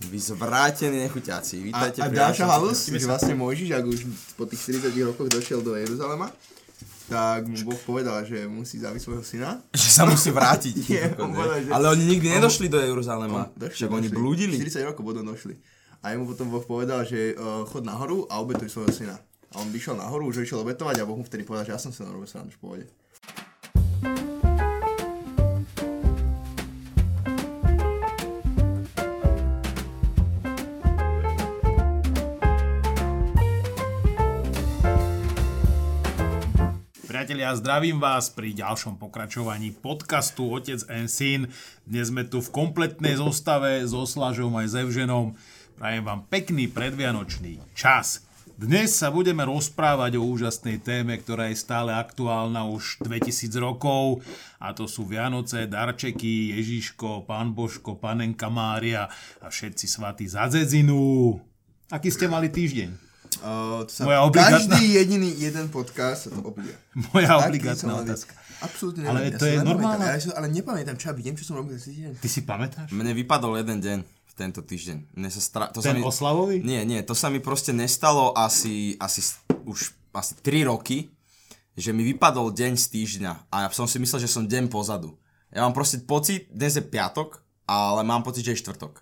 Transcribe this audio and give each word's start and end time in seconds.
Vy 0.00 0.18
zvrátení 0.18 0.98
nechuťáci, 0.98 1.56
A, 1.58 1.62
vítajte 1.62 2.00
a 2.00 2.08
pri 2.08 2.16
ďalšia 2.16 2.46
halus, 2.48 2.88
že 2.88 3.04
vlastne 3.04 3.36
Mojžiš, 3.36 3.70
ak 3.70 3.84
už 3.84 3.98
po 4.34 4.48
tých 4.48 4.80
40 4.80 4.88
rokoch 5.04 5.28
došiel 5.28 5.60
do 5.60 5.76
Jeruzalema, 5.76 6.32
tak 7.06 7.44
mu 7.44 7.54
Boh 7.62 7.76
povedal, 7.78 8.24
že 8.24 8.48
musí 8.48 8.80
zabiť 8.80 8.98
svojho 8.98 9.20
syna. 9.22 9.60
Že 9.70 9.90
sa 9.92 10.02
musí 10.02 10.32
vrátiť. 10.32 10.74
Nie, 10.88 11.12
on 11.14 11.30
povedal, 11.30 11.60
že- 11.60 11.70
Ale 11.70 11.86
oni 11.92 12.04
nikdy 12.08 12.28
nedošli 12.30 12.66
do 12.66 12.80
Jeruzalema. 12.80 13.52
Došli, 13.52 13.76
Však 13.76 13.90
oni 13.92 14.08
blúdili. 14.08 14.56
40 14.56 14.88
rokov 14.88 15.04
potom 15.04 15.22
došli. 15.22 15.60
A 16.00 16.10
jemu 16.10 16.24
potom 16.24 16.48
Boh 16.48 16.64
povedal, 16.64 17.04
že 17.04 17.36
uh, 17.36 17.68
chod 17.68 17.84
nahoru 17.84 18.24
a 18.26 18.40
obetuj 18.40 18.72
svojho 18.72 18.90
syna. 18.90 19.20
A 19.52 19.60
on 19.60 19.68
vyšiel 19.68 19.94
nahoru, 19.94 20.24
už 20.26 20.40
išiel 20.40 20.64
obetovať 20.64 20.98
a 20.98 21.06
Boh 21.06 21.14
mu 21.14 21.22
vtedy 21.22 21.44
povedal, 21.44 21.68
že 21.68 21.72
ja 21.72 21.78
som 21.78 21.92
sa 21.92 22.02
narobil 22.02 22.24
sám 22.24 22.48
v 22.48 22.58
pohode. 22.58 22.84
Priatelia, 37.42 37.58
zdravím 37.58 37.98
vás 37.98 38.30
pri 38.30 38.54
ďalšom 38.54 39.02
pokračovaní 39.02 39.74
podcastu 39.74 40.46
Otec 40.46 40.78
and 40.86 41.10
Syn. 41.10 41.50
Dnes 41.82 42.06
sme 42.06 42.22
tu 42.22 42.38
v 42.38 42.54
kompletnej 42.54 43.18
zostave 43.18 43.82
so 43.82 44.06
Slažom 44.06 44.54
aj 44.54 44.70
s 44.70 44.74
Evženom. 44.78 45.34
Prajem 45.74 46.06
vám 46.06 46.22
pekný 46.30 46.70
predvianočný 46.70 47.58
čas. 47.74 48.22
Dnes 48.54 48.94
sa 48.94 49.10
budeme 49.10 49.42
rozprávať 49.42 50.22
o 50.22 50.26
úžasnej 50.30 50.86
téme, 50.86 51.18
ktorá 51.18 51.50
je 51.50 51.58
stále 51.58 51.90
aktuálna 51.90 52.62
už 52.70 53.02
2000 53.02 53.50
rokov 53.58 54.22
a 54.62 54.70
to 54.70 54.86
sú 54.86 55.02
Vianoce, 55.02 55.66
darčeky, 55.66 56.54
Ježiško, 56.54 57.26
Pán 57.26 57.58
Božko, 57.58 57.98
Panenka 57.98 58.54
Mária 58.54 59.10
a 59.42 59.50
všetci 59.50 59.90
svatí 59.90 60.30
za 60.30 60.46
dzedzinu. 60.46 61.42
Aký 61.90 62.06
ste 62.14 62.30
mali 62.30 62.54
týždeň? 62.54 63.11
Uh, 63.40 63.86
to 63.88 63.90
sa 63.90 64.02
Moja 64.04 64.20
obligátna- 64.28 64.76
Každý 64.76 64.84
jediný 64.92 65.30
jeden 65.40 65.66
podcast 65.72 66.28
sa 66.28 66.30
to 66.34 66.44
obdia. 66.44 66.76
Moja 67.14 67.40
Taký 67.40 67.48
obligátna 67.48 67.92
otázka. 68.04 68.32
Absolútne 68.62 69.02
Ale 69.08 69.34
to 69.34 69.44
je 69.48 69.58
pamätám. 69.58 69.98
Ja 70.06 70.38
ale 70.38 70.46
nepamätám, 70.52 70.94
čo 71.00 71.10
ja 71.10 71.14
vidím, 71.16 71.34
čo 71.34 71.42
som 71.42 71.58
robil 71.58 71.74
cez 71.80 71.90
týždeň. 71.90 72.20
Ty 72.22 72.28
si 72.30 72.40
pamätáš? 72.46 72.88
Mne 72.94 73.10
vypadol 73.16 73.58
jeden 73.58 73.82
deň 73.82 73.98
v 74.06 74.32
tento 74.38 74.62
týždeň. 74.62 75.18
Mne 75.18 75.28
sa 75.34 75.40
stra... 75.42 75.64
to 75.74 75.82
sa 75.82 75.90
Ten 75.90 75.98
mi... 75.98 76.06
oslavový? 76.06 76.62
Nie, 76.62 76.86
nie, 76.86 77.02
to 77.02 77.16
sa 77.16 77.26
mi 77.26 77.42
proste 77.42 77.74
nestalo 77.74 78.30
asi, 78.38 78.94
asi 79.02 79.18
už 79.66 79.92
asi 80.14 80.32
3 80.38 80.70
roky, 80.70 81.10
že 81.74 81.90
mi 81.90 82.04
vypadol 82.04 82.52
deň 82.54 82.76
z 82.78 82.86
týždňa 82.92 83.32
a 83.50 83.56
ja 83.64 83.68
som 83.72 83.88
si 83.88 83.98
myslel, 83.98 84.22
že 84.22 84.30
som 84.30 84.44
deň 84.46 84.68
pozadu. 84.70 85.16
Ja 85.50 85.64
mám 85.66 85.74
proste 85.74 86.00
pocit, 86.00 86.48
dnes 86.48 86.76
je 86.78 86.84
piatok, 86.84 87.40
ale 87.66 88.04
mám 88.04 88.22
pocit, 88.22 88.44
že 88.44 88.56
je 88.56 88.62
štvrtok. 88.62 89.00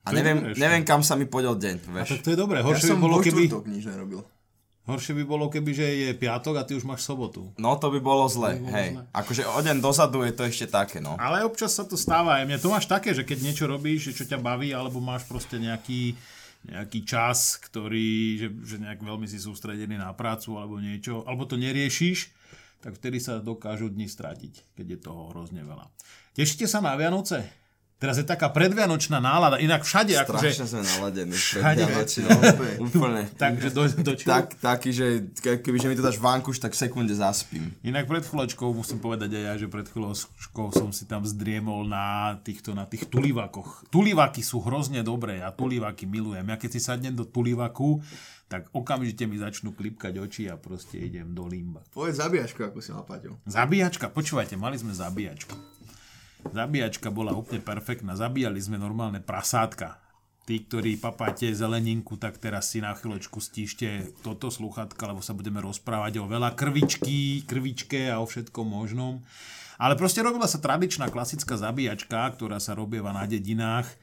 A 0.00 0.16
neviem, 0.16 0.56
neviem, 0.56 0.82
kam 0.82 1.04
sa 1.04 1.12
mi 1.14 1.28
podiel 1.28 1.54
deň, 1.54 1.76
A 1.76 1.90
vieš. 2.00 2.08
tak 2.16 2.20
to 2.24 2.30
je 2.32 2.38
dobré. 2.40 2.60
Ja 2.60 2.64
Horšie 2.64 2.88
by 2.88 2.92
som 2.96 3.00
bolo, 3.04 3.16
keby, 3.20 3.42
nič 3.68 3.84
nerobil. 3.84 4.20
horšie 4.88 5.12
by 5.12 5.24
bolo, 5.28 5.46
keby, 5.52 5.70
že 5.76 5.86
je 5.86 6.10
piatok 6.16 6.54
a 6.56 6.64
ty 6.64 6.72
už 6.74 6.88
máš 6.88 7.04
sobotu. 7.04 7.52
No 7.60 7.76
to 7.76 7.92
by 7.92 8.00
bolo 8.00 8.24
zle, 8.26 8.56
bolo 8.58 8.72
hej. 8.74 8.96
zle. 8.96 9.04
Akože 9.12 9.42
o 9.44 9.60
deň 9.60 9.76
dozadu 9.78 10.24
je 10.24 10.32
to 10.32 10.42
ešte 10.48 10.66
také, 10.72 10.98
no. 11.04 11.20
Ale 11.20 11.44
občas 11.44 11.76
sa 11.76 11.84
to 11.84 12.00
stáva 12.00 12.40
aj 12.40 12.48
mne. 12.48 12.58
To 12.58 12.72
máš 12.72 12.88
také, 12.88 13.12
že 13.12 13.28
keď 13.28 13.38
niečo 13.44 13.68
robíš, 13.68 14.16
čo 14.16 14.24
ťa 14.24 14.40
baví, 14.40 14.72
alebo 14.72 14.98
máš 15.04 15.28
proste 15.28 15.60
nejaký, 15.60 16.16
nejaký 16.64 17.04
čas, 17.04 17.60
ktorý, 17.60 18.40
že, 18.40 18.48
že 18.66 18.76
nejak 18.80 19.04
veľmi 19.04 19.28
si 19.28 19.36
sústredený 19.36 20.00
na 20.00 20.10
prácu 20.16 20.56
alebo 20.56 20.80
niečo, 20.80 21.22
alebo 21.28 21.44
to 21.44 21.60
neriešiš, 21.60 22.32
tak 22.80 22.96
vtedy 22.96 23.20
sa 23.20 23.44
dokážu 23.44 23.92
dni 23.92 24.08
stratiť, 24.08 24.72
keď 24.80 24.86
je 24.96 24.98
toho 24.98 25.28
hrozne 25.28 25.60
veľa. 25.60 25.92
Tešíte 26.32 26.64
sa 26.64 26.80
na 26.80 26.96
Vianoce? 26.96 27.59
Teraz 28.00 28.16
je 28.16 28.24
taká 28.24 28.48
predvianočná 28.48 29.20
nálada, 29.20 29.60
inak 29.60 29.84
všade, 29.84 30.16
Strašne 30.16 30.40
akože, 30.56 30.64
sme 30.64 30.80
naladení. 30.82 31.36
Všade. 31.36 31.84
Predvianočne, 31.84 32.20
No, 32.24 32.40
úplne. 32.88 33.22
Takže 33.30 33.68
do, 33.68 33.82
do 34.00 34.12
čo? 34.16 34.24
Tak, 34.24 34.56
taký, 34.56 34.88
že 34.88 35.06
ke- 35.36 35.60
keby 35.60 35.76
že 35.76 35.84
mi 35.84 35.94
to 35.94 36.00
dáš 36.00 36.16
vankuš, 36.16 36.58
tak 36.58 36.72
v 36.72 36.80
sekunde 36.80 37.12
zaspím. 37.12 37.76
Inak 37.82 38.08
pred 38.08 38.24
chvíľočkou 38.24 38.72
musím 38.72 38.98
povedať 38.98 39.36
aj 39.36 39.44
ja, 39.44 39.54
že 39.54 39.68
pred 39.68 39.84
chvíľočkou 39.84 40.66
som 40.72 40.90
si 40.90 41.04
tam 41.04 41.22
zdriemol 41.22 41.84
na 41.84 42.40
týchto, 42.40 42.72
na 42.72 42.88
tých 42.88 43.04
tulivakoch. 43.04 43.84
Tulivaky 43.88 44.40
sú 44.40 44.64
hrozne 44.64 45.04
dobré, 45.04 45.38
ja 45.38 45.52
tulivaky 45.52 46.08
milujem. 46.08 46.42
Ja 46.42 46.56
keď 46.56 46.70
si 46.72 46.80
sadnem 46.80 47.12
do 47.12 47.28
tulivaku, 47.28 48.00
tak 48.48 48.66
okamžite 48.72 49.28
mi 49.28 49.36
začnú 49.36 49.70
klipkať 49.70 50.16
oči 50.16 50.48
a 50.48 50.56
proste 50.56 50.96
idem 50.96 51.30
do 51.30 51.44
limba. 51.44 51.84
Povedz 51.92 52.16
zabíjačku, 52.16 52.64
ako 52.64 52.80
si 52.80 52.90
mal 52.90 53.04
Paťo. 53.04 53.38
Zabíjačka, 53.44 54.08
počúvajte, 54.08 54.56
mali 54.56 54.74
sme 54.74 54.90
zabíjačku. 54.90 55.54
Zabíjačka 56.48 57.12
bola 57.12 57.36
úplne 57.36 57.60
perfektná. 57.60 58.16
Zabíjali 58.16 58.56
sme 58.56 58.80
normálne 58.80 59.20
prasátka. 59.20 60.00
Tí, 60.48 60.66
ktorí 60.66 60.98
papáte 60.98 61.46
zeleninku, 61.52 62.18
tak 62.18 62.40
teraz 62.40 62.72
si 62.72 62.82
na 62.82 62.96
chvíľočku 62.96 63.38
stíšte 63.38 64.16
toto 64.24 64.50
sluchatka, 64.50 64.98
lebo 65.06 65.22
sa 65.22 65.36
budeme 65.36 65.62
rozprávať 65.62 66.18
o 66.18 66.26
veľa 66.26 66.58
krvičky, 66.58 67.46
krvičke 67.46 68.10
a 68.10 68.18
o 68.18 68.26
všetkom 68.26 68.66
možnom. 68.66 69.22
Ale 69.80 69.94
proste 69.94 70.20
robila 70.20 70.50
sa 70.50 70.58
tradičná 70.58 71.08
klasická 71.08 71.54
zabíjačka, 71.54 72.34
ktorá 72.34 72.58
sa 72.58 72.74
robieva 72.74 73.14
na 73.14 73.24
dedinách. 73.24 73.86
E, 73.88 73.96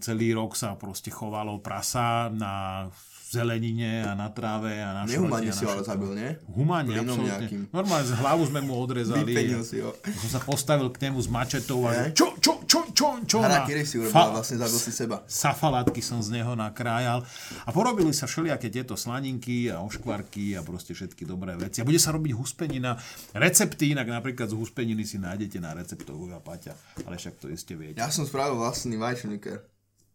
celý 0.00 0.32
rok 0.32 0.56
sa 0.56 0.78
proste 0.78 1.12
chovalo 1.12 1.58
prasa 1.58 2.32
na 2.32 2.86
zelenine 3.32 4.04
a 4.04 4.12
na 4.12 4.28
tráve 4.28 4.76
a 4.76 4.92
na 4.92 5.02
Nehumánne 5.02 5.48
a 5.48 5.56
si 5.56 5.64
ho 5.64 5.72
ale 5.72 5.80
zabil, 5.80 6.12
nie? 6.12 6.30
Humánne, 6.46 6.92
absolútne. 6.94 7.32
nejakým. 7.32 7.60
Normálne 7.72 8.04
z 8.04 8.14
hlavu 8.14 8.42
sme 8.44 8.60
mu 8.60 8.76
odrezali. 8.76 9.24
Vypenil 9.32 9.64
si 9.64 9.80
ho. 9.80 9.96
Som 10.20 10.28
sa 10.28 10.38
postavil 10.38 10.92
k 10.92 11.00
nemu 11.02 11.16
s 11.16 11.26
mačetou 11.26 11.88
a 11.88 12.12
čo, 12.12 12.36
čo, 12.36 12.60
čo, 12.62 12.92
čo, 12.92 13.08
čo. 13.24 13.40
na- 13.40 13.64
Harakiri 13.64 13.82
si 13.82 13.96
urobila, 13.96 14.12
Fa- 14.12 14.32
vlastne 14.34 14.60
zabil 14.60 14.78
si 14.78 14.92
seba. 14.92 15.16
Safalátky 15.24 15.98
som 15.98 16.20
z 16.20 16.28
neho 16.30 16.52
nakrájal. 16.52 17.24
A 17.62 17.70
porobili 17.70 18.12
sa 18.12 18.24
všelijaké 18.24 18.68
tieto 18.68 18.92
slaninky 18.94 19.66
a 19.66 19.80
oškvarky 19.80 20.52
a 20.52 20.60
proste 20.60 20.92
všetky 20.92 21.24
dobré 21.24 21.56
veci. 21.56 21.80
A 21.80 21.84
bude 21.84 21.96
sa 21.96 22.12
robiť 22.12 22.32
huspenina. 22.32 23.00
Recepty, 23.32 23.90
inak 23.90 24.06
napríklad 24.06 24.46
z 24.46 24.54
huspeniny 24.54 25.02
si 25.02 25.16
nájdete 25.16 25.56
na 25.56 25.72
receptoch 25.72 26.14
Uja 26.14 26.36
Paťa. 26.36 26.76
Ale 27.02 27.16
však 27.16 27.38
to 27.38 27.48
iste 27.48 27.72
viete. 27.72 27.96
Ja 27.96 28.08
som 28.08 28.22
spravil 28.22 28.54
vlastný 28.54 28.94
vajčný 28.94 29.32
likér. 29.32 29.64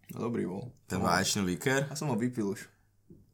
No, 0.07 0.23
dobrý 0.23 0.45
bol. 0.45 0.69
Ten 0.85 1.01
vaječný 1.01 1.43
likér. 1.49 1.83
Ja 1.83 1.95
som 1.95 2.07
ho 2.07 2.15
vypil 2.15 2.47
už. 2.47 2.61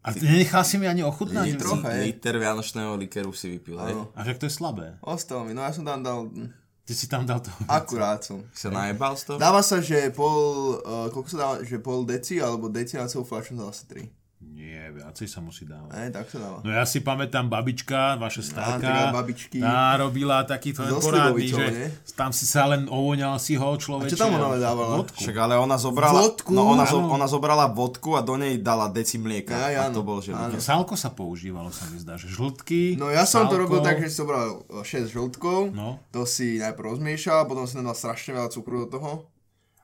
A 0.03 0.11
ty 0.11 0.27
nenechal 0.27 0.67
si 0.67 0.75
mi 0.75 0.85
ani 0.85 0.99
ochutnať? 1.07 1.47
Nie, 1.47 1.55
trocha. 1.55 1.87
Liter 1.95 2.35
vianočného 2.35 2.99
likeru 2.99 3.31
si 3.31 3.55
vypil, 3.55 3.79
hej. 3.79 3.95
Áno. 3.95 4.11
A 4.11 4.27
však 4.27 4.37
to 4.43 4.45
je 4.51 4.53
slabé. 4.53 4.87
Ostal 4.99 5.47
mi, 5.47 5.55
no 5.55 5.63
ja 5.63 5.71
som 5.71 5.87
tam 5.87 6.03
dal... 6.03 6.27
Ty 6.83 6.91
si 6.91 7.07
tam 7.07 7.23
dal 7.23 7.39
to. 7.39 7.47
Akurát 7.71 8.19
som. 8.19 8.43
Sa 8.51 8.67
najebal 8.67 9.15
z 9.15 9.23
toho? 9.31 9.37
Dáva 9.39 9.63
sa, 9.63 9.79
že 9.79 10.11
pol, 10.11 10.75
uh, 10.83 11.07
koľko 11.15 11.29
sa 11.31 11.37
dáva, 11.39 11.55
že 11.63 11.79
pol 11.79 12.03
deci 12.03 12.43
alebo 12.43 12.67
deci 12.67 12.99
na 12.99 13.07
celú 13.07 13.23
fľašu 13.23 13.55
dá 13.55 13.71
asi 13.71 13.87
3. 13.87 14.03
Nie, 14.45 14.91
viacej 14.91 15.25
sa 15.25 15.39
musí 15.39 15.63
dávať. 15.63 15.91
Ne, 15.91 16.07
tak 16.09 16.25
sa 16.25 16.37
dáva. 16.37 16.57
No 16.59 16.69
ja 16.69 16.83
si 16.83 16.99
pamätám 16.99 17.47
babička, 17.47 18.15
vaša 18.15 18.41
stáka, 18.43 19.11
babičky. 19.11 19.57
tá 19.57 19.95
robila 19.95 20.43
taký 20.43 20.71
to 20.71 20.83
So 20.83 20.99
porádny, 20.99 21.45
slivovicou, 21.45 21.57
že 21.57 21.67
nie? 21.69 21.87
tam 22.13 22.29
si 22.29 22.43
sa 22.43 22.63
len 22.65 22.85
ovoňal 22.85 23.35
si 23.37 23.53
ho 23.53 23.69
človeče. 23.69 24.07
A 24.07 24.13
čo 24.13 24.19
tam 24.19 24.33
ona 24.33 24.55
dávala? 24.55 24.93
Vodku. 24.99 25.19
Však 25.19 25.35
ale 25.37 25.53
ona 25.55 25.75
zobrala, 25.75 26.19
Vodku? 26.21 26.49
no 26.49 26.63
ona, 26.65 26.83
zo, 26.83 26.99
ona 26.99 27.25
zobrala 27.25 27.65
vodku 27.67 28.13
a 28.13 28.21
do 28.21 28.35
nej 28.35 28.55
dala 28.57 28.87
deci 28.87 29.15
mlieka. 29.15 29.51
Aj, 29.53 29.75
a 29.77 29.83
to 29.89 29.99
bol, 29.99 30.19
že 30.19 30.31
Áno. 30.31 30.47
likér. 30.49 30.59
Salko 30.59 30.93
sa 30.93 31.09
používalo, 31.09 31.67
sa 31.67 31.83
mi 31.85 31.97
zdá, 31.97 32.15
že 32.15 32.27
žltky, 32.27 32.95
No 32.95 33.07
ja 33.07 33.23
som 33.23 33.45
to 33.45 33.55
salko, 33.55 33.63
robil 33.63 33.79
tak, 33.79 33.99
že 33.99 34.07
som 34.07 34.25
bral 34.25 34.47
6 34.69 35.09
žltkov, 35.09 35.71
No. 35.71 35.99
to 36.09 36.23
si 36.23 36.57
najprv 36.57 36.93
rozmiešal, 36.93 37.45
potom 37.45 37.63
si 37.63 37.73
tam 37.73 37.85
dal 37.85 37.95
strašne 37.95 38.33
veľa 38.33 38.49
cukru 38.49 38.83
do 38.83 38.93
toho. 38.93 39.11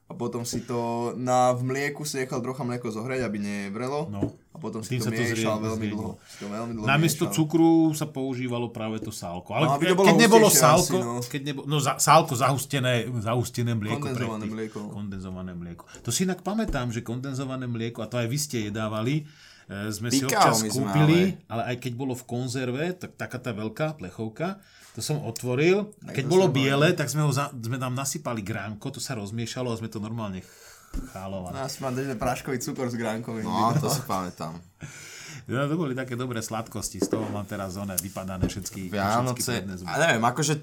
A 0.10 0.18
potom 0.18 0.42
si 0.42 0.60
to 0.62 0.80
na 1.16 1.54
v 1.54 1.62
mlieku 1.64 2.02
si 2.02 2.18
nechal 2.18 2.42
trocha 2.42 2.62
mlieko 2.62 2.90
zohreť, 2.90 3.22
aby 3.22 3.38
nevrelo. 3.38 4.10
No. 4.10 4.34
A 4.50 4.58
potom 4.58 4.82
Tým 4.82 4.98
si 4.98 4.98
to 4.98 5.06
sa 5.06 5.10
to 5.10 5.16
miešal 5.16 5.38
zrie- 5.56 5.64
veľmi 5.64 5.88
dlho. 5.88 6.12
Si 6.20 6.36
to 6.36 6.48
veľmi 6.48 6.72
dlho 6.74 6.84
Namiesto 6.84 7.24
miešal. 7.24 7.38
cukru 7.38 7.70
sa 7.94 8.06
používalo 8.06 8.68
práve 8.68 8.98
to 8.98 9.10
sálko. 9.10 9.54
Ale 9.54 9.66
No, 9.66 9.74
aby 9.76 9.86
to 9.86 9.96
bolo 9.96 10.08
keď 10.08 10.18
nebolo 10.18 10.48
sálko, 10.50 10.98
asi, 10.98 11.06
no. 11.06 11.22
keď 11.24 11.42
nebo, 11.46 11.62
no 11.64 11.78
za, 11.78 11.96
sálko 11.96 12.34
zahustené, 12.34 12.94
zahustené 13.16 13.72
mlieko. 13.72 14.02
Kondenzované 14.02 14.42
tých- 14.42 14.52
mlieko. 14.52 14.80
Kondenzované 14.90 15.52
mlieko. 15.54 15.84
To 16.02 16.10
si 16.10 16.26
inak 16.26 16.42
pamätám, 16.42 16.90
že 16.90 17.00
kondenzované 17.02 17.66
mlieko, 17.66 18.02
a 18.02 18.08
to 18.08 18.18
aj 18.18 18.26
vy 18.26 18.38
ste 18.38 18.58
jedávali, 18.66 19.30
e, 19.70 19.94
sme 19.94 20.10
si 20.10 20.20
Pikao 20.20 20.34
občas 20.50 20.58
my 20.58 20.68
sme, 20.68 20.74
kúpili, 20.74 21.20
ale 21.46 21.62
aj 21.68 21.76
keď 21.78 21.94
bolo 21.94 22.14
v 22.14 22.24
konzerve, 22.26 22.86
tak 22.96 23.14
taká 23.14 23.38
tá 23.38 23.54
veľká 23.54 23.94
plechovka, 23.96 24.58
to 24.96 25.00
som 25.06 25.22
otvoril. 25.22 25.94
A 26.06 26.12
keď 26.12 26.26
bolo 26.26 26.50
biele, 26.50 26.92
tak 26.98 27.08
sme, 27.08 27.24
ho 27.26 27.32
za, 27.32 27.54
sme 27.54 27.78
tam 27.78 27.94
nasypali 27.94 28.42
gránko, 28.42 28.90
to 28.90 29.00
sa 29.02 29.16
rozmiešalo 29.16 29.70
a 29.72 29.80
sme 29.80 29.88
to 29.92 30.02
normálne 30.02 30.42
chálovali. 31.14 31.54
No, 31.54 31.66
asi 31.66 31.80
mám 31.86 31.94
držne 31.94 32.18
práškový 32.18 32.58
cukor 32.60 32.90
s 32.90 32.98
gránkovým. 32.98 33.46
No, 33.46 33.74
to 33.78 33.88
si 33.94 34.02
pamätám. 34.04 34.58
No, 35.50 35.66
to 35.66 35.76
boli 35.78 35.98
také 35.98 36.14
dobré 36.14 36.42
sladkosti, 36.46 37.02
z 37.02 37.10
toho 37.10 37.26
mám 37.34 37.46
teraz 37.46 37.74
one 37.74 37.98
vypadané 37.98 38.46
všetky, 38.46 38.90
všetky 38.90 38.94
Vianoce, 38.94 39.54
zuby. 39.82 39.90
a 39.90 39.94
neviem, 39.98 40.22
akože 40.22 40.54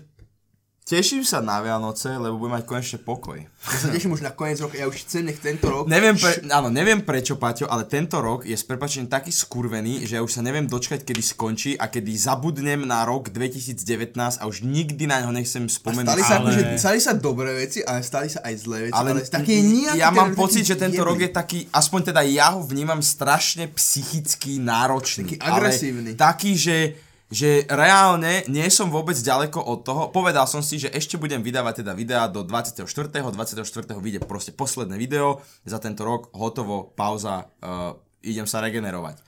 Teším 0.86 1.26
sa 1.26 1.42
na 1.42 1.58
Vianoce, 1.58 2.14
lebo 2.14 2.38
budem 2.38 2.62
mať 2.62 2.64
konečne 2.70 3.02
pokoj. 3.02 3.42
Ja 3.42 3.78
sa 3.82 3.90
teším 3.90 4.14
už 4.14 4.22
na 4.22 4.30
koniec 4.30 4.62
roka, 4.62 4.78
ja 4.78 4.86
už 4.86 5.02
chcem, 5.02 5.26
nech 5.26 5.42
tento 5.42 5.66
rok... 5.66 5.90
Neviem, 5.90 6.14
pre, 6.14 6.46
áno, 6.46 6.70
neviem 6.70 7.02
prečo, 7.02 7.34
Paťo, 7.34 7.66
ale 7.66 7.90
tento 7.90 8.22
rok 8.22 8.46
je 8.46 8.54
s 8.54 8.62
prepačením 8.62 9.10
taký 9.10 9.34
skurvený, 9.34 10.06
že 10.06 10.14
ja 10.14 10.22
už 10.22 10.30
sa 10.38 10.46
neviem 10.46 10.62
dočkať, 10.62 11.02
kedy 11.02 11.18
skončí 11.26 11.74
a 11.74 11.90
kedy 11.90 12.14
zabudnem 12.14 12.86
na 12.86 13.02
rok 13.02 13.34
2019 13.34 14.14
a 14.14 14.46
už 14.46 14.62
nikdy 14.62 15.10
na 15.10 15.26
ňo 15.26 15.34
nechcem 15.34 15.66
spomenúť. 15.66 16.06
Stali 16.06 16.22
sa, 16.22 16.38
Ale- 16.38 16.54
ale... 16.54 16.78
stali 16.78 16.98
sa 17.02 17.12
dobré 17.18 17.50
veci, 17.66 17.82
ale 17.82 18.06
stali 18.06 18.30
sa 18.30 18.46
aj 18.46 18.54
zlé 18.54 18.78
veci. 18.86 18.94
ale, 18.94 19.10
Ale, 19.10 19.20
nejaké... 19.26 19.98
ja 19.98 20.14
mám 20.14 20.30
taký 20.30 20.38
pocit, 20.38 20.70
že 20.70 20.78
tento 20.78 21.02
jemný. 21.02 21.10
rok 21.10 21.18
je 21.18 21.30
taký, 21.34 21.58
aspoň 21.74 22.14
teda 22.14 22.22
ja 22.30 22.54
ho 22.54 22.62
vnímam 22.62 23.02
strašne 23.02 23.66
psychicky 23.74 24.62
náročný. 24.62 25.34
Taký 25.34 25.42
agresívny. 25.42 26.14
Taký, 26.14 26.54
že 26.54 26.76
že 27.26 27.66
reálne 27.66 28.46
nie 28.46 28.70
som 28.70 28.86
vôbec 28.86 29.18
ďaleko 29.18 29.58
od 29.58 29.82
toho. 29.82 30.02
Povedal 30.14 30.46
som 30.46 30.62
si, 30.62 30.78
že 30.78 30.94
ešte 30.94 31.18
budem 31.18 31.42
vydávať 31.42 31.82
teda 31.82 31.92
videá 31.98 32.30
do 32.30 32.46
24. 32.46 32.86
24. 32.86 33.66
vyjde 33.98 34.22
proste 34.22 34.54
posledné 34.54 34.94
video 34.94 35.42
za 35.66 35.82
tento 35.82 36.06
rok, 36.06 36.30
hotovo, 36.38 36.94
pauza, 36.94 37.50
uh, 37.66 37.98
idem 38.22 38.46
sa 38.46 38.62
regenerovať. 38.62 39.25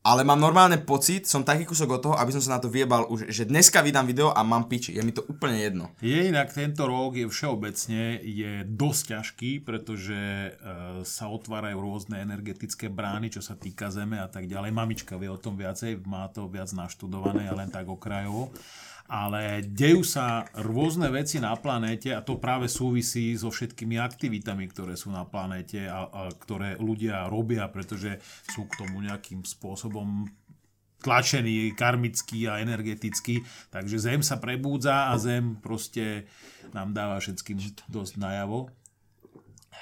Ale 0.00 0.24
mám 0.24 0.40
normálne 0.40 0.80
pocit, 0.80 1.28
som 1.28 1.44
taký 1.44 1.68
kúsok 1.68 1.88
od 1.92 2.00
toho, 2.00 2.14
aby 2.16 2.32
som 2.32 2.40
sa 2.40 2.56
na 2.56 2.60
to 2.64 2.72
vyjebal 2.72 3.04
už, 3.12 3.28
že 3.28 3.44
dneska 3.44 3.84
vydám 3.84 4.08
video 4.08 4.32
a 4.32 4.40
mám 4.40 4.64
piči. 4.64 4.96
Je 4.96 5.04
mi 5.04 5.12
to 5.12 5.20
úplne 5.28 5.60
jedno. 5.60 5.92
Je 6.00 6.24
inak 6.24 6.56
tento 6.56 6.88
rok 6.88 7.20
je 7.20 7.28
všeobecne 7.28 8.16
je 8.24 8.64
dosť 8.64 9.02
ťažký, 9.12 9.50
pretože 9.60 10.16
e, 10.16 10.50
sa 11.04 11.28
otvárajú 11.28 11.84
rôzne 11.84 12.16
energetické 12.16 12.88
brány, 12.88 13.28
čo 13.28 13.44
sa 13.44 13.60
týka 13.60 13.92
Zeme 13.92 14.16
a 14.16 14.28
tak 14.32 14.48
ďalej. 14.48 14.72
Mamička 14.72 15.20
vie 15.20 15.28
o 15.28 15.36
tom 15.36 15.60
viacej, 15.60 16.00
má 16.08 16.32
to 16.32 16.48
viac 16.48 16.72
naštudované 16.72 17.52
a 17.52 17.52
len 17.52 17.68
tak 17.68 17.84
okrajovo. 17.84 18.56
Ale 19.10 19.66
dejú 19.66 20.06
sa 20.06 20.46
rôzne 20.54 21.10
veci 21.10 21.42
na 21.42 21.58
planéte 21.58 22.14
a 22.14 22.22
to 22.22 22.38
práve 22.38 22.70
súvisí 22.70 23.34
so 23.34 23.50
všetkými 23.50 23.98
aktivitami, 23.98 24.70
ktoré 24.70 24.94
sú 24.94 25.10
na 25.10 25.26
planéte 25.26 25.82
a, 25.90 26.06
a 26.06 26.22
ktoré 26.30 26.78
ľudia 26.78 27.26
robia, 27.26 27.66
pretože 27.66 28.22
sú 28.46 28.70
k 28.70 28.86
tomu 28.86 29.02
nejakým 29.02 29.42
spôsobom 29.42 30.30
tlačený 31.00 31.72
karmický 31.74 32.46
a 32.46 32.60
energetický, 32.60 33.42
takže 33.72 33.96
Zem 33.98 34.20
sa 34.20 34.36
prebúdza 34.36 35.10
a 35.10 35.16
Zem 35.16 35.56
proste 35.58 36.28
nám 36.76 36.92
dáva 36.92 37.18
všetkým 37.18 37.56
dosť 37.88 38.20
najavo. 38.20 38.70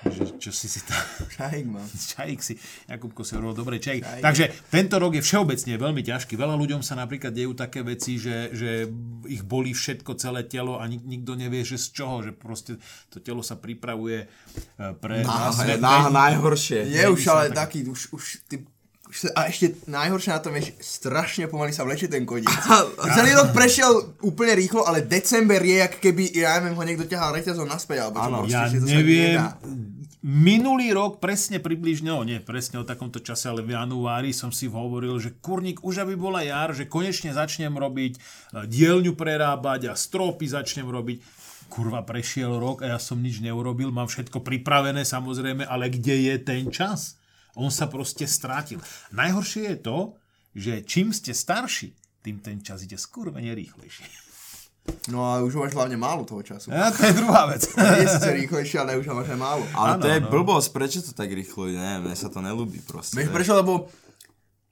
Že, 0.06 0.38
čo 0.38 0.50
si 0.54 0.70
si 0.70 0.78
tam... 0.86 0.94
Šajk 1.38 1.66
mám. 1.66 1.82
Čajík 1.90 2.38
si, 2.38 2.54
Jakubko 2.86 3.26
si 3.26 3.34
hovoril, 3.34 3.58
dobre, 3.58 3.82
čajík. 3.82 4.06
Čajík. 4.06 4.22
Takže 4.22 4.44
tento 4.70 4.96
rok 5.02 5.18
je 5.18 5.22
všeobecne 5.26 5.74
veľmi 5.74 6.02
ťažký. 6.06 6.38
Veľa 6.38 6.54
ľuďom 6.54 6.86
sa 6.86 6.94
napríklad 6.94 7.34
dejú 7.34 7.58
také 7.58 7.82
veci, 7.82 8.14
že, 8.14 8.54
že 8.54 8.86
ich 9.26 9.42
bolí 9.42 9.74
všetko, 9.74 10.14
celé 10.14 10.46
telo 10.46 10.78
a 10.78 10.86
nik, 10.86 11.02
nikto 11.02 11.34
nevie, 11.34 11.66
že 11.66 11.82
z 11.82 11.98
čoho, 11.98 12.22
že 12.22 12.30
proste 12.30 12.78
to 13.10 13.18
telo 13.18 13.42
sa 13.42 13.58
pripravuje 13.58 14.22
e, 14.22 14.26
pre... 15.02 15.26
Á, 15.26 15.50
pre- 15.50 15.82
na, 15.82 16.06
najhoršie. 16.06 16.86
Je 16.86 17.02
už 17.10 17.22
ale 17.34 17.50
tak- 17.50 17.74
taký, 17.74 17.90
už, 17.90 18.14
už 18.14 18.24
ty, 18.46 18.62
a 19.32 19.48
ešte 19.48 19.88
najhoršie 19.88 20.30
na 20.30 20.40
tom 20.40 20.52
je, 20.60 20.68
že 20.68 20.72
strašne 20.78 21.48
pomaly 21.48 21.72
sa 21.72 21.82
vlečie 21.82 22.06
ten 22.06 22.28
koniec. 22.28 22.48
Celý 23.16 23.32
rok 23.32 23.56
prešiel 23.56 24.20
úplne 24.20 24.52
rýchlo, 24.52 24.84
ale 24.84 25.00
december 25.00 25.58
je, 25.64 25.80
jak 25.80 25.96
keby, 25.96 26.28
ja 26.36 26.60
neviem, 26.60 26.76
ho 26.76 26.84
niekto 26.84 27.08
ťahal 27.08 27.32
reťazom 27.32 27.64
naspäť, 27.64 28.04
alebo 28.04 28.20
čo 28.20 28.30
proste, 28.30 28.52
Ja 28.52 28.68
že 28.68 28.78
to 28.78 28.86
sa 28.86 28.92
neviem, 28.92 29.32
nedá. 29.40 29.48
minulý 30.20 30.92
rok 30.92 31.24
presne 31.24 31.56
približne, 31.56 32.12
no 32.12 32.20
nie 32.20 32.36
presne 32.42 32.82
o 32.82 32.84
takomto 32.84 33.22
čase, 33.22 33.48
ale 33.48 33.64
v 33.64 33.72
januári 33.72 34.36
som 34.36 34.52
si 34.52 34.68
hovoril, 34.68 35.16
že 35.16 35.32
kurník, 35.40 35.80
už 35.80 36.04
aby 36.04 36.12
bola 36.12 36.44
jar, 36.44 36.76
že 36.76 36.84
konečne 36.84 37.32
začnem 37.32 37.72
robiť, 37.72 38.12
e, 38.14 38.20
dielňu 38.68 39.16
prerábať 39.16 39.88
a 39.88 39.94
stropy 39.96 40.52
začnem 40.52 40.84
robiť. 40.84 41.18
Kurva, 41.68 42.00
prešiel 42.00 42.56
rok 42.56 42.80
a 42.80 42.96
ja 42.96 42.98
som 43.00 43.20
nič 43.20 43.44
neurobil, 43.44 43.92
mám 43.92 44.08
všetko 44.08 44.40
pripravené 44.40 45.04
samozrejme, 45.04 45.68
ale 45.68 45.92
kde 45.92 46.32
je 46.32 46.34
ten 46.40 46.72
čas? 46.72 47.20
On 47.58 47.68
sa 47.74 47.90
proste 47.90 48.22
strátil. 48.24 48.78
Najhoršie 49.10 49.74
je 49.74 49.78
to, 49.82 49.98
že 50.54 50.86
čím 50.86 51.10
ste 51.10 51.34
starší, 51.34 51.90
tým 52.22 52.38
ten 52.38 52.62
čas 52.62 52.86
ide 52.86 52.94
skurvene 52.94 53.50
rýchlejšie. 53.50 54.06
No 55.12 55.20
a 55.20 55.44
už 55.44 55.52
máš 55.60 55.76
hlavne 55.76 56.00
málo 56.00 56.24
toho 56.24 56.40
času. 56.40 56.72
A 56.72 56.88
to 56.88 57.04
je 57.04 57.12
druhá 57.12 57.44
vec. 57.44 57.60
Je 58.00 58.08
síce 58.08 58.24
rýchlejšie, 58.24 58.80
ale 58.80 58.96
už 58.96 59.04
ho 59.12 59.14
máš 59.20 59.36
aj 59.36 59.40
málo. 59.40 59.64
Ale 59.76 60.00
to 60.00 60.08
Áno, 60.08 60.14
je 60.16 60.20
no. 60.24 60.28
blbosť, 60.32 60.68
prečo 60.72 60.98
to 61.04 61.12
tak 61.12 61.28
rýchlo 61.28 61.68
ide? 61.68 61.76
Neviem, 61.76 62.08
mne 62.08 62.16
sa 62.16 62.32
to 62.32 62.40
nelúbi 62.40 62.80
proste. 62.80 63.20
Vieš 63.20 63.28
prečo, 63.28 63.52
lebo 63.52 63.92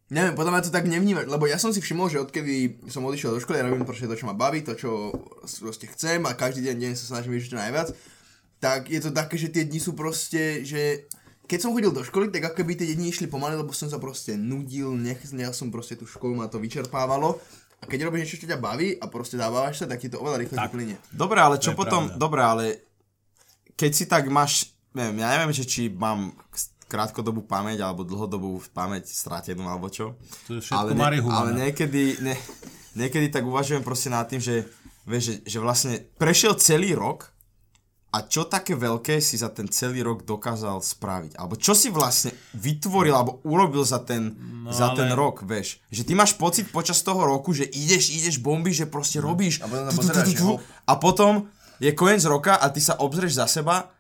Neviem, 0.07 0.39
podľa 0.39 0.53
mňa 0.55 0.63
to 0.63 0.71
tak 0.71 0.87
nevnímať, 0.87 1.27
lebo 1.27 1.51
ja 1.51 1.59
som 1.59 1.75
si 1.75 1.83
všimol, 1.83 2.07
že 2.07 2.23
odkedy 2.23 2.79
som 2.87 3.03
odišiel 3.03 3.35
do 3.35 3.43
školy, 3.43 3.59
ja 3.59 3.67
robím 3.67 3.83
proste 3.83 4.07
to, 4.07 4.15
čo 4.15 4.31
ma 4.31 4.39
baví, 4.39 4.63
to, 4.63 4.79
čo 4.79 5.11
proste 5.59 5.91
chcem 5.91 6.23
a 6.23 6.39
každý 6.39 6.63
deň, 6.63 6.77
deň 6.79 6.93
sa 6.95 7.11
snažím 7.11 7.35
vyžiť 7.35 7.59
najviac, 7.59 7.91
tak 8.63 8.87
je 8.87 9.03
to 9.03 9.11
také, 9.11 9.35
že 9.35 9.51
tie 9.51 9.67
dni 9.67 9.83
sú 9.83 9.99
proste, 9.99 10.63
že 10.63 11.11
keď 11.47 11.59
som 11.63 11.71
chodil 11.71 11.95
do 11.95 12.03
školy, 12.03 12.35
tak 12.35 12.51
ako 12.51 12.63
keby 12.63 12.75
tie 12.75 12.99
dni 12.99 13.15
išli 13.15 13.31
pomaly, 13.31 13.55
lebo 13.55 13.71
som 13.71 13.87
sa 13.87 14.03
proste 14.03 14.35
nudil, 14.35 14.91
nech, 14.99 15.23
ja 15.31 15.55
som 15.55 15.71
proste 15.71 15.95
tú 15.95 16.05
školu, 16.05 16.43
ma 16.43 16.51
to 16.51 16.59
vyčerpávalo. 16.59 17.39
A 17.79 17.85
keď 17.87 18.11
robíš 18.11 18.27
niečo, 18.27 18.41
čo 18.43 18.51
ťa 18.51 18.59
baví 18.59 18.99
a 18.99 19.07
proste 19.07 19.39
dávaš 19.39 19.85
sa, 19.85 19.87
tak 19.87 20.03
ti 20.03 20.11
to 20.11 20.19
oveľa 20.19 20.43
rýchlejšie 20.43 20.73
plynie. 20.75 20.97
Dobre, 21.15 21.39
ale 21.39 21.63
čo 21.63 21.77
potom, 21.77 22.11
pravda. 22.11 22.19
dobre, 22.19 22.41
ale 22.43 22.65
keď 23.79 23.91
si 23.93 24.05
tak 24.11 24.27
máš, 24.27 24.75
neviem, 24.97 25.23
ja 25.23 25.29
neviem, 25.37 25.53
že 25.55 25.69
či 25.69 25.93
mám 25.93 26.35
krátkodobú 26.87 27.45
pamäť 27.45 27.85
alebo 27.85 28.07
dlhodobú 28.07 28.63
pamäť 28.73 29.11
stratenú 29.13 29.69
alebo 29.69 29.93
čo. 29.93 30.17
To 30.49 30.59
je 30.59 30.61
všetko 30.65 30.79
ale, 30.79 30.91
ne, 30.95 31.19
ale 31.31 31.51
niekedy, 31.69 32.23
ne, 32.25 32.35
niekedy 32.97 33.29
tak 33.29 33.45
uvažujem 33.45 33.85
proste 33.85 34.09
nad 34.09 34.25
tým, 34.25 34.41
že, 34.41 34.65
vieš, 35.05 35.23
že, 35.31 35.35
že 35.45 35.59
vlastne 35.61 35.95
prešiel 36.17 36.57
celý 36.57 36.97
rok 36.97 37.36
a 38.15 38.25
čo 38.25 38.49
také 38.49 38.73
veľké 38.79 39.21
si 39.21 39.37
za 39.37 39.53
ten 39.53 39.69
celý 39.69 40.01
rok 40.01 40.25
dokázal 40.25 40.81
spraviť? 40.81 41.37
Alebo 41.37 41.59
čo 41.59 41.77
si 41.77 41.93
vlastne 41.93 42.33
vytvoril 42.57 43.13
alebo 43.13 43.45
urobil 43.45 43.85
za 43.85 44.01
ten, 44.01 44.33
no, 44.65 44.73
za 44.73 44.95
ale- 44.95 44.99
ten 45.05 45.11
rok, 45.13 45.45
vieš? 45.45 45.83
Že 45.93 46.03
ty 46.07 46.13
máš 46.17 46.33
pocit 46.39 46.71
počas 46.73 47.03
toho 47.05 47.27
roku, 47.27 47.53
že 47.53 47.69
ideš, 47.69 48.15
ideš, 48.15 48.41
bombíš, 48.41 48.87
že 48.87 48.87
proste 48.89 49.19
robíš 49.21 49.61
a 50.87 50.93
potom 50.97 51.51
je 51.77 51.93
koniec 51.93 52.25
roka 52.25 52.57
a 52.57 52.73
ty 52.73 52.81
sa 52.81 52.97
obzrieš 52.97 53.37
za 53.37 53.47
seba 53.51 53.93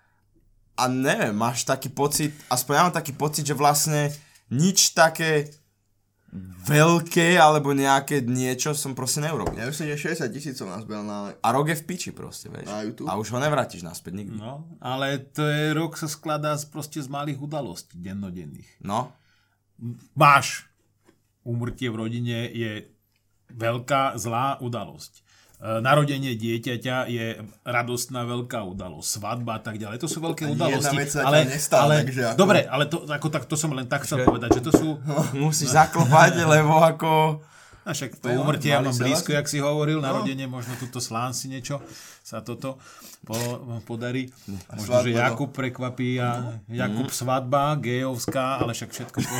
a 0.76 0.84
neviem, 0.88 1.36
máš 1.36 1.64
taký 1.64 1.88
pocit, 1.88 2.32
aspoň 2.48 2.72
ja 2.72 2.82
mám 2.88 2.96
taký 2.96 3.12
pocit, 3.12 3.44
že 3.44 3.56
vlastne 3.56 4.12
nič 4.52 4.92
také 4.96 5.50
veľké 6.66 7.38
alebo 7.38 7.70
nejaké 7.72 8.22
niečo 8.26 8.74
som 8.74 8.92
proste 8.92 9.22
neurobil. 9.22 9.58
Ja 9.58 9.70
myslím, 9.70 9.94
že 9.94 10.12
60 10.14 10.34
tisíc 10.34 10.54
som 10.58 10.70
nazbel 10.70 11.02
na... 11.02 11.34
A 11.38 11.48
rok 11.54 11.70
je 11.70 11.78
v 11.78 11.84
piči 11.86 12.10
proste, 12.10 12.50
vieš. 12.50 12.66
Na 12.68 12.82
YouTube? 12.82 13.08
A 13.08 13.18
už 13.18 13.32
ho 13.34 13.38
nevrátiš 13.38 13.86
naspäť 13.86 14.24
nikdy. 14.24 14.38
No, 14.38 14.66
ale 14.78 15.20
to 15.20 15.46
je 15.46 15.72
rok 15.74 15.94
sa 15.94 16.10
skladá 16.10 16.54
z, 16.58 16.66
proste 16.68 16.98
z 16.98 17.08
malých 17.10 17.38
udalostí 17.38 17.98
dennodenných. 17.98 18.82
No, 18.82 19.14
Máš 20.16 20.72
úmrtie 21.44 21.92
v 21.92 22.00
rodine 22.00 22.48
je 22.48 22.88
veľká 23.52 24.16
zlá 24.16 24.58
udalosť. 24.58 25.22
E, 25.56 25.80
Narodenie 25.80 26.36
dieťaťa 26.36 27.08
je 27.08 27.40
radostná 27.64 28.28
veľká 28.28 28.60
udalosť, 28.60 29.08
svadba 29.08 29.56
a 29.56 29.60
tak 29.64 29.80
ďalej. 29.80 29.96
To 30.04 30.08
sú 30.08 30.20
veľké 30.20 30.52
udalosti. 30.52 30.84
jedna 30.84 30.92
vec 31.00 31.08
sa 31.08 31.20
ale, 31.24 31.38
nestala, 31.48 31.82
ale, 31.88 31.94
takže 32.04 32.22
ako- 32.28 32.36
Dobre, 32.36 32.60
ale 32.68 32.84
to, 32.92 32.96
ako, 33.08 33.26
tak, 33.32 33.42
to 33.48 33.56
som 33.56 33.72
len 33.72 33.88
tak 33.88 34.04
chcel 34.04 34.20
povedať, 34.20 34.60
že 34.60 34.62
to 34.68 34.72
sú... 34.76 34.88
musíš 35.40 35.72
zaklopať, 35.72 36.44
lebo 36.44 36.76
ako... 36.84 37.40
A 37.86 37.94
však 37.94 38.18
to 38.18 38.34
umrtie 38.34 38.74
ja 38.74 38.82
mám 38.82 38.90
blízko, 38.90 39.30
jak 39.30 39.46
si 39.46 39.62
hovoril, 39.62 40.02
narodenie, 40.02 40.50
možno 40.50 40.74
tuto 40.74 40.98
slán 40.98 41.30
si 41.30 41.46
niečo 41.46 41.78
sa 42.18 42.42
toto 42.42 42.82
po, 43.22 43.38
podarí. 43.86 44.26
Možno, 44.74 45.06
že 45.06 45.14
no. 45.14 45.22
Jakub 45.22 45.54
prekvapí 45.54 46.18
a 46.18 46.58
Jakub 46.66 47.14
svadba, 47.14 47.78
gejovská, 47.78 48.58
ale 48.58 48.74
však 48.74 48.90
všetko 48.90 49.18
po... 49.22 49.34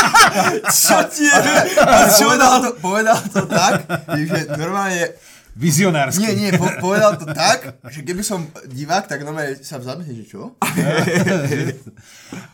Čo 0.88 1.04
ti 1.12 1.28
je? 1.28 1.36
povedal, 2.24 2.52
to, 2.64 2.70
povedal 2.80 3.20
to 3.28 3.44
tak, 3.44 3.84
že 4.08 4.56
normálne 4.56 5.12
Vizionársky. 5.56 6.20
Nie, 6.20 6.36
nie, 6.36 6.50
po, 6.52 6.68
povedal 6.84 7.16
to 7.16 7.32
tak, 7.32 7.80
že 7.88 8.04
keby 8.04 8.20
som 8.20 8.44
divák, 8.68 9.08
tak 9.08 9.24
normálne 9.24 9.56
sa 9.64 9.80
zamyslím, 9.80 10.20
že 10.20 10.36
čo? 10.36 10.52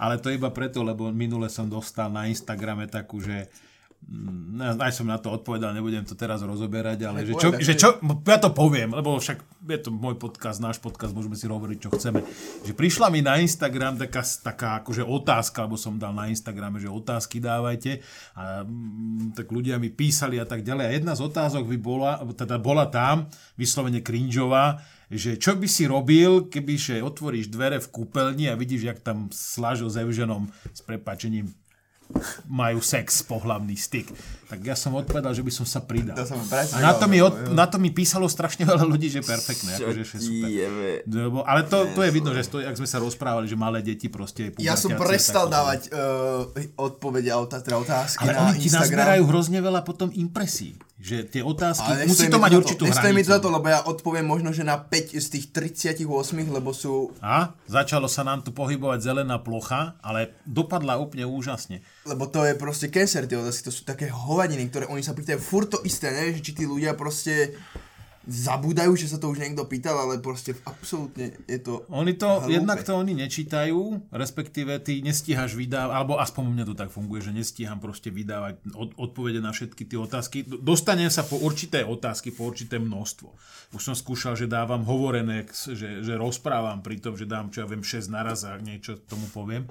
Ale 0.03 0.23
to 0.23 0.31
iba 0.31 0.55
preto, 0.55 0.87
lebo 0.87 1.11
minule 1.11 1.51
som 1.51 1.67
dostal 1.67 2.15
na 2.15 2.31
Instagrame 2.31 2.87
takú, 2.87 3.19
že 3.19 3.51
aj 4.61 4.93
som 4.93 5.09
na 5.09 5.17
to 5.17 5.33
odpovedal, 5.33 5.73
nebudem 5.73 6.05
to 6.05 6.13
teraz 6.13 6.45
rozoberať, 6.45 7.09
ale 7.09 7.25
že 7.25 7.35
čo, 7.35 7.49
že 7.57 7.75
čo, 7.75 7.89
ja 8.29 8.39
to 8.39 8.53
poviem, 8.53 8.93
lebo 8.93 9.17
však 9.17 9.41
je 9.65 9.79
to 9.81 9.91
môj 9.91 10.21
podcast, 10.21 10.61
náš 10.61 10.77
podcast, 10.77 11.17
môžeme 11.17 11.39
si 11.39 11.49
hovoriť, 11.49 11.79
čo 11.81 11.91
chceme. 11.97 12.21
Že 12.67 12.73
prišla 12.77 13.09
mi 13.09 13.25
na 13.25 13.41
Instagram 13.41 13.97
taká, 13.97 14.23
taká 14.23 14.71
akože 14.85 15.03
otázka, 15.07 15.65
lebo 15.65 15.81
som 15.81 15.97
dal 15.97 16.13
na 16.13 16.29
Instagrame, 16.29 16.77
že 16.77 16.93
otázky 16.93 17.41
dávajte 17.41 18.05
a 18.37 18.67
mm, 18.67 19.33
tak 19.33 19.49
ľudia 19.49 19.81
mi 19.81 19.89
písali 19.89 20.37
a 20.37 20.45
tak 20.45 20.61
ďalej. 20.61 20.85
A 20.85 20.93
jedna 20.93 21.13
z 21.17 21.25
otázok 21.25 21.65
by 21.73 21.79
bola, 21.81 22.13
teda 22.37 22.61
bola 22.61 22.87
tam, 22.93 23.33
vyslovene 23.57 24.05
cringeová, 24.05 24.83
že 25.13 25.37
čo 25.37 25.57
by 25.57 25.69
si 25.69 25.85
robil, 25.85 26.49
keby 26.49 26.75
že 26.77 27.05
otvoríš 27.05 27.53
dvere 27.53 27.77
v 27.81 27.89
kúpeľni 27.93 28.49
a 28.49 28.57
vidíš, 28.57 28.89
jak 28.89 28.99
tam 29.05 29.29
Slažo 29.29 29.93
s 29.93 30.01
Evženom 30.01 30.49
s 30.73 30.81
prepačením 30.81 31.53
majú 32.49 32.81
sex, 32.81 33.23
pohlavný 33.23 33.77
styk. 33.77 34.13
Tak 34.53 34.61
ja 34.61 34.77
som 34.77 34.93
odpovedal, 34.93 35.33
že 35.33 35.41
by 35.41 35.49
som 35.49 35.65
sa 35.65 35.81
pridal. 35.81 36.13
To 36.13 36.29
som 36.29 36.37
A 36.45 36.85
na 36.85 36.93
to, 36.93 37.09
mi 37.09 37.25
od, 37.25 37.57
na 37.57 37.65
to 37.65 37.81
mi 37.81 37.89
písalo 37.89 38.29
strašne 38.29 38.69
veľa 38.69 38.85
ľudí, 38.85 39.09
že 39.09 39.25
perfektné, 39.25 39.81
akože, 39.81 40.03
že 40.05 40.17
super. 40.21 40.49
Lebo, 41.09 41.41
ale 41.41 41.65
to, 41.65 41.89
to 41.97 42.05
je 42.05 42.11
vidno, 42.13 42.37
že 42.37 42.45
to, 42.53 42.61
jak 42.61 42.77
sme 42.77 42.85
sa 42.85 43.01
rozprávali, 43.01 43.49
že 43.49 43.57
malé 43.57 43.81
deti 43.81 44.13
proste 44.13 44.53
Ja 44.61 44.77
som 44.77 44.93
prestal 45.01 45.49
tak- 45.49 45.57
dávať 45.57 45.81
uh, 45.89 46.53
odpovede 46.77 47.33
a 47.33 47.41
teda 47.49 47.81
otázky 47.81 48.29
Ale 48.29 48.33
na 48.37 48.41
oni 48.53 48.61
ti 48.61 48.69
Instagram. 48.69 48.85
nazberajú 48.93 49.23
hrozne 49.25 49.59
veľa 49.65 49.81
potom 49.89 50.13
impresí. 50.13 50.77
Že 51.03 51.35
tie 51.35 51.43
otázky, 51.43 51.89
Ale 51.91 52.07
musí 52.07 52.31
to 52.31 52.39
mi 52.39 52.47
mať 52.47 52.53
za 52.55 52.59
určitú 52.63 52.83
mi 52.87 52.95
hranicu. 52.95 53.27
to 53.27 53.33
za 53.35 53.39
to, 53.43 53.49
lebo 53.51 53.67
ja 53.67 53.81
odpoviem 53.83 54.23
možno, 54.23 54.55
že 54.55 54.63
na 54.63 54.79
5 54.79 55.19
z 55.19 55.27
tých 55.35 55.47
38, 55.51 56.07
lebo 56.47 56.71
sú 56.71 57.11
A 57.19 57.59
začalo 57.67 58.07
sa 58.07 58.23
nám 58.23 58.47
tu 58.47 58.55
pohybovať 58.55 59.03
zelená 59.03 59.43
plocha, 59.43 59.99
ale 59.99 60.31
dopadla 60.47 61.03
úplne 61.03 61.27
úžasne. 61.27 61.83
Lebo 62.07 62.31
to 62.31 62.47
je 62.47 62.55
proste 62.55 62.87
cancer, 62.87 63.27
tie 63.27 63.35
otázky, 63.35 63.67
to 63.67 63.75
sú 63.75 63.83
také 63.83 64.15
hovadiny, 64.43 64.67
ktoré 64.75 64.91
oni 64.91 65.07
sa 65.07 65.15
pýtajú 65.15 65.39
furt 65.39 65.71
to 65.71 65.79
isté, 65.87 66.11
nevieš, 66.11 66.43
či 66.43 66.53
tí 66.59 66.65
ľudia 66.67 66.99
proste 66.99 67.55
zabúdajú, 68.23 68.95
že 68.95 69.11
sa 69.11 69.19
to 69.19 69.35
už 69.35 69.43
niekto 69.43 69.67
pýtal, 69.67 69.99
ale 69.99 70.23
proste 70.23 70.55
absolútne 70.63 71.35
je 71.47 71.59
to 71.59 71.83
Oni 71.91 72.15
to, 72.15 72.27
hlúpe. 72.27 72.55
jednak 72.55 72.79
to 72.87 72.95
oni 72.95 73.19
nečítajú, 73.19 73.99
respektíve 74.15 74.79
ty 74.79 75.03
nestíhaš 75.03 75.59
vydávať, 75.59 75.91
alebo 75.91 76.19
aspoň 76.23 76.43
u 76.47 76.53
mňa 76.55 76.65
to 76.71 76.75
tak 76.79 76.91
funguje, 76.95 77.19
že 77.19 77.35
nestíham 77.35 77.83
proste 77.83 78.15
vydávať 78.15 78.63
od, 78.79 78.95
odpovede 78.95 79.43
na 79.43 79.51
všetky 79.51 79.91
tie 79.91 79.99
otázky. 79.99 80.47
Dostanem 80.47 81.11
sa 81.11 81.27
po 81.27 81.35
určité 81.43 81.83
otázky, 81.83 82.31
po 82.31 82.47
určité 82.47 82.79
množstvo. 82.79 83.27
Už 83.75 83.83
som 83.83 83.95
skúšal, 83.99 84.39
že 84.39 84.47
dávam 84.47 84.87
hovorené, 84.87 85.43
že, 85.51 86.07
že 86.07 86.15
rozprávam 86.15 86.79
pri 86.79 87.03
tom, 87.03 87.19
že 87.19 87.27
dám, 87.27 87.51
čo 87.51 87.63
ja 87.63 87.67
viem, 87.67 87.83
6 87.83 88.07
naraz 88.07 88.47
a 88.47 88.55
niečo 88.63 89.03
tomu 89.03 89.27
poviem. 89.35 89.67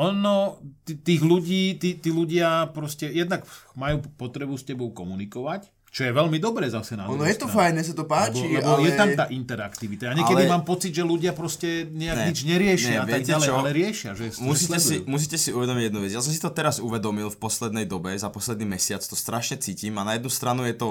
Ono, 0.00 0.56
tých 0.82 1.20
ľudí, 1.20 1.76
tí, 1.76 1.94
tí 1.94 2.08
ľudia 2.08 2.48
proste 2.70 3.06
jednak 3.06 3.44
majú 3.74 4.00
potrebu 4.16 4.54
s 4.54 4.64
tebou 4.64 4.88
komunikovať, 4.90 5.68
čo 5.86 6.06
je 6.06 6.14
veľmi 6.14 6.38
dobré 6.38 6.70
zase 6.70 6.94
na 6.94 7.04
Ono 7.04 7.20
je 7.20 7.34
to 7.34 7.44
stranu. 7.44 7.56
fajn, 7.56 7.72
mne 7.74 7.84
sa 7.84 7.94
to 7.94 8.06
páči, 8.06 8.46
Lebo, 8.46 8.62
lebo 8.62 8.70
ale... 8.78 8.86
je 8.86 8.92
tam 8.94 9.10
tá 9.12 9.26
interaktivita. 9.26 10.02
A 10.06 10.14
niekedy 10.14 10.46
Ale- 10.46 10.52
mám 10.52 10.62
pocit, 10.62 10.94
že 10.94 11.02
ľudia 11.02 11.34
proste 11.34 11.82
nejak 11.84 12.16
Ne, 12.16 12.26
nič 12.30 12.38
neriešia 12.44 12.90
ne, 12.94 12.98
a 12.98 13.06
tak 13.08 13.22
ďalej, 13.26 13.44
čo? 13.44 13.54
ale 13.54 13.70
riešia, 13.70 14.10
že, 14.14 14.24
Musíte 14.38 14.78
si, 14.78 15.02
musíte 15.04 15.34
si 15.34 15.50
uvedomiť 15.50 15.84
jednu 15.84 16.00
vec. 16.00 16.14
Ja 16.14 16.22
som 16.22 16.30
si 16.30 16.38
to 16.38 16.48
teraz 16.48 16.78
uvedomil 16.78 17.26
v 17.26 17.36
poslednej 17.36 17.84
dobe, 17.84 18.14
za 18.14 18.30
posledný 18.30 18.70
mesiac, 18.70 19.02
to 19.02 19.12
strašne 19.12 19.58
cítim 19.58 19.92
a 19.96 20.06
na 20.06 20.14
jednu 20.14 20.30
stranu 20.30 20.62
je 20.62 20.72
to 20.72 20.88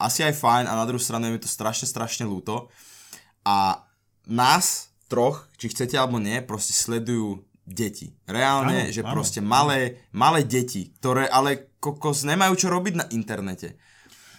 asi 0.00 0.24
aj 0.24 0.32
fajn 0.32 0.64
a 0.64 0.72
na 0.72 0.84
druhú 0.84 0.98
stranu 0.98 1.28
je 1.28 1.32
mi 1.34 1.38
to 1.38 1.46
strašne, 1.46 1.84
strašne 1.84 2.24
ľúto. 2.24 2.72
A 3.44 3.84
nás 4.24 4.88
troch, 5.06 5.44
či 5.56 5.68
chcete 5.68 5.92
alebo 5.92 6.16
nie, 6.16 6.40
proste 6.40 6.72
sledujú 6.72 7.44
deti. 7.68 8.08
Reálne, 8.24 8.88
Áno, 8.88 8.92
že 8.92 9.02
áno. 9.04 9.12
proste 9.12 9.40
malé, 9.44 10.08
malé 10.10 10.42
deti, 10.42 10.90
ktoré 10.96 11.28
ale 11.28 11.76
kokos 11.78 12.24
nemajú 12.24 12.56
čo 12.56 12.68
robiť 12.72 12.94
na 12.96 13.06
internete. 13.12 13.76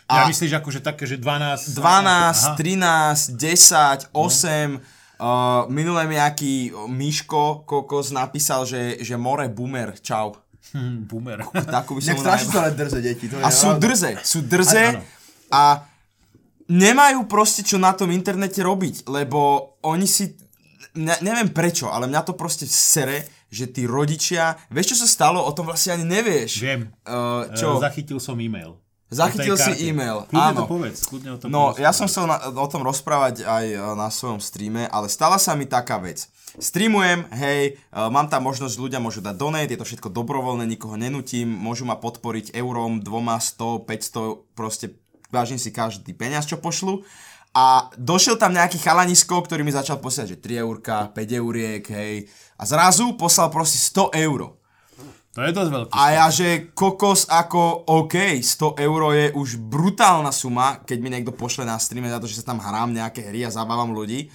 Ja 0.10 0.26
A- 0.26 0.30
myslíš 0.30 0.58
akože 0.58 0.82
také, 0.82 1.06
že 1.06 1.22
12... 1.22 1.78
12, 1.78 1.78
Aha. 1.78 2.58
13, 2.58 3.38
10, 3.38 4.10
8. 4.10 4.82
Uh, 5.20 5.68
minule 5.68 6.08
mi 6.08 6.16
nejaký 6.16 6.72
Miško 6.88 7.68
kokos 7.68 8.10
napísal, 8.10 8.64
že, 8.66 8.98
že 9.04 9.20
more 9.20 9.46
boomer, 9.52 9.94
čau. 10.00 10.34
Hm, 10.72 11.06
boomer. 11.06 11.44
Takú 11.52 12.00
by 12.00 12.02
som 12.02 12.18
strašne 12.24 12.50
ale 12.56 12.72
drze 12.74 13.00
deti, 13.04 13.28
to 13.28 13.36
A 13.44 13.52
sú 13.52 13.76
drze, 13.78 14.16
sú 14.24 14.40
drze 14.42 14.96
Áno. 14.96 15.04
a 15.52 15.84
nemajú 16.70 17.26
proste 17.26 17.66
čo 17.66 17.82
na 17.82 17.92
tom 17.92 18.14
internete 18.14 18.62
robiť, 18.62 19.10
lebo 19.10 19.74
oni 19.82 20.06
si, 20.06 20.38
ne, 20.96 21.16
neviem 21.22 21.50
prečo, 21.50 21.88
ale 21.88 22.06
mňa 22.06 22.22
to 22.24 22.34
proste 22.34 22.66
sere, 22.66 23.24
že 23.50 23.66
tí 23.66 23.84
rodičia, 23.84 24.58
vieš 24.70 24.94
čo 24.94 24.98
sa 25.02 25.08
stalo, 25.10 25.42
o 25.42 25.52
tom 25.52 25.66
vlastne 25.66 25.98
ani 25.98 26.06
nevieš. 26.06 26.62
Viem. 26.62 26.94
Uh, 27.02 27.50
Čo? 27.58 27.82
Zachytil 27.82 28.22
som 28.22 28.38
e-mail. 28.38 28.78
Zachytil 29.10 29.58
si 29.58 29.90
e-mail, 29.90 30.30
Kľudne 30.30 30.54
áno. 30.54 30.60
to 30.62 30.70
povedz, 30.70 31.00
kľudne 31.10 31.30
o 31.34 31.38
tom 31.42 31.50
No, 31.50 31.74
povedz. 31.74 31.82
ja 31.82 31.90
som 31.90 32.06
chcel 32.06 32.30
na, 32.30 32.38
o 32.54 32.68
tom 32.70 32.86
rozprávať 32.86 33.42
aj 33.42 33.66
e, 33.66 33.78
na 33.98 34.06
svojom 34.14 34.38
streame, 34.38 34.86
ale 34.86 35.10
stala 35.10 35.42
sa 35.42 35.58
mi 35.58 35.66
taká 35.66 35.98
vec. 35.98 36.30
Streamujem, 36.62 37.26
hej, 37.34 37.74
mám 37.90 38.30
tam 38.30 38.46
možnosť, 38.46 38.78
ľudia 38.78 39.02
môžu 39.02 39.26
dať 39.26 39.34
donate, 39.34 39.74
je 39.74 39.82
to 39.82 39.90
všetko 39.90 40.14
dobrovoľné, 40.14 40.70
nikoho 40.70 40.94
nenutím, 40.94 41.50
môžu 41.50 41.90
ma 41.90 41.98
podporiť 41.98 42.54
eurom, 42.54 43.02
dvoma, 43.02 43.42
100, 43.42 43.82
500, 43.90 44.54
proste 44.54 44.94
vážim 45.34 45.58
si 45.58 45.74
každý 45.74 46.14
peniaz, 46.14 46.46
čo 46.46 46.62
pošlu. 46.62 47.02
A 47.60 47.92
došiel 48.00 48.40
tam 48.40 48.56
nejaký 48.56 48.80
chalanisko, 48.80 49.44
ktorý 49.44 49.68
mi 49.68 49.76
začal 49.76 50.00
posielať, 50.00 50.40
že 50.40 50.40
3 50.40 50.64
eurka, 50.64 51.12
5 51.12 51.40
euriek, 51.44 51.84
hej. 51.84 52.32
A 52.56 52.64
zrazu 52.64 53.20
poslal 53.20 53.52
proste 53.52 53.76
100 53.76 54.16
euro. 54.16 54.64
To 55.36 55.44
je 55.44 55.52
dosť 55.52 55.72
veľký 55.72 55.92
A 55.92 56.04
ja, 56.16 56.26
že 56.32 56.72
kokos 56.72 57.28
ako, 57.28 57.84
OK, 57.86 58.40
100 58.40 58.80
eur 58.80 59.02
je 59.12 59.28
už 59.36 59.60
brutálna 59.60 60.32
suma, 60.32 60.80
keď 60.88 60.98
mi 61.04 61.12
niekto 61.12 61.36
pošle 61.36 61.68
na 61.68 61.76
streame 61.76 62.08
za 62.08 62.24
to, 62.24 62.32
že 62.32 62.40
sa 62.40 62.56
tam 62.56 62.64
hrám 62.64 62.96
nejaké 62.96 63.28
hry 63.28 63.44
a 63.44 63.52
zabávam 63.52 63.92
ľudí. 63.92 64.32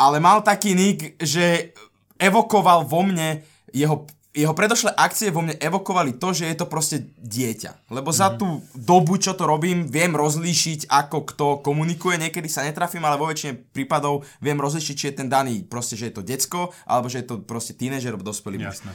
Ale 0.00 0.16
mal 0.16 0.40
taký 0.40 0.72
nick, 0.72 1.20
že 1.20 1.76
evokoval 2.16 2.88
vo 2.88 3.04
mne 3.04 3.44
jeho, 3.76 4.08
jeho 4.36 4.52
predošlé 4.52 4.92
akcie 4.92 5.32
vo 5.32 5.40
mne 5.40 5.56
evokovali 5.56 6.20
to, 6.20 6.36
že 6.36 6.46
je 6.46 6.56
to 6.56 6.66
proste 6.68 6.96
dieťa. 7.16 7.88
Lebo 7.88 8.12
za 8.12 8.36
tú 8.36 8.60
dobu, 8.76 9.16
čo 9.16 9.32
to 9.32 9.48
robím, 9.48 9.88
viem 9.88 10.12
rozlíšiť, 10.12 10.86
ako 10.86 11.18
kto 11.32 11.46
komunikuje. 11.64 12.20
Niekedy 12.20 12.46
sa 12.46 12.62
netrafím, 12.62 13.08
ale 13.08 13.16
vo 13.16 13.26
väčšine 13.26 13.72
prípadov 13.72 14.28
viem 14.44 14.60
rozlíšiť, 14.60 14.94
či 14.94 15.06
je 15.10 15.18
ten 15.24 15.28
daný 15.32 15.64
proste, 15.64 15.96
že 15.96 16.12
je 16.12 16.14
to 16.20 16.22
decko, 16.22 16.76
alebo 16.84 17.08
že 17.08 17.24
je 17.24 17.26
to 17.32 17.34
proste 17.42 17.74
tínežer 17.74 18.12
alebo 18.12 18.28
dospelý. 18.28 18.60
Jasné. 18.60 18.92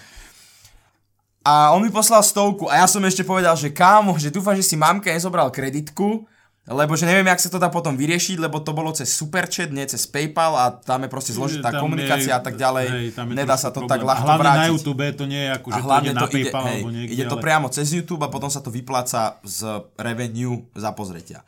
A 1.43 1.75
on 1.75 1.83
mi 1.83 1.91
poslal 1.91 2.23
stovku 2.23 2.71
a 2.71 2.79
ja 2.79 2.87
som 2.87 3.03
ešte 3.03 3.27
povedal, 3.27 3.51
že 3.59 3.67
kámo, 3.67 4.15
že 4.15 4.31
dúfam, 4.31 4.55
že 4.55 4.63
si 4.63 4.79
mamka 4.79 5.11
nezobral 5.11 5.51
kreditku, 5.51 6.23
lebo 6.65 6.93
že 6.93 7.03
neviem, 7.03 7.25
jak 7.25 7.37
sa 7.37 7.49
to 7.49 7.57
dá 7.57 7.67
potom 7.67 7.91
vyriešiť, 7.93 8.39
lebo 8.39 8.57
to 8.57 8.71
bolo 8.71 8.89
cez 8.89 9.11
Superchat, 9.11 9.67
nie 9.67 9.83
cez 9.83 10.03
PayPal 10.03 10.53
a 10.53 10.71
tam 10.71 11.03
je 11.03 11.09
proste 11.09 11.31
zložitá 11.31 11.69
Tam 11.69 11.83
komunikácia 11.83 12.31
je- 12.31 12.35
a 12.35 12.41
tak 12.41 12.55
ďalej. 12.55 12.87
hej, 12.87 13.07
tam 13.11 13.25
je 13.25 13.35
Nedá 13.35 13.55
sa 13.55 13.67
to 13.67 13.81
problém. 13.81 13.91
tak 13.91 13.99
ľahko 14.01 14.23
hlavne 14.25 14.41
vrátiť. 14.41 14.59
na 14.59 14.69
YouTube 14.69 15.03
to 15.11 15.23
nie 15.25 15.41
je 15.41 15.49
ako, 15.51 15.67
že 15.67 15.73
a 15.73 15.77
to 15.77 15.85
hlavne 15.85 16.05
ide 16.05 16.13
to, 16.13 16.15
na 16.15 16.23
ide, 16.23 16.35
PayPal 16.39 16.63
hej, 16.63 16.73
alebo 16.73 16.89
niekde, 16.89 17.11
ide 17.11 17.25
to 17.25 17.35
ale- 17.35 17.43
priamo 17.43 17.67
cez 17.67 17.87
YouTube 17.89 18.21
a 18.21 18.29
potom 18.29 18.47
sa 18.47 18.59
to 18.59 18.69
vypláca 18.69 19.21
z 19.41 19.59
revenue 19.97 20.55
za 20.71 20.91
pozretia. 20.91 21.43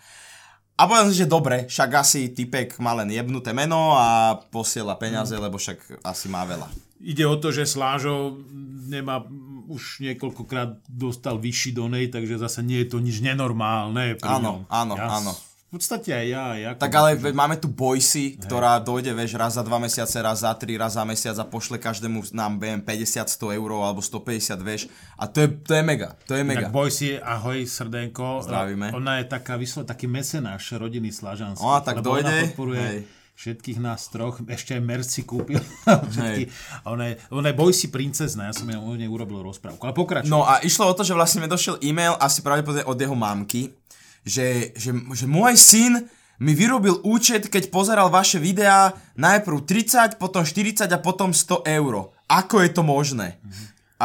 A 0.76 0.84
povedal 0.84 1.08
som 1.08 1.16
že 1.16 1.24
dobre, 1.26 1.64
však 1.66 1.90
asi 1.96 2.28
typek 2.30 2.76
má 2.78 2.92
len 2.94 3.08
jebnuté 3.08 3.50
meno 3.50 3.96
a 3.96 4.08
posiela 4.46 4.92
peniaze, 4.94 5.32
lebo 5.32 5.56
však 5.56 6.04
asi 6.04 6.28
má 6.28 6.44
veľa. 6.44 6.68
Ide 6.98 7.24
o 7.24 7.36
to, 7.36 7.48
že 7.50 7.64
Slážo 7.64 8.44
nemá 8.84 9.24
už 9.68 10.06
niekoľkokrát 10.06 10.86
dostal 10.88 11.42
vyšší 11.42 11.76
donate, 11.76 12.14
takže 12.14 12.42
zase 12.42 12.62
nie 12.62 12.86
je 12.86 12.88
to 12.94 12.98
nič 13.02 13.20
nenormálne. 13.20 14.18
Áno, 14.22 14.66
áno, 14.70 14.96
ja, 14.96 15.10
áno. 15.22 15.34
V 15.66 15.82
podstate 15.82 16.14
aj 16.14 16.28
ja. 16.30 16.46
ja 16.56 16.72
Tak 16.78 16.94
ale 16.94 17.18
veď 17.18 17.34
máme 17.36 17.58
tu 17.60 17.68
Boysy, 17.68 18.38
ktorá 18.38 18.80
dojde, 18.80 19.12
vieš, 19.12 19.36
raz 19.36 19.58
za 19.58 19.64
dva 19.66 19.82
mesiace, 19.82 20.22
raz 20.24 20.46
za 20.46 20.54
tri, 20.56 20.78
raz 20.80 20.96
za 20.96 21.04
mesiac 21.04 21.36
a 21.36 21.44
pošle 21.44 21.82
každému 21.82 22.22
nám, 22.32 22.62
viem, 22.62 22.80
50-100 22.80 23.60
eur 23.60 23.70
alebo 23.84 24.00
150, 24.00 24.56
vieš. 24.62 24.88
A 25.20 25.28
to 25.28 25.44
je, 25.44 25.48
to 25.52 25.76
je 25.76 25.84
mega, 25.84 26.16
to 26.30 26.38
je 26.38 26.46
mega. 26.46 26.70
Tak 26.70 26.72
boj 26.72 26.94
si, 26.94 27.18
ahoj, 27.18 27.66
srdenko. 27.66 28.46
Zdravíme. 28.46 28.94
Ona 28.96 29.20
je 29.20 29.26
taká 29.28 29.60
vyslo, 29.60 29.84
taký 29.84 30.08
mecenáš 30.08 30.70
rodiny 30.80 31.12
Slažanský. 31.12 31.66
Ona 31.66 31.82
tak 31.84 32.00
dojde, 32.00 32.30
Ona 32.30 32.44
podporuje 32.48 32.80
hej. 32.80 33.00
Všetkých 33.36 33.84
nás 33.84 34.08
troch. 34.10 34.40
Ešte 34.48 34.80
aj 34.80 34.84
Merci 34.84 35.28
kúpil. 35.28 35.60
Všetky, 36.16 36.48
a 36.82 36.96
ona 36.96 37.12
je, 37.12 37.16
ona 37.30 37.52
je 37.52 37.60
boj 37.60 37.76
si 37.76 37.92
princezna. 37.92 38.50
Ja 38.50 38.54
som 38.56 38.66
jej 38.66 38.80
o 38.80 38.96
nej 38.96 39.12
urobil 39.12 39.44
rozprávku. 39.44 39.84
Ale 39.84 39.94
pokračuj. 39.94 40.32
No 40.32 40.48
a 40.48 40.64
išlo 40.64 40.88
o 40.88 40.96
to, 40.96 41.04
že 41.04 41.14
vlastne 41.14 41.44
mi 41.44 41.52
došiel 41.52 41.84
e-mail 41.84 42.16
asi 42.18 42.40
pravdepodobne 42.40 42.88
od 42.88 42.98
jeho 42.98 43.14
mamky, 43.14 43.76
že, 44.24 44.72
že, 44.74 44.96
že 44.96 45.26
môj 45.28 45.54
syn 45.60 46.08
mi 46.40 46.52
vyrobil 46.52 47.00
účet, 47.04 47.48
keď 47.48 47.72
pozeral 47.72 48.12
vaše 48.12 48.40
videá 48.40 48.92
najprv 49.16 49.64
30, 49.64 50.20
potom 50.20 50.44
40 50.44 50.88
a 50.88 51.00
potom 51.00 51.32
100 51.32 51.64
eur. 51.80 52.12
Ako 52.28 52.60
je 52.66 52.70
to 52.74 52.82
možné? 52.84 53.40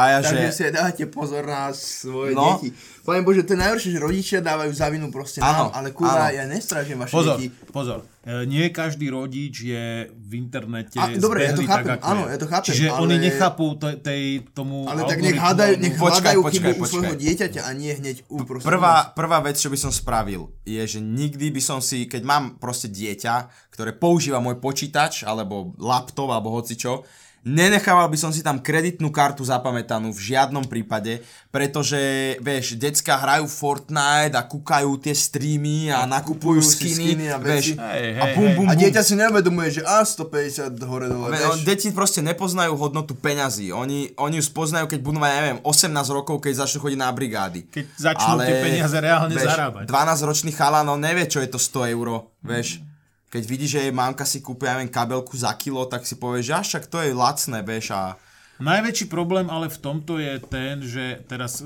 A 0.01 0.07
ja, 0.07 0.19
Takže 0.19 0.41
že... 0.43 0.51
si 0.51 0.61
aj 0.63 0.73
dávate 0.73 1.03
pozor 1.05 1.43
na 1.43 1.69
svoje 1.71 2.31
No. 2.31 2.57
deti. 2.57 2.73
Poviem 3.01 3.21
Bože, 3.23 3.41
to 3.41 3.53
je 3.53 3.59
najhoršie, 3.59 3.89
že 3.91 3.99
rodičia 3.99 4.39
dávajú 4.39 4.69
za 4.71 4.85
vinu 4.87 5.09
proste 5.09 5.37
Áno, 5.39 5.69
nám, 5.69 5.73
ale 5.73 5.89
kurva, 5.89 6.27
áno. 6.27 6.33
ja 6.33 6.45
nestražím 6.45 6.97
vaše 6.97 7.09
Pozor, 7.09 7.35
deti. 7.35 7.49
pozor. 7.67 8.05
E, 8.21 8.45
nie 8.45 8.69
každý 8.69 9.09
rodič 9.09 9.55
je 9.63 9.85
v 10.07 10.31
internete 10.35 10.95
A, 10.95 11.09
dobre, 11.11 11.43
ja 11.43 11.51
to 11.51 11.61
chápem, 11.63 11.87
tak, 11.87 11.99
áno, 11.99 12.23
je. 12.23 12.29
ja 12.29 12.37
to 12.37 12.45
chápem, 12.45 12.67
Čiže 12.67 12.85
ale- 12.87 12.99
oni 12.99 13.15
nechápu 13.19 13.65
to, 13.73 13.87
tej, 13.97 14.21
tomu 14.51 14.85
Ale 14.85 15.01
tak 15.03 15.17
nech 15.17 15.33
hádajú, 15.33 15.73
nech 15.75 15.95
Počkaj, 15.95 16.05
hľadajú 16.29 16.39
počkaj, 16.39 16.53
chybu 16.53 16.69
u 16.69 16.77
počkaj. 16.77 16.93
svojho 16.93 17.15
dieťaťa 17.17 17.61
a 17.63 17.71
nie 17.73 17.91
hneď 17.91 18.15
u 18.27 18.37
proste 18.39 18.65
Prvá, 18.67 18.93
prvá 19.11 19.39
vec, 19.41 19.57
čo 19.57 19.67
by 19.67 19.79
som 19.79 19.89
spravil, 19.89 20.53
je, 20.63 20.81
že 20.87 20.99
nikdy 20.99 21.49
by 21.49 21.59
som 21.59 21.79
si, 21.79 22.05
keď 22.05 22.21
mám 22.21 22.43
proste 22.55 22.85
dieťa, 22.87 23.33
ktoré 23.71 23.91
používa 23.91 24.37
môj 24.37 24.61
počítač, 24.61 25.23
alebo 25.23 25.73
laptop, 25.75 26.29
alebo 26.29 26.53
hocičo, 26.53 27.01
nenechával 27.41 28.05
by 28.05 28.17
som 28.17 28.29
si 28.29 28.45
tam 28.45 28.61
kreditnú 28.61 29.09
kartu 29.09 29.41
zapamätanú 29.41 30.13
v 30.13 30.21
žiadnom 30.33 30.65
prípade, 30.69 31.25
pretože, 31.49 31.97
vieš, 32.39 32.77
decka 32.77 33.17
hrajú 33.17 33.49
Fortnite 33.49 34.37
a 34.37 34.45
kúkajú 34.45 34.93
tie 35.01 35.11
streamy 35.17 35.89
a 35.89 36.05
nakupujú 36.05 36.61
si 36.61 36.93
skiny, 36.93 36.93
skiny 36.93 37.25
a 37.33 37.37
vieš, 37.41 37.49
veci. 37.49 37.73
Hej, 37.75 38.07
a 38.13 38.25
hej, 38.29 38.33
bum, 38.37 38.45
hej. 38.45 38.55
bum, 38.55 38.67
A 38.69 38.73
bum. 38.73 38.79
dieťa 38.79 39.01
si 39.01 39.13
neuvedomuje, 39.17 39.69
že 39.73 39.81
a 39.81 40.05
150 40.05 40.77
hore 40.85 41.07
dole, 41.09 41.27
vieš. 41.33 41.65
Deti 41.65 41.89
proste 41.89 42.21
nepoznajú 42.21 42.77
hodnotu 42.77 43.17
peňazí. 43.17 43.73
Oni, 43.73 44.13
oni 44.21 44.37
ju 44.37 44.43
spoznajú, 44.45 44.85
keď 44.85 44.99
budú 45.01 45.17
mať, 45.17 45.31
neviem, 45.41 45.59
18 45.65 45.91
rokov, 46.13 46.39
keď 46.45 46.65
začnú 46.65 46.77
chodiť 46.85 46.99
na 47.01 47.09
brigády. 47.09 47.65
Keď 47.67 47.85
začnú 47.97 48.37
tie 48.37 48.55
peniaze 48.61 48.97
reálne 49.01 49.33
vieš, 49.33 49.49
zarábať. 49.49 49.83
12-ročný 49.89 50.51
chalán, 50.53 50.85
on 50.85 51.01
nevie, 51.01 51.25
čo 51.25 51.41
je 51.41 51.49
to 51.49 51.57
100 51.57 51.93
eur, 51.97 52.29
vieš. 52.45 52.85
Keď 53.31 53.43
vidí, 53.47 53.63
že 53.63 53.87
jej 53.87 53.95
mamka 53.95 54.27
si 54.27 54.43
kúpi, 54.43 54.67
ja 54.67 54.75
neviem, 54.75 54.91
kabelku 54.91 55.31
za 55.39 55.55
kilo, 55.55 55.87
tak 55.87 56.03
si 56.03 56.19
povie, 56.19 56.43
že 56.43 56.51
až 56.51 56.67
však 56.75 56.85
to 56.91 56.97
je 56.99 57.15
lacné, 57.15 57.63
vieš, 57.63 57.95
a... 57.95 58.19
Najväčší 58.61 59.07
problém 59.09 59.47
ale 59.49 59.71
v 59.71 59.81
tomto 59.81 60.21
je 60.21 60.37
ten, 60.45 60.83
že 60.85 61.23
teraz 61.25 61.65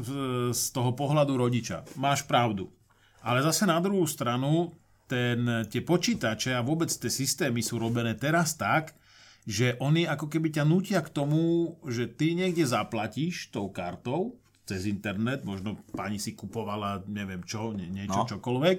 z 0.53 0.63
toho 0.71 0.95
pohľadu 0.95 1.35
rodiča 1.35 1.83
máš 1.99 2.23
pravdu. 2.23 2.71
Ale 3.19 3.41
zase 3.43 3.65
na 3.67 3.81
druhú 3.83 4.05
stranu 4.07 4.71
ten, 5.09 5.65
tie 5.67 5.81
počítače 5.81 6.55
a 6.55 6.63
vôbec 6.63 6.87
tie 6.87 7.11
systémy 7.11 7.59
sú 7.59 7.81
robené 7.81 8.15
teraz 8.15 8.55
tak, 8.55 8.95
že 9.43 9.75
oni 9.83 10.07
ako 10.07 10.31
keby 10.31 10.55
ťa 10.55 10.63
nutia 10.63 11.03
k 11.03 11.09
tomu, 11.11 11.75
že 11.85 12.07
ty 12.09 12.31
niekde 12.33 12.63
zaplatíš 12.63 13.51
tou 13.51 13.69
kartou 13.69 14.39
cez 14.65 14.89
internet, 14.89 15.45
možno 15.45 15.77
pani 15.93 16.17
si 16.17 16.33
kupovala 16.33 17.05
neviem 17.05 17.43
čo, 17.45 17.75
nie, 17.75 17.85
niečo 17.85 18.23
No. 18.23 18.29
čokoľvek 18.29 18.77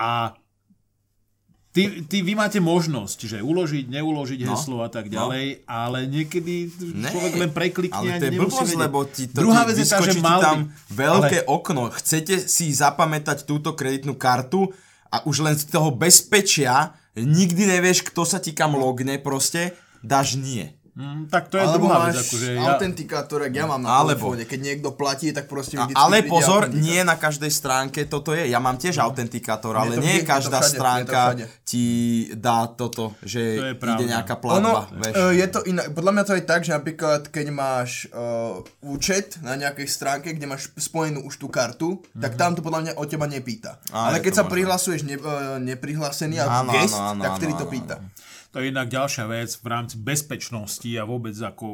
a 0.00 0.32
Ty, 1.76 2.08
ty, 2.08 2.24
vy 2.24 2.32
máte 2.32 2.56
možnosť, 2.56 3.18
že 3.28 3.38
uložiť, 3.44 3.92
neuložiť 3.92 4.40
No, 4.48 4.56
heslo 4.56 4.80
a 4.80 4.88
tak 4.88 5.12
ďalej, 5.12 5.68
ale 5.68 6.08
niekedy 6.08 6.72
Ne, 6.96 7.12
človek 7.12 7.36
len 7.36 7.50
preklikne 7.52 8.16
ale 8.16 8.16
to 8.16 8.24
je 8.24 8.32
blbosť, 8.40 8.74
lebo 8.80 9.04
ti 9.04 9.28
to 9.28 9.44
Druhá 9.44 9.68
vec 9.68 9.76
je 9.76 9.84
tá, 9.84 10.00
že 10.00 10.16
mal 10.24 10.40
tam 10.40 10.58
veľké 10.88 11.44
ale- 11.44 11.48
okno. 11.52 11.92
Chcete 11.92 12.48
si 12.48 12.72
zapamätať 12.72 13.44
túto 13.44 13.76
kreditnú 13.76 14.16
kartu 14.16 14.72
a 15.12 15.20
už 15.28 15.44
len 15.44 15.52
z 15.52 15.68
toho 15.68 15.92
bezpečia 15.92 16.96
nikdy 17.12 17.68
nevieš, 17.68 18.08
kto 18.08 18.24
sa 18.24 18.40
ti 18.40 18.56
kam 18.56 18.72
logne 18.72 19.20
proste, 19.20 19.76
dáš 20.00 20.40
nie. 20.40 20.72
Mm, 20.96 21.28
tak 21.28 21.52
to 21.52 21.60
je 21.60 21.62
Alebo 21.62 21.92
druhá 21.92 22.08
vec. 22.08 22.16
Akože 22.16 22.56
ja, 22.56 22.72
autentikátor, 22.72 23.44
jak 23.44 23.52
ja 23.52 23.68
mám 23.68 23.84
na 23.84 23.92
Alebo- 23.92 24.16
telefóne. 24.32 24.48
Keď 24.48 24.60
niekto 24.64 24.88
platí, 24.90 25.28
tak 25.28 25.44
proste 25.44 25.76
A, 25.76 25.84
vždycky 25.84 26.00
ale 26.00 26.24
pozor, 26.24 26.72
nie 26.72 27.04
na 27.04 27.20
každej 27.20 27.52
stránke 27.52 28.08
toto 28.08 28.32
je. 28.32 28.48
Ja 28.48 28.56
mám 28.56 28.80
tiež 28.80 28.96
autentikátor, 28.96 29.76
ale 29.76 29.92
to 29.92 30.00
nie 30.00 30.24
to 30.24 30.32
každá 30.32 30.58
všade, 30.58 30.66
to 30.66 30.72
stránka 30.72 31.20
všade. 31.28 31.44
ti 31.62 31.84
dá 32.32 32.64
toto, 32.66 33.12
To 33.12 33.28
že 33.28 33.40
je 33.60 33.76
ide 33.76 34.04
nejaká 34.08 34.40
Ono, 34.40 34.40
platba. 34.40 34.80
vieš. 34.90 35.14
e, 35.14 35.36
je 35.36 35.46
to 35.46 35.60
inak, 35.64 35.86
podľa 35.92 36.12
mňa 36.12 36.24
to 36.24 36.32
je 36.32 36.44
tak, 36.48 36.60
že 36.62 36.72
napríklad 36.72 37.20
keď 37.28 37.46
máš 37.50 37.90
uh, 38.08 38.64
účet 38.80 39.36
na 39.40 39.52
nejakej 39.54 39.84
stránke, 39.86 40.32
kde 40.32 40.48
máš 40.48 40.72
spojenú 40.74 41.22
už 41.22 41.36
tú 41.36 41.52
kartu, 41.52 42.00
tak 42.16 42.40
tam 42.40 42.56
to 42.56 42.64
podľa 42.64 42.80
mňa 42.80 42.92
od 42.96 43.04
teba 43.04 43.28
nepýta. 43.28 43.76
Á, 43.92 44.08
Ale 44.08 44.24
keď 44.24 44.32
to 44.32 44.38
sa 44.38 44.42
možné. 44.42 44.54
prihlasuješ 44.54 45.00
ne, 45.04 45.16
uh, 45.18 45.60
neprihlásený 45.60 46.40
Áno, 46.40 46.48
ako 46.64 46.72
guest, 46.72 46.94
áno, 46.94 47.04
áno, 47.10 47.20
tak 47.20 47.30
vtedy 47.36 47.52
áno, 47.52 47.60
to 47.60 47.66
áno, 47.66 47.74
pýta. 47.76 47.96
To 48.56 48.64
je 48.64 48.72
inak 48.72 48.88
ďalšia 48.88 49.28
vec 49.28 49.52
v 49.52 49.68
rámci 49.68 50.00
bezpečnosti 50.00 50.88
a 50.96 51.04
vôbec 51.04 51.36
ako 51.36 51.68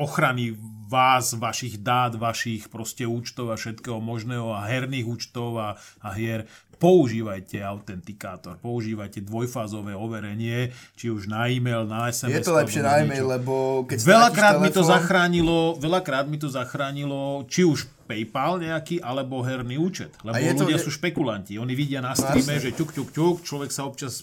ochrany 0.00 0.56
vás, 0.86 1.32
vašich 1.32 1.76
dát, 1.76 2.14
vašich 2.14 2.68
proste 2.68 3.04
účtov 3.04 3.48
a 3.48 3.56
všetkého 3.56 3.98
možného 3.98 4.50
a 4.50 4.62
herných 4.62 5.06
účtov 5.06 5.56
a, 5.56 5.68
a 5.98 6.08
hier. 6.10 6.44
Používajte 6.74 7.62
autentikátor, 7.62 8.58
používajte 8.58 9.22
dvojfázové 9.22 9.94
overenie, 9.94 10.68
či 10.92 11.08
už 11.08 11.26
na 11.26 11.46
e-mail, 11.46 11.86
na 11.86 12.06
SMS. 12.06 12.34
Je 12.34 12.44
to 12.44 12.52
lepšie 12.52 12.82
na 12.82 12.98
niečo. 12.98 13.04
e-mail, 13.06 13.26
lebo 13.30 13.54
keď 13.84 13.96
Veľakrát 13.96 14.54
mi 14.58 14.68
to 14.68 14.82
telefón, 14.82 14.92
zachránilo, 14.92 15.56
veľakrát 15.76 16.26
mi 16.26 16.36
to 16.36 16.50
zachránilo, 16.50 17.20
či 17.46 17.62
už 17.62 17.86
PayPal 18.04 18.60
nejaký, 18.60 19.00
alebo 19.00 19.40
herný 19.40 19.80
účet. 19.80 20.12
Lebo 20.20 20.36
to- 20.36 20.66
ľudia 20.66 20.76
je- 20.76 20.84
sú 20.84 20.90
špekulanti. 20.92 21.56
Oni 21.56 21.72
vidia 21.72 21.98
na 21.98 22.12
streame, 22.12 22.52
jasne. 22.52 22.60
že 22.60 22.76
ťuk, 22.76 22.90
ťuk, 22.92 23.08
ťuk, 23.10 23.36
človek 23.40 23.70
sa 23.70 23.88
občas 23.88 24.20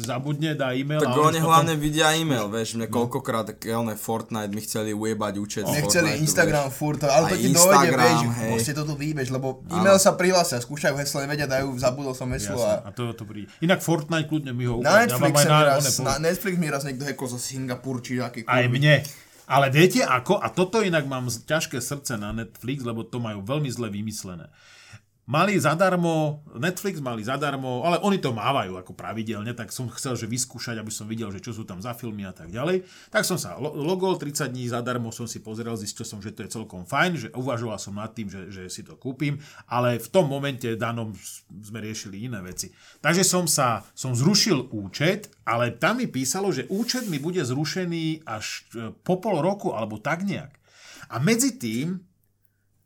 zabudne, 0.00 0.54
dá 0.54 0.70
e-mail. 0.70 1.00
Tak 1.00 1.18
oni 1.18 1.40
hlavne 1.40 1.74
vidia 1.74 2.14
e-mail, 2.14 2.46
vieš, 2.46 2.78
mne 2.78 2.86
koľkokrát, 2.86 3.48
tak 3.48 3.66
one 3.66 3.96
Fortnite 3.96 4.52
mi 4.52 4.60
chceli 4.60 4.92
ujebať 4.92 5.34
účet. 5.36 5.64
z 5.64 5.82
Fortniteu, 5.88 6.24
Instagram 6.28 6.64
vieš. 6.68 6.76
furt, 6.76 7.00
ale 7.04 7.26
to 7.32 7.36
ti 7.40 7.48
dojde, 7.48 7.56
Instagram, 7.56 8.04
vieš, 8.04 8.20
hej. 8.36 8.50
proste 8.52 8.72
to 8.76 8.82
tu 8.84 8.94
vyjmeš, 8.94 9.28
lebo 9.32 9.48
e-mail 9.72 9.96
sa 9.96 10.10
prihlásia, 10.14 10.60
skúšajú 10.60 10.94
heslo, 11.00 11.24
nevedia, 11.24 11.48
dajú, 11.48 11.72
zabudol 11.80 12.12
som 12.12 12.28
heslo 12.30 12.60
a... 12.60 12.84
a 12.84 12.90
to, 12.92 13.10
to 13.16 13.24
príde. 13.24 13.48
Inak 13.64 13.80
Fortnite 13.80 14.28
kľudne 14.28 14.52
mi 14.52 14.68
ho 14.68 14.78
Na 14.78 15.08
ukáže. 15.08 15.16
Ja 15.16 15.48
na, 15.48 15.60
raz, 15.74 15.84
na 15.98 16.14
Netflix 16.20 16.54
mi 16.60 16.68
raz 16.68 16.84
niekto 16.84 17.08
hackol 17.08 17.28
zo 17.32 17.40
Singapur, 17.40 18.04
či 18.04 18.20
aký 18.20 18.44
Aj 18.44 18.68
mne. 18.68 19.02
Ale 19.48 19.72
viete 19.72 20.04
ako? 20.04 20.44
A 20.44 20.52
toto 20.52 20.84
inak 20.84 21.08
mám 21.08 21.32
ťažké 21.32 21.80
srdce 21.80 22.20
na 22.20 22.36
Netflix, 22.36 22.84
lebo 22.84 23.00
to 23.00 23.16
majú 23.16 23.40
veľmi 23.40 23.72
zle 23.72 23.88
vymyslené. 23.88 24.52
Mali 25.28 25.60
zadarmo, 25.60 26.40
Netflix 26.56 27.04
mali 27.04 27.20
zadarmo, 27.20 27.84
ale 27.84 28.00
oni 28.00 28.16
to 28.16 28.32
mávajú 28.32 28.80
ako 28.80 28.96
pravidelne, 28.96 29.52
tak 29.52 29.68
som 29.68 29.84
chcel, 29.92 30.16
že 30.16 30.24
vyskúšať, 30.24 30.80
aby 30.80 30.88
som 30.88 31.04
videl, 31.04 31.28
že 31.28 31.44
čo 31.44 31.52
sú 31.52 31.68
tam 31.68 31.84
za 31.84 31.92
filmy 31.92 32.24
a 32.24 32.32
tak 32.32 32.48
ďalej. 32.48 32.88
Tak 33.12 33.28
som 33.28 33.36
sa 33.36 33.60
lo- 33.60 33.76
logol 33.76 34.16
30 34.16 34.48
dní 34.48 34.72
zadarmo, 34.72 35.12
som 35.12 35.28
si 35.28 35.44
pozrel, 35.44 35.76
zistil 35.76 36.08
som, 36.08 36.24
že 36.24 36.32
to 36.32 36.48
je 36.48 36.56
celkom 36.56 36.88
fajn, 36.88 37.12
že 37.20 37.28
uvažoval 37.36 37.76
som 37.76 38.00
nad 38.00 38.08
tým, 38.16 38.32
že, 38.32 38.48
že 38.48 38.72
si 38.72 38.80
to 38.80 38.96
kúpim, 38.96 39.36
ale 39.68 40.00
v 40.00 40.08
tom 40.08 40.32
momente 40.32 40.64
danom 40.80 41.12
sme 41.52 41.84
riešili 41.84 42.24
iné 42.24 42.40
veci. 42.40 42.72
Takže 43.04 43.20
som 43.20 43.44
sa, 43.44 43.84
som 43.92 44.16
zrušil 44.16 44.72
účet, 44.72 45.28
ale 45.44 45.76
tam 45.76 46.00
mi 46.00 46.08
písalo, 46.08 46.48
že 46.56 46.64
účet 46.72 47.04
mi 47.04 47.20
bude 47.20 47.44
zrušený 47.44 48.24
až 48.24 48.64
e, 48.72 48.96
po 49.04 49.20
pol 49.20 49.44
roku, 49.44 49.76
alebo 49.76 50.00
tak 50.00 50.24
nejak. 50.24 50.56
A 51.12 51.20
medzi 51.20 51.60
tým 51.60 52.07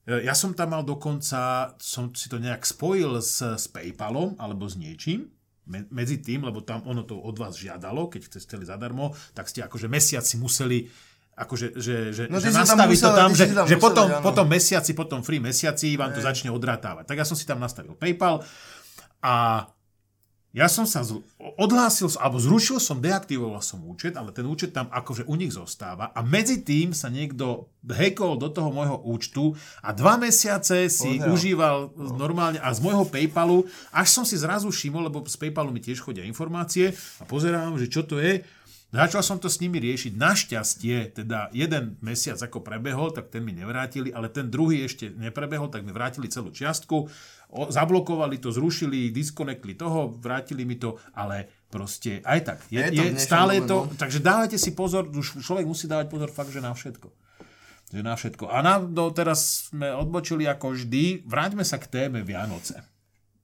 Ja 0.02 0.34
som 0.34 0.50
tam 0.50 0.74
mal 0.74 0.82
dokonca, 0.82 1.72
som 1.78 2.10
si 2.10 2.26
to 2.26 2.42
nejak 2.42 2.66
spojil 2.66 3.22
s, 3.22 3.38
s 3.38 3.70
PayPalom 3.70 4.34
alebo 4.34 4.66
s 4.66 4.74
niečím, 4.74 5.30
me, 5.70 5.86
medzi 5.94 6.18
tým, 6.18 6.42
lebo 6.42 6.58
tam 6.58 6.82
ono 6.82 7.06
to 7.06 7.14
od 7.14 7.38
vás 7.38 7.54
žiadalo, 7.54 8.10
keď 8.10 8.26
ste 8.26 8.38
chceli 8.42 8.66
zadarmo, 8.66 9.14
tak 9.30 9.46
ste 9.46 9.62
akože 9.62 9.86
mesiac 9.86 10.26
si 10.26 10.42
museli 10.42 10.90
akože, 11.32 11.78
že, 11.78 11.96
že, 12.12 12.22
No 12.28 12.42
že 12.42 12.50
nastaviť 12.50 12.98
musel- 12.98 13.08
to 13.08 13.16
tam, 13.16 13.30
že, 13.32 13.44
tam 13.54 13.64
že 13.64 13.76
musel 13.78 13.86
potom, 13.88 14.06
áno. 14.10 14.20
potom 14.20 14.46
mesiaci, 14.50 14.90
potom 14.92 15.18
free 15.22 15.40
mesiaci 15.40 15.94
vám 15.96 16.12
to 16.12 16.20
začne 16.20 16.50
odrátávať. 16.50 17.06
Tak 17.08 17.16
ja 17.16 17.26
som 17.26 17.38
si 17.38 17.46
tam 17.46 17.62
nastavil 17.62 17.94
PayPal 17.96 18.42
a 19.22 19.64
ja 20.52 20.68
som 20.68 20.84
sa 20.84 21.00
zl- 21.00 21.24
odhlásil, 21.56 22.12
alebo 22.20 22.36
zrušil 22.36 22.76
som, 22.76 23.00
deaktivoval 23.00 23.64
som 23.64 23.80
účet, 23.88 24.20
ale 24.20 24.36
ten 24.36 24.44
účet 24.44 24.76
tam 24.76 24.88
akože 24.92 25.24
u 25.24 25.34
nich 25.36 25.52
zostáva. 25.56 26.12
A 26.12 26.20
medzi 26.20 26.60
tým 26.60 26.92
sa 26.92 27.08
niekto 27.08 27.72
hackol 27.82 28.36
do 28.36 28.52
toho 28.52 28.68
môjho 28.68 29.00
účtu 29.02 29.56
a 29.80 29.96
dva 29.96 30.20
mesiace 30.20 30.92
si 30.92 31.16
Pozerám. 31.18 31.32
užíval 31.32 31.76
normálne 31.96 32.60
a 32.60 32.68
z 32.68 32.84
môjho 32.84 33.08
Paypalu, 33.08 33.64
až 33.90 34.08
som 34.12 34.24
si 34.28 34.36
zrazu 34.36 34.68
všimol, 34.68 35.08
lebo 35.08 35.24
z 35.24 35.40
Paypalu 35.40 35.72
mi 35.72 35.80
tiež 35.80 36.04
chodia 36.04 36.22
informácie 36.22 36.92
a 37.18 37.24
pozerám, 37.24 37.80
že 37.80 37.88
čo 37.88 38.04
to 38.04 38.20
je, 38.20 38.44
Začal 38.92 39.24
som 39.24 39.40
to 39.40 39.48
s 39.48 39.56
nimi 39.64 39.80
riešiť. 39.80 40.20
Našťastie, 40.20 41.16
teda 41.16 41.48
jeden 41.56 41.96
mesiac 42.04 42.36
ako 42.36 42.60
prebehol, 42.60 43.08
tak 43.08 43.32
ten 43.32 43.40
mi 43.40 43.56
nevrátili, 43.56 44.12
ale 44.12 44.28
ten 44.28 44.52
druhý 44.52 44.84
ešte 44.84 45.08
neprebehol, 45.08 45.72
tak 45.72 45.80
mi 45.80 45.96
vrátili 45.96 46.28
celú 46.28 46.52
čiastku. 46.52 47.08
O, 47.48 47.62
zablokovali 47.72 48.36
to, 48.36 48.52
zrušili, 48.52 49.08
diskonekli 49.08 49.80
toho, 49.80 50.12
vrátili 50.12 50.68
mi 50.68 50.76
to, 50.76 51.00
ale 51.16 51.48
proste 51.72 52.20
aj 52.20 52.40
tak. 52.44 52.58
Je, 52.68 52.84
Je 52.84 52.92
to 52.92 53.02
je, 53.08 53.10
stále 53.16 53.64
to, 53.64 53.88
no. 53.88 53.96
takže 53.96 54.20
dávajte 54.20 54.60
si 54.60 54.76
pozor, 54.76 55.08
už 55.08 55.40
človek 55.40 55.64
musí 55.64 55.88
dávať 55.88 56.12
pozor 56.12 56.28
fakt, 56.28 56.52
že 56.52 56.60
na 56.60 56.76
všetko. 56.76 57.08
Že 57.96 58.00
na 58.04 58.12
všetko. 58.12 58.44
A 58.52 58.60
na, 58.60 58.76
do, 58.76 59.08
teraz 59.08 59.72
sme 59.72 59.88
odbočili 59.88 60.44
ako 60.44 60.76
vždy. 60.76 61.24
Vráťme 61.24 61.64
sa 61.64 61.80
k 61.80 61.88
téme 61.88 62.20
Vianoce. 62.20 62.91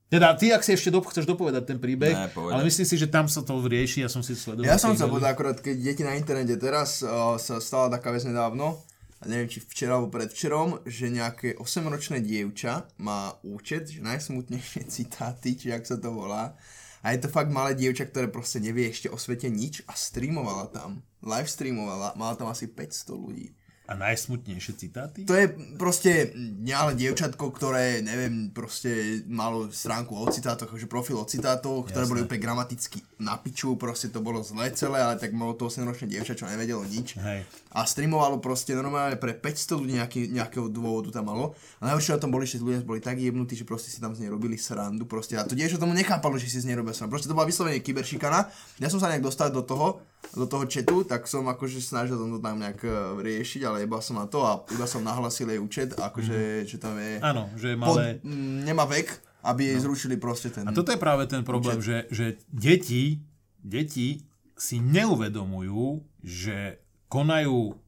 Teda, 0.09 0.33
ty, 0.33 0.49
ak 0.49 0.65
si 0.65 0.73
ešte 0.73 0.89
do, 0.89 1.05
chceš 1.05 1.29
dopovedať 1.29 1.69
ten 1.69 1.77
príbeh, 1.77 2.17
Ne, 2.17 2.33
ale 2.33 2.65
myslím 2.65 2.81
si, 2.89 2.97
že 2.97 3.05
tam 3.05 3.29
sa 3.29 3.45
to 3.45 3.53
rieši, 3.61 4.01
ja 4.01 4.09
som 4.09 4.25
si 4.25 4.33
sledoval. 4.33 4.65
Ja 4.65 4.81
som 4.81 4.97
sa 4.97 5.05
povedal 5.05 5.37
akorát, 5.37 5.61
keď 5.61 5.77
deti 5.77 6.01
na 6.01 6.17
internete 6.17 6.57
teraz 6.57 7.05
uh, 7.05 7.37
sa 7.37 7.61
stala 7.61 7.93
taká 7.93 8.09
vec 8.09 8.25
nedávno, 8.25 8.81
a 9.19 9.23
neviem 9.27 9.51
či 9.51 9.59
včera 9.59 9.99
alebo 9.99 10.09
predvčerom, 10.09 10.87
že 10.87 11.11
nejaké 11.11 11.59
8-ročné 11.59 12.23
dievča 12.23 12.87
má 13.03 13.35
účet, 13.43 13.91
že 13.91 13.99
najsmutnejšie 13.99 14.87
citáty, 14.95 15.59
či 15.59 15.75
ak 15.75 15.83
sa 15.85 15.99
to 15.99 16.09
volá. 16.09 16.55
A 16.99 17.15
je 17.15 17.23
to 17.23 17.31
fakt 17.31 17.51
malé 17.51 17.75
dievča, 17.75 18.07
ktoré 18.09 18.27
proste 18.27 18.59
nevie 18.59 18.89
ešte 18.91 19.07
o 19.07 19.15
svete 19.15 19.47
nič 19.47 19.87
a 19.87 19.95
streamovala 19.95 20.67
tam. 20.71 20.99
Live 21.23 21.47
streamovala, 21.47 22.15
mala 22.19 22.35
tam 22.35 22.51
asi 22.51 22.67
500 22.67 23.15
ľudí. 23.15 23.55
A 23.89 23.97
najsmutnejšie 23.97 24.77
citáty? 24.77 25.25
To 25.25 25.33
je 25.33 25.49
proste 25.73 26.37
nielen 26.37 26.93
dievčatko, 26.93 27.49
ktoré, 27.49 28.05
neviem, 28.05 28.53
proste 28.53 29.25
malo 29.25 29.73
stránku 29.73 30.13
o 30.13 30.29
citátoch, 30.29 30.69
že 30.77 30.85
profil 30.85 31.17
o 31.17 31.25
citátoch, 31.25 31.89
ktoré 31.89 32.05
Jasné. 32.05 32.11
boli 32.13 32.21
úplne 32.21 32.45
gramaticky 32.45 33.01
na 33.17 33.41
piču, 33.41 33.73
proste 33.81 34.13
to 34.13 34.21
bolo 34.21 34.45
zle 34.45 34.69
celé, 34.77 35.01
ale 35.01 35.17
tak 35.17 35.33
malo 35.33 35.57
to 35.57 35.65
8-ročné 35.65 36.05
dievča, 36.05 36.37
čo 36.37 36.45
nevedelo 36.45 36.85
nič. 36.85 37.17
Hej. 37.17 37.49
A 37.73 37.81
streamovalo 37.81 38.37
proste 38.37 38.77
normálne 38.77 39.17
pre 39.17 39.33
500 39.33 39.81
ľudí 39.81 39.97
nejaký, 39.97 40.21
nejakého 40.37 40.69
dôvodu 40.69 41.09
tam 41.09 41.33
malo. 41.33 41.57
A 41.81 41.89
najhoršie 41.89 42.13
na 42.13 42.21
tom 42.21 42.29
boli, 42.29 42.45
že 42.45 42.61
ľudia 42.61 42.85
boli 42.85 43.01
tak 43.01 43.17
jebnutí, 43.17 43.57
že 43.57 43.65
proste 43.65 43.89
si 43.89 43.97
tam 43.97 44.13
z 44.13 44.21
nej 44.21 44.29
robili 44.29 44.53
srandu. 44.53 45.09
Proste. 45.09 45.33
A 45.33 45.49
to 45.49 45.57
dievča 45.57 45.81
tomu 45.81 45.97
nechápalo, 45.97 46.37
že 46.37 46.45
si 46.45 46.61
z 46.61 46.69
nej 46.69 46.77
robia 46.77 46.93
srandu. 46.93 47.17
Proste 47.17 47.25
to 47.25 47.33
bola 47.33 47.49
vyslovene 47.49 47.81
kyberšikana. 47.81 48.53
Ja 48.77 48.89
som 48.93 49.01
sa 49.01 49.09
nejak 49.09 49.25
dostal 49.25 49.49
do 49.49 49.65
toho, 49.65 50.01
do 50.35 50.45
toho 50.45 50.69
chatu, 50.69 51.01
tak 51.01 51.25
som 51.25 51.47
akože 51.49 51.81
snažil 51.81 52.19
to 52.19 52.37
tam 52.37 52.61
nejak 52.61 52.79
eh, 52.85 52.93
riešiť, 53.19 53.61
ale 53.65 53.83
iba 53.87 53.97
som 54.03 54.21
na 54.21 54.29
to 54.29 54.45
a 54.45 54.61
iba 54.69 54.85
som 54.85 55.01
nahlasil 55.01 55.49
jej 55.49 55.59
účet, 55.59 55.89
akože, 55.97 56.67
že 56.69 56.77
tam 56.77 56.95
je... 56.99 57.17
Áno, 57.23 57.49
že 57.57 57.73
je 57.73 57.77
Pod, 57.79 57.97
malé... 57.97 58.21
m, 58.21 58.61
nemá 58.61 58.85
vek, 58.85 59.09
aby 59.43 59.73
jej 59.73 59.79
zrušili 59.81 60.15
proste 60.19 60.53
ten... 60.53 60.67
A 60.67 60.75
toto 60.75 60.91
je 60.93 60.99
práve 60.99 61.25
ten 61.25 61.41
problém, 61.41 61.79
že, 61.81 62.05
že 62.13 62.37
deti, 62.51 63.23
deti 63.63 64.21
si 64.59 64.83
neuvedomujú, 64.83 66.03
že 66.21 66.83
konajú 67.07 67.79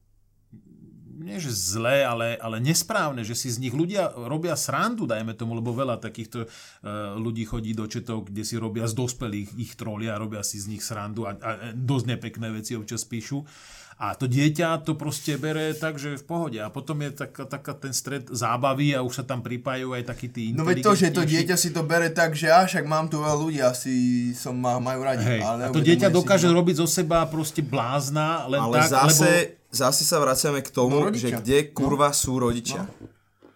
nie 1.22 1.38
že 1.38 1.54
zlé, 1.54 2.02
ale, 2.02 2.36
ale 2.36 2.58
nesprávne, 2.58 3.22
že 3.22 3.38
si 3.38 3.48
z 3.48 3.62
nich 3.62 3.72
ľudia 3.72 4.12
robia 4.26 4.58
srandu, 4.58 5.06
dajme 5.06 5.32
tomu, 5.38 5.56
lebo 5.56 5.72
veľa 5.72 6.02
takýchto 6.02 6.44
uh, 6.44 7.16
ľudí 7.16 7.46
chodí 7.46 7.72
do 7.72 7.86
četov, 7.86 8.28
kde 8.28 8.42
si 8.42 8.58
robia 8.58 8.84
z 8.90 8.94
dospelých 8.98 9.54
ich 9.56 9.72
trolia, 9.78 10.20
robia 10.20 10.42
si 10.42 10.58
z 10.58 10.68
nich 10.68 10.82
srandu 10.82 11.24
a, 11.24 11.38
a 11.38 11.50
dosť 11.72 12.04
nepekné 12.18 12.50
veci 12.50 12.74
občas 12.76 13.06
píšu. 13.06 13.46
A 14.02 14.18
to 14.18 14.26
dieťa 14.26 14.82
to 14.82 14.98
proste 14.98 15.38
bere 15.38 15.78
tak, 15.78 15.94
že 15.94 16.18
v 16.18 16.24
pohode. 16.26 16.58
A 16.58 16.74
potom 16.74 16.98
je 17.06 17.14
taká, 17.14 17.46
taká 17.46 17.70
ten 17.78 17.94
stred 17.94 18.26
zábavy 18.26 18.98
a 18.98 19.04
už 19.06 19.22
sa 19.22 19.24
tam 19.24 19.46
pripájajú 19.46 19.94
aj 19.94 20.02
takí 20.10 20.26
tí 20.26 20.50
No 20.50 20.66
veď 20.66 20.82
to, 20.82 20.92
že 20.98 21.14
to 21.14 21.22
dieťa 21.22 21.54
si 21.54 21.70
to 21.70 21.86
bere 21.86 22.10
tak, 22.10 22.34
že 22.34 22.50
a 22.50 22.66
však 22.66 22.82
mám 22.82 23.06
tu 23.06 23.22
veľa 23.22 23.36
ľudí, 23.38 23.62
asi 23.62 23.94
som 24.34 24.58
ma 24.58 24.82
majú 24.82 25.06
radi. 25.06 25.22
Hej, 25.22 25.40
ale 25.46 25.60
a 25.68 25.74
to 25.74 25.78
dieťa 25.78 26.10
si, 26.10 26.14
dokáže 26.18 26.50
no. 26.50 26.58
robiť 26.58 26.82
zo 26.82 26.88
seba 26.90 27.22
proste 27.30 27.62
blázna, 27.62 28.48
len 28.50 28.58
Ale 28.58 28.82
tak, 28.82 28.90
zase, 28.90 29.22
lebo 29.22 29.61
zase 29.72 30.04
sa 30.04 30.16
vraciame 30.18 30.60
k 30.60 30.68
tomu, 30.68 30.94
No, 30.94 31.08
rodičia. 31.08 31.32
že 31.32 31.40
kde 31.40 31.58
kurva 31.70 32.12
sú 32.12 32.36
rodičia. 32.36 32.84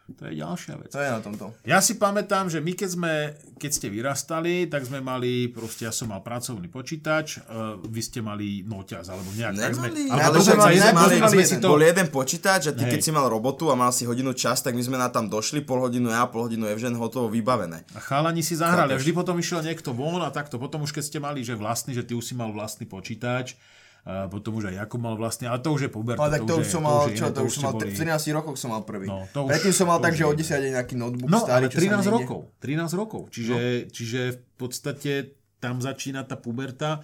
to 0.09 0.23
je 0.25 0.39
ďalšia 0.39 0.75
vec. 0.77 0.89
To 0.89 0.99
je 0.99 1.11
na 1.11 1.21
tomto. 1.21 1.53
Ja 1.63 1.77
si 1.79 1.95
pamätám, 1.95 2.47
že 2.47 2.57
my 2.59 2.73
keď 2.73 2.89
sme, 2.89 3.13
keď 3.55 3.71
ste 3.71 3.87
vyrastali, 3.91 4.65
tak 4.65 4.83
sme 4.83 4.99
mali, 4.99 5.51
proste 5.51 5.83
ja 5.83 5.91
som 5.91 6.09
mal 6.09 6.21
pracovný 6.21 6.69
počítač, 6.69 7.43
uh, 7.43 7.77
vy 7.77 8.01
ste 8.01 8.21
mali 8.21 8.63
noťaz, 8.63 9.03
alebo 9.05 9.29
nejak. 9.31 9.53
tak 9.53 9.75
sme, 9.75 9.89
Nemali, 9.91 10.09
ale 10.09 10.37
že 10.39 10.53
my 10.55 10.63
jeden- 10.71 10.95
mali, 10.95 11.15
sme 11.21 11.45
si 11.45 11.57
to, 11.59 11.69
bol 11.69 11.83
jeden 11.83 12.07
počítač 12.09 12.63
a 12.65 12.73
ty 12.73 12.83
Hej. 12.83 12.93
keď 12.93 13.01
si 13.03 13.11
mal 13.11 13.27
robotu 13.27 13.67
a 13.67 13.75
mal 13.75 13.91
si 13.91 14.05
hodinu 14.05 14.33
čas, 14.33 14.63
tak 14.63 14.73
my 14.73 14.81
sme 14.81 14.97
na 14.97 15.11
tam 15.11 15.27
došli, 15.27 15.61
pol 15.61 15.83
hodinu 15.83 16.09
ja, 16.09 16.25
pol 16.25 16.47
hodinu 16.47 16.65
Evžen, 16.65 16.95
hotovo, 16.95 17.29
vybavené. 17.29 17.85
a 17.91 18.01
chalani 18.01 18.41
si 18.41 18.55
zahrali. 18.55 18.89
A 18.89 18.97
vždy 18.97 19.13
potom 19.13 19.37
išiel 19.37 19.61
niekto 19.61 19.91
von 19.91 20.23
a 20.23 20.31
takto. 20.31 20.57
Potom 20.57 20.81
už 20.81 20.93
keď 20.93 21.05
ste 21.05 21.19
mali, 21.19 21.43
že 21.43 21.53
vlastný, 21.53 21.93
že 21.93 22.01
ty 22.01 22.15
už 22.15 22.25
si 22.25 22.33
mal 22.33 22.49
vlastný 22.49 22.87
počítač, 22.87 23.59
a 24.07 24.31
potom 24.31 24.55
už 24.55 24.71
aj 24.71 24.79
Jakub 24.79 25.03
mal 25.03 25.13
vlastný, 25.13 25.51
ale 25.51 25.59
to 25.59 25.75
už 25.75 25.83
je 25.83 25.91
puberta. 25.91 26.23
Ale 26.23 26.31
tak 26.33 26.47
to, 26.47 26.55
už 26.57 26.63
je- 26.63 26.71
som 26.71 26.81
mal, 26.81 27.11
je 27.11 27.19
čo, 27.19 27.27
iné, 27.27 27.35
to 27.35 27.41
už 27.43 27.53
som 27.53 27.63
mal, 27.65 27.73
boli- 27.75 27.91
v 27.91 27.99
13 27.99 28.31
rokoch 28.33 28.55
som 28.55 28.71
mal 28.71 28.83
prvý. 28.83 29.07
No, 29.07 29.27
to 29.29 29.39
už- 29.43 29.51
Predtým 29.51 29.75
som 29.75 29.87
mal 29.87 29.99
to 29.99 30.05
tak, 30.07 30.13
už 30.13 30.17
že 30.17 30.23
je 30.23 30.27
od 30.27 30.33
iné. 30.33 30.43
10 30.47 30.71
nejaký 30.73 30.95
notebook 30.95 31.27
No, 31.27 31.39
starý, 31.43 31.53
ale 31.59 31.67
čo 31.67 31.75
sa 31.75 31.81
13 31.83 32.07
niekde- 32.07 32.15
rokov. 32.23 32.41
13 32.57 32.95
rokov. 32.95 33.21
Čiže, 33.29 33.57
čiže 33.91 34.21
v 34.31 34.57
podstate 34.57 35.13
tam 35.59 35.75
začína 35.81 36.23
tá 36.23 36.39
puberta 36.39 37.03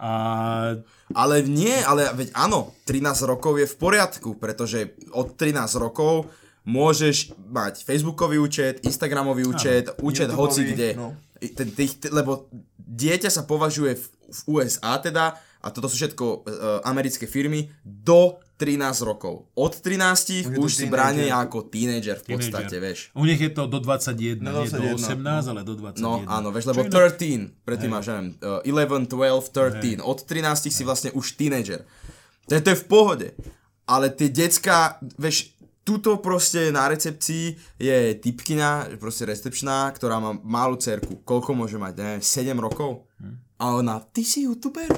a 0.00 0.10
Ale 1.12 1.42
nie, 1.42 1.76
ale 1.82 2.08
veď 2.14 2.32
áno, 2.32 2.72
13 2.84 3.20
rokov 3.22 3.58
je 3.58 3.66
v 3.66 3.76
poriadku, 3.76 4.30
pretože 4.34 4.96
od 5.10 5.34
13 5.34 5.76
rokov 5.76 6.24
môžeš 6.62 7.36
mať 7.42 7.84
Facebookový 7.84 8.38
účet, 8.38 8.80
Instagramový 8.80 9.44
účet, 9.44 9.92
účet 9.98 10.28
YouTubeový, 10.28 10.40
hoci 10.40 10.60
kde. 10.64 10.88
no. 10.94 11.12
Ten, 11.36 11.68
tých, 11.68 12.00
lebo 12.06 12.48
dieťa 12.78 13.28
sa 13.28 13.42
považuje 13.42 13.92
v, 13.92 14.04
v 14.06 14.40
USA 14.50 14.96
teda, 14.96 15.36
a 15.60 15.68
toto 15.68 15.86
sú 15.86 15.96
všetko 15.96 16.24
uh, 16.24 16.40
americké 16.82 17.24
firmy, 17.24 17.68
do 17.80 18.20
13 18.56 18.80
rokov. 19.02 19.48
Od 19.54 19.72
13 19.72 20.52
Už 20.54 20.68
si 20.68 20.84
teenager. 20.84 20.88
bráne 20.90 21.24
ako 21.28 21.64
teenager 21.66 22.16
v 22.16 22.24
Teenager. 22.26 22.36
podstate, 22.52 22.76
vieš. 22.76 22.98
U 23.12 23.24
nich 23.24 23.36
je 23.36 23.48
to 23.48 23.64
do 23.64 23.78
21, 23.78 24.40
No, 24.40 24.60
nie 24.60 24.68
do 24.68 24.80
21, 24.92 25.20
18, 25.20 25.48
ale 25.48 25.60
do 25.62 25.74
21. 25.74 26.00
No 26.00 26.20
áno, 26.26 26.48
vieš, 26.48 26.68
lebo 26.68 26.80
inak- 26.82 26.92
13, 27.16 27.56
predtým 27.62 27.90
máš, 27.90 28.04
neviem, 28.08 28.28
uh, 28.38 28.60
11, 28.62 29.04
12, 29.06 29.48
13, 29.48 30.00
od 30.02 30.18
13 30.22 30.68
si 30.68 30.82
vlastne 30.82 31.08
už 31.10 31.36
teenager. 31.36 31.84
To 32.46 32.52
je, 32.52 32.60
to 32.60 32.70
je 32.70 32.78
v 32.78 32.86
pohode. 32.86 33.28
Ale 33.84 34.08
tie 34.08 34.28
decka, 34.28 34.96
vieš, 35.16 35.52
tuto 35.80 36.16
proste 36.18 36.68
na 36.68 36.86
recepcii 36.86 37.44
je 37.76 37.96
typkina, 38.14 38.68
proste 38.96 39.24
recepčná, 39.24 39.88
ktorá 39.90 40.20
má 40.20 40.36
malú 40.36 40.76
cerku. 40.76 41.18
Koľko 41.20 41.52
môže 41.52 41.74
mať, 41.74 41.96
neviem, 41.96 42.22
7 42.22 42.54
rokov? 42.54 43.08
A 43.56 43.74
ona, 43.74 44.00
ty 44.00 44.20
si 44.20 44.44
youtuber? 44.44 44.88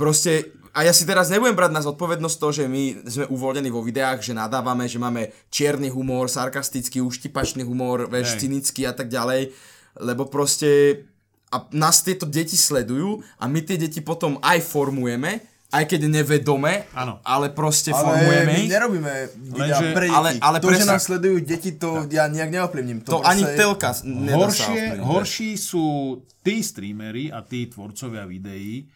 Proste, 0.00 0.32
a 0.72 0.80
ja 0.80 0.90
si 0.90 1.04
teraz 1.04 1.28
nebudem 1.28 1.52
brať 1.52 1.70
na 1.70 1.84
zodpovednosť 1.84 2.36
to, 2.38 2.48
že 2.50 2.64
my 2.64 2.82
sme 3.04 3.24
uvoľnení 3.28 3.68
vo 3.68 3.84
videách, 3.84 4.22
že 4.22 4.32
nadávame, 4.32 4.88
že 4.88 4.96
máme 4.96 5.28
čierny 5.48 5.92
humor, 5.92 6.24
sarkastický, 6.26 7.04
uštipačný 7.04 7.60
humor, 7.60 8.08
Hej. 8.08 8.40
cynický 8.40 8.88
a 8.88 8.96
tak 8.96 9.06
ďalej, 9.06 9.52
lebo 10.00 10.24
proste 10.24 11.04
a 11.50 11.66
nás 11.70 12.00
tieto 12.00 12.24
deti 12.24 12.54
sledujú 12.56 13.20
a 13.36 13.44
my 13.44 13.60
tie 13.60 13.76
deti 13.76 13.98
potom 14.00 14.38
aj 14.40 14.62
formujeme, 14.62 15.42
aj 15.70 15.84
keď 15.84 16.06
nevedome, 16.08 16.86
Áno. 16.94 17.18
ale 17.20 17.50
proste 17.50 17.90
Ale 17.90 18.00
formujeme 18.00 18.52
ich. 18.56 18.70
nerobíme 18.70 19.14
videá 19.52 19.76
Lenže- 19.76 19.92
pre 19.92 20.06
deti. 20.06 20.16
ale- 20.16 20.38
ale 20.40 20.56
to, 20.58 20.68
že 20.68 20.74
presne. 20.78 20.90
nás 20.90 21.02
sledujú 21.02 21.36
deti, 21.42 21.70
to 21.74 22.06
ja 22.08 22.24
nejak 22.26 22.50
neovplyvním. 22.50 23.02
To 23.02 23.18
proste- 23.18 23.26
ani 23.28 23.42
telka 23.52 23.90
nedá 24.00 24.38
Horšie, 24.40 24.82
horší 25.02 25.50
sú 25.54 25.84
tí 26.40 26.62
streamery 26.62 27.28
a 27.28 27.42
tí 27.42 27.66
tvorcovia 27.66 28.24
videí, 28.24 28.86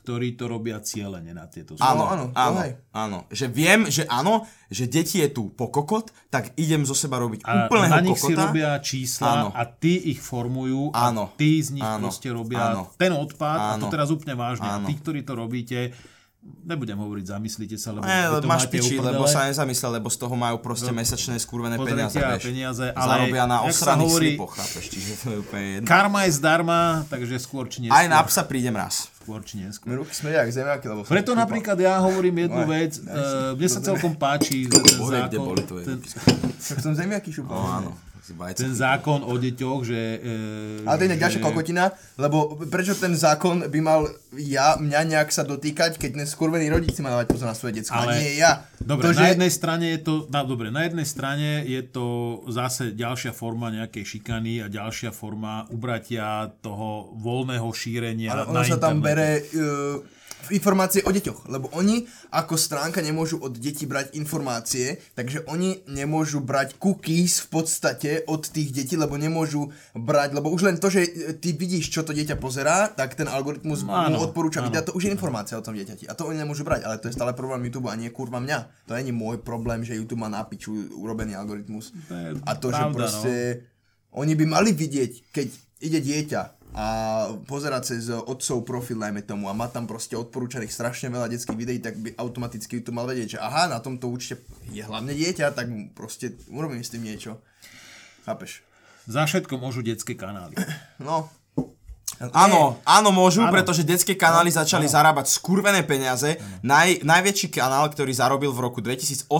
ktorí 0.00 0.34
to 0.34 0.44
robia 0.44 0.80
cieľene 0.80 1.30
na 1.30 1.44
tieto 1.44 1.76
Áno, 1.76 2.04
áno, 2.04 2.08
áno, 2.08 2.24
to 2.26 2.40
áno, 2.40 2.58
hej. 2.60 2.72
áno. 2.90 3.18
Že 3.28 3.46
viem, 3.48 3.80
že 3.86 4.02
áno, 4.04 4.44
že 4.66 4.84
deti 4.84 5.20
je 5.20 5.28
tu 5.28 5.48
po 5.50 5.68
kokot, 5.68 6.08
tak 6.28 6.56
idem 6.56 6.82
zo 6.82 6.92
seba 6.92 7.16
robiť 7.16 7.44
A 7.44 7.68
úplného 7.68 7.88
na 7.88 8.00
nich 8.00 8.16
si 8.16 8.32
kokota. 8.32 8.48
robia 8.48 8.70
čísla 8.78 9.28
Áno. 9.30 9.48
a 9.52 9.62
tí 9.64 10.08
ich 10.08 10.18
formujú 10.18 10.90
Áno. 10.90 11.28
a 11.28 11.36
tí 11.36 11.60
z 11.60 11.76
nich 11.76 11.84
Áno. 11.84 12.08
proste 12.08 12.28
robia 12.28 12.72
Áno. 12.72 12.88
ten 12.96 13.12
odpad 13.12 13.56
a 13.56 13.68
to 13.76 13.86
Áno. 13.86 13.92
teraz 13.92 14.08
úplne 14.08 14.34
vážne. 14.34 14.64
A 14.64 14.80
Áno. 14.80 14.86
tí, 14.86 14.94
ktorí 14.94 15.20
to 15.22 15.34
robíte, 15.34 15.92
nebudem 16.40 16.96
hovoriť, 16.96 17.24
zamyslíte 17.30 17.76
sa, 17.76 17.92
lebo 17.92 18.08
Ne, 18.08 18.32
to 18.32 18.48
máš 18.48 18.64
máte 18.64 18.72
piči, 18.72 18.96
lebo 18.96 19.28
sa 19.28 19.44
nezamyslel, 19.44 20.00
lebo 20.00 20.08
z 20.08 20.16
toho 20.16 20.32
majú 20.32 20.56
proste 20.56 20.88
mesačné 20.88 21.36
skurvené 21.36 21.76
peniaze, 21.76 22.16
vieš. 22.16 22.42
peniaze, 22.42 22.86
ale 22.90 23.12
Zarobia 23.28 23.44
na 23.44 23.58
osraných 23.62 24.08
hovorí- 24.08 24.32
slipoch, 24.32 24.52
chápeš, 24.56 24.84
čiže 24.88 25.12
to 25.18 25.26
je 25.28 25.38
úplne 25.38 25.66
jedno. 25.74 25.86
Karma 25.86 26.18
je 26.24 26.32
zdarma, 26.32 26.80
takže 27.06 27.36
skôr 27.36 27.68
či 27.68 27.84
neskôr. 27.84 27.98
Aj 27.98 28.06
na 28.08 28.24
psa 28.24 28.42
prídem 28.42 28.72
raz. 28.72 29.12
Skôr 29.20 29.44
či 29.44 29.60
neskôr. 29.60 29.92
My 29.92 29.94
ruky 30.00 30.12
smedia 30.16 30.40
jak 30.40 30.52
zemiaky, 30.56 30.84
lebo 30.88 31.00
Preto 31.04 31.36
napríklad 31.36 31.76
ja 31.76 32.00
hovorím 32.00 32.48
jednu 32.48 32.62
vec, 32.66 32.92
uh, 32.98 33.52
mne 33.52 33.68
sa 33.68 33.80
celkom 33.84 34.16
páči 34.16 34.64
ten 34.64 34.80
kde 34.80 34.96
zákon, 35.36 35.44
boli 35.44 35.62
tvoje 35.62 35.84
ten, 35.84 35.96
ruky? 36.00 36.08
Tak 36.56 36.78
som 36.80 36.92
zemiaky 36.96 37.30
šupal. 37.30 37.52
No 37.52 37.68
áno. 37.68 37.90
Ten 38.56 38.72
zákon 38.74 39.22
o 39.26 39.34
deťoch, 39.36 39.80
že... 39.86 40.00
Uh, 40.82 40.88
Ale 40.88 40.96
to 40.96 41.02
je 41.06 41.20
ďalšia 41.20 41.40
kokotina, 41.42 41.90
lebo 42.16 42.58
prečo 42.70 42.94
ten 42.96 43.14
zákon 43.14 43.66
by 43.66 43.80
mal 43.82 44.06
ja, 44.38 44.78
mňa 44.78 45.00
nejak 45.10 45.30
sa 45.34 45.42
dotýkať, 45.42 45.98
keď 45.98 46.22
ten 46.22 46.26
skurvený 46.26 46.70
rodič 46.70 46.94
si 46.94 47.02
má 47.02 47.10
dávať 47.10 47.34
pozor 47.34 47.50
na 47.50 47.56
svoje 47.58 47.82
decko, 47.82 47.98
ale... 47.98 48.22
nie 48.22 48.38
ja. 48.38 48.64
Dobre, 48.78 49.10
to, 49.10 49.18
na 49.18 49.26
že... 49.26 49.32
jednej 49.36 49.52
strane 49.52 49.86
je 49.98 50.00
to, 50.00 50.14
na, 50.30 50.40
dobre, 50.46 50.70
na 50.70 50.86
jednej 50.86 51.06
strane 51.06 51.66
je 51.66 51.82
to 51.82 52.06
zase 52.48 52.94
ďalšia 52.94 53.34
forma 53.34 53.74
nejakej 53.74 54.04
šikany 54.06 54.62
a 54.62 54.66
ďalšia 54.70 55.10
forma 55.10 55.66
ubratia 55.74 56.48
toho 56.62 57.12
voľného 57.18 57.68
šírenia 57.74 58.32
Ale 58.32 58.48
na 58.48 58.50
ono 58.50 58.62
sa 58.64 58.78
tam 58.78 59.02
internete. 59.02 59.06
bere 59.06 59.28
uh, 59.58 60.19
informácie 60.48 61.04
o 61.04 61.10
deťoch, 61.12 61.52
lebo 61.52 61.68
oni 61.76 62.08
ako 62.32 62.56
stránka 62.56 63.04
nemôžu 63.04 63.36
od 63.44 63.52
detí 63.52 63.84
brať 63.84 64.16
informácie, 64.16 64.96
takže 65.12 65.44
oni 65.44 65.84
nemôžu 65.84 66.40
brať 66.40 66.80
cookies 66.80 67.44
v 67.44 67.60
podstate 67.60 68.10
od 68.24 68.48
tých 68.48 68.72
detí, 68.72 68.96
lebo 68.96 69.20
nemôžu 69.20 69.68
brať, 69.92 70.32
lebo 70.32 70.48
už 70.48 70.64
len 70.64 70.76
to, 70.80 70.88
že 70.88 71.04
e, 71.04 71.10
ty 71.36 71.52
vidíš, 71.52 71.92
čo 71.92 72.00
to 72.00 72.16
dieťa 72.16 72.40
pozerá, 72.40 72.88
tak 72.88 73.18
ten 73.18 73.28
algoritmus 73.28 73.84
Áno, 73.84 74.16
mu 74.16 74.18
odporúča 74.24 74.64
videa, 74.64 74.80
to 74.80 74.96
už 74.96 75.06
je 75.06 75.14
informácia 75.14 75.60
o 75.60 75.64
tom 75.64 75.76
dieťati. 75.76 76.08
A 76.08 76.16
to 76.16 76.24
oni 76.30 76.40
nemôžu 76.40 76.64
brať, 76.64 76.88
ale 76.88 76.96
to 76.96 77.12
je 77.12 77.16
stále 77.16 77.36
problém 77.36 77.66
YouTube 77.68 77.92
a 77.92 77.98
nie 77.98 78.08
kurva 78.08 78.40
mňa. 78.40 78.88
To 78.88 78.96
není 78.96 79.12
môj 79.12 79.44
problém, 79.44 79.84
že 79.84 79.98
YouTube 79.98 80.24
má 80.24 80.32
na 80.32 80.46
piču 80.46 80.72
urobený 80.96 81.36
algoritmus. 81.36 81.92
To 82.08 82.14
A 82.46 82.52
to, 82.56 82.72
že 82.72 82.82
pravda, 82.82 82.96
proste 82.96 83.32
oni 84.14 84.34
by 84.34 84.44
mali 84.46 84.70
vidieť, 84.74 85.30
keď 85.30 85.48
ide 85.80 86.00
dieťa 86.00 86.59
a 86.70 86.86
pozerať 87.50 87.82
cez 87.94 88.14
otcov 88.14 88.62
profil, 88.62 89.02
najmä 89.02 89.26
tomu, 89.26 89.50
a 89.50 89.54
má 89.56 89.66
tam 89.66 89.90
proste 89.90 90.14
odporúčaných 90.14 90.70
strašne 90.70 91.10
veľa 91.10 91.26
detských 91.26 91.58
videí, 91.58 91.82
tak 91.82 91.98
by 91.98 92.14
automaticky 92.14 92.78
YouTube 92.78 92.94
mal 92.94 93.10
vedieť, 93.10 93.36
že 93.36 93.42
aha, 93.42 93.66
na 93.66 93.82
tomto 93.82 94.06
účte 94.06 94.38
je 94.70 94.82
hlavne 94.82 95.10
dieťa, 95.10 95.50
tak 95.50 95.66
mu 95.66 95.90
proste 95.90 96.38
urobím 96.46 96.86
s 96.86 96.94
tým 96.94 97.02
niečo. 97.02 97.42
Chápeš? 98.22 98.62
Za 99.10 99.26
všetko 99.26 99.58
môžu 99.58 99.82
detské 99.82 100.14
kanály. 100.14 100.54
No. 101.00 101.32
Áno, 102.34 102.76
áno 102.82 103.10
môžu, 103.14 103.46
Áno. 103.46 103.54
pretože 103.54 103.86
detské 103.86 104.18
kanály 104.18 104.50
začali 104.52 104.84
zarábať 104.84 105.30
skurvené 105.30 105.86
peniaze. 105.86 106.36
Naj, 106.60 107.06
najväčší 107.06 107.48
kanál, 107.54 107.86
ktorý 107.88 108.12
zarobil 108.12 108.50
v 108.50 108.60
roku 108.60 108.82
2018 108.82 109.30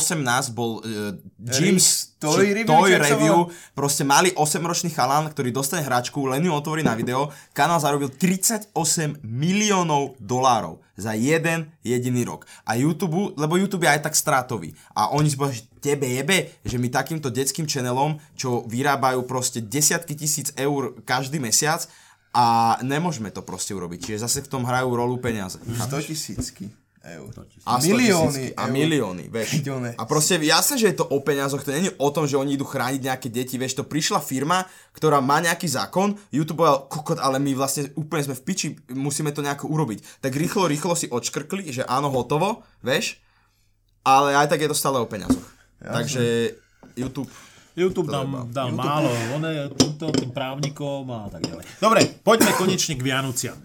bol 0.54 0.80
uh, 0.80 1.12
Jim's 1.50 2.16
Toy 2.20 2.52
Review, 2.52 2.68
Toy 2.68 2.92
Review. 3.00 3.48
Proste 3.72 4.04
malý 4.04 4.32
8-ročný 4.36 4.92
chalán, 4.92 5.32
ktorý 5.32 5.50
dostane 5.52 5.80
hračku, 5.84 6.20
len 6.28 6.44
ju 6.44 6.52
otvorí 6.52 6.84
na 6.84 6.92
video. 6.92 7.32
Kanál 7.56 7.80
zarobil 7.80 8.12
38 8.12 8.76
miliónov 9.24 10.20
dolárov 10.20 10.84
za 11.00 11.16
jeden 11.16 11.72
jediný 11.80 12.28
rok. 12.28 12.44
A 12.68 12.76
YouTube, 12.76 13.32
lebo 13.40 13.56
YouTube 13.56 13.88
je 13.88 13.96
aj 13.96 14.04
tak 14.04 14.14
stratový. 14.14 14.76
A 14.92 15.16
oni 15.16 15.32
že 15.32 15.64
tebe 15.80 16.04
jebe, 16.04 16.52
že 16.60 16.76
my 16.76 16.92
takýmto 16.92 17.32
detským 17.32 17.64
channelom, 17.64 18.20
čo 18.36 18.68
vyrábajú 18.68 19.24
proste 19.24 19.64
desiatky 19.64 20.12
tisíc 20.12 20.52
eur 20.60 21.00
každý 21.08 21.40
mesiac, 21.40 21.88
a 22.30 22.78
nemôžeme 22.86 23.34
to 23.34 23.42
proste 23.42 23.74
urobiť. 23.74 23.98
Čiže 24.06 24.22
zase 24.26 24.38
v 24.46 24.50
tom 24.50 24.62
hrajú 24.62 24.94
rolu 24.94 25.18
peniaze. 25.18 25.58
100 25.58 26.06
tisícky 26.06 26.70
eur. 27.00 27.32
A 27.66 27.80
100 27.80 27.90
milióny 27.90 28.28
tisícky. 28.30 28.54
A 28.54 28.62
eur. 28.68 28.72
milióny, 28.76 29.24
vieš. 29.32 29.48
A 29.98 30.02
proste 30.06 30.38
jasné, 30.38 30.74
že 30.78 30.86
je 30.92 30.96
to 31.00 31.06
o 31.08 31.18
peniazoch, 31.24 31.64
to 31.64 31.74
nie 31.74 31.90
je 31.90 31.96
o 31.98 32.08
tom, 32.12 32.28
že 32.28 32.38
oni 32.38 32.54
idú 32.54 32.68
chrániť 32.68 33.02
nejaké 33.02 33.28
deti, 33.32 33.56
vieš, 33.58 33.82
to 33.82 33.84
prišla 33.88 34.22
firma, 34.22 34.62
ktorá 34.94 35.18
má 35.18 35.42
nejaký 35.42 35.66
zákon, 35.66 36.14
YouTube 36.30 36.62
povedal, 36.62 36.86
kokot, 36.86 37.18
ale 37.18 37.42
my 37.42 37.56
vlastne 37.56 37.90
úplne 37.96 38.30
sme 38.30 38.36
v 38.38 38.44
piči, 38.44 38.66
musíme 38.92 39.32
to 39.32 39.42
nejako 39.42 39.66
urobiť. 39.72 40.22
Tak 40.22 40.32
rýchlo, 40.36 40.68
rýchlo 40.68 40.94
si 40.94 41.10
odškrkli, 41.10 41.72
že 41.72 41.82
áno, 41.88 42.12
hotovo, 42.12 42.62
vieš, 42.84 43.18
ale 44.04 44.36
aj 44.36 44.52
tak 44.52 44.60
je 44.62 44.70
to 44.70 44.76
stále 44.76 45.00
o 45.00 45.08
peniazoch. 45.08 45.44
Takže 45.80 46.52
YouTube, 47.00 47.32
YouTube 47.72 48.08
nám 48.08 48.48
dal 48.48 48.70
málo, 48.70 49.08
on 49.30 49.42
je 49.42 49.62
týmto 49.74 50.10
tým 50.10 50.30
právnikom 50.30 51.06
a 51.06 51.28
tak 51.28 51.42
ďalej. 51.42 51.64
Dobre, 51.78 52.00
poďme 52.20 52.50
konečne 52.54 52.94
k 52.94 53.02
Vianociam. 53.02 53.58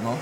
No, 0.00 0.14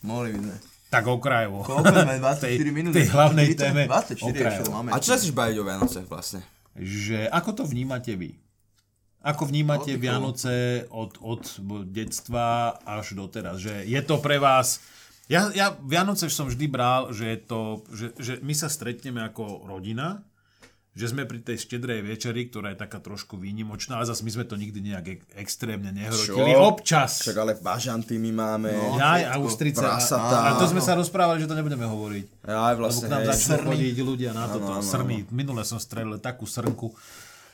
mohli 0.00 0.32
by 0.32 0.38
sme. 0.40 0.56
Tak 0.88 1.04
okrajovo. 1.06 1.64
Koľko 1.64 1.88
sme? 1.88 2.14
24 2.22 2.38
Tej- 2.44 2.68
minút? 2.68 2.92
tej 2.92 3.08
hlavnej 3.08 3.46
40? 3.50 3.56
téme 3.56 3.82
24 3.86 4.22
okrajovo. 4.22 4.48
ešte 4.52 4.70
máme. 4.70 4.88
a 4.88 4.96
čo 4.96 5.08
sa 5.08 5.16
chceš 5.16 5.32
baviť 5.32 5.56
o 5.56 5.64
Vianoce 5.64 5.98
vlastne? 6.04 6.40
Že 6.72 7.18
ako 7.28 7.50
to 7.52 7.62
vnímate 7.64 8.12
vy? 8.12 8.36
Ako 9.22 9.46
vnímate 9.46 9.94
No, 9.94 10.00
Vianoce 10.00 10.54
od, 10.88 11.14
od 11.18 11.42
detstva 11.86 12.74
až 12.82 13.14
doteraz? 13.14 13.58
Že 13.58 13.86
je 13.86 14.00
to 14.02 14.18
pre 14.18 14.36
vás... 14.36 14.82
Ja, 15.26 15.48
ja 15.50 15.72
Vianoce 15.78 16.26
som 16.26 16.44
vždy 16.44 16.66
bral, 16.66 17.08
že, 17.08 17.24
je 17.26 17.38
to, 17.40 17.60
že, 17.88 18.06
že 18.18 18.32
my 18.40 18.52
sa 18.52 18.66
stretneme 18.66 19.22
ako 19.22 19.64
rodina, 19.64 20.26
že 20.92 21.08
sme 21.08 21.24
pri 21.24 21.40
tej 21.40 21.56
štedrej 21.56 22.04
večeri, 22.04 22.52
ktorá 22.52 22.76
je 22.76 22.84
taká 22.84 23.00
trošku 23.00 23.40
výnimočná, 23.40 23.96
ale 23.96 24.04
zase 24.04 24.20
my 24.28 24.30
sme 24.36 24.44
to 24.44 24.60
nikdy 24.60 24.84
nejak 24.84 25.06
ek- 25.08 25.24
extrémne 25.40 25.88
nehrotili. 25.88 26.52
Čo? 26.52 26.68
Občas. 26.68 27.24
Však 27.24 27.36
ale 27.40 27.52
bažanty 27.56 28.20
my 28.20 28.28
máme. 28.28 28.68
No. 28.68 29.00
Jaj, 29.00 29.24
a 29.24 29.34
ústrice. 29.40 29.80
A, 29.80 29.96
prasatá. 29.96 30.38
a 30.52 30.60
to 30.60 30.68
sme 30.68 30.84
sa 30.84 30.92
rozprávali, 30.92 31.40
že 31.40 31.48
to 31.48 31.56
nebudeme 31.56 31.88
hovoriť. 31.88 32.44
Aj 32.44 32.76
Lebo 32.76 32.84
vlastne, 32.84 33.08
k 33.08 33.12
nám 33.12 33.22
hej. 33.24 33.28
začnú 33.32 33.54
chodiť 33.72 33.96
ľudia 34.04 34.30
na 34.36 34.44
toto. 34.52 34.68
áno, 34.68 34.84
áno. 34.84 34.84
Srny. 34.84 35.32
Minule 35.32 35.64
som 35.64 35.80
strelil 35.80 36.20
takú 36.20 36.44
srnku. 36.44 36.92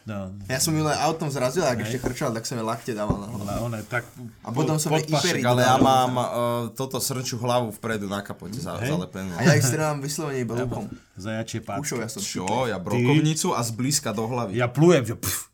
No, 0.08 0.32
Ja 0.48 0.56
som 0.56 0.72
ju 0.72 0.80
len 0.80 0.96
autom 1.04 1.28
zrazil, 1.28 1.68
ak 1.68 1.84
ešte 1.84 2.00
krčal, 2.00 2.32
tak 2.32 2.48
som 2.48 2.56
jej 2.56 2.64
lakte 2.64 2.96
dával 2.96 3.20
na 3.20 3.28
hlavu. 3.28 3.44
ale 3.44 3.60
ona 3.60 3.76
tak... 3.84 4.08
A 4.40 4.48
potom 4.48 4.80
som 4.80 4.88
jej 4.96 5.04
Iperit 5.04 5.44
Ale 5.44 5.68
ja 5.68 5.76
mám 5.76 6.12
uh, 6.16 6.24
toto 6.72 6.96
srnčú 6.96 7.36
hlavu 7.36 7.76
vpredu 7.76 8.08
na 8.08 8.24
kapote 8.24 8.56
za, 8.56 8.80
zalepenú. 8.80 9.36
A 9.36 9.44
ja 9.44 9.52
ich 9.60 9.68
strelám 9.68 10.00
vyslovene 10.00 10.40
iba 10.40 10.56
lukom. 10.56 10.88
Zajačie 11.20 11.60
pár. 11.60 11.84
Ušov 11.84 12.00
ja 12.00 12.08
som 12.08 12.24
Čo? 12.24 12.64
Ja 12.64 12.80
brokovnicu 12.80 13.52
a 13.52 13.60
zblízka 13.60 14.16
do 14.16 14.24
hlavy. 14.24 14.56
Ja 14.56 14.72
plujem, 14.72 15.04
že 15.04 15.14
pf, 15.20 15.47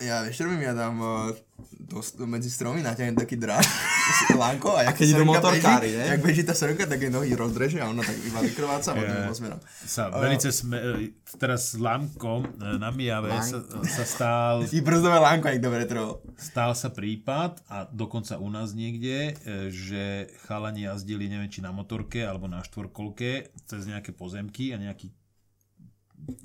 Ja 0.00 0.24
vieš, 0.24 0.40
čo 0.40 0.48
robím, 0.48 0.64
ja 0.64 0.72
dám 0.72 0.96
uh, 0.96 1.28
do, 1.76 2.00
medzi 2.24 2.48
stromy, 2.48 2.80
naťahnem 2.80 3.20
taký 3.20 3.36
drát, 3.36 3.60
lánko 4.32 4.72
a, 4.72 4.88
jak 4.88 4.96
keď 4.96 5.08
idú 5.12 5.24
motorkári, 5.28 5.92
beží, 5.92 6.00
ne? 6.00 6.04
Jak 6.08 6.20
beží 6.24 6.42
tá 6.46 6.54
srnka, 6.56 6.88
tak 6.88 7.04
jej 7.04 7.12
nohy 7.12 7.36
rozdreže 7.36 7.84
a 7.84 7.90
ona 7.92 8.00
tak 8.00 8.16
iba 8.16 8.40
vykrváca 8.40 8.88
a 8.90 8.94
potom 8.96 9.12
ju 9.12 9.24
pozmerám. 9.28 9.60
sa 9.84 10.08
velice 10.08 10.48
sme, 10.56 10.76
e, 10.80 11.12
teraz 11.36 11.74
s 11.74 11.76
Lámkom 11.76 12.48
na 12.56 12.88
Mijave 12.88 13.28
sa, 13.44 13.60
sa 13.84 14.04
stál, 14.08 14.64
I 14.76 14.80
brzdové 14.80 15.20
lánko, 15.20 15.52
jak 15.52 15.60
dobre 15.60 15.84
trvalo. 15.84 16.24
stál 16.40 16.72
sa 16.72 16.88
prípad 16.88 17.60
a 17.68 17.84
dokonca 17.84 18.40
u 18.40 18.48
nás 18.48 18.72
niekde, 18.72 19.36
že 19.68 20.32
chalani 20.48 20.88
jazdili, 20.88 21.28
neviem 21.28 21.52
či 21.52 21.60
na 21.60 21.76
motorke 21.76 22.24
alebo 22.24 22.48
na 22.48 22.64
štvorkolke 22.64 23.52
cez 23.68 23.84
nejaké 23.84 24.16
pozemky 24.16 24.72
a 24.72 24.80
nejaký 24.80 25.12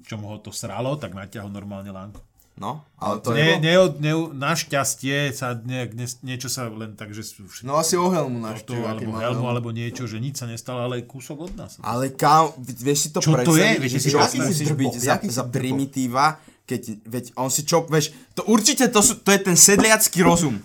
čo 0.07 0.15
mu 0.15 0.31
ho 0.31 0.39
to 0.39 0.55
sralo, 0.55 0.95
tak 0.95 1.11
natiahol 1.11 1.51
normálne 1.51 1.91
lánko. 1.91 2.23
No, 2.55 2.87
ale 2.95 3.19
to 3.19 3.35
Nie, 3.35 3.59
je... 3.59 3.67
nie, 3.67 3.75
nie, 3.99 4.15
našťastie 4.31 5.35
sa 5.35 5.59
nejak, 5.59 5.91
ne, 5.91 6.07
niečo 6.23 6.47
sa 6.47 6.71
len 6.71 6.95
tak, 6.95 7.11
že 7.11 7.19
všetko 7.27 7.67
No 7.67 7.75
asi 7.75 7.99
o 7.99 8.07
helmu 8.07 8.39
to, 8.63 8.79
aký 8.79 9.03
alebo 9.03 9.19
helmu, 9.19 9.19
helmu. 9.19 9.45
alebo 9.51 9.69
niečo, 9.75 10.07
že 10.07 10.23
nič 10.23 10.39
sa 10.39 10.47
nestalo, 10.47 10.87
ale 10.87 11.03
kúsok 11.03 11.51
od 11.51 11.53
nás. 11.59 11.75
Ale 11.83 12.15
kam, 12.15 12.55
vieš 12.63 12.99
si 13.03 13.09
to 13.11 13.19
Čo 13.19 13.35
to 13.43 13.59
je? 13.59 13.75
Že 13.91 13.99
si 13.99 14.09
predstaviť? 14.15 14.47
musíš 14.47 14.71
byť 14.71 14.93
za, 15.03 15.15
za 15.19 15.43
primitíva, 15.51 16.39
keď, 16.63 16.81
veď 17.03 17.25
on 17.35 17.51
si 17.51 17.67
čo, 17.67 17.83
vieš, 17.91 18.15
to 18.31 18.47
určite 18.47 18.87
to, 18.87 19.03
sú, 19.03 19.19
to 19.19 19.35
je 19.35 19.39
ten 19.43 19.59
sedliacký 19.59 20.23
rozum. 20.23 20.55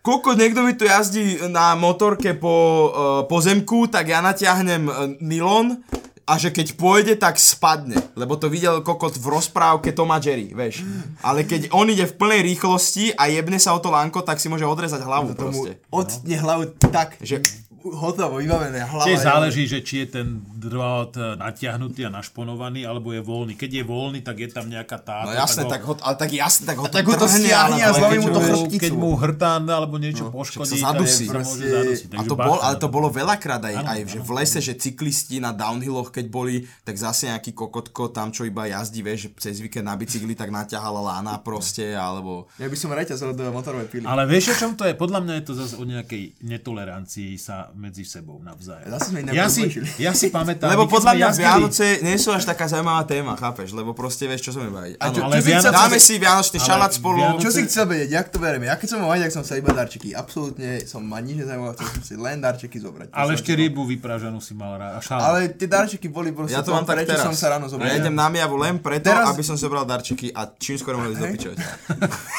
Koľko 0.00 0.34
niekto 0.34 0.64
mi 0.64 0.74
tu 0.74 0.88
jazdí 0.88 1.44
na 1.46 1.76
motorke 1.76 2.32
po 2.34 2.48
uh, 2.50 2.88
pozemku, 3.28 3.84
tak 3.86 4.10
ja 4.10 4.24
natiahnem 4.24 4.82
uh, 4.88 5.12
nylon 5.20 5.78
a 6.22 6.38
že 6.38 6.54
keď 6.54 6.78
pôjde, 6.78 7.14
tak 7.18 7.34
spadne. 7.36 7.98
Lebo 8.14 8.38
to 8.38 8.46
videl 8.46 8.78
kokot 8.80 9.18
v 9.18 9.26
rozprávke 9.26 9.90
Toma 9.90 10.22
Jerry, 10.22 10.54
vieš. 10.54 10.86
Ale 11.20 11.42
keď 11.42 11.74
on 11.74 11.90
ide 11.90 12.06
v 12.06 12.14
plnej 12.14 12.40
rýchlosti 12.46 13.10
a 13.18 13.26
jebne 13.26 13.58
sa 13.58 13.74
o 13.74 13.82
to 13.82 13.90
lánko, 13.90 14.22
tak 14.22 14.38
si 14.38 14.46
môže 14.46 14.62
odrezať 14.62 15.02
hlavu 15.02 15.34
Tomu 15.34 15.50
proste. 15.66 15.70
odtne 15.90 16.36
hlavu 16.38 16.64
tak, 16.78 17.18
Že 17.18 17.42
hotovo, 17.82 18.38
vybavené, 18.38 18.86
hlava. 18.86 19.04
Tiež 19.04 19.18
je- 19.18 19.26
záleží, 19.26 19.64
že 19.66 19.82
či 19.82 20.02
je 20.02 20.14
ten 20.14 20.26
drôt 20.46 21.10
e, 21.12 21.34
natiahnutý 21.34 22.06
a 22.06 22.10
našponovaný, 22.10 22.86
alebo 22.86 23.10
je 23.10 23.18
voľný. 23.18 23.54
Keď 23.54 23.82
je 23.82 23.84
voľný, 23.84 24.20
tak 24.22 24.38
je 24.38 24.48
tam 24.48 24.70
nejaká 24.70 24.98
táta. 24.98 25.26
No 25.26 25.34
jasné, 25.34 25.66
ho- 25.66 25.70
tak 25.70 25.82
ho, 25.82 25.92
ale 25.98 26.14
tak 26.14 26.30
jasné, 26.30 26.62
tak 26.64 26.76
ho 26.78 26.86
to 26.86 26.94
tak 26.94 27.04
to 27.04 27.26
stiahne 27.26 27.82
a 27.82 27.90
zlomí 27.90 28.14
keď 28.14 28.20
mu 28.20 28.28
to 28.28 28.40
chrbticu. 28.40 28.82
Keď 28.82 28.92
mu 28.94 29.10
hrtán 29.16 29.62
alebo 29.66 29.98
niečo 29.98 30.30
poškodí, 30.30 30.78
sa 30.78 30.94
zadusí. 30.94 31.26
tak 31.26 31.42
môže 31.42 31.58
Proste- 31.58 31.74
zadusiť. 31.74 32.08
A 32.14 32.22
to 32.22 32.34
bol, 32.36 32.58
ale 32.58 32.74
to 32.76 32.86
bolo 32.86 33.08
veľakrát 33.08 33.62
aj, 33.64 33.74
aj 33.82 33.98
že 34.06 34.18
v 34.20 34.30
lese, 34.32 34.58
že 34.60 34.74
cyklisti 34.76 35.40
na 35.40 35.50
downhilloch, 35.50 36.12
keď 36.12 36.26
boli, 36.30 36.62
tak 36.84 36.94
zase 36.94 37.26
nejaký 37.26 37.50
kokotko 37.50 38.12
tam, 38.12 38.30
čo 38.30 38.44
iba 38.44 38.68
jazdí, 38.68 39.00
vieš, 39.00 39.26
že 39.26 39.50
cez 39.50 39.56
víkend 39.58 39.88
na 39.88 39.96
bicykli, 39.96 40.36
tak 40.36 40.52
naťahala 40.52 41.00
lána 41.00 41.40
proste, 41.40 41.96
alebo... 41.96 42.46
Ja 42.60 42.68
by 42.68 42.76
som 42.76 42.92
reťazil 42.92 43.32
do 43.32 43.48
motorovej 43.50 43.88
pily. 43.88 44.04
Ale 44.04 44.28
vieš, 44.28 44.52
o 44.52 44.56
čom 44.56 44.76
to 44.76 44.84
je? 44.84 44.92
Podľa 44.92 45.20
mňa 45.24 45.34
je 45.40 45.44
to 45.48 45.54
zase 45.56 45.74
o 45.74 45.82
nejakej 45.82 46.36
netolerancii 46.44 47.34
sa 47.34 47.71
medzi 47.74 48.04
sebou 48.04 48.38
navzájom. 48.38 48.88
Zase 48.88 49.06
sme 49.10 49.20
Ja 49.30 49.48
si, 49.48 49.64
ja 49.98 50.12
si 50.12 50.28
pamätám, 50.28 50.68
Lebo 50.68 50.84
podľa 50.86 51.12
sme 51.12 51.18
mňa 51.18 51.26
jazdili- 51.26 51.44
Vianoce 51.46 51.86
nie 52.00 52.16
sú 52.16 52.30
až 52.30 52.44
taká 52.44 52.64
zaujímavá 52.66 53.02
téma, 53.04 53.32
chápeš? 53.34 53.72
Lebo 53.72 53.92
proste 53.92 54.24
vieš, 54.24 54.46
čo 54.46 54.52
sa 54.52 54.60
mi 54.60 54.68
baviť. 54.68 54.94
A 54.96 55.04
čo- 55.08 55.22
Ale 55.22 55.34
čo 55.36 55.46
Vianoce- 55.46 55.68
chcel- 55.68 55.74
Dáme 55.74 55.98
si 55.98 56.14
Vianočný 56.18 56.58
šalát 56.60 56.92
spolu. 56.92 57.16
Vianoce- 57.18 57.42
Čo 57.42 57.50
si 57.50 57.60
chcel 57.66 57.84
vedieť, 57.86 58.10
jak 58.12 58.26
to 58.28 58.38
bereme? 58.38 58.64
Ja 58.66 58.76
keď 58.76 58.88
som 58.88 58.98
mal 59.00 59.14
tak 59.14 59.32
som 59.32 59.42
chcel 59.42 59.56
iba 59.58 59.72
darčeky. 59.72 60.08
Absolútne 60.12 60.70
som 60.84 61.00
ma 61.02 61.18
nič 61.18 61.36
nezaujímalo, 61.40 61.72
chcel 61.74 61.88
som 61.88 62.02
si 62.02 62.14
len 62.16 62.38
darčeky 62.38 62.76
zobrať. 62.78 63.06
To 63.10 63.16
Ale 63.16 63.30
ešte 63.34 63.52
chcel. 63.52 63.60
rybu 63.66 63.82
vypražanú 63.88 64.38
si 64.38 64.52
mal 64.52 64.76
rád. 64.76 65.00
Ale 65.10 65.52
tie 65.52 65.66
darčeky 65.66 66.08
boli 66.08 66.30
proste 66.32 66.54
Ja 66.54 66.62
to 66.62 66.72
mám 66.72 66.84
tak 66.84 67.02
teraz. 67.04 67.22
som 67.22 67.34
sa 67.34 67.52
ráno 67.52 67.66
zobral. 67.66 67.88
Ja 67.88 67.98
idem 67.98 68.14
na 68.14 68.28
miavu 68.28 68.56
len 68.56 68.78
preto, 68.78 69.10
Teraz- 69.10 69.28
aby 69.30 69.42
som 69.42 69.56
zobral 69.56 69.82
darčeky 69.84 70.30
a 70.30 70.46
čím 70.58 70.76
skôr 70.78 70.94
mohli 70.94 71.14
pičoť. 71.14 71.56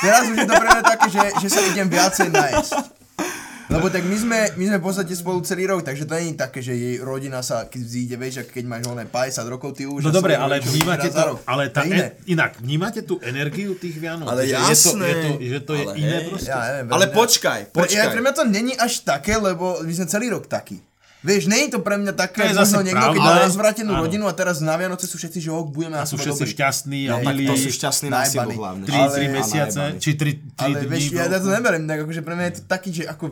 Teraz 0.02 0.24
už 0.30 0.38
je 0.38 0.48
mňa 0.48 0.82
také, 0.84 1.08
že, 1.10 1.22
že 1.42 1.48
sa 1.50 1.60
idem 1.62 1.88
viacej 1.90 2.28
nájsť. 2.32 3.03
Lebo 3.66 3.88
tak 3.88 4.04
my 4.04 4.14
sme, 4.14 4.40
my 4.54 4.64
sme 4.66 4.78
v 4.78 4.84
podstate 4.84 5.14
spolu 5.14 5.40
celý 5.40 5.64
rok, 5.66 5.82
takže 5.82 6.04
to 6.04 6.14
nie 6.16 6.30
je 6.30 6.38
také, 6.38 6.60
že 6.60 6.74
jej 6.74 6.96
rodina 6.98 7.40
sa 7.40 7.66
keď 7.66 7.82
vzíde, 7.82 8.16
vieš, 8.16 8.34
keď 8.46 8.64
máš 8.64 8.84
oné 8.86 9.06
50 9.06 9.40
rokov, 9.48 9.74
ty 9.74 9.86
už... 9.86 10.02
No 10.02 10.10
dobre, 10.10 10.36
ale 10.36 10.60
vnímate 10.60 11.08
to, 11.08 11.24
rok. 11.32 11.40
ale 11.44 11.68
tá, 11.68 11.82
To 11.82 11.88
je 11.88 11.94
iné. 11.94 12.06
e, 12.06 12.30
inak, 12.30 12.52
vnímate 12.58 13.02
tú 13.02 13.18
energiu 13.20 13.74
tých 13.74 13.96
Vianoc? 13.96 14.26
Ale 14.26 14.44
že 14.44 14.52
Je 14.52 14.58
to, 14.58 14.68
jasné. 14.70 15.06
je 15.06 15.16
to, 15.16 15.30
že 15.40 15.60
to 15.62 15.74
je 15.74 15.84
Ale 15.86 15.94
iné 15.96 16.18
hej. 16.18 16.28
proste? 16.28 16.50
Ja 16.50 16.60
neviem, 16.66 16.88
Ale 16.90 17.06
mňa- 17.06 17.16
počkaj, 17.16 17.60
Pre, 17.66 17.72
ja, 17.72 17.80
počkaj. 17.80 18.08
pre 18.10 18.22
mňa 18.22 18.34
to 18.34 18.44
není 18.46 18.74
až 18.76 18.94
také, 19.02 19.34
lebo 19.36 19.66
my 19.80 19.92
sme 19.92 20.06
celý 20.06 20.28
rok 20.30 20.46
takí. 20.46 20.78
Vieš, 21.24 21.48
nie 21.48 21.66
je 21.66 21.70
to 21.72 21.80
pre 21.80 21.96
mňa 21.96 22.14
také, 22.14 22.44
To 22.44 22.52
je 22.52 22.54
možno 22.54 22.68
zase 22.68 22.84
niekto, 22.84 23.00
keď 23.00 23.16
pravda. 23.16 23.24
má 23.24 23.48
rozvrátenú 23.48 23.92
Áno. 23.92 24.04
rodinu 24.04 24.28
a 24.28 24.36
teraz 24.36 24.60
na 24.60 24.76
Vianoce 24.76 25.08
sú 25.08 25.16
všetci, 25.16 25.40
že 25.40 25.50
ok, 25.50 25.68
budeme 25.72 25.96
A 25.96 26.04
sú 26.04 26.20
všetci 26.20 26.44
dobrí. 26.44 26.52
šťastní 26.52 27.00
a 27.08 27.16
Tak 27.16 27.24
milí 27.26 27.46
to 27.48 27.56
sú 27.56 27.70
šťastní 27.72 28.08
na 28.08 28.28
silu 28.28 28.52
hlavne. 28.54 28.84
3, 28.84 28.92
Ale- 28.92 29.16
3 29.16 29.24
a 29.24 29.32
mesiace, 29.32 29.82
či 29.98 30.10
3, 30.14 30.32
3 30.52 30.60
Ale 30.60 30.76
dní. 30.78 30.92
vieš, 30.92 31.04
ja, 31.10 31.24
ja 31.26 31.40
to 31.40 31.48
no. 31.48 31.56
neberiem 31.56 31.84
tak, 31.88 31.98
akože 32.04 32.22
pre 32.22 32.34
mňa 32.36 32.46
je 32.46 32.54
to 32.54 32.64
taký, 32.68 32.90
že 32.92 33.04
ako, 33.08 33.24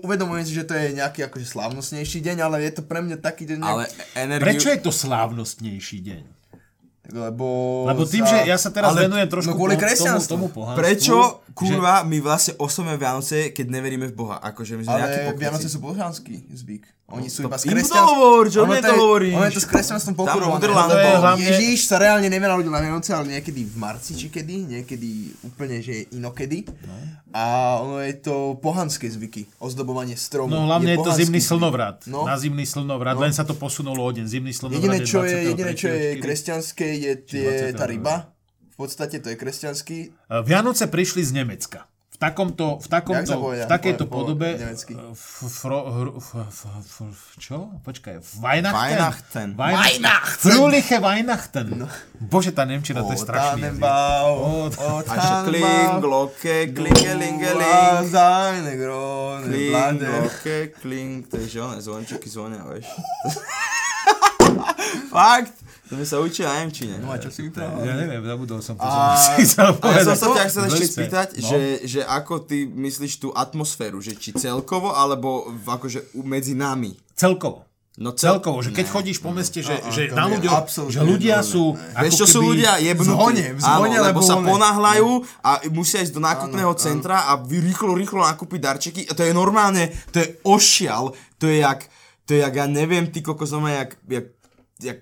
uvedomujem 0.00 0.44
si, 0.48 0.52
že 0.56 0.64
to 0.64 0.72
je 0.72 0.96
nejaký 0.96 1.20
akože 1.22 1.44
slávnostnejší 1.44 2.18
deň, 2.24 2.36
ale 2.40 2.64
je 2.64 2.72
to 2.72 2.82
pre 2.82 3.04
mňa 3.04 3.16
taký 3.20 3.44
deň, 3.44 3.58
Ale 3.60 3.84
energiu... 4.16 4.44
Prečo 4.48 4.68
je 4.72 4.80
to 4.80 4.88
slávnostnejší 4.88 6.00
deň? 6.00 6.22
lebo... 7.12 7.46
Lebo 7.84 8.08
tým, 8.08 8.24
že 8.24 8.48
ja 8.48 8.56
sa 8.56 8.72
teraz 8.72 8.96
ale- 8.96 9.04
venujem 9.04 9.28
trošku 9.28 9.52
no 9.52 9.58
kvôli 9.60 9.76
tomu, 9.76 10.24
tomu 10.24 10.46
pohanstvu. 10.48 10.80
Prečo, 10.80 11.16
že- 11.20 11.52
kurva, 11.52 12.00
my 12.00 12.16
vlastne 12.24 12.56
oslavujeme 12.56 12.96
Vianoce, 12.96 13.52
keď 13.52 13.66
neveríme 13.68 14.08
v 14.08 14.14
Boha? 14.16 14.40
Akože 14.40 14.80
my 14.80 14.88
sme 14.88 14.96
Ale. 14.96 15.36
Vianoce 15.36 15.68
sú 15.68 15.84
bohanský 15.84 16.48
zvyk. 16.48 16.88
Oni 17.04 17.28
sú 17.28 17.44
To 17.44 17.52
iba 17.52 17.60
s 17.60 17.68
im 17.68 17.68
to 17.68 17.76
kresťanstvom. 17.76 18.16
hovor, 18.16 18.44
čo 18.48 18.60
mne 18.64 18.80
to 18.80 18.88
to 18.88 18.88
je- 18.88 18.98
hovoríš? 18.98 19.34
Ono 19.36 19.44
je 19.44 19.52
to 19.52 19.60
s 19.60 19.68
kresťanstvom 19.68 20.14
pokurované. 20.16 21.36
Ježíš 21.36 21.80
sa 21.84 22.00
reálne 22.00 22.32
nevenal 22.32 22.56
na 22.64 22.80
Vianoce, 22.80 23.12
ale 23.12 23.36
niekedy 23.36 23.60
v 23.60 23.76
marci 23.76 24.16
či 24.16 24.32
kedy, 24.32 24.72
niekedy 24.72 25.10
úplne, 25.44 25.84
že 25.84 26.08
inokedy. 26.10 26.64
No. 26.64 26.96
A 27.30 27.42
ono 27.78 28.00
je 28.00 28.14
to 28.16 28.56
pohanské 28.56 29.04
zvyky. 29.06 29.44
Ozdobovanie 29.60 30.16
stromov. 30.16 30.56
No 30.56 30.64
hlavne 30.64 30.96
je, 30.96 30.96
to 30.96 31.02
pohanský 31.04 31.20
zimný 31.28 31.40
zvyk. 31.44 31.50
slnovrat. 31.52 31.98
No. 32.08 32.24
Na 32.24 32.36
zimný 32.40 32.64
slnovrat, 32.64 33.16
len 33.20 33.36
sa 33.36 33.44
to 33.44 33.52
posunulo 33.52 34.00
o 34.00 34.10
deň. 34.10 34.24
Zimný 34.24 34.56
slnovrat 34.56 34.80
Jediné, 34.80 34.96
je 34.96 35.04
čo 35.04 35.20
je, 35.22 35.36
jediné, 35.44 35.72
čo 35.76 35.86
je 35.92 36.00
23.4.. 36.16 36.24
kresťanské, 36.24 36.88
je 36.88 37.12
tie, 37.20 37.46
20. 37.68 37.78
tá 37.78 37.84
ryba. 37.84 38.14
V 38.72 38.76
podstate 38.80 39.20
to 39.20 39.28
je 39.28 39.36
kresťanský. 39.36 39.98
Vianoce 40.42 40.88
prišli 40.88 41.22
z 41.22 41.30
Nemecka. 41.36 41.84
V 42.14 42.22
takomto, 42.22 42.78
v 42.78 42.86
takomto, 42.86 43.32
povie 43.36 43.58
v 43.58 43.66
takejto 43.66 44.04
po- 44.06 44.08
po 44.08 44.16
podobe, 44.22 44.54
nemecky? 44.54 44.94
eh, 44.94 45.18
fro, 45.50 45.78
hru- 45.84 46.14
f- 46.16 46.46
f- 46.46 46.70
f- 47.02 47.34
čo? 47.36 47.74
Počkaj, 47.82 48.22
Weihnachten? 48.38 48.78
Weihnachten. 48.78 49.48
Weihnachten. 49.58 50.38
Fröhliche 50.40 51.02
Weihnachten. 51.02 51.90
Bože, 52.16 52.54
tá 52.54 52.62
Nemčina, 52.62 53.02
to 53.02 53.10
je 53.10 53.18
strašný 53.18 53.66
jazyk. 53.68 53.82
O, 53.82 54.70
o 54.70 54.90
A 55.00 55.10
ešte 55.10 55.34
kling, 55.44 55.92
glocke, 55.98 56.56
klingelingeling. 56.70 58.08
Krone, 58.76 59.42
Kling, 59.44 59.98
glocke, 59.98 60.56
kling. 60.72 61.26
To 61.26 61.36
je 61.36 61.46
že 61.48 61.58
one 61.58 61.78
zvončeky 61.78 62.28
zvonia, 62.28 62.62
vieš. 62.62 62.86
Fakt. 65.08 65.54
To 65.84 65.94
mi 65.94 66.02
sa 66.02 66.16
učí 66.16 66.40
na 66.40 66.58
Nemčine. 66.58 66.96
No 66.96 67.08
a 67.08 67.16
čo 67.16 67.28
si 67.28 67.44
vyprával? 67.44 67.80
Ja 67.80 67.94
neviem, 67.94 68.20
zabudol 68.20 68.58
som 68.58 68.74
to, 68.74 68.82
A- 68.82 69.14
som 69.20 69.36
si 69.36 69.44
chcel 69.44 69.64
A 69.64 69.68
ja 69.68 69.76
povedať. 69.76 70.04
som 70.06 70.16
sa 70.16 70.26
ťa 70.32 70.44
chcel 70.46 70.64
ešte 70.66 70.86
spýtať, 70.88 71.28
No. 71.34 71.44
že, 71.46 71.60
že 71.84 72.00
ako 72.02 72.34
ty 72.40 72.64
myslíš 72.64 73.12
tú 73.18 73.28
atmosféru, 73.30 73.98
že 73.98 74.12
či 74.12 74.32
celkovo, 74.32 74.90
alebo 74.90 75.44
akože 75.62 76.16
medzi 76.18 76.54
nami. 76.54 76.96
Celkovo. 77.12 77.68
No 77.94 78.10
cel- 78.10 78.34
Celkovo, 78.34 78.58
že 78.58 78.72
keď 78.72 78.86
Ne. 78.86 78.90
chodíš 78.90 79.18
po 79.20 79.30
meste, 79.30 79.60
že, 79.60 79.70
A- 79.70 79.86
a, 79.86 79.92
že 79.92 80.10
na 80.10 80.26
absolútne 80.52 80.90
že 80.90 81.00
ľudia 81.04 81.38
nedovolené. 81.38 81.46
sú 81.46 81.62
Ne. 81.70 82.00
Vieš, 82.02 82.14
čo 82.16 82.26
sú 82.26 82.38
ľudia 82.42 82.72
jebnutí? 82.80 83.06
V 83.06 83.14
zhone, 83.14 83.44
v 83.54 83.60
zhone, 83.60 83.86
Áno, 83.92 84.02
lebo 84.02 84.18
lebo 84.18 84.20
sa 84.24 84.34
ponáhľajú 84.34 85.10
a 85.38 85.50
musia 85.70 86.02
ísť 86.02 86.10
do 86.10 86.22
nákupného 86.24 86.66
Áno, 86.66 86.74
áno. 86.74 86.82
centra 86.82 87.28
a 87.28 87.38
vy 87.38 87.62
rýchlo, 87.62 87.94
rýchlo 87.94 88.18
nakúpiť 88.20 88.58
darčeky. 88.58 89.00
A 89.06 89.12
to 89.12 89.22
je 89.22 89.30
normálne, 89.32 89.94
to 90.10 90.18
je 90.18 90.26
ošial, 90.42 91.12
to 91.36 91.46
je 91.46 91.60
jak, 91.60 91.86
to 92.24 92.34
je 92.34 92.40
jak, 92.40 92.50
ja 92.52 92.66
neviem, 92.66 93.06
ty 93.06 93.20
kokos, 93.20 93.52
no 93.52 93.62
jak, 93.62 93.94
jak, 94.08 94.26
jak, 94.84 95.00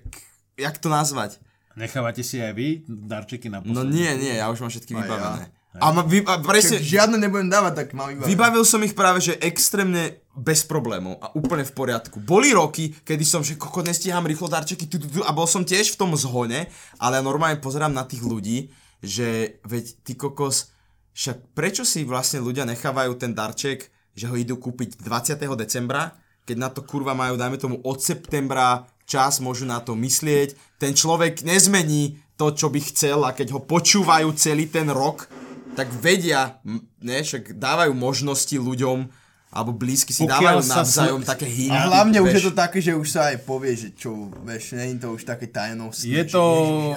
jak 0.55 0.75
to 0.79 0.87
nazvať? 0.87 1.37
Nechávate 1.75 2.21
si 2.21 2.37
aj 2.37 2.53
vy 2.53 2.67
darčeky 2.85 3.49
na 3.49 3.59
No 3.59 3.81
poslednú? 3.81 3.91
nie, 3.91 4.11
nie, 4.17 4.33
ja 4.37 4.47
už 4.47 4.61
mám 4.61 4.71
všetky 4.71 4.93
A 4.93 4.97
ja. 4.97 5.01
vybavené. 5.03 5.45
A, 5.73 5.89
ma, 5.89 6.05
vy, 6.05 6.21
a 6.21 6.37
presne, 6.37 6.77
Čiže 6.77 6.85
žiadne 7.01 7.17
nebudem 7.17 7.49
dávať, 7.49 7.73
tak 7.81 7.87
mám 7.97 8.13
iba... 8.13 8.29
Vybavil 8.29 8.61
som 8.61 8.77
ich 8.85 8.93
práve, 8.93 9.25
že 9.25 9.41
extrémne 9.41 10.21
bez 10.37 10.61
problémov 10.61 11.17
a 11.17 11.33
úplne 11.33 11.65
v 11.65 11.73
poriadku. 11.73 12.21
Boli 12.21 12.53
roky, 12.53 12.93
kedy 13.01 13.25
som, 13.25 13.41
že 13.41 13.57
koko, 13.57 13.81
nestíham 13.81 14.21
rýchlo 14.21 14.45
darčeky 14.45 14.85
tu, 14.85 15.01
tu, 15.01 15.09
tu, 15.09 15.25
a 15.25 15.33
bol 15.33 15.49
som 15.49 15.65
tiež 15.65 15.97
v 15.97 15.97
tom 15.97 16.13
zhone, 16.13 16.69
ale 17.01 17.13
ja 17.17 17.25
normálne 17.25 17.57
pozerám 17.57 17.89
na 17.89 18.05
tých 18.05 18.21
ľudí, 18.21 18.69
že 19.01 19.57
veď 19.65 19.85
ty 20.05 20.13
kokos, 20.13 20.69
však 21.17 21.57
prečo 21.57 21.81
si 21.89 22.05
vlastne 22.05 22.37
ľudia 22.45 22.69
nechávajú 22.69 23.17
ten 23.17 23.33
darček, 23.33 23.89
že 24.13 24.29
ho 24.29 24.37
idú 24.37 24.61
kúpiť 24.61 25.01
20. 25.01 25.41
decembra, 25.57 26.13
keď 26.45 26.57
na 26.61 26.69
to 26.69 26.85
kurva 26.85 27.17
majú, 27.17 27.33
dajme 27.33 27.57
tomu 27.57 27.81
od 27.81 27.97
septembra 27.97 28.85
čas, 29.05 29.43
môžu 29.43 29.67
na 29.67 29.79
to 29.83 29.93
myslieť, 29.95 30.55
ten 30.79 30.95
človek 30.95 31.43
nezmení 31.45 32.19
to, 32.35 32.51
čo 32.51 32.67
by 32.67 32.79
chcel 32.81 33.23
a 33.23 33.35
keď 33.35 33.55
ho 33.55 33.61
počúvajú 33.61 34.33
celý 34.35 34.67
ten 34.67 34.89
rok, 34.89 35.29
tak 35.73 35.89
vedia, 35.89 36.61
ne, 37.01 37.19
však 37.21 37.57
dávajú 37.57 37.93
možnosti 37.97 38.53
ľuďom, 38.53 39.09
alebo 39.53 39.69
blízky 39.69 40.09
si 40.09 40.25
Pokiaľ 40.25 40.33
dávajú 40.33 40.59
navzájom 40.65 41.21
sl- 41.21 41.29
také 41.29 41.45
hinty. 41.45 41.77
A 41.77 41.85
hlavne 41.85 42.17
už 42.25 42.29
vieš. 42.33 42.37
je 42.41 42.43
to 42.49 42.53
také, 42.57 42.77
že 42.81 42.97
už 42.97 43.05
sa 43.05 43.29
aj 43.29 43.45
povie, 43.45 43.77
že 43.77 43.93
čo, 43.93 44.33
vieš, 44.41 44.73
nie 44.73 44.97
je 44.97 45.05
to 45.05 45.13
už 45.13 45.29
také 45.29 45.45
tajnostné. 45.45 46.09
Je 46.09 46.23
to... 46.25 46.41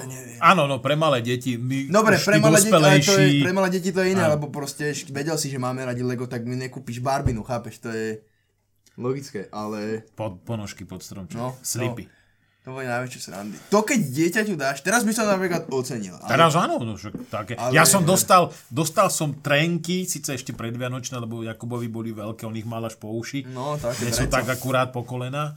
Neviem. 0.01 0.41
Áno, 0.41 0.65
no 0.65 0.81
pre 0.81 0.97
malé 0.97 1.21
deti. 1.21 1.61
My 1.61 1.93
Dobre, 1.93 2.17
už 2.17 2.25
pre 2.25 2.41
malé, 2.41 2.57
deti, 2.57 2.73
ale 2.73 3.05
to 3.05 3.15
je, 3.21 3.29
pre 3.45 3.53
malé 3.53 3.69
deti 3.69 3.93
to 3.93 4.01
je 4.01 4.09
iné, 4.17 4.25
Áno. 4.25 4.41
lebo 4.41 4.49
proste 4.49 4.89
vedel 5.13 5.37
si, 5.37 5.53
že 5.53 5.61
máme 5.61 5.85
radi 5.85 6.01
Lego, 6.01 6.25
tak 6.25 6.49
mi 6.49 6.57
nekúpiš 6.57 7.05
Barbinu, 7.05 7.45
chápeš, 7.45 7.77
to 7.85 7.93
je 7.93 8.25
logické, 8.97 9.47
ale 9.49 10.03
Pod, 10.13 10.41
ponožky 10.43 10.83
pod 10.83 11.01
stromček. 11.01 11.37
No, 11.37 11.57
Slipy. 11.61 12.09
to 12.61 12.75
boli 12.75 12.83
najväčšie 12.85 13.21
srandy. 13.23 13.57
To 13.71 13.87
keď 13.87 14.01
dieťaťu 14.03 14.55
dáš, 14.57 14.83
teraz 14.83 15.07
by 15.07 15.13
som 15.13 15.31
napríklad 15.31 15.71
ocenil. 15.71 16.19
Ale... 16.19 16.29
Teraz 16.29 16.53
áno, 16.57 16.83
no 16.83 16.97
však 16.97 17.31
také. 17.31 17.55
Ale- 17.55 17.77
Ja 17.77 17.87
som 17.87 18.03
dostal, 18.03 18.51
dostal 18.67 19.07
som 19.07 19.39
trenky, 19.39 20.03
síce 20.03 20.35
ešte 20.35 20.51
predvianočné, 20.51 21.15
lebo 21.17 21.47
Jakubovi 21.47 21.87
boli 21.87 22.11
veľké, 22.11 22.43
on 22.43 22.57
ich 22.57 22.67
mal 22.67 22.83
až 22.83 22.99
po 22.99 23.15
uši. 23.15 23.47
No, 23.47 23.79
také 23.79 24.09
Nie 24.09 24.13
sú 24.13 24.27
tak 24.27 24.51
akurát 24.51 24.91
po 24.91 25.07
kolena. 25.07 25.55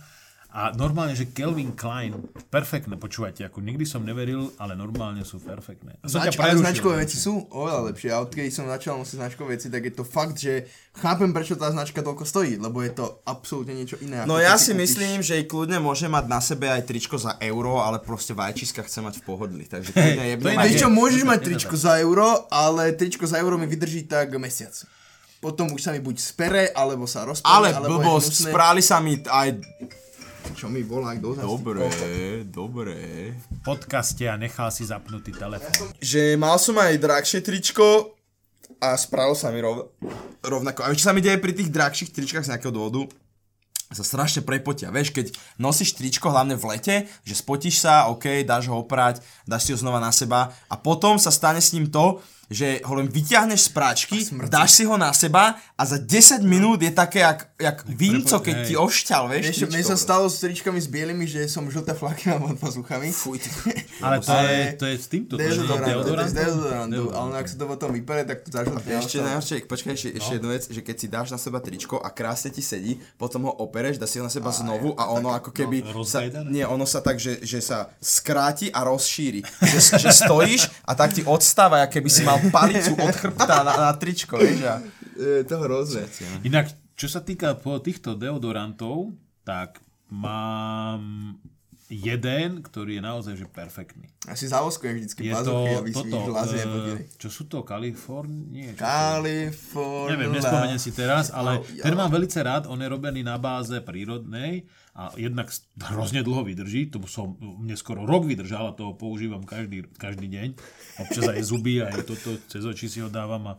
A 0.49 0.73
normálne, 0.73 1.13
že 1.13 1.29
Kelvin 1.29 1.77
Klein, 1.77 2.25
perfektné, 2.49 2.97
počúvajte, 2.97 3.45
ako 3.45 3.62
nikdy 3.62 3.85
som 3.85 4.01
neveril, 4.01 4.49
ale 4.57 4.73
normálne 4.73 5.21
sú 5.21 5.38
perfektné. 5.38 6.01
Som 6.01 6.25
Znač, 6.25 6.41
ale 6.41 6.57
značkové 6.57 7.05
veci 7.05 7.21
sú 7.21 7.45
oveľa 7.53 7.93
lepšie. 7.93 8.09
A 8.09 8.17
odkedy 8.25 8.49
som 8.49 8.65
začal 8.65 8.97
nosiť 8.97 9.21
značkové 9.21 9.62
veci, 9.62 9.69
tak 9.69 9.85
je 9.85 9.93
to 9.93 10.01
fakt, 10.01 10.41
že 10.41 10.65
chápem, 10.97 11.29
prečo 11.29 11.53
tá 11.53 11.69
značka 11.69 12.01
toľko 12.01 12.25
stojí, 12.25 12.57
lebo 12.57 12.81
je 12.81 12.97
to 12.97 13.21
absolútne 13.29 13.77
niečo 13.77 14.01
iné. 14.01 14.25
No 14.25 14.41
ja 14.41 14.57
si 14.57 14.73
kúpiš- 14.73 14.81
myslím, 14.97 15.17
že 15.21 15.38
i 15.38 15.45
kľudne 15.45 15.77
môže 15.77 16.09
mať 16.09 16.25
na 16.25 16.41
sebe 16.41 16.65
aj 16.65 16.81
tričko 16.81 17.21
za 17.21 17.38
euro, 17.45 17.85
ale 17.85 18.01
proste 18.01 18.33
vajčiska 18.33 18.81
chce 18.89 19.05
mať 19.05 19.21
v 19.21 19.23
pohodli. 19.29 19.69
Takže 19.69 19.93
to 19.93 20.49
je 20.49 20.81
čo, 20.81 20.89
môžeš 20.89 21.29
mať 21.29 21.39
tričko 21.45 21.77
za 21.77 22.01
euro, 22.01 22.49
ale 22.49 22.97
tričko 22.97 23.29
za 23.29 23.38
euro 23.38 23.62
mi 23.62 23.69
vydrží 23.69 24.09
tak 24.09 24.33
mesiac. 24.41 24.73
Potom 25.39 25.71
už 25.71 25.79
sa 25.85 25.93
mi 25.93 26.01
buď 26.01 26.17
spere, 26.19 26.73
alebo 26.73 27.05
sa 27.05 27.23
rozpadne, 27.23 27.47
Ale 27.47 27.69
alebo 27.71 28.01
blbosť, 28.01 28.49
spráli 28.49 28.81
sa 28.81 28.97
mi 28.99 29.21
aj... 29.23 29.62
Čo 30.55 30.67
mi 30.69 30.81
volá, 30.81 31.13
kto 31.17 31.38
zase? 31.38 31.45
Dobre, 31.45 31.81
dobre. 32.49 32.95
V 33.38 33.59
podcaste 33.62 34.25
a 34.25 34.35
nechal 34.39 34.69
si 34.73 34.88
zapnutý 34.88 35.33
telefón. 35.33 35.93
Že 36.01 36.38
mal 36.39 36.57
som 36.57 36.77
aj 36.77 36.97
drahšie 36.97 37.39
tričko 37.45 38.17
a 38.79 38.95
spravil 38.95 39.35
sa 39.35 39.51
mi 39.51 39.59
rov, 39.62 39.93
rovnako. 40.41 40.85
A 40.85 40.89
vieš, 40.89 41.03
čo 41.03 41.09
sa 41.09 41.15
mi 41.15 41.21
deje 41.21 41.38
pri 41.38 41.53
tých 41.53 41.69
drahších 41.69 42.13
tričkách 42.15 42.45
z 42.47 42.51
nejakého 42.55 42.73
dôvodu? 42.73 43.09
sa 43.89 44.05
strašne 44.05 44.45
prepotia. 44.45 44.93
Vieš, 44.93 45.09
keď 45.09 45.33
nosíš 45.57 45.97
tričko 45.97 46.29
hlavne 46.29 46.53
v 46.53 46.67
lete, 46.69 46.95
že 47.25 47.33
spotíš 47.33 47.81
sa, 47.81 48.05
OK, 48.13 48.45
dáš 48.45 48.69
ho 48.69 48.77
oprať, 48.77 49.25
dáš 49.49 49.65
si 49.65 49.73
ho 49.73 49.81
znova 49.81 49.97
na 49.97 50.13
seba 50.13 50.53
a 50.69 50.77
potom 50.77 51.17
sa 51.17 51.33
stane 51.33 51.57
s 51.57 51.73
ním 51.73 51.89
to, 51.89 52.21
že 52.49 52.81
ho 52.81 52.93
len 52.97 53.05
vyťahneš 53.05 53.69
z 53.69 53.71
práčky, 53.71 54.17
dáš 54.49 54.81
si 54.81 54.83
ho 54.83 54.97
na 54.97 55.13
seba 55.13 55.62
a 55.77 55.81
za 55.85 56.01
10 56.01 56.41
minút 56.41 56.81
je 56.81 56.89
také 56.89 57.21
jak, 57.21 57.45
jak 57.62 57.77
vínco, 57.85 58.41
keď 58.41 58.55
ti 58.65 58.73
ošťal, 58.73 59.29
vieš, 59.29 59.45
Vieš, 59.53 59.57
čo, 59.62 59.67
mne 59.69 59.83
sa 59.85 59.95
stalo 59.95 60.25
s 60.25 60.41
tričkami 60.41 60.81
s 60.81 60.89
bielými, 60.89 61.29
že 61.29 61.45
som 61.45 61.69
žlté 61.69 61.93
flaky 61.93 62.33
mám 62.33 62.57
pod 62.57 62.57
pazuchami. 62.57 63.13
Fuj. 63.13 63.38
Ale 64.05 64.17
to, 64.25 64.33
Ale- 64.33 64.49
je, 64.49 64.65
to 64.81 64.85
je 64.89 64.95
s 64.97 65.07
týmto, 65.07 65.33
to 65.38 65.45
je 65.45 65.53
deodorant. 65.62 66.33
dezodorantu, 66.33 67.03
ale 67.13 67.29
ak 67.38 67.47
sa 67.51 67.55
to 67.59 67.65
potom 67.67 67.89
vypere, 67.93 68.23
tak 68.23 68.41
to 68.41 68.49
zažltne. 68.49 68.91
Ešte 68.97 69.19
najhoršie, 69.19 69.55
počkaj, 69.67 69.93
ešte, 69.93 70.09
ešte 70.17 70.33
jednu 70.39 70.49
vec, 70.49 70.63
že 70.65 70.81
keď 70.81 70.95
si 70.95 71.07
dáš 71.12 71.27
na 71.29 71.39
seba 71.39 71.59
tričko 71.62 71.99
a 72.01 72.09
krásne 72.09 72.49
ti 72.49 72.63
sedí, 72.63 72.97
potom 73.19 73.45
ho 73.45 73.53
opereš, 73.59 73.99
dáš 73.99 74.15
si 74.15 74.17
ho 74.17 74.25
na 74.25 74.31
seba 74.31 74.49
znovu 74.55 74.95
a 74.95 75.12
ono 75.12 75.35
ako 75.35 75.51
keby 75.51 75.83
no, 75.83 76.01
sa, 76.07 76.23
rozbejdané? 76.23 76.47
nie, 76.49 76.63
ono 76.63 76.88
sa 76.88 77.03
tak, 77.03 77.19
že, 77.19 77.43
že 77.43 77.59
sa 77.59 77.91
skráti 77.99 78.71
a 78.71 78.88
rozšíri. 78.88 79.43
Že, 79.59 79.79
že 79.99 80.09
stojíš 80.15 80.62
a 80.88 80.95
tak 80.95 81.12
ti 81.12 81.21
odstáva, 81.27 81.83
ako 81.85 81.99
keby 81.99 82.09
si 82.09 82.23
mal 82.23 82.38
palicu 82.47 82.95
od 82.95 83.15
chrbta 83.15 83.67
na, 83.67 83.73
na 83.89 83.91
tričko, 83.99 84.39
vieš, 84.39 84.63
a 84.63 84.75
je 85.19 85.43
to 85.43 85.60
hrozné. 85.60 86.08
Inak, 86.47 86.71
čo 86.95 87.12
sa 87.12 87.19
týka 87.19 87.60
po 87.60 87.80
týchto 87.84 88.15
deodorantov, 88.15 89.12
tak 89.43 89.84
mám 90.10 91.36
jeden, 91.89 92.62
ktorý 92.62 93.02
je 93.02 93.04
naozaj 93.04 93.34
že 93.34 93.49
perfektný. 93.49 94.06
Asi 94.30 94.45
zavoskujem 94.45 95.02
vždycky 95.02 95.25
Je 95.25 95.34
to 95.41 95.54
aby 95.82 95.89
si 95.89 95.97
toto, 96.06 96.17
žlázie 96.30 96.58
eh, 96.58 96.63
nepotili. 96.63 97.02
čo 97.17 97.30
sú 97.34 97.43
to, 97.49 97.65
Kalifornie? 97.65 98.78
California. 98.78 100.13
Neviem, 100.13 100.32
nespomeniem 100.38 100.78
si 100.78 100.93
teraz, 100.93 101.34
ale 101.34 101.60
Oh, 101.60 101.65
ja. 101.73 101.89
ten 101.89 101.97
mám 101.97 102.13
veľmi 102.13 102.30
rád, 102.30 102.69
on 102.69 102.78
je 102.78 102.88
robený 102.88 103.25
na 103.25 103.41
báze 103.41 103.73
prírodnej 103.82 104.69
a 104.93 105.10
jednak 105.17 105.49
hrozne 105.89 106.21
dlho 106.21 106.45
vydrží, 106.45 106.93
to 106.93 107.02
som, 107.10 107.34
mne 107.41 107.73
skoro 107.73 108.06
rok 108.06 108.30
vydržal 108.30 108.69
a 108.69 108.78
toho 108.78 108.93
používam 108.93 109.41
každý, 109.41 109.89
každý 109.97 110.30
deň. 110.30 110.49
Občas 111.02 111.25
aj 111.25 111.41
zuby, 111.41 111.82
aj 111.82 112.06
toto, 112.06 112.38
cez 112.45 112.62
oči 112.62 112.86
si 112.86 112.99
ho 113.02 113.10
dávam 113.10 113.49
a. 113.49 113.54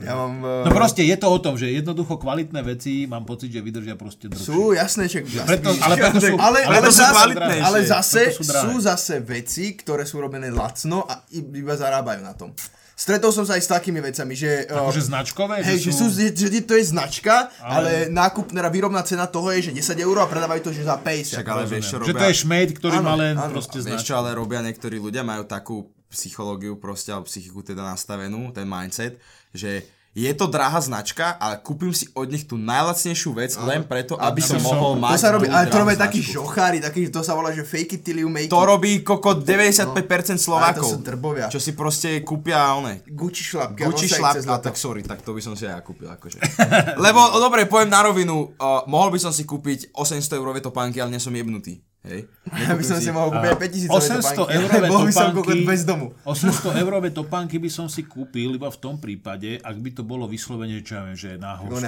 Ja 0.00 0.14
mám... 0.16 0.34
No 0.40 0.70
eh, 0.70 0.76
proste 0.76 1.02
je 1.04 1.16
to 1.18 1.28
o 1.28 1.38
tom, 1.38 1.54
že 1.60 1.68
jednoducho 1.68 2.16
kvalitné 2.16 2.60
veci 2.64 3.04
mám 3.04 3.24
pocit, 3.28 3.52
že 3.52 3.60
vydržia 3.60 3.94
proste 3.94 4.30
dlhšie. 4.32 4.48
Sú, 4.48 4.72
jasné, 4.72 5.06
čak... 5.10 5.26
Preto, 5.26 5.74
ale 5.82 5.94
preto 5.98 6.20
sú, 6.20 6.34
ale, 6.40 6.58
ale, 6.64 6.72
preto 6.80 6.90
sú 6.90 7.02
zase, 7.02 7.28
ale 7.60 7.78
zase 7.84 8.22
Preto 8.32 8.42
sú 8.42 8.66
sú 8.66 8.72
zase 8.82 9.14
veci, 9.22 9.76
ktoré 9.76 10.08
sú 10.08 10.18
robené 10.18 10.48
lacno 10.50 11.04
a 11.06 11.22
iba 11.32 11.74
zarábajú 11.76 12.20
na 12.24 12.34
tom. 12.34 12.50
Stretol 12.96 13.28
som 13.28 13.44
sa 13.44 13.60
aj 13.60 13.62
s 13.62 13.68
takými 13.68 14.00
vecami, 14.00 14.32
že... 14.32 14.64
uh, 14.72 14.88
Akože 14.88 15.04
značkové? 15.04 15.60
Hej, 15.60 15.84
že, 15.84 15.92
sú, 15.92 16.08
že, 16.08 16.32
že 16.32 16.48
to 16.64 16.80
je 16.80 16.84
značka, 16.96 17.52
Ale- 17.60 17.76
ale, 17.76 17.92
nákupná 18.08 18.64
výrobná 18.72 19.04
cena 19.04 19.28
toho 19.28 19.52
je, 19.52 19.68
že 19.68 19.72
10 19.76 20.00
eur 20.00 20.16
a 20.16 20.24
predávajú 20.24 20.64
to, 20.64 20.72
že 20.72 20.88
za 20.88 20.96
50. 20.96 21.36
Však 21.36 21.44
ale 21.44 21.62
vieš, 21.68 21.84
čo 21.92 21.96
Že 22.00 22.08
to 22.08 22.16
robia, 22.16 22.28
je 22.32 22.36
šmejd, 22.40 22.70
ktorý 22.72 22.96
Áno, 22.96 23.04
má 23.04 23.14
len 23.20 23.36
proste 23.52 23.84
vieš 23.84 24.00
značku. 24.00 24.08
čo 24.08 24.14
ale 24.16 24.32
robia 24.32 24.64
niektorí 24.64 24.96
ľudia, 24.96 25.20
majú 25.28 25.44
takú 25.44 25.84
psychológiu 26.08 26.76
proste, 26.76 27.10
alebo 27.10 27.26
psychiku 27.26 27.60
teda 27.60 27.82
nastavenú, 27.82 28.50
ten 28.50 28.64
mindset, 28.64 29.18
že 29.50 29.84
je 30.16 30.32
to 30.32 30.48
drahá 30.48 30.80
značka, 30.80 31.36
ale 31.36 31.60
kúpim 31.60 31.92
si 31.92 32.08
od 32.16 32.24
nich 32.32 32.48
tú 32.48 32.56
najlacnejšiu 32.56 33.36
vec 33.36 33.52
len 33.68 33.84
preto, 33.84 34.16
aby, 34.16 34.40
som 34.40 34.56
som- 34.56 34.72
mohol 34.72 34.96
mať 34.96 35.12
To 35.12 35.20
sa 35.20 35.28
robí, 35.28 35.44
ale 35.44 35.68
to 35.68 35.76
robia 35.76 35.92
takí 35.92 36.24
žochári, 36.24 36.80
takí, 36.80 37.04
že 37.04 37.12
to 37.12 37.20
sa 37.20 37.36
volá, 37.36 37.52
že 37.52 37.60
fake 37.68 38.00
it 38.00 38.02
till 38.02 38.24
you 38.24 38.32
make 38.32 38.48
To 38.48 38.56
it. 38.56 38.64
robí 38.64 39.04
koko 39.04 39.36
95% 39.44 40.40
Slovákov. 40.40 40.80
Ale 40.80 40.88
to 40.88 40.94
sú 40.96 41.04
drbovia. 41.04 41.52
Čo 41.52 41.60
si 41.60 41.76
proste 41.76 42.24
kúpia 42.24 42.64
one. 42.72 43.04
Gucci 43.04 43.44
šlapky. 43.44 43.84
Gucci 43.84 44.08
nosia 44.08 44.08
ich 44.08 44.16
šlap, 44.16 44.34
cez 44.40 44.44
a 44.48 44.56
leto. 44.56 44.64
tak 44.64 44.76
sorry, 44.80 45.04
tak 45.04 45.20
to 45.20 45.36
by 45.36 45.40
som 45.44 45.52
si 45.52 45.68
aj 45.68 45.76
ja 45.76 45.80
kúpil 45.84 46.08
akože. 46.08 46.40
Lebo, 47.04 47.20
dobre, 47.36 47.68
poviem 47.68 47.92
na 47.92 48.00
rovinu, 48.00 48.56
uh, 48.56 48.88
mohol 48.88 49.12
by 49.12 49.20
som 49.20 49.36
si 49.36 49.44
kúpiť 49.44 49.92
800 49.92 50.32
eurové 50.32 50.64
topánky, 50.64 50.96
ale 50.96 51.12
nie 51.12 51.20
som 51.20 51.28
jebnutý. 51.28 51.84
Hej. 52.06 52.22
Ja 52.46 52.72
by 52.72 52.84
som 52.84 52.96
si 52.96 53.10
mohol 53.10 53.34
kúpiť 53.34 53.50
aj 53.50 53.58
5000 53.58 53.90
800 54.22 54.54
eurové 54.56 54.86
Bol 54.86 55.02
by 55.02 55.10
som 55.10 55.34
topánky, 55.34 55.66
bez 55.66 55.82
domu. 55.82 56.06
800 56.24 56.78
eurové 56.78 57.08
topánky 57.10 57.56
by 57.58 57.66
som 57.68 57.86
si 57.86 58.02
kúpil 58.02 58.54
iba 58.54 58.66
v 58.66 58.78
tom 58.78 58.94
prípade, 58.96 59.58
ak 59.58 59.74
by 59.74 59.90
to 59.90 60.02
bolo 60.02 60.24
vyslovene, 60.24 60.78
čo 60.80 60.94
ja 60.94 61.02
viem, 61.02 61.18
že 61.18 61.34
na 61.34 61.58
horskú 61.58 61.82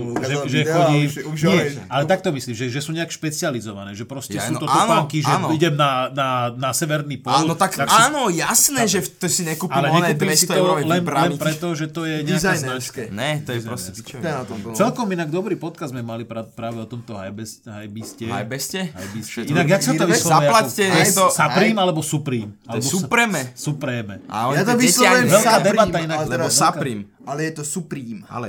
No, 0.00 0.16
že, 0.16 0.34
že 0.46 0.60
chodím, 0.64 1.04
už- 1.04 1.24
už 1.26 1.38
nie, 1.44 1.60
ale 1.86 2.02
takto 2.06 2.32
myslím, 2.32 2.54
že, 2.54 2.66
že 2.66 2.80
sú 2.80 2.90
nejak 2.90 3.10
špecializované, 3.10 3.92
že 3.92 4.04
proste 4.04 4.34
Ja, 4.34 4.48
sú 4.48 4.56
no 4.56 4.60
to 4.60 4.66
áno, 4.66 5.04
topánky, 5.04 5.20
že 5.20 5.28
áno. 5.30 5.52
idem 5.52 5.76
na, 5.76 6.08
na, 6.08 6.28
na 6.50 6.70
severný 6.72 7.20
pol. 7.20 7.36
Áno, 7.36 7.52
tak, 7.52 7.76
si- 7.76 7.84
áno, 7.84 8.26
jasné, 8.26 8.88
že 8.88 9.04
to 9.04 9.28
si 9.28 9.44
nekúpim 9.44 9.76
ale 9.76 9.92
oné 9.92 10.16
nekúpim 10.16 10.32
si 10.32 10.48
200 10.48 10.48
to 10.48 10.54
eurové 10.56 10.80
len, 10.82 11.02
len 11.04 11.32
preto, 11.36 11.66
že 11.72 11.86
to 11.86 12.00
je 12.02 12.24
nejaká 12.24 12.56
značka. 12.56 13.00
Ne, 13.12 13.44
to 13.44 13.52
je 13.52 13.60
proste. 13.60 13.92
Celkom 14.72 15.06
inak 15.06 15.28
dobrý 15.28 15.54
podcast 15.54 15.92
sme 15.92 16.00
mali 16.00 16.24
práve 16.24 16.78
o 16.78 16.86
tomto 16.86 17.12
hybebeast- 17.12 17.68
hybebeaste. 17.68 18.24
Hybebeaste? 18.24 18.80
Inak, 19.50 19.66
jak 19.68 19.82
sa 19.82 19.92
to 19.92 20.04
vyslovuje? 20.04 20.34
zaplaťte 20.42 20.82
niekto- 20.86 21.28
Supreme 21.30 21.78
alebo 21.78 22.00
Supreme? 22.00 22.50
To 22.60 22.68
je 22.68 22.68
Alebo 22.70 22.86
Supreme. 22.88 23.40
Supreme. 23.52 24.14
A 24.26 24.36
Ja 24.50 24.62
to 24.62 24.74
vyslovujem 24.74 25.26
Veľká 25.26 25.38
Supreme, 25.52 25.66
debata 25.66 25.96
inak, 25.98 26.16
ale 26.18 26.30
Lebo 26.30 26.48
Supreme. 26.48 27.02
Ale 27.22 27.40
je 27.42 27.52
to 27.52 27.62
Supreme. 27.62 28.20
Ale... 28.26 28.48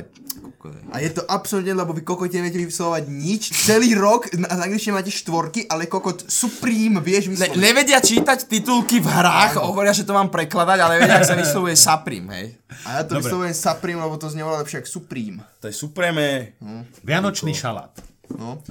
A 0.87 0.97
je 0.97 1.11
to 1.11 1.25
absolútne, 1.25 1.73
lebo 1.73 1.91
vy 1.91 2.01
kokot 2.01 2.29
neviete 2.29 2.57
vyslovať 2.57 3.03
nič. 3.07 3.49
Celý 3.51 3.93
rok 3.93 4.29
na 4.31 4.47
na 4.47 4.63
angličtine 4.63 4.93
máte 4.93 5.09
štvorky, 5.09 5.65
ale 5.65 5.85
kokot 5.85 6.23
Supreme 6.23 6.97
vieš 6.99 7.27
Ne, 7.27 7.33
vysloviť. 7.35 7.57
nevedia 7.57 7.97
čítať 7.97 8.45
titulky 8.45 8.97
v 8.97 9.07
hrách, 9.07 9.57
hovoria, 9.59 9.89
že 9.89 10.01
to 10.01 10.11
mám 10.11 10.29
prekladať, 10.29 10.77
ale 10.77 10.93
vedia, 10.97 11.17
ak 11.17 11.25
sa 11.25 11.33
vyslovuje 11.33 11.73
Supreme, 11.73 12.29
hej. 12.31 12.47
A 12.83 12.89
ja 12.91 13.01
to 13.01 13.15
Dobre. 13.15 13.25
vyslovujem 13.25 13.55
Supreme, 13.55 13.99
lebo 13.99 14.15
to 14.15 14.27
znie 14.27 14.41
oveľa 14.41 14.61
lepšie 14.61 14.77
ako 14.79 14.89
Supreme. 14.91 15.37
To 15.57 15.65
je 15.65 15.73
Supreme. 15.75 16.25
Vianočný 17.01 17.51
šalát. 17.51 17.91
No. 18.31 18.61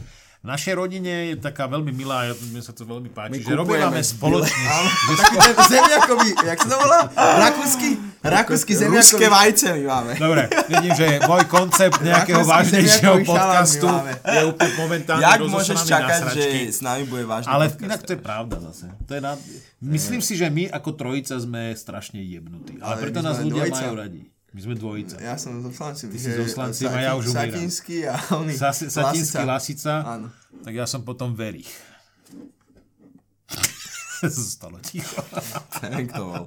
V 0.40 0.48
našej 0.48 0.72
rodine 0.72 1.12
je 1.28 1.34
taká 1.36 1.68
veľmi 1.68 1.92
milá, 1.92 2.32
mne 2.32 2.64
sa 2.64 2.72
to 2.72 2.88
veľmi 2.88 3.12
My 3.12 3.16
páči, 3.28 3.44
že 3.44 3.52
kupujeme 3.52 3.92
robíme 3.92 4.00
spoločne. 4.00 4.64
Taký 5.20 5.36
ten 5.36 5.56
zemiakový, 5.68 6.30
jak 6.32 6.58
sa 6.64 6.68
to 6.72 6.76
volá? 6.80 7.00
Rakúsky? 7.12 7.90
Rakúsky 8.24 8.72
Ruské 8.72 8.88
zemiakový. 8.88 9.28
vajce 9.28 9.66
my 9.76 9.84
máme. 9.84 10.12
Dobre, 10.16 10.42
vidím, 10.72 10.92
že 10.96 11.06
môj 11.28 11.44
koncept 11.44 12.00
nejakého 12.00 12.40
Rakúsky 12.40 12.52
vážnejšieho 12.56 13.14
my 13.20 13.24
podcastu 13.28 13.86
je 14.24 14.40
úplne 14.48 14.72
momentálne 14.80 15.22
Jak 15.28 15.40
môžeš 15.44 15.78
čakať, 15.84 16.20
že 16.32 16.44
s 16.72 16.80
nami 16.80 17.04
bude 17.04 17.28
vážny 17.28 17.52
Ale 17.52 17.64
podcast? 17.68 17.84
inak 17.84 18.00
to 18.00 18.10
je 18.16 18.20
pravda 18.24 18.56
zase. 18.72 18.86
To 18.96 19.12
je 19.12 19.20
na... 19.20 19.32
Myslím 19.76 20.24
si, 20.24 20.40
že 20.40 20.48
my 20.48 20.72
ako 20.72 20.96
trojica 20.96 21.36
sme 21.36 21.76
strašne 21.76 22.24
jebnutí. 22.24 22.80
Ale, 22.80 22.96
Ale 22.96 23.02
preto 23.04 23.20
my 23.20 23.24
nás 23.28 23.36
ľudia 23.44 23.68
dvojica. 23.68 23.82
majú 23.84 23.92
radi. 23.92 24.22
My 24.50 24.60
sme 24.60 24.74
dvojica. 24.74 25.14
Ja 25.16 25.34
som 25.34 25.62
so 25.62 25.70
Slancim. 25.70 26.10
Ty 26.10 26.18
si 26.18 26.28
so 26.28 26.42
Slancim 26.44 26.88
a 26.88 26.98
ja 26.98 27.12
už 27.14 27.30
umieram. 27.30 27.54
Satinský 27.54 27.96
a 28.04 28.18
oný. 28.34 28.52
Sasi- 28.52 28.90
Satinský 28.90 29.42
Lasica, 29.42 29.94
Áno. 30.02 30.26
tak 30.60 30.74
ja 30.74 30.84
som 30.84 31.02
potom 31.02 31.32
Verich. 31.32 31.70
Zostalo 34.20 34.76
ticho. 34.80 35.22
Neviem, 35.82 36.06
kto 36.06 36.22
bol. 36.24 36.44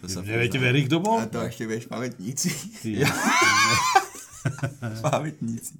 To 0.00 0.06
sa 0.08 0.18
Neviete 0.20 0.56
Verich, 0.56 0.88
kto 0.88 0.98
bol? 0.98 1.20
A 1.20 1.28
to 1.28 1.40
ešte 1.40 1.62
vieš 1.62 1.84
pamätníci. 1.86 2.48
Ty. 2.80 2.90
Pamätníci. 5.04 5.74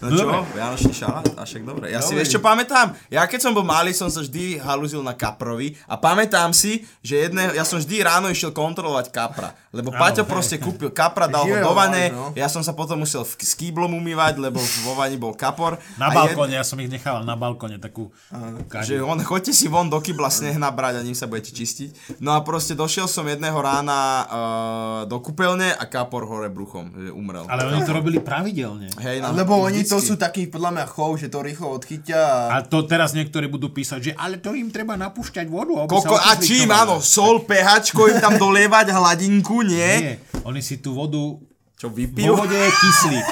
No, 0.00 0.06
No 0.08 0.16
čo? 0.16 0.26
dobre. 0.28 0.54
Vianočný 0.54 0.92
šalát? 0.92 1.26
A 1.34 1.42
však 1.42 1.62
dobre. 1.64 1.84
Ja 1.88 2.00
si 2.00 2.12
Dobre. 2.12 2.18
vieš 2.22 2.30
čo 2.36 2.40
pamätám? 2.40 2.92
Ja 3.08 3.24
keď 3.24 3.40
som 3.48 3.52
bol 3.56 3.64
malý, 3.64 3.96
som 3.96 4.08
sa 4.08 4.20
vždy 4.20 4.60
halúzil 4.60 5.00
na 5.00 5.16
kaprovi 5.16 5.74
a 5.88 5.96
pamätám 5.96 6.52
si, 6.52 6.84
že 7.00 7.28
jedného, 7.28 7.56
ja 7.56 7.64
som 7.64 7.80
vždy 7.80 7.96
ráno 8.04 8.28
išiel 8.28 8.52
kontrolovať 8.52 9.08
kapra. 9.08 9.56
Lebo 9.68 9.92
Paťo 9.92 10.24
hej, 10.24 10.30
proste 10.30 10.56
kúpil 10.56 10.88
kapra, 10.88 11.28
dal 11.28 11.44
ho 11.44 11.56
do 11.60 11.72
vane, 11.76 12.08
no. 12.08 12.32
ja 12.32 12.48
som 12.48 12.64
sa 12.64 12.72
potom 12.72 12.96
musel 13.04 13.20
v, 13.20 13.36
s 13.36 13.52
kýblom 13.52 13.92
umývať, 13.92 14.40
lebo 14.40 14.56
vo 14.84 14.92
vani 14.96 15.20
bol 15.20 15.36
kapor. 15.36 15.76
Na 16.00 16.08
balkóne, 16.08 16.56
ja 16.56 16.64
som 16.64 16.80
ich 16.80 16.88
nechal 16.88 17.20
na 17.24 17.36
balkóne 17.36 17.76
takú 17.76 18.08
Že 18.72 19.04
on, 19.04 19.20
choďte 19.20 19.52
si 19.52 19.68
von 19.68 19.92
do 19.92 20.00
kybla 20.00 20.32
sneh 20.32 20.56
nabrať 20.56 21.00
a 21.00 21.04
ním 21.04 21.12
sa 21.16 21.28
budete 21.28 21.52
čistiť. 21.52 22.16
No 22.24 22.32
a 22.32 22.40
proste 22.40 22.72
došiel 22.72 23.04
som 23.08 23.28
jedného 23.28 23.56
rána 23.60 23.98
uh, 23.98 24.26
do 25.04 25.20
kúpeľne 25.20 25.76
a 25.76 25.84
kapor 25.84 26.24
hore 26.24 26.48
bruchom, 26.48 26.88
že 26.96 27.10
umrel. 27.12 27.44
Ale 27.48 27.68
oni 27.68 27.77
to 27.82 27.92
robili 27.92 28.18
pravidelne. 28.18 28.88
Hej, 28.98 29.20
no, 29.20 29.34
Lebo 29.34 29.58
oni 29.58 29.82
to 29.82 29.98
vždycky. 29.98 30.08
sú 30.08 30.14
takí 30.14 30.42
podľa 30.46 30.70
mňa 30.74 30.84
chov, 30.88 31.10
že 31.18 31.26
to 31.26 31.38
rýchlo 31.42 31.74
odchytia 31.74 32.18
a... 32.18 32.40
A 32.58 32.66
to 32.66 32.82
teraz 32.86 33.12
niektorí 33.12 33.46
budú 33.46 33.70
písať, 33.70 34.00
že 34.00 34.12
ale 34.14 34.38
to 34.38 34.54
im 34.54 34.68
treba 34.70 34.94
napúšťať 34.94 35.46
vodu. 35.46 35.84
aby 35.84 35.90
Koko, 35.90 36.16
sa 36.16 36.32
a 36.32 36.40
čím, 36.40 36.68
áno, 36.70 36.98
sol, 36.98 37.42
pH, 37.42 37.90
im 37.94 38.18
tam 38.18 38.34
dolievať 38.36 38.92
hladinku, 38.92 39.62
nie? 39.62 39.92
Nie, 40.00 40.14
oni 40.42 40.62
si 40.62 40.78
tú 40.78 40.94
vodu 40.94 41.18
Čo 41.78 41.88
vo 41.88 41.96
vypijú? 41.96 42.32
vode 42.34 42.54
je 42.54 42.70
kyslík. 42.70 43.26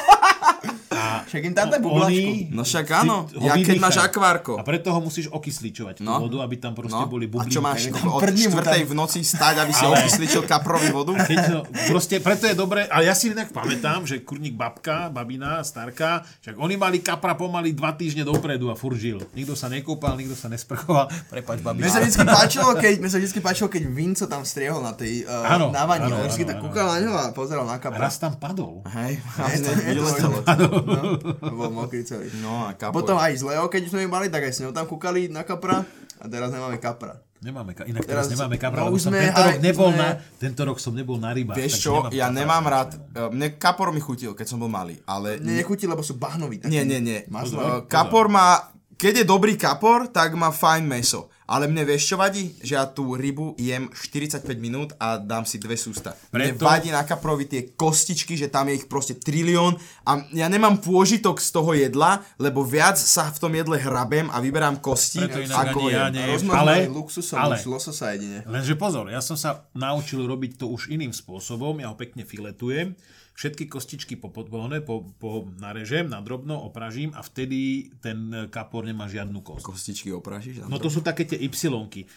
Však 1.26 1.42
im 1.42 1.52
tam 1.52 1.66
daj 1.68 1.80
bublačku. 1.80 2.30
No 2.50 2.62
však 2.62 2.86
áno, 2.96 3.16
ja 3.36 3.54
keď 3.54 3.76
máš 3.76 3.98
akvárko. 3.98 4.54
A 4.54 4.62
preto 4.62 4.88
ho 4.88 5.00
musíš 5.00 5.26
okysličovať, 5.28 5.98
No. 5.98 6.22
vodu, 6.22 6.40
aby 6.40 6.56
tam 6.56 6.72
proste 6.72 6.94
No, 6.96 7.04
boli 7.04 7.26
a 7.26 7.28
bublinky. 7.28 7.50
čo 7.50 7.60
máš 7.60 7.90
koko, 7.90 8.16
od 8.16 8.22
čtvrtej 8.24 8.80
tam- 8.80 8.88
v 8.88 8.94
noci 8.94 9.20
stať, 9.20 9.54
aby 9.58 9.72
si 9.72 9.82
Ale- 9.82 9.94
okysličil 10.00 10.42
kaprovi 10.42 10.88
vodu? 10.88 11.12
Keď 11.16 11.38
to, 11.44 11.58
proste, 11.86 12.16
preto 12.18 12.44
je 12.44 12.54
dobré, 12.54 12.86
ale 12.86 13.04
ja 13.04 13.12
si 13.12 13.28
inak 13.28 13.50
pamätám, 13.50 14.02
že 14.02 14.20
kurník 14.20 14.54
babka, 14.54 15.08
babina, 15.08 15.58
starka, 15.60 16.22
však 16.40 16.54
oni 16.54 16.74
mali 16.74 16.98
kapra 16.98 17.34
pomaly 17.34 17.72
dva 17.72 17.90
týždne 17.90 18.22
dopredu 18.22 18.68
a 18.68 18.74
furt 18.74 18.94
žil. 18.94 19.18
Nikto 19.32 19.52
sa 19.52 19.66
nekúpal, 19.66 20.14
nikto 20.14 20.32
sa 20.32 20.46
nesprchoval. 20.46 21.10
Prepač, 21.26 21.58
Mne 21.58 21.66
babina. 21.66 21.88
sa 21.88 21.98
vždycky 21.98 22.22
páčilo, 22.38 22.70
keď, 22.72 22.94
mne 22.96 23.10
sa 23.10 23.18
vždycky 23.18 23.40
páčilo, 23.40 23.66
keď 23.66 23.82
Vinco 23.84 24.24
tam 24.24 24.42
striehol 24.42 24.78
na 24.78 24.92
tej 24.92 25.24
uh, 25.24 25.42
Áno, 25.48 25.68
na 25.68 25.82
vani. 25.84 26.06
vždycky 26.06 26.42
áno, 26.42 26.50
tak 26.50 26.56
áno. 26.56 26.64
kúkal 26.64 26.86
na 26.86 26.96
ňo 26.98 27.12
a 27.12 27.24
pozeral 27.30 27.64
na 27.64 27.76
kapra. 27.76 27.98
Raz 28.00 28.16
tam 28.16 28.32
padol. 28.32 28.86
Hej, 28.86 29.18
Je 29.18 29.58
to- 29.58 29.72
je 29.72 29.82
to- 29.82 29.84
vyletelo. 29.88 30.38
No, 30.46 31.25
bol 31.52 31.70
mokrý 31.70 32.02
celý. 32.02 32.30
No 32.38 32.64
a 32.64 32.72
kapor. 32.72 32.94
Potom 32.96 33.16
aj 33.16 33.34
z 33.34 33.42
Leo, 33.44 33.66
keď 33.66 33.82
sme 33.86 34.02
ju 34.02 34.08
mali, 34.08 34.26
tak 34.26 34.42
aj 34.42 34.52
s 34.52 34.60
ňou 34.60 34.70
tam 34.70 34.84
kúkali 34.84 35.26
na 35.26 35.42
kapra 35.42 35.82
a 36.16 36.24
teraz 36.26 36.48
nemáme 36.48 36.76
kapra. 36.76 37.18
Nemáme, 37.36 37.76
ka- 37.76 37.84
inak 37.84 38.00
teraz, 38.02 38.26
Teraz- 38.26 38.32
nemáme 38.32 38.56
kapra, 38.56 38.80
no 38.80 38.88
lebo 38.88 38.96
som 38.96 39.12
sme 39.12 39.20
tento 39.22 39.38
rok 39.38 39.52
aj- 39.52 39.60
nebol 39.60 39.90
sme- 39.90 40.00
na, 40.00 40.08
tento 40.40 40.60
rok 40.64 40.78
som 40.78 40.92
nebol 40.92 41.16
na 41.16 41.30
rybách. 41.30 41.52
Vieš 41.54 41.72
čo, 41.78 41.92
ja 42.08 42.26
kapra. 42.26 42.32
nemám 42.32 42.64
rád, 42.64 42.90
eh, 42.96 43.28
mne 43.28 43.46
kapor 43.54 43.92
mi 43.92 44.00
chutil, 44.00 44.32
keď 44.32 44.46
som 44.46 44.58
bol 44.58 44.68
malý, 44.68 44.96
ale... 45.04 45.36
Mne 45.36 45.60
nechutí, 45.60 45.84
lebo 45.84 46.00
sú 46.00 46.16
bahnoví. 46.16 46.58
takí. 46.58 46.72
Nie, 46.72 46.82
nie, 46.82 46.96
nie. 46.96 47.20
Uh, 47.28 47.84
kapor 47.84 48.26
má, 48.26 48.72
keď 48.97 49.22
je 49.22 49.26
dobrý 49.26 49.55
kapor, 49.55 50.09
tak 50.09 50.32
má 50.32 50.49
fajn 50.49 50.82
meso. 50.82 51.28
Ale 51.47 51.70
mne 51.70 51.86
vieš 51.86 52.11
čo 52.11 52.16
vadí? 52.18 52.59
Že 52.59 52.72
ja 52.74 52.84
tú 52.84 53.14
rybu 53.14 53.55
jem 53.55 53.86
45 53.86 54.42
minút 54.59 54.99
a 54.99 55.14
dám 55.14 55.47
si 55.47 55.62
dve 55.62 55.78
sústa. 55.78 56.18
Mne 56.34 56.59
Preto- 56.59 56.66
vadí 56.66 56.90
na 56.90 57.07
kaprovi 57.07 57.47
tie 57.47 57.70
kostičky, 57.70 58.34
že 58.34 58.51
tam 58.51 58.66
je 58.66 58.74
ich 58.74 58.90
proste 58.90 59.14
trilión 59.14 59.78
a 60.03 60.26
ja 60.34 60.51
nemám 60.51 60.82
pôžitok 60.82 61.38
z 61.38 61.49
toho 61.49 61.70
jedla, 61.70 62.18
lebo 62.36 62.66
viac 62.66 62.99
sa 62.99 63.30
v 63.30 63.38
tom 63.38 63.55
jedle 63.55 63.78
hrabem 63.78 64.26
a 64.26 64.42
vyberám 64.42 64.82
kosti, 64.82 65.22
Preto 65.22 65.47
ako 65.47 65.86
ja 65.86 66.11
jem. 66.11 66.51
ale- 66.51 66.90
luxusom, 66.90 67.38
ale- 67.38 67.62
už 67.62 67.70
lososa 67.70 68.11
jedine. 68.11 68.42
Lenže 68.42 68.74
pozor, 68.74 69.07
ja 69.07 69.22
som 69.22 69.38
sa 69.38 69.70
naučil 69.70 70.26
robiť 70.26 70.59
to 70.59 70.66
už 70.66 70.90
iným 70.90 71.14
spôsobom, 71.14 71.78
ja 71.78 71.86
ho 71.86 71.94
pekne 71.94 72.26
filetujem, 72.26 72.99
všetky 73.37 73.68
kostičky 73.68 74.16
po, 74.16 74.32
po, 74.32 74.49
po, 74.49 74.95
po 75.20 75.30
narežem, 75.61 76.09
na 76.09 76.24
drobno, 76.24 76.57
opražím 76.57 77.12
a 77.12 77.20
vtedy 77.20 77.93
ten 78.01 78.49
kapor 78.49 78.89
nemá 78.89 79.05
žiadnu 79.12 79.45
kost. 79.45 79.68
Kostičky 79.68 80.09
opražíš? 80.16 80.64
No 80.64 80.80
to 80.80 80.89
sú 80.89 81.05
také 81.05 81.28
tie 81.28 81.37
y 81.37 81.53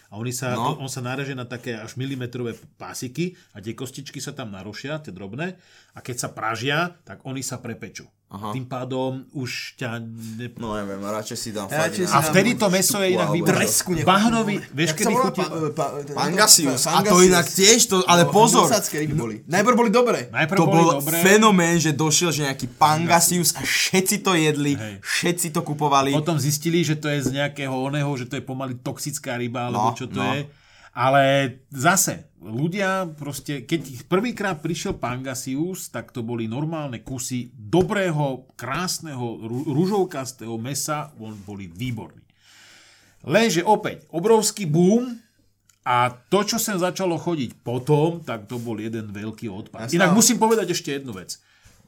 a 0.08 0.14
oni 0.16 0.32
sa, 0.32 0.56
No. 0.56 0.80
no. 0.80 0.88
on 0.88 0.90
sa 0.90 1.04
nareže 1.04 1.36
na 1.36 1.44
také 1.44 1.76
až 1.76 2.00
milimetrové 2.00 2.56
pásiky 2.80 3.36
a 3.52 3.60
tie 3.60 3.76
kostičky 3.76 4.24
sa 4.24 4.32
tam 4.32 4.56
narušia, 4.56 5.04
tie 5.04 5.12
drobné, 5.12 5.60
a 5.92 6.00
keď 6.00 6.16
sa 6.16 6.30
pražia, 6.32 6.96
tak 7.04 7.28
oni 7.28 7.44
sa 7.44 7.60
prepečú. 7.60 8.08
Aha. 8.30 8.54
Tým 8.54 8.62
pádom 8.64 9.26
už 9.34 9.74
ťa... 9.74 9.98
Ne... 10.38 10.54
No 10.54 10.78
neviem, 10.78 11.02
radšej 11.02 11.34
si 11.36 11.50
dám 11.50 11.66
Radšej 11.66 12.06
si 12.06 12.14
A 12.14 12.22
vtedy 12.22 12.54
to 12.54 12.70
meso 12.70 13.02
je 13.02 13.18
inak 13.18 13.34
nechutí. 13.34 14.06
Bahnový, 14.06 14.62
vieš, 14.70 14.94
kedy 14.94 15.14
chutí... 15.18 15.42
Pangasius. 16.14 16.86
pa- 16.86 16.94
A 16.94 17.04
to 17.04 17.26
inak 17.26 17.50
tiež, 17.50 17.90
to, 17.90 18.06
ale 18.06 18.24
No, 18.24 18.30
pozor. 18.30 18.70
ryby 18.70 19.14
boli. 19.14 19.36
Najprv 19.50 19.74
boli 19.74 19.90
dobré. 19.90 20.30
Najprv 20.30 20.58
To 20.58 20.66
bol 20.68 20.88
fenomén, 21.20 21.82
že 21.82 21.90
došiel, 21.90 22.30
že 22.30 22.46
nejaký 22.46 22.70
Pangasius 22.72 23.50
a 23.52 23.66
všetci 23.66 24.22
to 24.22 24.38
jedli, 24.38 24.78
Hej. 24.78 25.02
všetci 25.02 25.50
to 25.50 25.66
kupovali. 25.66 26.14
Potom 26.14 26.38
zistili, 26.38 26.86
že 26.86 26.94
to 26.94 27.10
je 27.10 27.26
z 27.26 27.34
nejakého 27.34 27.74
oného, 27.74 28.14
že 28.14 28.30
to 28.30 28.38
je 28.38 28.46
pomaly 28.46 28.78
toxická 28.78 29.42
ryba, 29.42 29.68
alebo 29.68 29.90
No, 29.90 29.98
čo 29.98 30.06
to 30.06 30.22
no. 30.22 30.38
je. 30.38 30.46
Ale 30.92 31.22
zase, 31.72 32.29
ľudia 32.40 33.06
proste, 33.14 33.68
keď 33.68 34.08
prvýkrát 34.08 34.64
prišiel 34.64 34.96
Pangasius, 34.96 35.92
tak 35.92 36.16
to 36.16 36.24
boli 36.24 36.48
normálne 36.48 37.04
kusy 37.04 37.52
dobrého, 37.52 38.48
krásneho, 38.56 39.44
ružovkastého 39.68 40.56
mesa, 40.56 41.12
on 41.20 41.36
boli 41.44 41.68
výborní. 41.68 42.24
Lenže 43.28 43.68
opäť, 43.68 44.08
obrovský 44.16 44.64
boom 44.64 45.20
a 45.84 46.08
to, 46.32 46.40
čo 46.48 46.56
sem 46.56 46.80
začalo 46.80 47.20
chodiť 47.20 47.60
potom, 47.60 48.24
tak 48.24 48.48
to 48.48 48.56
bol 48.56 48.80
jeden 48.80 49.12
veľký 49.12 49.52
odpad. 49.52 49.92
Inak 49.92 50.16
musím 50.16 50.40
povedať 50.40 50.72
ešte 50.72 50.96
jednu 50.96 51.12
vec. 51.12 51.36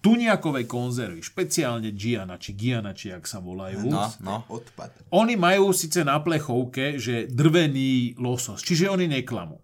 Tuniakovej 0.02 0.66
konzervy, 0.66 1.22
špeciálne 1.22 1.94
Giana, 1.94 2.42
či 2.42 2.58
Giana, 2.58 2.90
či 2.98 3.14
jak 3.14 3.22
sa 3.30 3.38
volajú, 3.38 3.86
No, 3.86 4.10
no. 4.26 4.42
Odpad. 4.50 4.90
oni 5.14 5.38
majú 5.38 5.70
síce 5.78 6.02
na 6.02 6.18
plechovke, 6.18 6.98
že 6.98 7.30
drvený 7.30 8.18
losos, 8.18 8.66
čiže 8.66 8.90
oni 8.90 9.06
neklamú. 9.06 9.62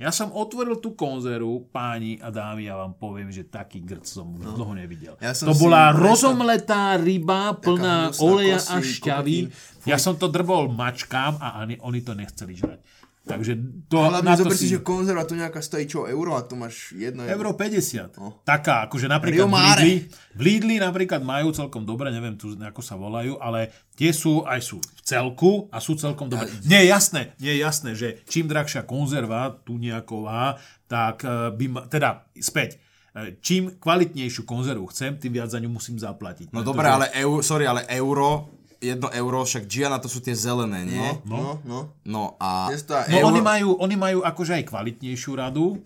Ja 0.00 0.08
som 0.08 0.32
otvoril 0.32 0.80
tú 0.80 0.96
konzervu, 0.96 1.68
páni 1.68 2.16
a 2.24 2.32
dámy, 2.32 2.64
ja 2.64 2.80
vám 2.80 2.96
poviem, 2.96 3.28
že 3.28 3.44
taký 3.44 3.84
grc 3.84 4.08
som 4.08 4.32
už 4.32 4.56
dlho 4.56 4.72
nevidel. 4.72 5.12
No. 5.12 5.20
Ja 5.20 5.36
to 5.36 5.52
bola 5.52 5.92
rozomletá 5.92 6.96
ryba 6.96 7.52
plná 7.60 8.16
oleja 8.16 8.56
kosti, 8.56 8.72
a 8.72 8.76
šťavy. 8.80 9.38
Ja 9.84 10.00
som 10.00 10.16
to 10.16 10.32
drbol 10.32 10.72
mačkám 10.72 11.36
a 11.36 11.60
ani, 11.60 11.76
oni 11.84 12.00
to 12.00 12.16
nechceli 12.16 12.56
žrať. 12.56 12.80
Takže 13.20 13.52
to, 13.92 14.00
Hlavne 14.00 14.24
na 14.24 14.32
to 14.32 14.48
zober 14.48 14.56
si, 14.56 14.66
že 14.72 14.80
konzerva 14.80 15.28
tu 15.28 15.36
nejaká 15.36 15.60
stojí 15.60 15.84
čo, 15.84 16.08
euro 16.08 16.34
a 16.34 16.42
tu 16.42 16.56
máš 16.56 16.96
jedno 16.96 17.28
Euro 17.28 17.52
50. 17.52 18.16
No. 18.16 18.40
Taká, 18.48 18.88
akože 18.88 19.12
napríklad 19.12 19.44
v. 19.44 19.60
Lidli, 19.60 19.94
v 20.08 20.40
Lidli 20.40 20.76
napríklad 20.80 21.20
majú 21.20 21.52
celkom 21.52 21.84
dobre, 21.84 22.08
neviem 22.08 22.40
tu 22.40 22.56
ako 22.56 22.80
sa 22.80 22.96
volajú, 22.96 23.36
ale 23.36 23.68
tie 23.92 24.16
sú 24.16 24.48
aj 24.48 24.60
sú 24.64 24.80
v 24.80 25.00
celku 25.04 25.68
a 25.68 25.84
sú 25.84 26.00
celkom 26.00 26.32
dobre. 26.32 26.48
Nie 26.64 26.80
je 26.82 26.88
jasné, 26.88 27.36
nie 27.36 27.52
je 27.54 27.60
jasné, 27.60 27.90
že 27.92 28.08
čím 28.24 28.48
drahšia 28.48 28.88
konzerva 28.88 29.52
tu 29.68 29.76
nejaková, 29.76 30.56
tak 30.88 31.20
eh, 31.22 31.52
by 31.52 31.66
ma, 31.68 31.80
teda 31.92 32.24
späť, 32.40 32.80
eh, 33.14 33.36
čím 33.44 33.76
kvalitnejšiu 33.76 34.48
konzervu 34.48 34.88
chcem, 34.88 35.20
tým 35.20 35.36
viac 35.36 35.52
za 35.52 35.60
ňu 35.60 35.68
musím 35.68 36.00
zaplatiť. 36.00 36.56
No 36.56 36.64
dobre, 36.64 36.88
ale 36.88 37.12
euro, 37.20 37.44
sorry, 37.44 37.68
ale 37.68 37.84
euro, 37.92 38.59
jedno 38.80 39.12
euro, 39.12 39.44
však 39.44 39.68
Gianna 39.68 40.00
to 40.00 40.08
sú 40.08 40.24
tie 40.24 40.32
zelené, 40.32 40.88
nie? 40.88 41.08
No, 41.28 41.60
no. 41.68 41.92
No 42.02 42.22
a... 42.40 42.72
Je 42.72 42.80
to 42.80 42.96
tá 42.96 43.04
No 43.06 43.20
euro... 43.20 43.28
oni 43.30 43.40
majú, 43.44 43.68
oni 43.76 43.96
majú 44.00 44.18
akože 44.24 44.56
aj 44.56 44.64
kvalitnejšiu 44.72 45.32
radu, 45.36 45.84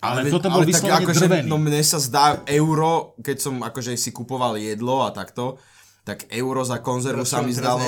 ale, 0.00 0.24
veď- 0.24 0.32
toto 0.32 0.48
bol 0.48 0.64
tak 0.64 0.68
vyslovene 0.72 1.04
akože, 1.04 1.24
drvený. 1.28 1.48
No 1.48 1.56
mne 1.60 1.80
sa 1.84 2.00
zdá 2.00 2.40
euro, 2.48 3.12
keď 3.20 3.36
som 3.38 3.54
akože 3.60 3.92
si 3.94 4.10
kupoval 4.10 4.56
jedlo 4.56 5.04
a 5.04 5.12
takto, 5.12 5.60
tak 6.04 6.24
euro 6.32 6.64
za 6.64 6.80
konzervu 6.80 7.28
sa 7.28 7.44
mi 7.44 7.52
zdalo... 7.52 7.84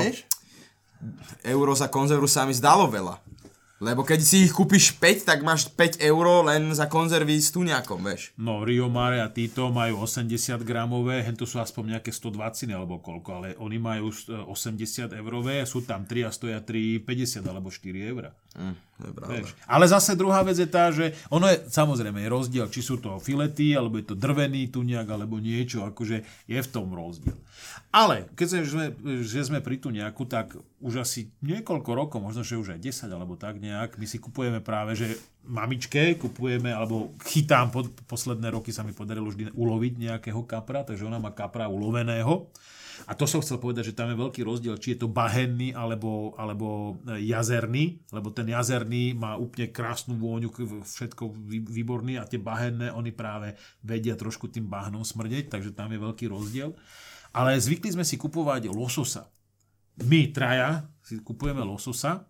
Euro 1.44 1.76
za 1.76 1.92
konzervu 1.92 2.24
sa 2.24 2.48
mi 2.48 2.56
zdalo 2.56 2.88
veľa. 2.88 3.20
Lebo 3.76 4.08
keď 4.08 4.20
si 4.24 4.48
ich 4.48 4.56
kúpiš 4.56 4.96
5, 4.96 5.28
tak 5.28 5.44
máš 5.44 5.68
5 5.68 6.00
euro 6.08 6.40
len 6.48 6.72
za 6.72 6.88
konzervy 6.88 7.36
s 7.36 7.52
tuňakom, 7.52 8.00
vieš. 8.00 8.32
No, 8.40 8.64
Rio 8.64 8.88
Mare 8.88 9.20
a 9.20 9.28
títo 9.28 9.68
majú 9.68 10.00
80 10.00 10.64
gramové, 10.64 11.20
hento 11.20 11.44
sú 11.44 11.60
aspoň 11.60 12.00
nejaké 12.00 12.08
120 12.08 12.72
alebo 12.72 13.04
koľko, 13.04 13.28
ale 13.36 13.48
oni 13.60 13.76
majú 13.76 14.08
e, 14.08 14.32
80 14.48 15.12
eurové, 15.20 15.60
sú 15.68 15.84
tam 15.84 16.08
3 16.08 16.24
a 16.24 16.32
stoja 16.32 16.58
3,50 16.64 17.44
alebo 17.44 17.68
4 17.68 17.84
eurá. 18.08 18.32
Hm, 18.56 18.74
to 18.96 19.04
je 19.04 19.12
pravda. 19.12 19.32
Vieš. 19.36 19.48
Ale 19.68 19.84
zase 19.92 20.10
druhá 20.16 20.40
vec 20.40 20.56
je 20.56 20.68
tá, 20.72 20.88
že 20.88 21.12
ono 21.28 21.44
je 21.44 21.60
samozrejme 21.68 22.16
je 22.24 22.32
rozdiel, 22.32 22.66
či 22.72 22.80
sú 22.80 22.96
to 22.96 23.20
filety, 23.20 23.76
alebo 23.76 24.00
je 24.00 24.08
to 24.08 24.16
drvený 24.16 24.72
tuňak, 24.72 25.04
alebo 25.04 25.36
niečo, 25.36 25.84
akože 25.84 26.48
je 26.48 26.58
v 26.64 26.68
tom 26.72 26.88
rozdiel. 26.96 27.36
Ale 27.96 28.28
keď 28.36 28.46
sme, 28.60 28.60
že 29.24 29.40
sme, 29.48 29.64
pri 29.64 29.80
tuňaku, 29.80 30.28
tak 30.28 30.52
už 30.84 31.00
asi 31.00 31.32
niekoľko 31.40 31.90
rokov, 31.96 32.20
možno 32.20 32.44
že 32.44 32.60
už 32.60 32.76
aj 32.76 33.08
10 33.08 33.08
alebo 33.08 33.40
tak 33.40 33.56
nejak, 33.56 33.96
my 33.96 34.04
si 34.04 34.20
kupujeme 34.20 34.60
práve, 34.60 34.92
že 34.92 35.16
mamičke 35.48 36.20
kupujeme, 36.20 36.76
alebo 36.76 37.16
chytám, 37.24 37.72
pod, 37.72 37.88
posledné 38.04 38.52
roky 38.52 38.68
sa 38.68 38.84
mi 38.84 38.92
podarilo 38.92 39.32
vždy 39.32 39.56
uloviť 39.56 39.92
nejakého 39.96 40.44
kapra, 40.44 40.84
takže 40.84 41.08
ona 41.08 41.16
má 41.16 41.32
kapra 41.32 41.72
uloveného. 41.72 42.52
A 43.04 43.12
to 43.12 43.28
som 43.28 43.44
chcel 43.44 43.60
povedať, 43.60 43.92
že 43.92 43.96
tam 43.96 44.08
je 44.12 44.20
veľký 44.20 44.40
rozdiel, 44.44 44.80
či 44.80 44.96
je 44.96 45.04
to 45.04 45.08
bahenný 45.08 45.76
alebo, 45.76 46.32
alebo 46.40 46.96
jazerný, 47.20 48.00
lebo 48.08 48.32
ten 48.32 48.48
jazerný 48.48 49.12
má 49.12 49.36
úplne 49.36 49.68
krásnu 49.68 50.16
vôňu, 50.16 50.48
všetko 50.84 51.28
vý- 51.28 51.64
výborný 51.64 52.16
a 52.16 52.28
tie 52.28 52.40
bahenné, 52.40 52.92
oni 52.92 53.12
práve 53.12 53.52
vedia 53.84 54.16
trošku 54.16 54.48
tým 54.48 54.64
bahnom 54.68 55.04
smrdeť, 55.04 55.52
takže 55.52 55.76
tam 55.76 55.92
je 55.92 56.00
veľký 56.00 56.24
rozdiel. 56.28 56.72
Ale 57.36 57.60
zvykli 57.60 57.92
sme 57.92 58.04
si 58.04 58.16
kupovať 58.16 58.72
lososa. 58.72 59.28
My 60.08 60.32
traja 60.32 60.88
si 61.04 61.20
kupujeme 61.20 61.60
lososa 61.60 62.24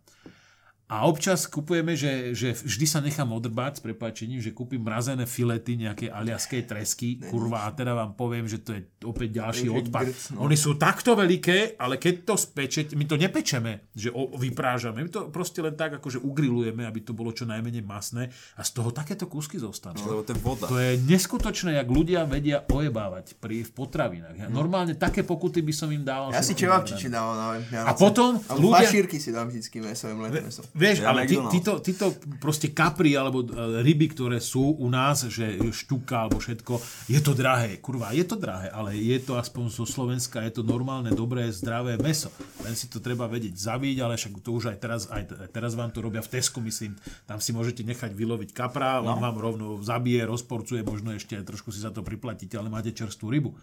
a 0.87 1.03
občas 1.11 1.51
kupujeme, 1.51 1.99
že, 1.99 2.31
že 2.31 2.55
vždy 2.55 2.87
sa 2.87 3.03
nechám 3.03 3.27
odrbať 3.35 3.79
s 3.79 3.81
prepáčením, 3.83 4.39
že 4.39 4.55
kúpim 4.55 4.79
mrazené 4.79 5.27
filety 5.27 5.75
nejakej 5.83 6.15
aliaskej 6.15 6.63
tresky, 6.63 7.19
kurva, 7.27 7.67
a 7.67 7.75
teda 7.75 7.91
vám 7.91 8.15
poviem, 8.15 8.47
že 8.47 8.63
to 8.63 8.71
je 8.71 8.87
opäť 9.03 9.35
ďalší 9.35 9.67
odpad. 9.67 10.07
grc, 10.07 10.23
no. 10.39 10.47
Oni 10.47 10.55
sú 10.55 10.79
takto 10.79 11.19
veľké, 11.19 11.75
ale 11.83 11.99
keď 11.99 12.15
to 12.23 12.35
spečete, 12.39 12.95
my 12.95 13.03
to 13.03 13.19
nepečeme, 13.19 13.91
že 13.99 14.15
o, 14.15 14.31
vyprážame, 14.39 15.03
my 15.03 15.11
to 15.11 15.27
proste 15.27 15.59
len 15.59 15.75
tak 15.75 15.99
akože 15.99 16.23
ugrilujeme, 16.23 16.87
aby 16.87 17.03
to 17.03 17.11
bolo 17.11 17.35
čo 17.35 17.51
najmenej 17.51 17.83
masné 17.83 18.31
a 18.55 18.63
z 18.63 18.71
toho 18.71 18.95
takéto 18.95 19.27
kúsky 19.27 19.59
zostanú. 19.59 19.99
Lebo 20.07 20.23
to 20.23 20.31
je 20.31 20.39
voda. 20.39 20.71
To 20.71 20.79
je 20.79 21.03
neskutočné, 21.03 21.83
jak 21.83 21.89
ľudia 21.91 22.23
vedia 22.31 22.63
ojebávať 22.63 23.35
pri, 23.43 23.67
v 23.67 23.71
potravinách. 23.75 24.39
Ja, 24.39 24.47
normálne 24.47 24.95
také 24.95 25.27
pokuty 25.27 25.67
by 25.67 25.75
som 25.75 25.91
im 25.91 26.07
dával. 26.07 26.31
Ja 26.31 26.47
si 26.47 26.55
čevapčiči 26.55 27.11
dával 27.11 27.35
na 27.35 27.47
Vianoce. 27.59 27.91
A 27.91 27.93
potom 27.99 28.39
ľudia- 28.55 28.87
si 29.17 29.35
dám 29.35 29.51
vždycky 29.51 29.83
meso, 29.83 30.07
len 30.07 30.31
meso. 30.31 30.63
Vieš, 30.77 31.01
Ja 31.01 31.17
ale 31.17 31.25
ty, 31.25 31.41
títo, 31.41 31.81
títo 31.81 32.13
proste 32.37 32.69
kapry 32.69 33.17
alebo 33.17 33.41
e, 33.41 33.81
ryby, 33.81 34.13
ktoré 34.13 34.45
sú 34.45 34.77
u 34.77 34.93
nás, 34.93 35.25
že 35.25 35.57
šťuka 35.57 36.29
alebo 36.29 36.37
všetko, 36.37 36.77
je 37.09 37.21
to 37.25 37.33
drahé. 37.33 37.81
Kurva, 37.81 38.13
je 38.13 38.21
to 38.29 38.37
drahé, 38.37 38.69
ale 38.69 38.93
je 38.93 39.17
to 39.25 39.41
aspoň 39.41 39.73
zo 39.73 39.89
Slovenska, 39.89 40.45
je 40.45 40.61
to 40.61 40.63
normálne, 40.63 41.09
dobré, 41.17 41.49
zdravé 41.49 41.97
meso. 41.97 42.29
Len 42.61 42.77
si 42.77 42.93
to 42.93 43.01
treba 43.01 43.25
vedieť 43.25 43.57
zabiť, 43.57 43.97
ale 44.05 44.21
však 44.21 44.45
to 44.45 44.53
už 44.53 44.77
aj 44.77 44.79
teraz, 44.79 45.09
aj 45.09 45.49
teraz 45.49 45.73
vám 45.73 45.89
to 45.97 46.05
robia 46.05 46.21
v 46.21 46.37
Tesku, 46.37 46.61
myslím. 46.61 46.93
Tam 47.25 47.41
si 47.41 47.57
môžete 47.57 47.81
nechať 47.81 48.13
vyloviť 48.13 48.53
kapra, 48.53 49.01
on 49.01 49.17
vám 49.17 49.41
rovno 49.41 49.81
zabije, 49.81 50.29
rozporcuje, 50.29 50.85
možno 50.85 51.17
ešte 51.17 51.41
trošku 51.41 51.73
si 51.73 51.81
za 51.81 51.89
to 51.89 52.05
priplatíte, 52.05 52.61
ale 52.61 52.69
máte 52.69 52.93
čerstvú 52.93 53.33
rybu. 53.33 53.57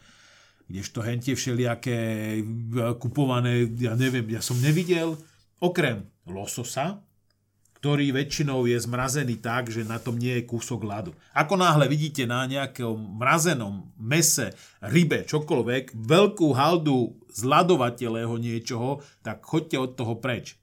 Kdežto 0.66 1.04
hentie 1.06 1.38
všelijaké 1.38 2.00
e, 2.40 2.44
kupované, 2.98 3.70
ja 3.78 3.94
neviem, 3.94 4.26
ja 4.32 4.40
som 4.40 4.58
nevidel, 4.58 5.20
okrem 5.64 6.04
lososa, 6.28 7.00
ktorý 7.80 8.16
väčšinou 8.16 8.64
je 8.64 8.80
zmrazený 8.80 9.44
tak, 9.44 9.68
že 9.68 9.84
na 9.84 10.00
tom 10.00 10.16
nie 10.16 10.40
je 10.40 10.48
kúsok 10.48 10.88
ľadu. 10.88 11.12
Ako 11.36 11.60
náhle 11.60 11.88
vidíte 11.92 12.24
na 12.24 12.48
nejakom 12.48 13.20
mrazenom 13.20 13.92
mese, 14.00 14.56
rybe, 14.80 15.28
čokoľvek, 15.28 15.92
veľkú 15.92 16.48
haldu 16.56 17.20
zladovateľého 17.28 18.40
niečoho, 18.40 19.04
tak 19.20 19.44
choďte 19.44 19.78
od 19.80 19.92
toho 20.00 20.16
preč. 20.16 20.56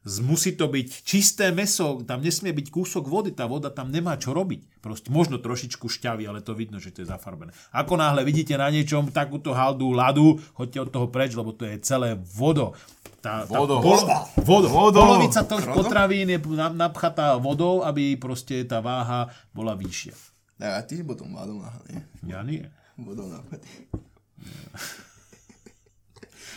Musí 0.00 0.56
to 0.56 0.68
byť 0.68 1.04
čisté 1.04 1.52
meso, 1.52 2.00
tam 2.08 2.24
nesmie 2.24 2.56
byť 2.56 2.72
kúsok 2.72 3.04
vody, 3.04 3.36
tá 3.36 3.44
voda 3.44 3.68
tam 3.68 3.92
nemá 3.92 4.16
čo 4.16 4.32
robiť. 4.32 4.80
Proste 4.80 5.12
možno 5.12 5.36
trošičku 5.36 5.92
šťavy, 5.92 6.24
ale 6.24 6.40
to 6.40 6.56
vidno, 6.56 6.80
že 6.80 6.92
to 6.92 7.04
je 7.04 7.12
zafarbené. 7.12 7.52
Ako 7.72 8.00
náhle 8.00 8.24
vidíte 8.24 8.56
na 8.56 8.72
niečom 8.72 9.12
takúto 9.12 9.52
haldu 9.52 9.92
ľadu, 9.92 10.40
choďte 10.56 10.78
od 10.80 10.88
toho 10.88 11.06
preč, 11.12 11.36
lebo 11.36 11.52
to 11.52 11.68
je 11.68 11.80
celé 11.84 12.16
vodo. 12.16 12.72
Tá, 13.20 13.44
tá 13.44 13.52
Vodo. 13.52 13.84
pol- 13.84 14.00
vodo. 14.40 14.68
Vodo. 14.72 14.96
Polovica 14.96 15.44
tých 15.44 15.68
potravín 15.68 16.32
je 16.32 16.40
na- 16.56 16.72
napchatá 16.72 17.36
vodou, 17.36 17.84
aby 17.84 18.16
proste 18.16 18.64
tá 18.64 18.80
váha 18.80 19.28
bola 19.52 19.76
vyššia. 19.76 20.16
A 20.60 20.80
ty 20.80 21.04
potom 21.04 21.28
náhle, 21.28 21.56
nie? 21.92 22.00
Ja 22.24 22.40
nie. 22.40 22.64
Vodou 22.96 23.28
nápad. 23.28 23.60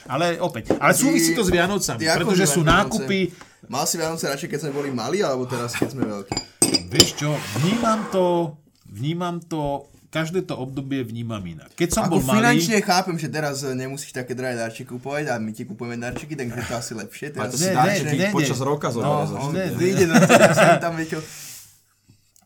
Ale 0.03 0.35
opäť, 0.39 0.75
ale 0.75 0.91
súvisí 0.91 1.31
to 1.31 1.43
s 1.43 1.51
Vianocami, 1.51 2.03
pretože 2.03 2.43
sú 2.47 2.59
nákupy, 2.63 3.31
Mal 3.63 3.87
si 3.87 3.95
Vianoce 3.95 4.27
radšej, 4.27 4.51
keď 4.51 4.59
sme 4.59 4.75
boli 4.75 4.91
malí, 4.91 5.23
alebo 5.23 5.47
teraz, 5.47 5.71
keď 5.79 5.95
sme 5.95 6.03
veľkí? 6.03 6.35
vieš 6.91 7.15
čo, 7.15 7.31
vnímam 7.63 8.11
to, 8.11 8.59
vnímam 8.91 9.39
to, 9.39 9.87
každé 10.13 10.45
to 10.45 10.53
obdobie 10.53 11.01
vnímam 11.01 11.41
inak. 11.41 11.73
Keď 11.73 11.89
som 11.89 12.03
Ako 12.05 12.11
bol 12.13 12.21
malý, 12.21 12.37
finančne 12.37 12.77
chápem, 12.79 13.17
že 13.17 13.27
teraz 13.27 13.65
eh, 13.65 13.73
nemusíš 13.73 14.13
také 14.13 14.31
drahé 14.31 14.53
darčeky 14.55 14.85
kupovať 14.87 15.25
a 15.27 15.41
my 15.41 15.49
ti 15.49 15.65
kupujeme 15.65 15.97
darčeky, 15.97 16.37
takže 16.37 16.53
to 16.61 16.73
asi 16.75 16.91
lepšie. 16.93 17.25
A 17.31 17.31
Teraz 17.33 17.49
to 17.49 17.57
si 17.57 17.65
Ne, 17.65 17.73
dáš, 17.73 17.97
ne, 17.99 18.13
ne, 18.13 18.27
počas 18.29 18.55
ne. 18.55 18.63
roka 18.63 18.87
zoberie 18.87 19.25
za 19.25 19.35
on 19.35 19.49
ne, 19.49 19.65
všetko. 19.65 19.79
vyjde 19.81 20.03
do 20.05 20.15
toho, 20.15 20.37
ja 20.37 20.53
sa 20.53 20.77
tam 20.77 20.93
viete, 20.93 21.17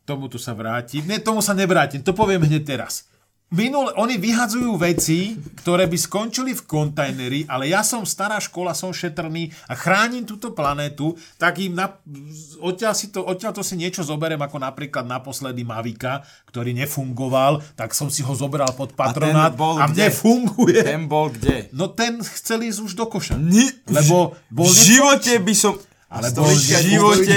tomuto 0.01 0.39
sa 0.39 0.55
vrátim. 0.55 1.03
Nie, 1.03 1.19
tomu 1.19 1.43
sa 1.43 1.51
nevrátim, 1.51 1.99
to 1.99 2.15
poviem 2.15 2.39
hneď 2.41 2.63
teraz. 2.63 3.03
Minule, 3.47 3.95
oni 3.95 4.19
vyhadzujú 4.19 4.75
veci, 4.75 5.39
ktoré 5.63 5.87
by 5.87 5.95
skončili 5.95 6.51
v 6.51 6.67
kontajneri, 6.67 7.39
ale 7.47 7.71
ja 7.71 7.79
som 7.79 8.03
stará 8.03 8.43
škola, 8.43 8.75
som 8.75 8.91
šetrný 8.91 9.55
a 9.65 9.73
chránim 9.73 10.27
túto 10.27 10.51
planétu, 10.51 11.15
tak 11.39 11.63
im 11.63 11.71
na, 11.71 11.95
odtiaľ, 12.59 12.91
si 12.91 13.07
to, 13.07 13.23
odtiaľ 13.23 13.55
to 13.55 13.63
si 13.63 13.79
niečo 13.79 14.03
zoberiem, 14.03 14.43
ako 14.43 14.59
napríklad 14.59 15.07
naposledy 15.07 15.63
Mavika, 15.63 16.27
ktorý 16.51 16.75
nefungoval, 16.75 17.63
tak 17.79 17.95
som 17.95 18.11
si 18.11 18.19
ho 18.19 18.35
zobral 18.35 18.67
pod 18.75 18.91
patronát 18.91 19.55
a, 19.55 19.55
bol 19.55 19.79
a 19.79 19.87
mne 19.87 19.95
kde? 19.95 20.11
funguje. 20.11 20.79
Ten 20.83 21.07
bol 21.07 21.31
kde? 21.31 21.71
No 21.71 21.87
ten 21.87 22.19
chcel 22.19 22.67
ísť 22.67 22.83
už 22.83 22.99
do 22.99 23.07
koša. 23.07 23.39
Ni- 23.39 23.71
Lebo 23.87 24.35
bol 24.51 24.67
v 24.67 24.75
živote 24.75 25.39
by 25.39 25.55
som... 25.55 25.79
Ale 26.11 26.31
v 26.31 26.51
živote, 26.87 27.35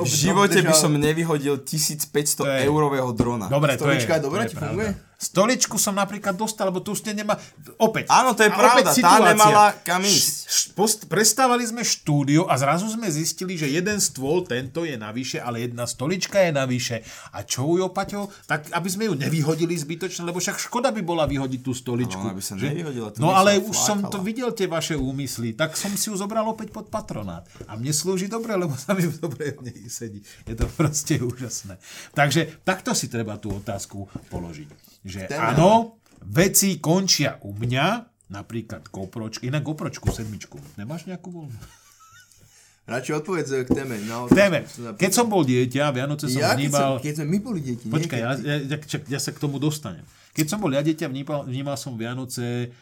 v 0.00 0.04
živote 0.08 0.60
by 0.64 0.72
som 0.72 0.92
nevyhodil 0.96 1.60
1500 1.60 2.40
To 2.40 2.44
je- 2.44 2.64
eurového 2.68 3.12
drona. 3.12 3.52
Dobre, 3.52 3.76
to 3.76 3.88
je, 3.88 4.00
je 4.00 4.20
dobrá, 4.20 4.44
to 4.44 4.48
je 4.48 4.52
ti 4.52 4.56
pravda. 4.56 4.68
funguje? 4.72 5.11
Stoličku 5.22 5.78
som 5.78 5.94
napríklad 5.94 6.34
dostal, 6.34 6.66
lebo 6.66 6.82
tu 6.82 6.98
ste 6.98 7.14
nemá... 7.14 7.38
Opäť. 7.78 8.10
Áno, 8.10 8.34
to 8.34 8.42
je 8.42 8.50
a 8.50 8.58
pravda, 8.58 8.90
tá 8.90 9.22
nemala 9.22 9.70
kam 9.86 10.02
ísť. 10.02 10.74
Post- 10.74 11.06
prestávali 11.06 11.62
sme 11.62 11.86
štúdio 11.86 12.50
a 12.50 12.58
zrazu 12.58 12.90
sme 12.90 13.06
zistili, 13.06 13.54
že 13.54 13.70
jeden 13.70 14.02
stôl, 14.02 14.42
tento 14.42 14.82
je 14.82 14.98
navyše, 14.98 15.38
ale 15.38 15.62
jedna 15.70 15.86
stolička 15.86 16.42
je 16.42 16.50
navyše. 16.50 17.06
A 17.30 17.46
čo 17.46 17.62
ujo, 17.70 17.94
Paťo? 17.94 18.34
Tak 18.50 18.74
aby 18.74 18.88
sme 18.90 19.06
ju 19.06 19.14
nevyhodili 19.14 19.78
zbytočne, 19.78 20.26
lebo 20.26 20.42
však 20.42 20.58
škoda 20.58 20.90
by 20.90 21.06
bola 21.06 21.30
vyhodiť 21.30 21.60
tú 21.62 21.70
stoličku. 21.70 22.18
No, 22.18 22.34
aby 22.34 22.42
sa 22.42 22.58
že? 22.58 22.74
nevyhodila, 22.74 23.14
No 23.22 23.30
ale 23.30 23.62
už 23.62 23.78
som 23.78 24.02
flákala. 24.02 24.10
to 24.10 24.18
videl, 24.26 24.50
tie 24.50 24.66
vaše 24.66 24.98
úmysly, 24.98 25.54
tak 25.54 25.78
som 25.78 25.94
si 25.94 26.10
ju 26.10 26.18
zobral 26.18 26.42
opäť 26.50 26.74
pod 26.74 26.90
patronát. 26.90 27.46
A 27.70 27.78
mne 27.78 27.94
slúži 27.94 28.26
dobre, 28.26 28.58
lebo 28.58 28.74
sa 28.74 28.90
mi 28.98 29.06
dobre 29.06 29.54
v 29.54 29.70
nej 29.70 29.86
sedí. 29.86 30.18
Je 30.50 30.58
to 30.58 30.66
proste 30.66 31.22
úžasné. 31.22 31.78
Takže 32.10 32.58
takto 32.66 32.90
si 32.90 33.06
treba 33.06 33.38
tú 33.38 33.54
otázku 33.54 34.10
položiť. 34.26 34.91
Že 35.02 35.26
Téma. 35.26 35.54
áno, 35.54 35.98
veci 36.22 36.78
končia 36.78 37.38
u 37.42 37.50
mňa, 37.54 37.86
napríklad 38.30 38.86
GoPročky, 38.88 39.50
inak 39.50 39.66
GoPročku 39.66 40.08
sedmičku. 40.08 40.56
Nemáš 40.78 41.10
nejakú 41.10 41.30
voľnú? 41.34 41.58
Radšej 42.82 43.14
odpovedz 43.22 43.50
eh, 43.54 43.62
k 43.62 43.70
téme. 43.78 43.94
No, 44.10 44.26
Téme. 44.26 44.66
som 44.66 44.90
napísal. 44.90 44.98
Keď 44.98 45.10
som 45.14 45.26
bol 45.30 45.46
dieťa, 45.46 45.94
Vianoce 45.94 46.26
som 46.26 46.42
ja, 46.42 46.50
keď, 46.50 46.50
som, 46.50 46.58
vnímal... 46.58 46.92
keď 46.98 47.12
sme 47.14 47.26
my 47.30 47.38
boli 47.38 47.60
deti? 47.62 47.86
Počkaj, 47.86 48.18
ja, 48.18 48.30
ja, 48.42 48.56
ja, 48.58 48.98
ja 49.06 49.20
sa 49.22 49.30
k 49.30 49.38
tomu 49.38 49.62
dostanem. 49.62 50.02
Keď 50.34 50.46
som 50.50 50.58
bol 50.58 50.74
ja 50.74 50.82
dieťa, 50.82 51.06
vnímal, 51.06 51.46
vnímal 51.46 51.78
som 51.78 51.94
Vianoce 51.94 52.74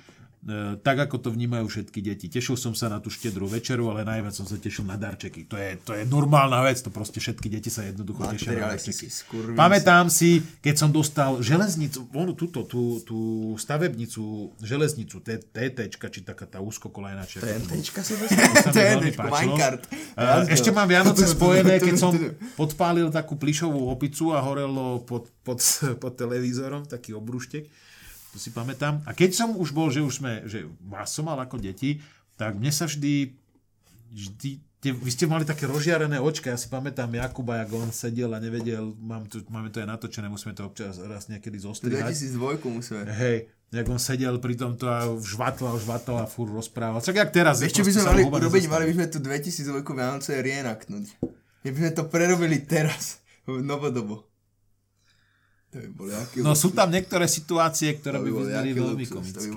tak, 0.80 0.96
ako 1.04 1.20
to 1.20 1.28
vnímajú 1.36 1.68
všetky 1.68 2.00
deti. 2.00 2.32
Tešil 2.32 2.56
som 2.56 2.72
sa 2.72 2.88
na 2.88 2.96
tú 2.96 3.12
štedrú 3.12 3.44
večeru, 3.44 3.92
ale 3.92 4.08
najviac 4.08 4.32
som 4.32 4.48
sa 4.48 4.56
tešil 4.56 4.88
na 4.88 4.96
darčeky. 4.96 5.44
To 5.44 5.60
je, 5.60 5.76
to 5.84 5.92
je 5.92 6.08
normálna 6.08 6.64
vec, 6.64 6.80
to 6.80 6.88
proste 6.88 7.20
všetky 7.20 7.52
deti 7.52 7.68
sa 7.68 7.84
jednoducho 7.84 8.24
tešia 8.24 8.56
na 8.56 8.72
si 8.80 8.88
darčeky. 8.88 9.04
si 9.04 9.08
skurvín. 9.12 9.52
Pamätám 9.52 10.08
si, 10.08 10.40
keď 10.64 10.74
som 10.80 10.88
dostal 10.88 11.44
železnicu, 11.44 12.08
onu 12.16 12.32
túto, 12.32 12.64
tú, 12.64 13.04
tú 13.04 13.18
stavebnicu, 13.60 14.56
železnicu, 14.64 15.20
TT, 15.20 15.76
či 15.92 16.20
taká 16.24 16.48
tá 16.48 16.64
úzkokolajná 16.64 17.28
dečko, 17.28 18.00
páčilo. 19.20 19.54
Minecart. 19.60 19.82
Eh, 19.92 20.56
Ešte 20.56 20.72
mám 20.72 20.88
Vianoce 20.88 21.28
spojené, 21.36 21.76
keď 21.84 21.94
som 22.00 22.16
podpálil 22.56 23.12
takú 23.12 23.36
plišovú 23.36 23.92
opicu 23.92 24.32
a 24.32 24.40
horelo 24.40 25.04
pod, 25.04 25.28
pod, 25.44 25.60
pod 26.00 26.12
televízorom, 26.16 26.88
taký 26.88 27.12
obruštek. 27.12 27.68
To 28.30 28.38
si 28.38 28.54
pamätám. 28.54 29.02
A 29.06 29.10
keď 29.10 29.34
som 29.34 29.58
už 29.58 29.74
bol, 29.74 29.90
že 29.90 30.04
už 30.04 30.22
sme, 30.22 30.46
že 30.46 30.70
vás 30.86 31.10
som 31.10 31.26
mal 31.26 31.38
ako 31.42 31.58
deti, 31.58 31.98
tak 32.38 32.54
mne 32.54 32.70
sa 32.70 32.86
vždy, 32.86 33.34
vždy 34.14 34.50
tie, 34.80 34.90
vy 34.96 35.10
ste 35.12 35.28
mali 35.28 35.44
také 35.44 35.68
rozžiarené 35.68 36.16
očka, 36.18 36.50
ja 36.50 36.58
si 36.58 36.72
pamätám 36.72 37.12
Jakuba, 37.12 37.60
jak 37.60 37.70
on 37.76 37.92
sedel 37.92 38.32
a 38.32 38.40
nevedel, 38.40 38.96
mám 38.96 39.28
tu, 39.28 39.44
máme 39.52 39.68
to 39.68 39.84
aj 39.84 39.88
natočené, 39.92 40.26
musíme 40.32 40.56
to 40.56 40.64
občas 40.64 40.96
raz 41.04 41.28
niekedy 41.28 41.60
zostrihať. 41.60 42.08
2002 42.08 42.64
musíme. 42.72 43.04
Hej, 43.12 43.52
jak 43.68 43.86
on 43.92 44.00
sedel 44.00 44.40
pri 44.40 44.56
tomto 44.56 44.88
a 44.88 45.04
žvatlal, 45.20 45.76
žvatlal 45.76 46.24
a 46.24 46.26
furt 46.26 46.48
rozprával. 46.50 47.04
Čak 47.04 47.20
jak 47.20 47.30
teraz. 47.30 47.60
Ešte 47.60 47.84
by 47.84 47.92
sme 47.92 48.04
mali 48.08 48.22
urobiť, 48.24 48.64
mali 48.72 48.84
by 48.88 48.92
sme 48.96 49.06
tu 49.12 49.18
2002 49.20 49.84
Vianoce 49.84 50.40
reenactnúť. 50.40 51.06
My 51.60 51.68
by 51.76 51.78
sme 51.84 51.92
to 51.92 52.04
prerobili 52.08 52.64
teraz, 52.64 53.20
novodobo. 53.44 54.29
To 55.70 55.78
by 55.78 55.88
boli 55.94 56.10
No 56.42 56.58
sú 56.58 56.74
tam 56.74 56.90
niektoré 56.90 57.30
situácie, 57.30 57.94
ktoré 57.94 58.18
To 58.18 58.26
by 58.26 58.30
bol 58.34 58.42
vyznali 58.42 58.70
veľmi 58.74 59.06
by 59.06 59.14
komicky. 59.14 59.48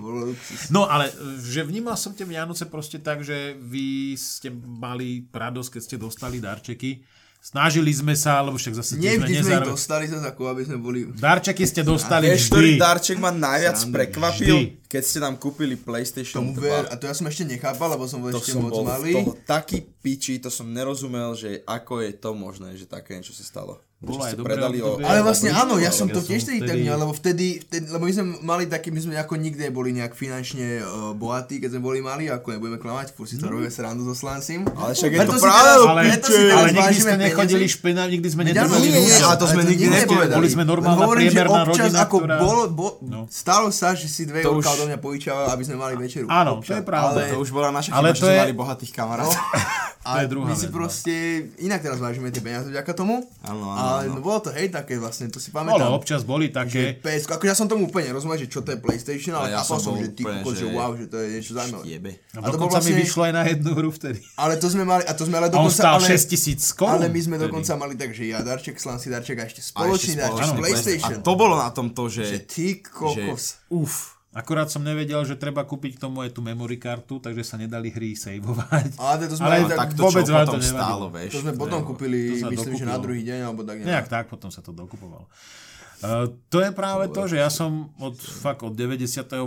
No 0.70 0.86
ale, 0.86 1.10
e, 1.10 1.42
že 1.42 1.66
vnímal 1.66 1.98
som 1.98 2.14
tie 2.14 2.22
Vianoce 2.22 2.70
proste 2.70 3.02
tak, 3.02 3.26
že 3.26 3.58
vy 3.58 4.14
ste 4.14 4.54
mali 4.54 5.26
radosť, 5.34 5.70
keď 5.74 5.82
ste 5.82 5.96
dostali 5.98 6.38
darčeky. 6.38 7.02
Snažili 7.44 7.92
sme 7.92 8.16
sa, 8.16 8.40
lebo 8.40 8.56
však 8.56 8.78
zase 8.78 8.96
Nie 8.96 9.20
vždy 9.20 9.44
sme 9.44 9.58
nezar... 9.60 9.68
dostali 9.68 10.06
zase 10.08 10.24
ako, 10.32 10.54
aby 10.54 10.64
sme 10.64 10.78
boli... 10.80 11.12
Darčeky 11.12 11.68
ste 11.68 11.84
dostali 11.84 12.32
Vieš, 12.32 12.48
ktorý 12.48 12.70
vždy. 12.72 12.80
darček 12.80 13.18
ma 13.20 13.36
najviac 13.36 13.84
Srandu. 13.84 13.96
prekvapil? 14.00 14.58
Vždy. 14.64 14.83
Keď 14.94 15.02
ste 15.02 15.20
nám 15.26 15.42
kúpili 15.42 15.74
PlayStation 15.74 16.46
Tomu 16.46 16.54
2. 16.54 16.62
ver, 16.62 16.86
a 16.86 16.94
to 16.94 17.10
ja 17.10 17.18
som 17.18 17.26
ešte 17.26 17.50
nechápal, 17.50 17.98
lebo 17.98 18.06
som 18.06 18.22
bol 18.22 18.30
to 18.30 18.38
ešte 18.38 18.54
som 18.54 18.62
moc 18.62 18.78
bol 18.78 18.86
malý. 18.86 19.10
toho 19.10 19.34
taký 19.42 19.82
piči, 19.82 20.38
to 20.38 20.54
som 20.54 20.70
nerozumel, 20.70 21.34
že 21.34 21.66
ako 21.66 22.06
je 22.06 22.14
to 22.14 22.38
možné, 22.38 22.78
že 22.78 22.86
také 22.86 23.18
niečo 23.18 23.34
sa 23.34 23.42
stalo. 23.42 23.82
Bolo 24.04 24.20
Že 24.20 24.28
aj 24.28 24.36
dobré 24.36 24.60
predali 24.60 24.78
o... 24.84 25.00
Ale 25.00 25.24
vlastne 25.24 25.48
o 25.48 25.56
áno, 25.56 25.80
ja 25.80 25.88
som 25.88 26.12
to 26.12 26.20
tiež 26.20 26.44
som 26.44 26.52
tedy 26.52 26.60
tak 26.60 26.76
vtedy- 26.76 26.84
vnímal, 26.84 27.00
lebo 27.00 27.14
vtedy, 27.16 27.64
vtedy, 27.64 27.86
lebo 27.88 28.04
my 28.04 28.12
sme 28.12 28.26
mali 28.44 28.64
taký, 28.68 28.92
my 28.92 29.00
sme 29.00 29.16
ako 29.16 29.40
nikdy 29.40 29.72
neboli 29.72 29.96
nejak 29.96 30.12
finančne 30.12 30.84
uh, 30.84 31.16
bohatí, 31.16 31.64
keď 31.64 31.72
sme 31.72 31.82
boli 31.82 32.04
mali, 32.04 32.28
ako 32.28 32.52
nebudeme 32.52 32.84
klamať, 32.84 33.16
furt 33.16 33.32
si 33.32 33.40
to 33.40 33.48
robíme 33.48 33.72
srandu 33.72 34.04
so 34.04 34.12
Slancim. 34.12 34.68
Ale 34.76 34.92
však 34.92 35.08
je 35.08 35.20
to 35.24 35.34
teraz- 35.40 35.56
Ale, 35.56 35.72
ale 36.52 36.68
nikdy 36.76 36.96
ste 37.00 37.16
nechodili 37.16 37.64
peniaze. 37.64 37.76
špina, 37.80 38.02
nikdy 38.04 38.28
sme 38.28 38.44
nedrbali 38.44 38.88
nie, 38.92 39.08
ale 39.24 39.36
to 39.40 39.46
sme 39.48 39.62
nikdy 39.64 39.86
nepovedali. 39.88 40.36
Boli 40.36 40.50
sme 40.52 40.64
normálna 40.68 41.00
že 41.00 41.16
priemerná 41.16 41.62
občas 41.64 41.88
rodina, 41.88 42.04
ktorá... 42.04 42.36
No. 43.08 43.20
stalo 43.32 43.72
sa, 43.72 43.96
že 43.96 44.12
si 44.12 44.28
dve 44.28 44.44
Odo 44.84 44.90
mňa 44.90 45.00
požičával, 45.00 45.46
aby 45.50 45.64
sme 45.64 45.76
mali 45.76 45.94
večeru. 45.96 46.28
Áno, 46.28 46.60
Občas. 46.60 46.68
to 46.68 46.74
je 46.76 46.86
pravda. 46.86 47.20
Ale, 47.22 47.32
To 47.32 47.40
už 47.40 47.50
bola 47.50 47.70
naša 47.70 47.90
Ale 47.94 48.12
chyba, 48.12 48.14
že 48.14 48.20
to 48.20 48.26
sme 48.26 48.34
je- 48.34 48.42
mali 48.42 48.54
bohatých 48.54 48.92
kamarátov. 48.92 49.34
ale 50.04 50.28
druhá 50.28 50.46
my 50.46 50.54
si 50.54 50.68
vec, 50.68 50.68
no. 50.68 50.76
proste 50.76 51.14
inak 51.58 51.80
teraz 51.80 51.96
vážime 51.98 52.28
tie 52.28 52.40
peniaze 52.40 52.68
vďaka 52.68 52.92
tomu. 52.92 53.24
Áno, 53.42 53.64
áno, 53.66 53.80
Ale 53.96 54.02
no, 54.10 54.20
bolo 54.20 54.40
to 54.42 54.52
hej 54.52 54.68
také 54.68 54.96
vlastne, 54.96 55.28
to 55.28 55.40
si 55.40 55.48
Bolo, 55.48 55.64
pamätám. 55.72 55.96
občas 55.96 56.22
boli 56.22 56.52
také... 56.52 57.00
PS, 57.00 57.26
ako 57.30 57.40
ja 57.42 57.56
som 57.56 57.66
tomu 57.66 57.88
úplne 57.88 58.12
nerozumel, 58.12 58.36
že 58.36 58.46
čo 58.46 58.60
to 58.60 58.70
je 58.70 58.80
PlayStation, 58.80 59.32
ale 59.34 59.50
ja 59.50 59.64
som 59.64 59.80
som, 59.80 59.96
že 59.96 60.12
ty 60.12 60.22
kokos, 60.22 60.54
že 60.54 60.68
wow, 60.68 60.92
že 60.92 61.08
to 61.08 61.16
je 61.18 61.28
niečo 61.34 61.56
zaujímavé. 61.56 61.84
Jebe. 61.88 62.12
A 62.34 62.38
A 62.38 62.46
to 62.46 62.52
dokonca 62.54 62.78
mi 62.78 62.92
vlastne- 62.92 63.00
vyšlo 63.00 63.22
aj 63.24 63.34
na 63.34 63.44
jednu 63.46 63.72
hru 63.72 63.90
vtedy. 63.90 64.20
Ale 64.36 64.54
to 64.56 64.68
sme 64.68 64.84
mali, 64.84 65.04
a 65.04 65.12
to 65.12 65.24
sme 65.24 65.36
ale 65.38 65.48
A 65.48 65.52
on 65.54 65.56
dokonca, 65.64 65.80
stál 65.80 65.96
ale, 65.98 66.08
6 66.10 66.28
tisíc 66.28 66.62
korún. 66.70 66.94
ale 66.94 67.08
my 67.08 67.20
sme 67.22 67.36
vtedy. 67.36 67.44
dokonca 67.46 67.72
mali 67.74 67.94
tak, 67.96 68.12
že 68.12 68.24
ja 68.26 68.40
darček, 68.40 68.76
Slan 68.76 69.00
si 69.00 69.08
darček 69.08 69.40
a 69.40 69.44
ešte 69.46 69.62
spoločný 69.62 70.14
darček, 70.18 70.52
PlayStation. 70.54 71.16
A 71.16 71.24
to 71.24 71.34
bolo 71.34 71.56
na 71.56 71.72
tom 71.72 71.88
to, 71.90 72.04
Že 72.06 72.24
že... 72.26 72.38
ty 72.44 72.68
kokos. 72.78 73.64
Uf. 73.70 74.13
Akorát 74.34 74.66
som 74.66 74.82
nevedel, 74.82 75.22
že 75.22 75.36
treba 75.36 75.62
kúpiť 75.62 75.96
k 75.96 76.02
tomu 76.02 76.20
aj 76.20 76.34
tú 76.34 76.42
memory 76.42 76.76
kartu, 76.76 77.18
takže 77.18 77.46
sa 77.46 77.56
nedali 77.56 77.88
hry 77.88 78.14
saveovať. 78.14 78.98
Ale 78.98 79.24
to 79.24 79.38
sme 79.38 79.46
Ale 79.46 79.56
Tak 79.64 79.78
tak, 79.78 79.90
to, 79.94 80.02
vôbec 80.02 80.26
čo 80.26 80.28
to 80.28 80.42
potom 80.42 80.58
nevadilo. 80.58 80.74
stálo, 80.76 81.06
vieš. 81.08 81.32
to 81.32 81.40
sme 81.40 81.54
potom 81.54 81.80
To- 81.80 81.88
kúpili, 81.88 82.20
to 82.36 82.50
myslím, 82.50 82.74
že 82.74 82.84
na 82.84 82.98
dokúpilo. 82.98 83.04
druhý 83.04 83.22
deň, 83.24 83.40
alebo 83.44 83.62
tak 83.62 83.76
nejak. 83.78 83.88
Nejak 83.88 84.08
tak, 84.10 84.26
potom 84.28 84.50
sa 84.50 84.60
to 84.60 84.74
dokupovalo. 84.74 85.30
Uh, 86.02 86.28
to 86.50 86.60
je 86.60 86.74
práve 86.74 87.08
to, 87.08 87.22
že 87.26 87.38
ja 87.38 87.48
som 87.48 87.94
od, 87.96 88.18
fakt 88.18 88.60
od 88.60 88.74
98. 88.74 89.40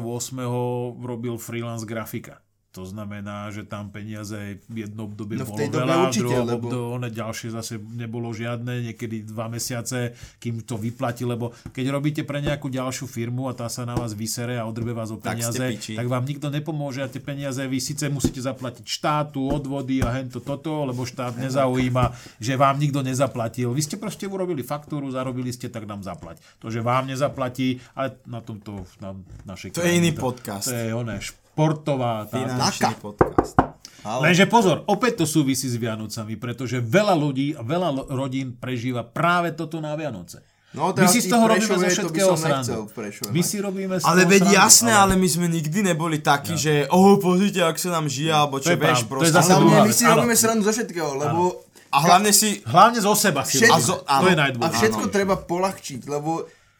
robil 0.96 1.36
freelance 1.36 1.84
grafika. 1.84 2.40
To 2.76 2.84
znamená, 2.84 3.48
že 3.48 3.64
tam 3.64 3.88
peniaze 3.88 4.60
jedno 4.68 5.08
obdobie 5.08 5.40
No 5.40 5.48
bolo 5.48 5.64
veľa, 5.64 5.96
určite, 6.06 6.20
druhé 6.20 6.40
lebo- 6.44 6.68
obdobie 6.68 7.08
ďalšie 7.08 7.48
zase 7.50 7.80
nebolo 7.80 8.28
žiadne, 8.30 8.84
niekedy 8.84 9.24
dva 9.24 9.48
mesiace, 9.48 10.12
kým 10.36 10.60
to 10.60 10.76
vyplatí, 10.76 11.24
lebo 11.24 11.56
keď 11.72 11.86
robíte 11.88 12.22
pre 12.22 12.44
nejakú 12.44 12.68
ďalšiu 12.68 13.08
firmu 13.08 13.48
a 13.48 13.56
tá 13.56 13.72
sa 13.72 13.88
na 13.88 13.96
vás 13.96 14.12
vysere 14.12 14.60
a 14.60 14.68
odrbe 14.68 14.92
vás 14.92 15.08
o 15.08 15.16
Tak 15.16 15.40
peniaze, 15.40 15.56
piči. 15.56 15.96
tak 15.96 16.04
vám 16.04 16.28
nikto 16.28 16.52
nepomôže 16.52 17.00
a 17.00 17.08
tie 17.08 17.18
peniaze 17.18 17.64
vy 17.64 17.80
síce 17.80 18.12
musíte 18.12 18.44
zaplatiť 18.44 18.84
štátu, 18.84 19.48
odvody 19.48 20.04
a 20.04 20.12
hento 20.12 20.44
toto, 20.44 20.84
lebo 20.84 21.08
štát 21.08 21.40
nezaujíma, 21.40 22.12
že 22.36 22.60
vám 22.60 22.76
nikto 22.76 23.00
nezaplatil. 23.00 23.72
Vy 23.72 23.80
ste 23.80 23.96
proste 23.96 24.28
urobili 24.28 24.60
faktúru, 24.60 25.08
zarobili 25.08 25.48
ste, 25.48 25.72
tak 25.72 25.88
nám 25.88 26.04
zaplať. 26.04 26.42
To, 26.60 26.68
že 26.68 26.84
vám 26.84 27.08
nezaplatí, 27.08 27.80
ale 27.94 28.20
na 28.28 28.44
tomto 28.44 28.84
na 29.00 29.16
našej 29.46 29.72
To 29.72 29.80
je 29.80 29.88
krajine 29.88 29.96
iný 29.96 30.10
podcast. 30.12 30.68
To 30.68 30.76
je 30.76 30.92
oné, 30.92 31.16
športová. 31.56 32.28
Tá, 32.28 32.36
Finančný 32.36 32.92
podcast. 33.00 33.56
Ale 34.04 34.30
Lenže 34.30 34.44
pozor, 34.46 34.84
opäť 34.86 35.24
to 35.24 35.26
súvisí 35.26 35.66
s 35.66 35.80
Vianocami, 35.80 36.36
pretože 36.36 36.78
veľa 36.78 37.16
ľudí 37.16 37.56
a 37.56 37.64
veľa 37.64 38.12
rodín 38.12 38.54
prežíva 38.54 39.02
práve 39.02 39.56
toto 39.56 39.80
na 39.80 39.96
Vianoce. 39.96 40.44
No, 40.76 40.92
my 40.92 41.08
si 41.08 41.24
z 41.24 41.32
toho 41.32 41.48
robíme 41.48 41.72
zo 41.72 41.88
všetkého 41.88 42.36
srandu. 42.36 42.84
My 43.32 43.40
si 43.40 43.56
robíme 43.58 43.96
z 43.96 44.04
Ale 44.04 44.28
veď 44.28 44.44
srandu, 44.44 44.58
jasné, 44.60 44.92
ale 44.92 45.14
my 45.16 45.24
sme 45.24 45.48
nikdy 45.48 45.80
neboli 45.80 46.20
takí, 46.20 46.60
že 46.60 46.84
oh, 46.92 47.16
pozrite, 47.16 47.64
ak 47.64 47.80
sa 47.80 47.96
nám 47.96 48.12
žije, 48.12 48.28
alebo 48.28 48.60
To 48.60 48.68
čo, 48.68 48.76
vieš, 48.76 49.08
pravda, 49.08 49.24
to 49.24 49.24
je 49.24 49.32
proste. 49.32 49.40
Ale 49.40 49.62
druhá 49.64 49.80
my 49.80 49.94
si 49.96 50.04
áno. 50.04 50.12
robíme 50.20 50.36
srandu 50.36 50.62
zo 50.68 50.72
všetkého, 50.76 51.10
lebo 51.16 51.42
A 51.88 51.98
hlavne 52.04 52.30
si... 52.36 52.60
Hlavne 52.68 53.00
zo 53.00 53.16
seba 53.16 53.40
si 53.48 53.56
Všet- 53.56 53.72
robíme. 53.72 53.80
A 53.80 53.88
zo- 53.88 54.00
to 54.04 54.10
áno. 54.12 54.26
je 54.28 54.34
A 54.36 54.40
najdôležitejšie. 54.44 54.82
všetko 54.84 55.04
treba 55.08 55.34
polahčiť, 55.40 56.00
lebo 56.04 56.30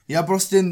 ja 0.06 0.22
proste 0.22 0.62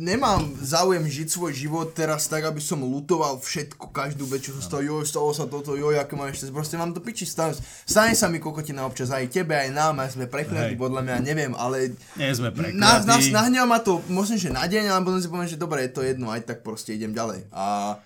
nemám 0.00 0.48
záujem 0.56 1.04
žiť 1.04 1.28
svoj 1.28 1.52
život 1.52 1.92
teraz 1.92 2.24
tak, 2.24 2.48
aby 2.48 2.56
som 2.56 2.80
lutoval 2.80 3.36
všetko, 3.36 3.92
každú 3.92 4.24
vec, 4.24 4.48
čo 4.48 4.56
sa 4.56 4.64
stalo, 4.64 4.80
joj, 4.80 5.04
stalo 5.04 5.28
sa 5.36 5.44
toto, 5.44 5.76
joj, 5.76 6.00
aké 6.00 6.16
mám 6.16 6.32
ešte, 6.32 6.48
proste 6.48 6.80
mám 6.80 6.96
to 6.96 7.04
piči, 7.04 7.28
stane, 7.28 7.52
stane 7.84 8.16
sa 8.16 8.32
mi 8.32 8.40
kokotina 8.40 8.88
občas, 8.88 9.12
aj 9.12 9.28
tebe, 9.28 9.52
aj 9.52 9.76
nám, 9.76 10.00
aj 10.00 10.16
sme 10.16 10.24
prekliatí, 10.24 10.72
podľa 10.80 11.04
mňa, 11.04 11.16
neviem, 11.20 11.52
ale 11.52 11.92
Nie 12.16 12.32
sme 12.32 12.48
nás, 12.72 13.04
nás 13.04 13.20
prekliatí. 13.28 13.36
nahneval 13.36 13.68
ma 13.68 13.78
to, 13.84 14.00
možno, 14.08 14.40
že 14.40 14.48
na 14.48 14.64
deň, 14.64 14.88
ale 14.88 15.04
potom 15.04 15.20
si 15.20 15.28
poviem, 15.28 15.52
že 15.52 15.60
dobre, 15.60 15.84
je 15.84 15.92
to 15.92 16.00
jedno, 16.00 16.32
aj 16.32 16.40
tak 16.48 16.64
proste 16.64 16.96
idem 16.96 17.12
ďalej. 17.12 17.44
A 17.52 17.96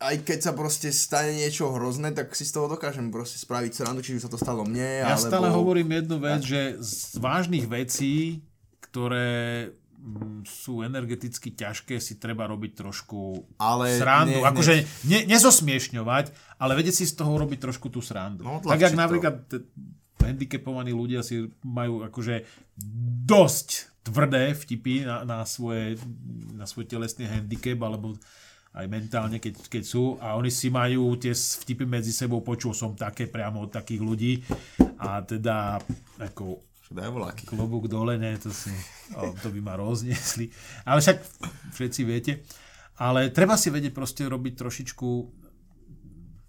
aj 0.00 0.16
keď 0.24 0.38
sa 0.44 0.52
proste 0.52 0.92
stane 0.92 1.36
niečo 1.40 1.72
hrozné, 1.72 2.12
tak 2.12 2.32
si 2.36 2.44
z 2.44 2.52
toho 2.52 2.68
dokážem 2.68 3.08
proste 3.08 3.40
spraviť 3.40 3.72
srandu, 3.80 4.04
či 4.04 4.16
už 4.16 4.28
sa 4.28 4.32
to 4.32 4.36
stalo 4.36 4.64
mne, 4.64 5.08
Ja 5.08 5.16
alebo... 5.16 5.24
stále 5.24 5.48
hovorím 5.48 5.88
jednu 6.04 6.16
vec, 6.20 6.40
že 6.44 6.76
z 6.80 7.16
vážnych 7.16 7.64
vecí, 7.64 8.44
ktoré 8.90 9.70
mm, 9.94 10.42
sú 10.42 10.82
energeticky 10.82 11.54
ťažké, 11.54 12.02
si 12.02 12.18
treba 12.18 12.50
robiť 12.50 12.72
trošku 12.74 13.46
Ale 13.56 13.94
srandu. 13.96 14.42
nie- 14.42 14.44
akože 14.44 14.74
ne, 15.06 15.18
nezosmiešňovať, 15.30 16.58
ale 16.58 16.72
vedieť 16.74 17.00
si 17.00 17.04
z 17.06 17.14
toho 17.14 17.38
robiť 17.38 17.58
trošku 17.62 17.86
tú 17.88 18.02
srandu. 18.02 18.42
No, 18.42 18.58
tak 18.58 18.82
jak 18.82 18.92
to. 18.92 19.00
napríklad 19.00 19.34
t- 19.46 19.62
handicapovaní 20.20 20.92
ľudia 20.92 21.24
si 21.24 21.48
majú 21.64 22.04
akože 22.04 22.44
dosť 23.24 23.68
tvrdé 24.02 24.52
vtipy 24.52 25.04
na, 25.04 25.24
na, 25.24 25.38
svoje, 25.44 25.96
na 26.52 26.64
svoj 26.66 26.88
telesný 26.88 27.28
handicap, 27.28 27.78
alebo 27.80 28.16
aj 28.70 28.86
mentálne, 28.86 29.42
keď, 29.42 29.66
keď 29.66 29.82
sú 29.82 30.14
a 30.22 30.38
oni 30.38 30.46
si 30.46 30.70
majú 30.70 31.18
tie 31.18 31.34
vtipy 31.34 31.84
medzi 31.90 32.14
sebou, 32.14 32.38
počul 32.40 32.70
som 32.70 32.94
také 32.94 33.26
priamo 33.26 33.66
od 33.66 33.70
takých 33.74 33.98
ľudí 33.98 34.32
a 35.02 35.20
teda 35.26 35.82
ako 36.22 36.69
Daj 36.90 37.06
voláky. 37.14 37.46
klobúk 37.46 37.86
dole, 37.86 38.18
ne, 38.18 38.34
to, 38.34 38.50
si, 38.50 38.74
o, 39.14 39.30
to 39.38 39.54
by 39.54 39.60
ma 39.62 39.74
rozniesli. 39.78 40.50
Ale 40.82 40.98
však 40.98 41.22
všetci 41.78 42.00
viete. 42.02 42.42
Ale 42.98 43.30
treba 43.30 43.54
si 43.54 43.70
vedieť 43.70 43.94
proste 43.94 44.26
robiť 44.26 44.58
trošičku 44.58 45.08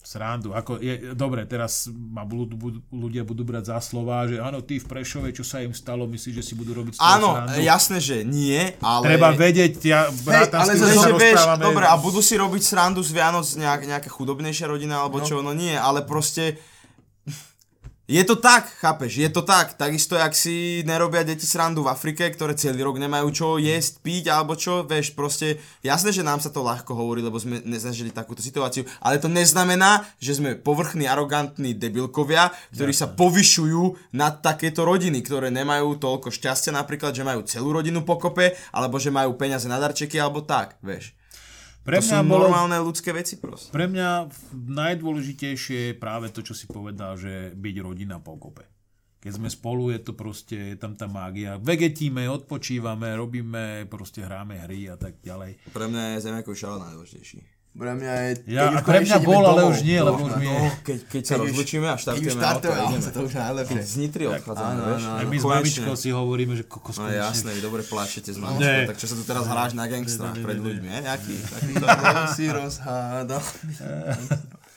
srandu. 0.02 0.52
Ako 0.58 0.82
je, 0.82 1.14
dobre, 1.14 1.46
teraz 1.46 1.88
ma 1.94 2.26
budú, 2.26 2.58
budú, 2.58 2.80
ľudia 2.90 3.22
budú 3.22 3.46
brať 3.46 3.70
za 3.70 3.78
slova, 3.80 4.26
že 4.26 4.42
áno, 4.42 4.66
tí 4.66 4.82
v 4.82 4.90
Prešove, 4.90 5.30
čo 5.30 5.46
sa 5.46 5.62
im 5.62 5.72
stalo, 5.78 6.10
myslíš, 6.10 6.42
že 6.42 6.44
si 6.44 6.54
budú 6.58 6.74
robiť 6.74 6.98
Áno, 6.98 7.38
srandu? 7.38 7.62
jasné, 7.62 7.98
že 8.02 8.18
nie, 8.26 8.76
ale... 8.82 9.14
Treba 9.14 9.30
vedieť, 9.32 9.74
ja 9.86 10.10
brátam, 10.26 10.66
ale 10.66 10.74
zase, 10.74 10.98
že 11.06 11.12
vieš, 11.16 11.46
dobre, 11.62 11.86
a 11.86 11.96
budú 12.02 12.20
si 12.20 12.34
robiť 12.34 12.62
srandu 12.66 13.06
z 13.06 13.14
Vianoc 13.14 13.46
nejak, 13.46 13.82
nejaká 13.88 14.10
chudobnejšia 14.10 14.66
rodina, 14.68 15.06
alebo 15.06 15.22
no. 15.22 15.26
čo, 15.26 15.46
no 15.46 15.54
nie, 15.54 15.78
ale 15.78 16.02
proste... 16.02 16.58
Je 18.12 18.20
to 18.28 18.36
tak, 18.36 18.68
chápeš, 18.84 19.24
je 19.24 19.30
to 19.32 19.40
tak. 19.40 19.80
Takisto, 19.80 20.20
jak 20.20 20.36
si 20.36 20.84
nerobia 20.84 21.24
deti 21.24 21.48
srandu 21.48 21.88
v 21.88 21.96
Afrike, 21.96 22.28
ktoré 22.28 22.60
celý 22.60 22.84
rok 22.84 23.00
nemajú 23.00 23.32
čo 23.32 23.48
jesť, 23.56 24.04
piť, 24.04 24.28
alebo 24.28 24.60
čo, 24.60 24.84
vieš, 24.84 25.16
proste, 25.16 25.64
jasné, 25.80 26.12
že 26.12 26.20
nám 26.20 26.44
sa 26.44 26.52
to 26.52 26.60
ľahko 26.60 26.92
hovorí, 26.92 27.24
lebo 27.24 27.40
sme 27.40 27.64
nezažili 27.64 28.12
takúto 28.12 28.44
situáciu, 28.44 28.84
ale 29.00 29.16
to 29.16 29.32
neznamená, 29.32 30.04
že 30.20 30.44
sme 30.44 30.60
povrchní, 30.60 31.08
arogantní 31.08 31.72
debilkovia, 31.72 32.52
ktorí 32.76 32.92
sa 32.92 33.08
povyšujú 33.08 34.12
nad 34.12 34.44
takéto 34.44 34.84
rodiny, 34.84 35.24
ktoré 35.24 35.48
nemajú 35.48 35.96
toľko 35.96 36.36
šťastia, 36.36 36.76
napríklad, 36.76 37.16
že 37.16 37.24
majú 37.24 37.48
celú 37.48 37.72
rodinu 37.72 38.04
pokope, 38.04 38.60
alebo 38.76 39.00
že 39.00 39.08
majú 39.08 39.40
peniaze 39.40 39.72
na 39.72 39.80
darčeky, 39.80 40.20
alebo 40.20 40.44
tak, 40.44 40.76
vieš. 40.84 41.16
Pre 41.82 41.98
to 41.98 42.06
sú 42.06 42.14
mňa 42.14 42.22
bolo, 42.30 42.46
normálne 42.46 42.78
ľudské 42.78 43.10
veci 43.10 43.42
proste. 43.42 43.74
Pre 43.74 43.90
mňa 43.90 44.30
najdôležitejšie 44.54 45.80
je 45.92 45.94
práve 45.98 46.30
to, 46.30 46.46
čo 46.46 46.54
si 46.54 46.70
povedal, 46.70 47.18
že 47.18 47.58
byť 47.58 47.76
rodina 47.82 48.22
pokope. 48.22 48.70
Keď 49.22 49.38
sme 49.38 49.50
spolu, 49.54 49.94
je 49.94 50.02
to 50.02 50.18
proste, 50.18 50.74
je 50.74 50.78
tam 50.78 50.98
tá 50.98 51.06
mágia. 51.06 51.62
Vegetíme, 51.62 52.26
odpočívame, 52.26 53.14
robíme, 53.14 53.86
proste 53.86 54.26
hráme 54.26 54.58
hry 54.66 54.90
a 54.90 54.98
tak 54.98 55.22
ďalej. 55.22 55.62
Pre 55.70 55.86
mňa 55.86 56.18
je 56.18 56.26
zemiakov 56.26 56.58
šala 56.58 56.82
najdôležitejší. 56.90 57.61
Pre 57.72 57.88
mňa 57.88 58.14
je... 58.14 58.32
Ja, 58.52 58.68
keď 58.68 58.68
a 58.68 58.76
už 58.76 58.84
pre 58.84 58.98
mňa 59.00 59.18
bol, 59.24 59.44
ale 59.48 59.62
už 59.64 59.80
nie, 59.82 59.96
lebo 59.96 60.20
už 60.28 60.34
mi 60.36 60.44
je... 60.44 60.60
No, 60.60 60.68
keď, 60.84 61.00
keď 61.08 61.22
sa 61.24 61.32
Keď 61.32 61.40
už- 61.40 61.48
rozlučíme 61.48 61.88
a 61.88 61.96
Keď 61.96 61.96
už 61.96 62.04
štartujeme 62.04 62.28
auto, 62.28 62.36
štartujeme 62.36 62.82
ideme. 62.84 63.00
auto, 63.00 63.10
to 63.10 63.20
už 63.22 63.34
najlepšie. 63.34 63.80
Z 63.82 63.94
Nitry 63.96 64.24
odchádzame, 64.28 64.82
vieš? 64.84 65.02
áno, 65.02 65.24
my 65.24 65.38
s 65.40 65.46
mamičkou 65.48 65.94
si 65.96 66.10
hovoríme, 66.12 66.54
že 66.54 66.64
kokos 66.64 66.96
No 67.00 67.08
jasné, 67.08 67.50
vy 67.50 67.62
dobre 67.64 67.82
plačete 67.82 68.28
s 68.28 68.38
mamičkou, 68.38 68.92
tak 68.92 68.98
čo 69.00 69.08
sa 69.08 69.16
tu 69.16 69.24
teraz 69.24 69.48
hráš 69.48 69.72
na 69.72 69.88
gangstrách 69.88 70.36
pred 70.36 70.60
ľuďmi, 70.60 70.90
je? 70.90 71.00
Nejaký? 71.02 71.36
taký 71.48 71.74
si 72.34 72.46
rozhádal. 72.52 73.44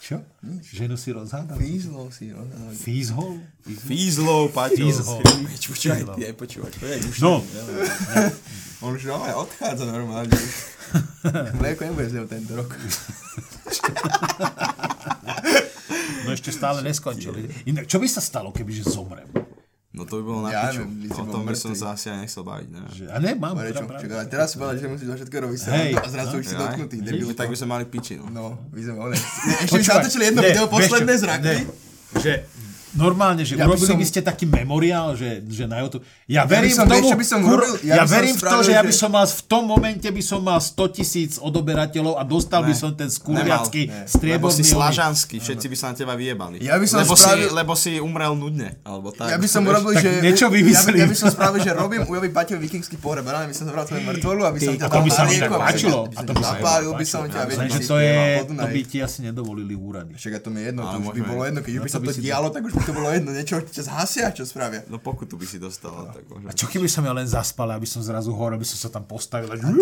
Čo? 0.05 0.21
Ženu 0.69 1.01
si 1.01 1.17
rozhádal? 1.17 1.57
Fízlov 1.57 2.13
si 2.13 2.29
rozhádal. 2.29 2.77
Fízhol? 2.77 3.41
Fízlov, 3.65 4.53
Paťo. 4.53 4.85
Fízhol. 4.85 5.25
Počúvaj, 5.49 6.01
ty 6.13 6.23
aj 6.29 6.35
počúvať. 6.37 6.73
to 6.77 6.85
je 6.85 6.97
už 7.09 7.17
No, 7.25 7.41
On 8.85 8.93
už 8.93 9.09
no, 9.09 9.17
aj 9.19 9.33
odchádza 9.33 9.89
normálne. 9.89 10.37
Mlieko 11.59 11.83
nebude 11.85 12.07
z 12.09 12.15
neho 12.15 12.27
tento 12.27 12.53
rok. 12.55 12.71
no 16.25 16.29
ešte 16.31 16.51
stále 16.51 16.81
neskončili. 16.81 17.51
Inak, 17.67 17.87
čo 17.87 17.99
by 17.99 18.07
sa 18.07 18.23
stalo, 18.23 18.51
kebyže 18.51 18.87
zomrem? 18.87 19.27
No 19.95 20.03
to 20.03 20.19
by 20.19 20.23
bolo 20.27 20.41
na 20.43 20.51
Ja 20.51 20.75
piču. 20.75 20.83
O 21.15 21.25
tom 21.31 21.47
by 21.47 21.55
som 21.55 21.71
sa 21.71 21.95
asi 21.95 22.11
aj 22.11 22.27
nechcel 22.27 22.43
baviť, 22.43 22.67
ne? 22.67 22.81
Že, 22.91 23.05
a 23.15 23.17
ne, 23.23 23.31
mám. 23.39 23.55
Prečo? 23.55 23.87
teda 23.87 24.15
ale 24.19 24.27
teraz 24.27 24.51
si 24.51 24.59
povedal, 24.59 24.75
že 24.75 24.91
musíš 24.91 25.07
do 25.07 25.15
všetkého 25.15 25.41
robiť 25.47 25.55
Hej. 25.55 25.67
srandu 25.71 25.97
a 26.03 26.09
zrazu 26.11 26.35
už 26.35 26.45
si 26.45 26.55
Aj? 26.55 26.61
dotknutý. 26.67 26.97
Debil. 26.99 27.27
Tak 27.31 27.47
by 27.47 27.57
sme 27.57 27.69
mali 27.71 27.85
piči, 27.87 28.19
no. 28.19 28.27
No, 28.27 28.45
my 28.75 28.81
sme 28.83 28.95
one. 28.99 29.15
Ešte 29.15 29.79
by 29.79 29.85
sme 29.87 29.95
natočili 30.03 30.25
jedno 30.27 30.41
ne, 30.43 30.47
video 30.51 30.67
posledné 30.67 31.15
čo, 31.15 31.21
z 31.23 31.25
ragby. 31.31 31.47
ne, 31.47 31.59
Že 32.19 32.33
normálne, 32.95 33.43
že 33.43 33.55
Ja 33.55 33.65
by 33.65 33.71
urobili 33.71 33.91
som- 33.91 33.99
by 33.99 34.07
ste 34.07 34.21
taký 34.21 34.45
memoriál, 34.45 35.13
že, 35.13 35.43
že 35.45 35.65
na 35.65 35.79
YouTube. 35.79 36.03
Ja 36.25 36.43
by 36.43 36.51
verím 36.55 36.73
som- 36.73 36.87
v 36.87 36.93
tomu, 36.93 37.09
by 37.13 37.27
som 37.27 37.39
kur, 37.41 37.59
urobil? 37.59 37.75
Ja 37.81 37.95
ja, 37.95 37.95
by 37.97 38.07
som 38.07 38.15
verím 38.15 38.31
v 38.31 38.35
to, 38.35 38.41
spravil, 38.41 38.63
že 38.63 38.73
ja 38.73 38.83
by 38.83 38.89
že- 38.89 38.99
som 38.99 39.11
mal 39.11 39.27
v 39.27 39.43
tom 39.45 39.63
momente 39.65 40.09
by 40.09 40.23
som 40.23 40.41
mal 40.41 40.59
100 40.59 40.85
tisíc 40.91 41.33
odoberateľov 41.39 42.15
a 42.15 42.23
dostal 42.25 42.63
by 42.63 42.71
Ne, 42.71 42.77
som 42.77 42.91
ten 42.93 43.09
skurviacký 43.09 43.83
ne. 43.85 43.95
Lebo 43.97 44.09
strieborný 44.09 44.57
si 44.57 44.65
slažanský, 44.65 45.37
všetci 45.39 45.67
by 45.67 45.77
sa 45.77 45.87
na 45.87 45.95
teba 45.95 46.15
vyjebali. 46.15 46.57
Ja 46.61 46.77
by 46.77 46.87
som 46.87 46.99
lebo, 47.01 47.15
spravil- 47.15 47.49
si, 47.49 47.55
lebo 47.55 47.73
si 47.75 47.93
umrel 47.99 48.33
nudne, 48.35 48.79
alebo 48.83 49.11
tak. 49.11 49.29
Ja 49.29 49.37
by 49.37 49.49
som 49.49 49.63
urobil, 49.71 49.93
že... 49.95 50.11
niečo 50.21 50.47
ja, 50.47 50.53
by, 50.81 50.91
ja 50.95 51.07
by 51.07 51.17
som 51.17 51.29
spravil, 51.29 51.59
že 51.59 51.71
robím 51.73 52.03
Ujovi 52.05 52.31
Paťovi 52.31 52.61
vikingský 52.63 52.97
pohreb. 52.97 53.25
Ráno 53.25 53.45
by 53.45 53.55
som 53.55 53.67
zobral 53.67 53.85
tvoju 53.85 54.03
mŕtvolu, 54.03 54.41
aby 54.45 54.59
som 54.61 54.73
ťa 54.73 54.87
by 54.87 55.11
tak 55.11 55.51
páčilo. 55.51 55.99
aby 56.07 56.15
A 56.15 56.21
som 56.21 56.25
to 56.25 56.33
by 56.33 56.43
sa 56.43 56.53
by 56.95 57.05
som 57.05 57.23
ťa, 57.27 57.41
to 57.85 57.97
je, 57.99 58.15
to 58.45 58.65
by 58.65 58.81
ti 58.85 58.99
asi 59.01 59.19
nedovolili 59.23 59.75
úrady. 59.75 60.15
Však 60.15 60.41
to 60.41 60.49
mi 60.49 60.61
je 60.61 60.71
jedno, 60.71 60.83
to 60.83 60.89
Ale 60.91 60.99
už 61.01 61.09
by 61.11 61.23
bolo 61.23 61.43
jedno, 61.45 61.61
keď 61.61 61.73
by 61.77 61.91
sa 61.91 61.99
by 61.99 62.07
to 62.07 62.21
dialo, 62.21 62.47
tak 62.49 62.63
už 62.63 62.73
by 62.73 62.83
to 62.85 62.93
bolo 62.93 63.09
jedno, 63.09 63.33
niečo 63.33 63.59
ťa 63.65 63.83
zhasia, 63.89 64.29
čo 64.37 64.45
spravia. 64.45 64.85
No 64.93 65.01
pokutu 65.01 65.41
by 65.41 65.47
si 65.49 65.57
dostal, 65.57 66.13
tak 66.13 66.29
možno. 66.29 66.47
A 66.49 66.53
čo 66.53 66.69
keby 66.69 66.87
som 66.87 67.03
ja 67.03 67.17
len 67.17 67.25
zaspal, 67.25 67.73
aby 67.73 67.89
som 67.89 68.05
zrazu 68.05 68.31
hore, 68.37 68.61
aby 68.61 68.69
som 68.69 68.77
sa 68.77 68.93
tam 68.93 69.09
postavil. 69.09 69.49
A... 69.49 69.57
Jo. 69.57 69.73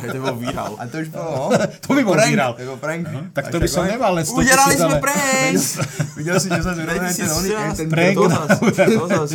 To 0.00 0.18
bol 0.18 0.36
výhral. 0.40 0.72
A 0.80 0.88
to 0.88 1.04
už 1.04 1.08
bolo, 1.12 1.52
no. 1.52 1.60
To 1.84 1.88
by 1.92 2.02
bol 2.02 2.16
virál. 2.16 2.52
To 2.56 2.64
bol 2.74 2.80
prank. 2.80 3.04
Tak 3.36 3.52
to 3.52 3.60
by 3.60 3.68
som 3.68 3.84
nemal 3.84 4.16
len 4.16 4.24
100 4.24 4.32
Udelali 4.32 4.74
tisíc, 4.74 4.80
sme 4.80 4.98
prank! 4.98 5.54
Videl 6.18 6.36
si, 6.40 6.48
čo 6.48 6.62
sa 6.62 6.72
zrovna 6.72 7.10
ten 7.10 7.30
oný, 7.30 7.50
ten 7.74 7.88
Prank 7.90 8.14
Kto 8.16 8.24
zas, 9.10 9.30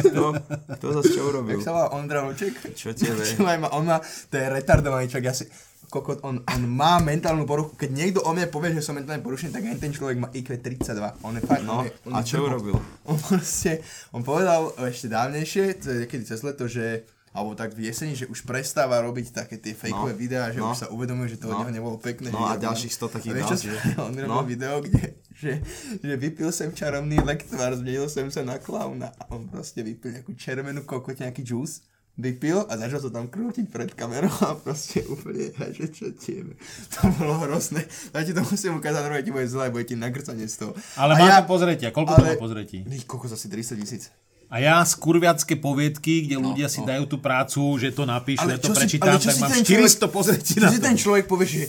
kto 0.80 0.88
zas 0.96 1.06
čo 1.12 1.22
urobil? 1.28 1.60
Jak 1.60 1.64
sa 1.64 1.72
volá 1.76 1.88
Ondra 1.94 2.20
Vlček? 2.26 2.74
Čo 2.74 2.96
tebe? 2.96 3.24
On 3.78 3.84
má, 3.86 4.02
to 4.02 4.36
je 4.40 4.46
retardovaný 4.48 5.12
čak, 5.12 5.24
ja 5.24 5.34
si, 5.36 5.46
kokot, 5.90 6.22
on, 6.22 6.40
on 6.40 6.62
má 6.64 6.98
mentálnu 7.00 7.44
poruchu, 7.44 7.74
keď 7.76 7.90
niekto 7.92 8.20
o 8.22 8.30
mne 8.30 8.46
povie, 8.46 8.72
že 8.72 8.82
som 8.82 8.94
mentálne 8.94 9.20
porušený, 9.20 9.50
tak 9.50 9.64
aj 9.64 9.78
ten 9.78 9.90
človek 9.90 10.18
má 10.18 10.30
IQ 10.30 10.56
32, 10.56 10.86
on 11.20 11.34
je 11.34 11.42
fakt, 11.42 11.64
No, 11.64 11.74
on 11.76 11.86
je, 11.86 11.92
on 12.04 12.12
a 12.12 12.22
čo 12.22 12.40
urobil? 12.40 12.78
On 13.10 13.18
proste, 13.18 13.82
on 14.10 14.22
povedal 14.22 14.70
ešte 14.80 15.08
dávnejšie, 15.08 15.64
niekedy 16.00 16.24
cez 16.24 16.40
leto, 16.40 16.64
že 16.64 17.04
alebo 17.30 17.54
tak 17.54 17.74
v 17.74 17.86
jeseni, 17.86 18.14
že 18.14 18.26
už 18.26 18.42
prestáva 18.42 18.98
robiť 19.00 19.30
také 19.32 19.56
tie 19.56 19.72
fejkové 19.72 20.14
No, 20.14 20.18
videá, 20.18 20.50
že 20.50 20.58
no. 20.58 20.74
už 20.74 20.78
sa 20.80 20.88
uvedomuje, 20.88 21.30
že 21.30 21.38
to 21.38 21.46
od 21.48 21.54
No. 21.54 21.60
neho 21.62 21.74
nebolo 21.76 21.98
pekné. 21.98 22.28
No 22.28 22.42
že 22.42 22.44
a 22.44 22.50
robil- 22.52 22.66
ďalších 22.66 22.90
100 22.92 23.06
takých 23.12 23.34
ďalších. 23.36 23.70
spravil? 23.70 23.98
On 24.00 24.14
robil 24.16 24.26
No. 24.26 24.42
video, 24.44 24.76
kde, 24.80 25.04
že, 25.32 25.52
že 26.00 26.14
vypil 26.16 26.50
sem 26.50 26.70
čarovný 26.72 27.18
lektvár, 27.20 27.74
zmenil 27.76 28.06
som 28.06 28.26
sa 28.28 28.42
na 28.42 28.58
klauna 28.58 29.14
a 29.16 29.30
on 29.30 29.46
proste 29.46 29.80
vypil 29.80 30.10
nejakú 30.12 30.34
červenú 30.36 30.82
kokot, 30.82 31.16
nejaký 31.16 31.42
džús 31.44 31.86
vypil 32.20 32.62
a 32.62 32.76
začal 32.76 33.00
sa 33.00 33.10
tam 33.10 33.26
krútiť 33.26 33.66
pred 33.66 33.90
kamerou 33.92 34.28
a 34.44 34.54
proste 34.54 35.08
úplne, 35.08 35.56
a 35.56 35.72
že 35.72 35.88
čo 35.88 36.12
tiebe. 36.12 36.60
To 36.94 37.08
bolo 37.16 37.40
hrozné. 37.40 37.82
Ja 38.12 38.22
ti 38.22 38.32
to 38.32 38.44
musím 38.44 38.76
ukázať, 38.76 39.00
normálne 39.00 39.24
ti 39.24 39.32
bude 39.32 39.48
zle, 39.48 39.68
bude 39.70 39.84
ti 39.84 39.96
nakrcanie 39.96 40.44
z 40.44 40.56
toho. 40.60 40.72
Ale 40.94 41.16
A 41.16 41.18
má 41.18 41.26
ja- 41.26 41.40
to 41.40 41.48
pozretia. 41.48 41.90
Koľko 41.90 42.12
to 42.14 42.22
má 42.22 42.30
ale- 42.30 42.38
pozretí? 42.38 42.84
Koľko 43.06 43.32
asi 43.32 43.48
300 43.48 43.80
tisíc. 43.80 44.04
A 44.48 44.58
ja 44.58 44.82
z 44.82 44.98
kurviacké 44.98 45.56
poviedky, 45.56 46.26
kde 46.26 46.36
ľudia 46.38 46.68
si 46.68 46.82
dajú 46.82 47.06
tú 47.06 47.18
prácu, 47.18 47.62
že 47.78 47.90
to 47.90 48.04
napíšu, 48.04 48.44
ja 48.44 48.58
to 48.58 48.68
si- 48.68 48.76
prečítam, 48.76 49.10
ale 49.12 49.22
tak 49.22 49.30
si 49.30 49.40
mám 49.40 49.52
ten 49.52 49.64
400 49.64 50.10
pozretí 50.10 50.52
Čo 50.54 50.60
na 50.60 50.70
si 50.70 50.78
to. 50.78 50.84
ten 50.84 50.96
človek 50.96 51.26
povie, 51.26 51.48
že 51.48 51.64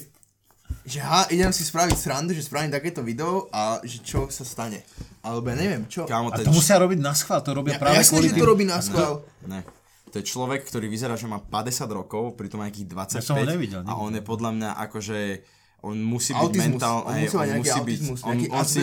že 0.81 0.99
ha, 0.99 1.29
idem 1.29 1.51
si 1.51 1.61
spraviť 1.61 1.93
srandu, 1.93 2.33
že 2.33 2.41
spravím 2.41 2.73
takéto 2.73 2.99
video 3.01 3.47
a 3.51 3.79
že 3.85 4.01
čo 4.01 4.27
sa 4.27 4.43
stane. 4.43 4.81
Alebo 5.21 5.47
ja 5.47 5.57
neviem, 5.57 5.85
čo. 5.85 6.03
Kámo, 6.03 6.33
A 6.33 6.41
to 6.41 6.51
musia 6.51 6.75
robiť 6.75 6.99
na 6.99 7.13
schvál, 7.13 7.39
to 7.39 7.53
robia 7.53 7.77
Ja, 7.77 7.79
práve 7.79 8.01
jasné, 8.01 8.11
kvôli 8.11 8.27
že 8.27 8.33
tým. 8.33 8.41
to 8.41 8.49
robí 8.49 8.65
na 8.65 8.79
schvál. 8.81 9.15
Ne. 9.45 9.61
To 10.11 10.19
je 10.19 10.25
človek, 10.27 10.67
ktorý 10.67 10.91
vyzerá, 10.91 11.15
že 11.15 11.31
má 11.31 11.39
50 11.39 11.87
rokov, 11.91 12.35
pritom 12.35 12.61
má 12.61 12.67
nejakých 12.67 12.91
25. 12.91 13.17
Ja 13.17 13.23
som 13.23 13.39
ho 13.39 13.47
nevidel, 13.47 13.81
A 13.87 13.93
on 13.97 14.13
je 14.15 14.23
podľa 14.23 14.51
mňa 14.59 14.71
akože 14.91 15.19
on 15.81 15.97
musí 15.97 16.37
byť 16.37 16.45
Autizmus. 16.45 16.67
mentál, 16.77 16.97
On 17.09 17.15
hej, 17.17 17.25
musí 17.25 17.37
mať 17.41 17.49
nejaký 17.49 17.71
autizmus, 17.73 18.19
on, 18.21 18.29
nejaký 18.37 18.47
on, 18.53 18.65
si, 18.69 18.81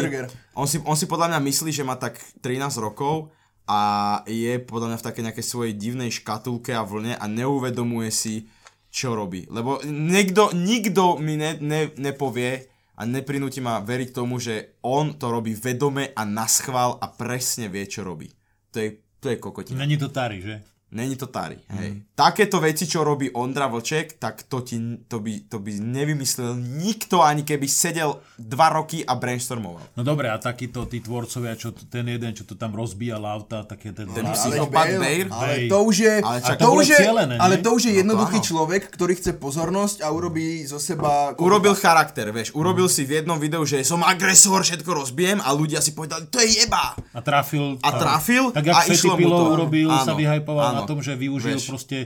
on, 0.58 0.68
si, 0.68 0.78
on 0.82 0.98
si 0.98 1.06
podľa 1.06 1.28
mňa 1.30 1.40
myslí, 1.46 1.70
že 1.70 1.86
má 1.86 1.94
tak 1.94 2.18
13 2.42 2.58
rokov 2.82 3.30
a 3.70 3.80
je 4.26 4.58
podľa 4.58 4.96
mňa 4.96 4.98
v 4.98 5.06
takej 5.06 5.24
nejakej 5.30 5.46
svojej 5.46 5.74
divnej 5.78 6.10
škatulke 6.10 6.74
a 6.74 6.82
vlne 6.82 7.14
a 7.14 7.26
neuvedomuje 7.30 8.10
si, 8.10 8.50
čo 8.90 9.14
robí. 9.14 9.46
Lebo 9.52 9.78
niekto, 9.86 10.50
nikto 10.58 11.22
mi 11.22 11.38
ne, 11.38 11.60
ne, 11.62 11.94
nepovie 12.02 12.66
a 12.98 13.06
neprinúti 13.06 13.62
ma 13.62 13.78
veriť 13.78 14.10
tomu, 14.10 14.42
že 14.42 14.82
on 14.82 15.22
to 15.22 15.30
robí 15.30 15.54
vedome 15.54 16.10
a 16.18 16.26
naschvál 16.26 16.98
a 16.98 17.06
presne 17.14 17.70
vie, 17.70 17.86
čo 17.86 18.02
robí. 18.02 18.34
To 18.74 18.82
je, 18.82 18.90
to 19.22 19.30
je 19.30 19.38
kokotina. 19.38 19.86
Není 19.86 20.02
to 20.02 20.10
Tari, 20.10 20.42
že? 20.42 20.77
Není 20.88 21.20
to 21.20 21.28
Tari, 21.28 21.60
hej. 21.68 22.00
Takéto 22.16 22.64
veci, 22.64 22.88
čo 22.88 23.04
robí 23.04 23.28
Ondra 23.36 23.68
Vlček, 23.68 24.16
tak 24.16 24.48
to, 24.48 24.64
ti, 24.64 24.80
to, 25.06 25.20
by, 25.20 25.44
to 25.46 25.60
by 25.60 25.76
nevymyslel 25.76 26.56
nikto, 26.56 27.20
ani 27.20 27.44
keby 27.44 27.68
sedel 27.68 28.24
dva 28.40 28.72
roky 28.72 29.04
a 29.04 29.20
brainstormoval. 29.20 29.84
No 29.94 30.08
dobre, 30.08 30.32
a 30.32 30.40
takíto 30.40 30.88
tí 30.88 31.04
tvorcovia, 31.04 31.60
čo 31.60 31.76
ten 31.76 32.08
jeden, 32.08 32.32
čo 32.32 32.48
to 32.48 32.56
tam 32.56 32.72
rozbíjal 32.72 33.20
auta, 33.20 33.68
také 33.68 33.92
ten... 33.92 34.08
Ten 34.08 34.32
psychopat 34.32 34.96
Bale? 34.96 35.28
ale 35.28 35.68
to 35.68 35.78
už 35.84 35.96
je, 36.00 36.16
Ale 36.24 36.40
čak- 36.40 36.56
to, 36.56 36.64
to 36.64 36.70
už 36.72 36.88
je, 36.88 36.98
cielené, 36.98 37.36
ale 37.36 37.56
to 37.60 37.70
už 37.70 37.82
je 37.84 37.92
No 37.92 37.98
jednoduchý 38.00 38.40
áno. 38.40 38.48
človek, 38.48 38.82
ktorý 38.88 39.14
chce 39.14 39.32
pozornosť 39.36 39.98
a 40.02 40.08
urobí 40.08 40.64
zo 40.64 40.80
seba... 40.80 41.36
Urobil 41.36 41.76
charakter, 41.76 42.32
vieš, 42.32 42.56
urobil 42.56 42.88
si 42.88 43.04
v 43.04 43.20
jednom 43.20 43.36
videu, 43.36 43.62
že 43.62 43.84
som 43.84 44.00
agresor, 44.02 44.64
všetko 44.64 44.88
rozbijem 44.96 45.44
a 45.44 45.52
ľudia 45.52 45.84
si 45.84 45.92
povedali, 45.92 46.32
to 46.32 46.40
je 46.40 46.64
jeba. 46.64 46.96
A 47.12 47.20
trafil... 47.20 47.76
A 47.84 47.92
trafil 47.92 48.56
Tak 48.56 48.64
jak 48.64 48.72
a 48.72 48.82
Fetty 48.82 48.96
išlo 48.96 49.14
mu 49.16 49.28
to. 49.28 49.44
urobil, 49.52 49.92
Áno, 49.92 50.02
sa 50.02 50.14
vyhajpoval 50.16 50.77
áno, 50.78 50.86
na 50.86 50.90
tom, 50.90 51.02
že 51.02 51.18
využil 51.18 51.58
vieš. 51.58 51.68
proste 51.68 51.98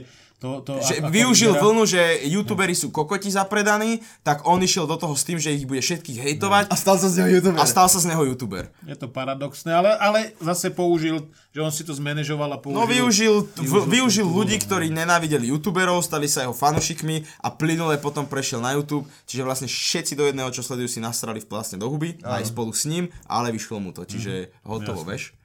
to... 0.42 0.58
to 0.66 0.82
že 0.82 0.98
ako 0.98 1.14
využil 1.14 1.52
vyzerá. 1.54 1.62
vlnu, 1.62 1.82
že 1.86 2.02
youtuberi 2.26 2.74
sú 2.74 2.90
kokoti 2.90 3.30
zapredaní, 3.30 4.02
tak 4.26 4.42
on 4.42 4.58
išiel 4.58 4.90
do 4.90 4.98
toho 4.98 5.14
s 5.14 5.22
tým, 5.22 5.38
že 5.38 5.54
ich 5.54 5.62
bude 5.62 5.78
všetkých 5.78 6.18
hejtovať 6.18 6.66
A 6.66 6.74
stal 6.74 6.98
sa 6.98 7.06
z 7.06 7.22
neho 7.22 7.38
youtuber. 7.38 7.62
a 7.62 7.64
stal 7.64 7.86
sa 7.86 8.02
z 8.02 8.10
neho 8.10 8.22
youtuber. 8.26 8.66
Je 8.82 8.98
to 8.98 9.06
paradoxné, 9.06 9.70
ale, 9.70 9.94
ale 9.94 10.34
zase 10.42 10.74
použil, 10.74 11.30
že 11.54 11.62
on 11.62 11.70
si 11.70 11.86
to 11.86 11.94
zmanéžoval 11.94 12.50
a 12.50 12.58
použil... 12.58 12.74
No 12.74 12.90
využil, 12.90 13.34
využil 13.86 14.26
tú- 14.26 14.34
ľudí, 14.34 14.58
ktorí 14.58 14.90
nenávideli 14.90 15.46
youtuberov, 15.54 16.02
stali 16.02 16.26
sa 16.26 16.42
jeho 16.42 16.56
fanúšikmi 16.56 17.22
a 17.38 17.54
plynule 17.54 17.94
potom 18.02 18.26
prešiel 18.26 18.58
na 18.58 18.74
YouTube, 18.74 19.06
čiže 19.30 19.46
vlastne 19.46 19.70
všetci 19.70 20.18
do 20.18 20.26
jedného, 20.26 20.50
čo 20.50 20.66
sledujú, 20.66 20.90
si 20.90 20.98
nasrali 20.98 21.38
v 21.38 21.46
vlastne 21.46 21.78
do 21.78 21.86
huby, 21.86 22.18
aj 22.26 22.50
spolu 22.50 22.74
s 22.74 22.82
ním, 22.90 23.14
ale 23.30 23.54
vyšlo 23.54 23.78
mu 23.78 23.94
to, 23.94 24.02
čiže 24.02 24.50
hotovo, 24.66 25.06
vieš. 25.06 25.38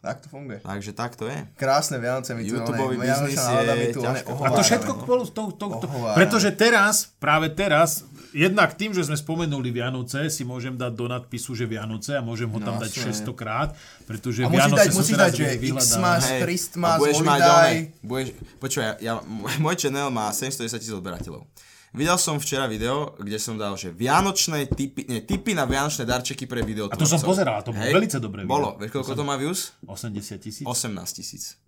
Tak 0.00 0.24
to 0.24 0.32
funguje. 0.32 0.64
Takže 0.64 0.96
tak 0.96 1.12
to 1.12 1.28
je. 1.28 1.36
Krásne 1.60 2.00
Vianoce 2.00 2.32
mi 2.32 2.48
tu 2.48 2.56
YouTubeový 2.56 2.96
one- 2.96 3.04
Vianočná 3.04 3.44
biznis 3.52 3.68
je 3.68 3.74
mi 3.76 3.86
tu. 3.92 4.00
A 4.40 4.48
to 4.48 4.62
všetko 4.64 4.92
no. 4.96 5.04
bolo... 5.04 5.22
To, 5.28 5.42
to, 5.52 5.66
to, 5.76 5.86
Ohovára. 5.86 6.16
pretože 6.16 6.48
teraz, 6.56 7.04
práve 7.20 7.52
teraz, 7.52 8.08
jednak 8.32 8.72
tým, 8.80 8.96
že 8.96 9.04
sme 9.04 9.12
spomenuli 9.12 9.68
Vianoce, 9.68 10.32
si 10.32 10.40
môžem 10.40 10.72
dať 10.72 10.92
do 10.96 11.04
nadpisu, 11.04 11.52
že 11.52 11.68
Vianoce 11.68 12.16
a 12.16 12.24
môžem 12.24 12.48
ho 12.48 12.56
tam 12.58 12.80
No, 12.80 12.82
dať 12.82 12.96
jasné. 12.96 13.12
600 13.12 13.36
krát, 13.36 13.76
pretože 14.08 14.40
A 14.40 14.48
musíš 14.48 14.56
Vianoce 14.56 14.80
dať, 14.80 14.88
sú 14.88 14.96
musíš 14.96 15.16
teraz 15.20 15.26
dať, 15.28 15.36
že. 15.36 15.44
Xmas, 15.68 16.22
Christmas, 16.40 16.96
Holiday. 16.96 17.74
budeš, 18.00 18.28
počúvaj, 18.56 18.86
ja, 18.86 18.92
ja, 19.04 19.12
môj 19.60 19.74
channel 19.76 20.08
má 20.08 20.32
710 20.32 20.80
tisíc 20.80 20.94
odberateľov. 20.96 21.44
Videl 21.90 22.14
som 22.16 22.38
včera 22.38 22.70
video, 22.70 23.18
kde 23.18 23.34
som 23.34 23.58
dal, 23.58 23.74
že 23.74 23.90
vianočné 23.90 24.70
typy, 24.70 25.10
nie, 25.10 25.26
typy 25.26 25.58
na 25.58 25.66
vianočné 25.66 26.06
darčeky 26.06 26.46
pre 26.46 26.62
video. 26.62 26.86
A 26.86 26.94
to 26.94 27.02
som 27.02 27.18
pozeral, 27.18 27.66
to 27.66 27.74
bolo 27.74 27.82
veľmi 27.82 28.06
dobré 28.16 28.40
video. 28.42 28.52
Bolo, 28.52 28.68
vieš 28.78 28.94
koľko 28.94 29.12
to 29.12 29.24
má 29.26 29.34
views? 29.34 29.74
80 29.82 30.38
tisíc? 30.38 30.62
18 30.62 30.86
tisíc. 31.12 31.58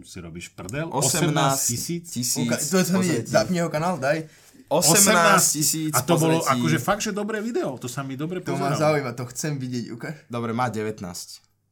Si 0.00 0.16
robíš 0.16 0.54
prdel? 0.54 0.86
18 0.88 1.34
tisíc? 1.66 2.06
tisíc. 2.06 2.38
Uka- 2.40 2.56
To 2.56 2.78
mi, 2.78 3.10
pozrite. 3.10 3.26
zapni 3.26 3.58
jeho 3.58 3.68
kanál, 3.68 3.98
daj. 3.98 4.30
18 4.70 5.02
tisíc. 5.50 5.90
A 5.92 6.00
to 6.00 6.14
bolo 6.14 6.38
akože 6.40 6.78
fakt, 6.78 7.02
že 7.02 7.10
dobré 7.10 7.42
video. 7.42 7.74
To 7.74 7.90
sa 7.90 8.06
mi 8.06 8.14
dobre 8.14 8.38
To 8.38 8.54
ma 8.54 8.70
pozeralo. 8.70 8.78
zaujíma, 8.78 9.10
to 9.12 9.26
chcem 9.26 9.58
vidieť, 9.58 9.84
ukáž. 9.90 10.14
Dobre, 10.30 10.54
má 10.54 10.70
19. 10.70 11.02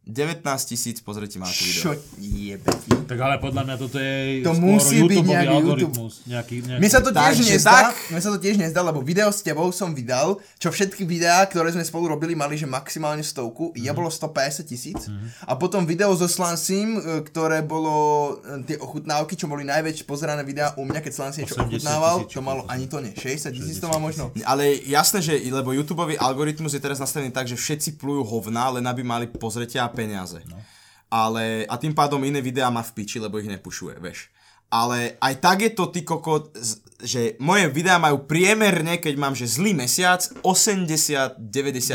19 0.09 0.41
tisíc, 0.65 1.05
pozrite, 1.05 1.37
má 1.37 1.45
to 1.45 1.61
video. 1.61 1.83
Čo 1.85 1.93
jebe? 2.17 2.73
Tak 3.05 3.19
ale 3.21 3.37
podľa 3.37 3.63
mňa 3.69 3.77
toto 3.77 4.01
je 4.01 4.41
To 4.41 4.57
skôr 4.57 4.65
musí 4.65 4.97
byť 5.05 5.21
nejaký 5.21 5.53
algoritmus. 5.53 6.13
Nejaký, 6.25 6.57
nejaký... 6.65 6.81
Mne 6.81 6.89
sa 6.89 7.01
to 7.05 7.11
tiež 7.13 7.25
Takže 7.29 7.45
nezdá, 7.45 7.77
tak. 7.93 7.97
mne 8.09 8.21
sa 8.25 8.31
to 8.33 8.39
tiež 8.41 8.57
nezdá, 8.57 8.81
lebo 8.81 9.05
video 9.05 9.29
s 9.29 9.45
tebou 9.45 9.69
som 9.69 9.93
vydal, 9.93 10.41
čo 10.57 10.73
všetky 10.73 11.05
videá, 11.05 11.45
ktoré 11.45 11.77
sme 11.77 11.85
spolu 11.85 12.17
robili, 12.17 12.33
mali 12.33 12.57
že 12.57 12.65
maximálne 12.65 13.21
stovku, 13.21 13.77
ja 13.77 13.93
bolo 13.93 14.09
150 14.09 14.65
tisíc. 14.65 15.13
A 15.45 15.53
potom 15.61 15.85
video 15.85 16.09
so 16.17 16.25
Slansim, 16.25 16.97
e, 16.97 17.21
ktoré 17.29 17.61
bolo 17.61 18.41
e, 18.41 18.65
tie 18.65 18.81
ochutnávky, 18.81 19.37
čo 19.37 19.45
boli 19.45 19.69
najväčšie 19.69 20.09
pozerané 20.09 20.41
videá 20.41 20.73
u 20.81 20.89
mňa, 20.89 21.05
keď 21.05 21.13
Slans 21.13 21.37
niečo 21.37 21.53
80 21.53 21.69
ochutnával, 21.69 22.25
to 22.25 22.41
malo 22.41 22.65
ani 22.65 22.89
to 22.89 22.97
nie, 23.05 23.13
60 23.13 23.53
tisíc 23.53 23.77
to 23.77 23.93
má 23.93 24.01
možno. 24.01 24.33
Ale 24.49 24.73
jasné, 24.89 25.21
že 25.21 25.37
lebo 25.53 25.77
YouTubeový 25.77 26.17
algoritmus 26.17 26.73
je 26.73 26.81
teraz 26.81 26.97
nastavený 26.97 27.29
tak, 27.29 27.45
že 27.45 27.61
všetci 27.61 28.01
plujú 28.01 28.25
hovná, 28.25 28.73
len 28.73 28.85
aby 28.89 29.05
mali 29.05 29.29
pozretia 29.29 29.85
peniaze. 29.99 30.39
No. 30.47 30.55
Ale, 31.11 31.67
a 31.67 31.75
tým 31.75 31.97
pádom 31.97 32.23
iné 32.23 32.39
videá 32.39 32.71
má 32.71 32.87
v 32.87 32.95
piči, 33.03 33.19
lebo 33.19 33.43
ich 33.43 33.51
nepušuje, 33.51 33.99
vieš. 33.99 34.31
Ale 34.69 35.17
aj 35.19 35.35
tak 35.41 35.65
je 35.65 35.73
to 35.73 35.89
ty 35.89 36.05
kokot, 36.05 36.53
že 37.01 37.41
moje 37.41 37.73
videá 37.73 37.97
majú 37.97 38.29
priemerne, 38.29 39.01
keď 39.01 39.15
mám 39.17 39.33
že 39.33 39.49
zlý 39.49 39.73
mesiac, 39.73 40.21
80-90 40.45 41.41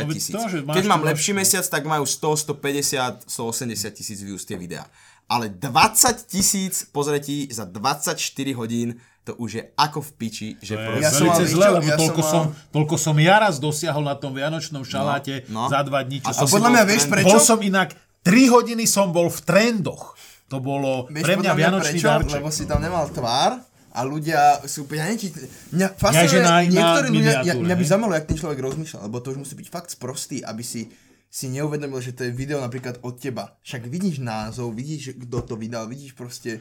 No 0.02 0.10
tisíc. 0.10 0.34
to, 0.34 0.42
keď 0.66 0.84
mám 0.90 1.06
lepší 1.06 1.32
mesiac, 1.32 1.62
tak 1.62 1.86
majú 1.86 2.02
100, 2.02 2.50
150, 2.58 3.30
180 3.30 3.94
tisíc 3.94 4.18
views 4.18 4.42
tie 4.42 4.58
videá. 4.58 4.90
Ale 5.30 5.48
20 5.48 6.26
tisíc 6.26 6.84
pozretí 6.90 7.46
za 7.54 7.64
24 7.64 8.18
hodín, 8.58 8.98
to 9.24 9.32
už 9.34 9.50
je 9.50 9.64
ako 9.74 10.00
v 10.00 10.10
piči, 10.14 10.48
že 10.60 10.74
To 10.74 10.78
je 10.78 10.86
proste... 10.86 11.00
Ja 11.00 11.10
som 11.10 11.26
mal- 11.26 11.40
zle, 11.42 11.66
lebo 11.72 11.86
Ja 11.86 11.96
toľko, 11.96 12.20
som 12.20 12.28
som, 12.28 12.42
mal- 12.44 12.54
toľko 12.70 12.94
som 12.96 13.16
ja 13.16 13.36
raz 13.40 13.56
dosiahol 13.56 14.04
na 14.04 14.14
tom 14.14 14.30
vianočnom 14.30 14.84
šaláte 14.84 15.48
No, 15.48 15.64
no. 15.64 15.72
za 15.72 15.80
dva 15.80 16.00
dní, 16.00 16.20
čo 16.20 16.28
A 16.28 16.32
som 16.34 16.44
Podľa 16.46 16.70
mňa 16.70 16.84
vieš 16.84 17.04
prečo? 17.08 17.26
Bol 17.26 17.40
som 17.40 17.58
inak, 17.58 17.96
3 18.20 18.30
hodiny 18.50 18.84
som 18.84 19.10
bol 19.10 19.26
v 19.26 19.40
trendoch. 19.40 20.12
To 20.46 20.60
bolo 20.60 21.08
Vieš 21.08 21.24
pre 21.24 21.34
mňa 21.34 21.50
podľa 21.50 21.58
vianočný 21.58 21.96
prečo? 21.96 22.06
darček. 22.06 22.36
Lebo 22.38 22.48
si 22.52 22.64
tam 22.64 22.78
nemal 22.78 23.08
tvár 23.08 23.50
a 23.90 24.00
ľudia 24.02 24.40
sú, 24.64 24.84
ja 24.86 25.08
či, 25.10 25.32
mňa 25.72 25.88
fascinuje, 25.94 26.40
na- 26.40 26.60
na 26.60 26.60
niektorí 26.62 27.08
ľudia, 27.10 27.32
ja, 27.42 27.54
mňa 27.54 27.74
by 27.74 27.84
zaujímalo, 27.86 28.12
jak 28.12 28.26
ten 28.26 28.36
človek 28.36 28.58
rozmýšľal, 28.60 29.08
lebo 29.08 29.16
to 29.18 29.32
už 29.32 29.38
musí 29.40 29.54
byť 29.54 29.68
fakt 29.68 29.88
sprostý, 29.88 30.42
aby 30.42 30.60
si 30.60 30.92
si 31.26 31.48
neuvedomil, 31.48 31.98
že 31.98 32.12
to 32.12 32.22
je 32.22 32.30
video 32.30 32.60
napríklad 32.60 33.00
od 33.00 33.16
teba. 33.16 33.56
Však 33.60 33.88
vidíš 33.88 34.20
názov, 34.20 34.70
vidíš, 34.70 35.18
kto 35.18 35.42
to 35.42 35.54
vydal, 35.56 35.88
vidíš 35.88 36.12
proste... 36.12 36.60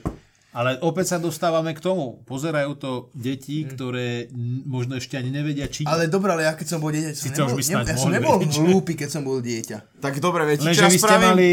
Ale 0.54 0.78
opäť 0.80 1.06
sa 1.12 1.18
dostávame 1.18 1.74
k 1.74 1.82
tomu. 1.82 2.22
Pozerajú 2.24 2.72
to 2.78 2.92
deti, 3.12 3.66
Hm. 3.66 3.70
ktoré 3.74 4.08
možno 4.64 4.96
ešte 4.96 5.18
ani 5.18 5.34
nevedia 5.34 5.66
čítať. 5.66 5.90
Ale 5.90 6.06
dobre, 6.06 6.30
ale 6.30 6.46
ja 6.46 6.54
keď 6.54 6.68
som 6.70 6.80
bol 6.80 6.94
dieťa, 6.94 7.10
som 7.12 7.26
Sice 7.26 7.42
nebol, 7.42 7.50
už 7.50 7.58
by 7.58 7.64
ne, 7.66 7.82
ja 7.90 7.98
som 7.98 8.14
nebol 8.14 8.38
hlúpy, 8.38 8.94
keď 8.94 9.10
som 9.10 9.22
bol 9.26 9.42
dieťa. 9.42 9.78
Tak 9.98 10.22
dobre, 10.22 10.46
viete, 10.46 10.62
Lenže 10.64 10.78
čo 10.78 10.86
ja 10.86 10.92
vy 10.94 11.00
ste 11.02 11.16
mali, 11.18 11.52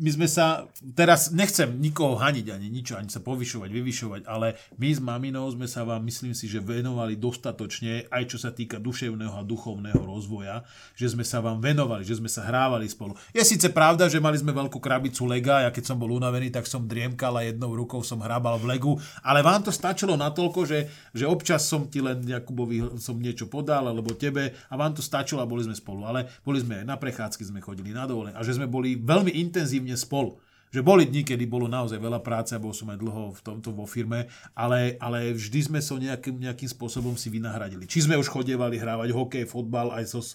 my 0.00 0.10
sme 0.12 0.24
sa, 0.24 0.64
teraz 0.96 1.28
nechcem 1.28 1.68
nikoho 1.76 2.16
haniť 2.16 2.46
ani 2.48 2.72
ničo, 2.72 2.96
ani 2.96 3.12
sa 3.12 3.20
povyšovať, 3.20 3.68
vyvyšovať, 3.68 4.22
ale 4.24 4.56
my 4.80 4.88
s 4.88 5.00
maminou 5.04 5.44
sme 5.52 5.68
sa 5.68 5.84
vám, 5.84 6.00
myslím 6.08 6.32
si, 6.32 6.48
že 6.48 6.64
venovali 6.64 7.20
dostatočne, 7.20 8.08
aj 8.08 8.24
čo 8.32 8.38
sa 8.40 8.56
týka 8.56 8.80
duševného 8.80 9.36
a 9.36 9.44
duchovného 9.44 10.00
rozvoja, 10.00 10.64
že 10.96 11.12
sme 11.12 11.22
sa 11.26 11.44
vám 11.44 11.60
venovali, 11.60 12.08
že 12.08 12.16
sme 12.16 12.32
sa 12.32 12.48
hrávali 12.48 12.88
spolu. 12.88 13.12
Je 13.36 13.44
síce 13.44 13.68
pravda, 13.68 14.08
že 14.08 14.16
mali 14.16 14.40
sme 14.40 14.56
veľkú 14.56 14.80
krabicu 14.80 15.28
lega, 15.28 15.68
ja 15.68 15.70
keď 15.70 15.92
som 15.92 16.00
bol 16.00 16.16
unavený, 16.16 16.48
tak 16.48 16.64
som 16.64 16.88
driemkal 16.88 17.36
a 17.36 17.44
jednou 17.44 17.76
rukou 17.76 18.00
som 18.00 18.24
hrábal 18.24 18.56
v 18.56 18.72
legu, 18.72 18.92
ale 19.20 19.44
vám 19.44 19.60
to 19.60 19.72
stačilo 19.74 20.16
natoľko, 20.16 20.64
že, 20.64 20.88
že 21.12 21.28
občas 21.28 21.68
som 21.68 21.90
ti 21.92 22.00
len 22.00 22.24
Jakubovi 22.24 22.96
som 22.96 23.20
niečo 23.20 23.48
podal, 23.48 23.92
alebo 23.92 24.16
tebe 24.16 24.56
a 24.68 24.74
vám 24.74 24.96
to 24.96 25.04
stačilo 25.04 25.44
a 25.44 25.48
boli 25.48 25.68
sme 25.68 25.76
spolu. 25.76 26.08
Ale 26.08 26.28
boli 26.40 26.64
sme 26.64 26.80
aj 26.80 26.86
na 26.88 26.96
prechádzky, 26.96 27.42
sme 27.44 27.60
chodili 27.60 27.92
na 27.92 28.08
dovolené 28.08 28.32
a 28.32 28.44
že 28.44 28.56
sme 28.56 28.70
boli 28.70 28.96
veľmi 28.96 29.34
intenzívne 29.82 29.98
spolu. 29.98 30.38
Že 30.72 30.80
boli 30.80 31.04
dni, 31.04 31.20
kedy 31.20 31.44
bolo 31.44 31.68
naozaj 31.68 32.00
veľa 32.00 32.24
práce 32.24 32.56
a 32.56 32.62
bol 32.62 32.72
som 32.72 32.88
aj 32.88 32.96
dlho 32.96 33.36
v 33.36 33.40
tomto 33.44 33.76
vo 33.76 33.84
firme, 33.84 34.24
ale, 34.56 34.96
ale 35.04 35.36
vždy 35.36 35.68
sme 35.68 35.84
so 35.84 36.00
nejakým, 36.00 36.40
nejakým 36.40 36.64
spôsobom 36.64 37.12
si 37.12 37.28
vynahradili. 37.28 37.84
Či 37.84 38.08
sme 38.08 38.16
už 38.16 38.32
chodievali 38.32 38.80
hrávať 38.80 39.12
hokej, 39.12 39.44
fotbal 39.44 39.92
aj 39.92 40.08
so, 40.08 40.24
s- 40.24 40.32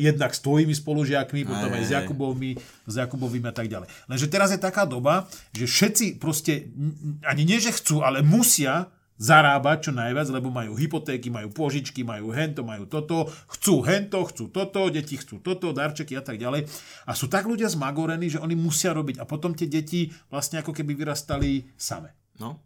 jednak 0.00 0.32
s 0.32 0.40
tvojimi 0.40 0.72
spolužiakmi, 0.72 1.44
potom 1.44 1.68
aj 1.68 1.84
s 1.84 1.92
aj. 1.92 1.96
Jakubovmi, 2.00 2.56
s 2.88 2.94
Jakubovými 2.96 3.44
a 3.44 3.52
tak 3.52 3.68
ďalej. 3.68 3.92
Lenže 4.08 4.26
teraz 4.32 4.56
je 4.56 4.60
taká 4.64 4.88
doba, 4.88 5.28
že 5.52 5.68
všetci 5.68 6.16
proste 6.16 6.72
ani 7.20 7.44
nie, 7.44 7.60
že 7.60 7.76
chcú, 7.76 8.00
ale 8.00 8.24
musia 8.24 8.88
zarábať 9.14 9.90
čo 9.90 9.92
najviac, 9.94 10.26
lebo 10.34 10.50
majú 10.50 10.74
hypotéky, 10.74 11.30
majú 11.30 11.54
požičky, 11.54 12.02
majú 12.02 12.34
hento, 12.34 12.66
majú 12.66 12.90
toto, 12.90 13.30
chcú 13.54 13.86
hento, 13.86 14.26
chcú 14.26 14.50
toto, 14.50 14.90
deti 14.90 15.14
chcú 15.14 15.38
toto, 15.38 15.70
darčeky 15.70 16.18
a 16.18 16.22
tak 16.22 16.42
ďalej. 16.42 16.66
A 17.06 17.14
sú 17.14 17.30
tak 17.30 17.46
ľudia 17.46 17.70
zmagorení, 17.70 18.26
že 18.26 18.42
oni 18.42 18.58
musia 18.58 18.90
robiť 18.90 19.22
a 19.22 19.24
potom 19.24 19.54
tie 19.54 19.70
deti 19.70 20.10
vlastne 20.28 20.58
ako 20.58 20.74
keby 20.74 20.98
vyrastali 20.98 21.70
same. 21.78 22.10
No. 22.42 22.58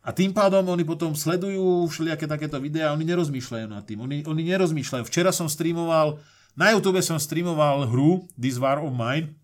A 0.00 0.16
tým 0.16 0.32
pádom 0.32 0.64
oni 0.64 0.86
potom 0.86 1.12
sledujú 1.12 1.84
všelijaké 1.90 2.24
takéto 2.24 2.56
videá, 2.56 2.94
oni 2.96 3.04
nerozmýšľajú 3.04 3.66
nad 3.68 3.84
tým. 3.84 4.00
Oni, 4.00 4.24
oni 4.24 4.42
nerozmýšľajú. 4.48 5.04
Včera 5.04 5.28
som 5.28 5.50
streamoval, 5.50 6.16
na 6.56 6.72
YouTube 6.72 7.02
som 7.04 7.20
streamoval 7.20 7.90
hru 7.90 8.24
This 8.38 8.56
War 8.56 8.80
of 8.80 8.96
Mine, 8.96 9.36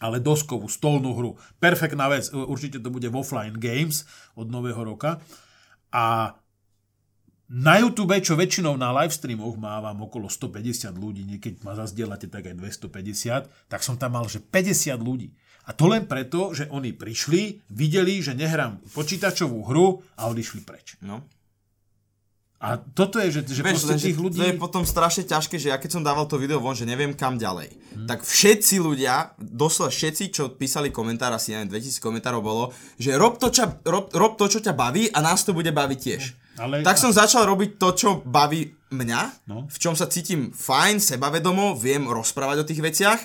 ale 0.00 0.20
doskovú, 0.20 0.68
stolnú 0.68 1.16
hru. 1.16 1.30
Perfektná 1.56 2.08
vec, 2.12 2.28
určite 2.32 2.80
to 2.80 2.92
bude 2.92 3.08
v 3.08 3.16
Offline 3.16 3.56
Games 3.56 4.04
od 4.36 4.52
nového 4.52 4.80
roka. 4.84 5.20
A 5.92 6.36
na 7.46 7.78
YouTube, 7.78 8.18
čo 8.18 8.34
väčšinou 8.34 8.74
na 8.74 8.90
livestreamoch 8.90 9.54
mávam 9.54 10.02
okolo 10.02 10.26
150 10.26 10.90
ľudí, 10.98 11.22
niekedy 11.22 11.62
ma 11.62 11.78
zazdielate 11.78 12.26
tak 12.26 12.50
aj 12.50 12.58
250, 12.58 13.70
tak 13.70 13.80
som 13.86 13.94
tam 13.94 14.18
mal, 14.18 14.26
že 14.26 14.42
50 14.42 14.98
ľudí. 14.98 15.30
A 15.66 15.74
to 15.74 15.90
len 15.90 16.06
preto, 16.06 16.54
že 16.54 16.70
oni 16.70 16.94
prišli, 16.94 17.62
videli, 17.70 18.22
že 18.22 18.38
nehrám 18.38 18.82
počítačovú 18.94 19.66
hru 19.66 20.02
a 20.18 20.30
odišli 20.30 20.62
preč. 20.62 20.98
No. 21.02 21.26
A 22.56 22.80
toto 22.80 23.20
je, 23.20 23.28
že, 23.28 23.40
že 23.52 23.60
Vieš, 23.60 23.84
proste 23.84 24.00
tých 24.00 24.16
ľudí... 24.16 24.40
to 24.40 24.48
je 24.48 24.56
potom 24.56 24.80
strašne 24.88 25.28
ťažké, 25.28 25.60
že 25.60 25.68
ja 25.68 25.76
keď 25.76 26.00
som 26.00 26.02
dával 26.02 26.24
to 26.24 26.40
video 26.40 26.56
von, 26.56 26.72
že 26.72 26.88
neviem 26.88 27.12
kam 27.12 27.36
ďalej, 27.36 27.68
hmm. 27.68 28.08
tak 28.08 28.24
všetci 28.24 28.80
ľudia, 28.80 29.36
doslova 29.36 29.92
všetci, 29.92 30.32
čo 30.32 30.48
písali 30.56 30.88
komentár, 30.88 31.36
asi 31.36 31.52
neviem, 31.52 31.68
2000 31.68 32.00
komentárov 32.00 32.40
bolo, 32.40 32.64
že 32.96 33.12
rob 33.12 33.36
to, 33.36 33.52
čo, 33.52 33.68
rob, 33.84 34.08
rob 34.08 34.40
to, 34.40 34.48
čo 34.48 34.64
ťa 34.64 34.72
baví 34.72 35.04
a 35.12 35.20
nás 35.20 35.44
to 35.44 35.52
bude 35.52 35.68
baviť 35.68 35.98
tiež. 36.00 36.22
Ale- 36.56 36.80
tak 36.80 36.96
som 36.96 37.12
začal 37.12 37.44
robiť 37.44 37.76
to, 37.76 37.88
čo 37.92 38.08
baví 38.24 38.72
mňa, 38.88 39.52
No. 39.52 39.68
v 39.68 39.76
čom 39.76 39.92
sa 39.92 40.08
cítim 40.08 40.48
fajn, 40.48 40.96
sebavedomo, 40.96 41.76
viem 41.76 42.08
rozprávať 42.08 42.64
o 42.64 42.68
tých 42.72 42.80
veciach, 42.80 43.20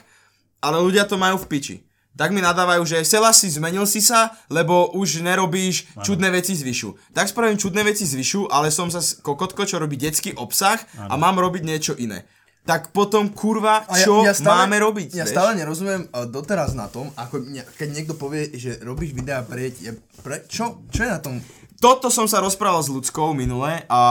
ale 0.60 0.78
ľudia 0.84 1.08
to 1.08 1.16
majú 1.16 1.40
v 1.40 1.48
piči. 1.48 1.76
Tak 2.12 2.30
mi 2.30 2.40
nadávajú, 2.40 2.84
že 2.84 3.02
Sela 3.02 3.32
si 3.32 3.48
zmenil 3.48 3.88
si 3.88 4.00
sa, 4.00 4.36
lebo 4.48 4.92
už 4.92 5.22
nerobíš 5.22 5.88
ano. 5.92 6.04
čudné 6.04 6.28
veci 6.30 6.54
zvyšu. 6.54 7.16
Tak 7.16 7.28
spravím 7.28 7.56
čudné 7.56 7.82
veci 7.82 8.04
zvyšu, 8.04 8.48
ale 8.48 8.68
som 8.68 8.88
sa 8.88 9.00
kokotko, 9.00 9.64
čo 9.64 9.80
robí 9.80 9.96
detský 9.96 10.36
obsah 10.36 10.76
a 11.00 11.16
mám 11.16 11.40
robiť 11.40 11.64
niečo 11.64 11.94
iné. 11.96 12.28
tak 12.62 12.94
potom 12.94 13.32
kurva, 13.32 13.90
A 13.90 13.98
čo 13.98 14.22
máme 14.44 14.78
robiť? 14.78 15.18
Ja 15.18 15.26
vieš? 15.26 15.34
stále 15.34 15.58
nerozumiem 15.58 16.06
uh, 16.06 16.30
doteraz 16.30 16.78
na 16.78 16.86
tom, 16.86 17.10
ako 17.16 17.42
keď 17.74 17.88
niekto 17.90 18.14
povie, 18.14 18.54
že 18.54 18.78
robíš 18.80 19.18
videá 19.18 19.42
pre 19.42 19.74
ja- 19.82 19.98
Pre, 20.22 20.46
čo, 20.46 20.86
čo 20.94 21.02
je 21.02 21.10
na 21.10 21.18
tom? 21.18 21.42
Toto 21.82 22.14
som 22.14 22.30
sa 22.30 22.38
rozprával 22.38 22.86
s 22.86 22.94
ľudskou 22.94 23.34
minule 23.34 23.82
a 23.90 24.02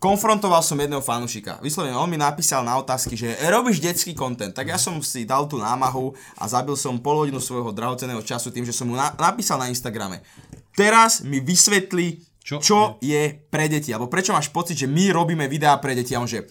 konfrontoval 0.00 0.64
som 0.64 0.80
jedného 0.80 1.04
fanušika. 1.04 1.60
Vyslovene, 1.60 1.92
on 1.92 2.08
mi 2.08 2.16
napísal 2.16 2.64
na 2.64 2.80
otázky, 2.80 3.14
že 3.14 3.36
robíš 3.46 3.84
detský 3.84 4.16
content. 4.16 4.50
Tak 4.50 4.66
ja 4.66 4.80
som 4.80 4.96
si 5.04 5.28
dal 5.28 5.44
tú 5.44 5.60
námahu 5.60 6.16
a 6.40 6.48
zabil 6.48 6.72
som 6.74 6.96
pol 6.96 7.28
hodinu 7.28 7.36
svojho 7.36 7.68
drahoceného 7.68 8.24
času 8.24 8.48
tým, 8.48 8.64
že 8.64 8.72
som 8.72 8.88
mu 8.88 8.96
na- 8.96 9.12
napísal 9.20 9.60
na 9.60 9.68
Instagrame. 9.68 10.24
Teraz 10.72 11.20
mi 11.20 11.44
vysvetli, 11.44 12.24
čo, 12.40 12.56
Čo? 12.56 12.64
čo 12.64 12.78
je 13.04 13.28
pre 13.52 13.68
deti. 13.68 13.92
Alebo 13.92 14.08
prečo 14.08 14.32
máš 14.32 14.48
pocit, 14.48 14.80
že 14.80 14.88
my 14.88 15.12
robíme 15.12 15.44
videá 15.44 15.76
pre 15.76 15.92
deti. 15.92 16.16
A 16.16 16.24
on 16.24 16.26
že, 16.26 16.48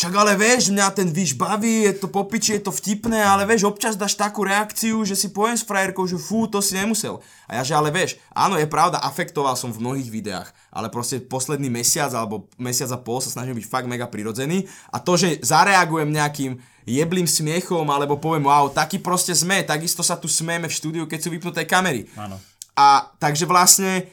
však 0.00 0.16
ale 0.16 0.32
vieš, 0.32 0.72
mňa 0.72 0.96
ten 0.96 1.12
výš 1.12 1.36
baví, 1.36 1.84
je 1.84 1.92
to 1.92 2.08
popiči, 2.08 2.56
je 2.56 2.64
to 2.64 2.72
vtipné, 2.72 3.20
ale 3.20 3.44
vieš, 3.44 3.68
občas 3.68 4.00
dáš 4.00 4.16
takú 4.16 4.48
reakciu, 4.48 5.04
že 5.04 5.12
si 5.12 5.28
poviem 5.28 5.60
s 5.60 5.68
frajerkou, 5.68 6.08
že 6.08 6.16
fú, 6.16 6.48
to 6.48 6.64
si 6.64 6.72
nemusel. 6.72 7.20
A 7.44 7.60
ja 7.60 7.62
že, 7.68 7.76
ale 7.76 7.92
vieš, 7.92 8.16
áno, 8.32 8.56
je 8.56 8.64
pravda, 8.64 8.96
afektoval 9.04 9.60
som 9.60 9.68
v 9.68 9.84
mnohých 9.84 10.08
videách, 10.08 10.48
ale 10.72 10.88
proste 10.88 11.20
posledný 11.20 11.68
mesiac 11.68 12.08
alebo 12.16 12.48
mesiac 12.56 12.88
a 12.88 12.96
pol 12.96 13.20
sa 13.20 13.28
snažím 13.28 13.60
byť 13.60 13.68
fakt 13.68 13.92
mega 13.92 14.08
prirodzený 14.08 14.64
a 14.88 15.04
to, 15.04 15.20
že 15.20 15.36
zareagujem 15.44 16.08
nejakým 16.08 16.56
jeblým 16.88 17.28
smiechom 17.28 17.84
alebo 17.84 18.16
poviem, 18.16 18.48
wow, 18.48 18.72
taký 18.72 19.04
proste 19.04 19.36
sme, 19.36 19.68
takisto 19.68 20.00
sa 20.00 20.16
tu 20.16 20.32
smieme 20.32 20.64
v 20.64 20.76
štúdiu, 20.80 21.04
keď 21.04 21.18
sú 21.20 21.28
vypnuté 21.28 21.68
kamery. 21.68 22.08
Áno. 22.16 22.40
A 22.72 23.04
takže 23.20 23.44
vlastne 23.44 24.08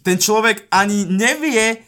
ten 0.00 0.16
človek 0.16 0.64
ani 0.72 1.04
nevie, 1.04 1.84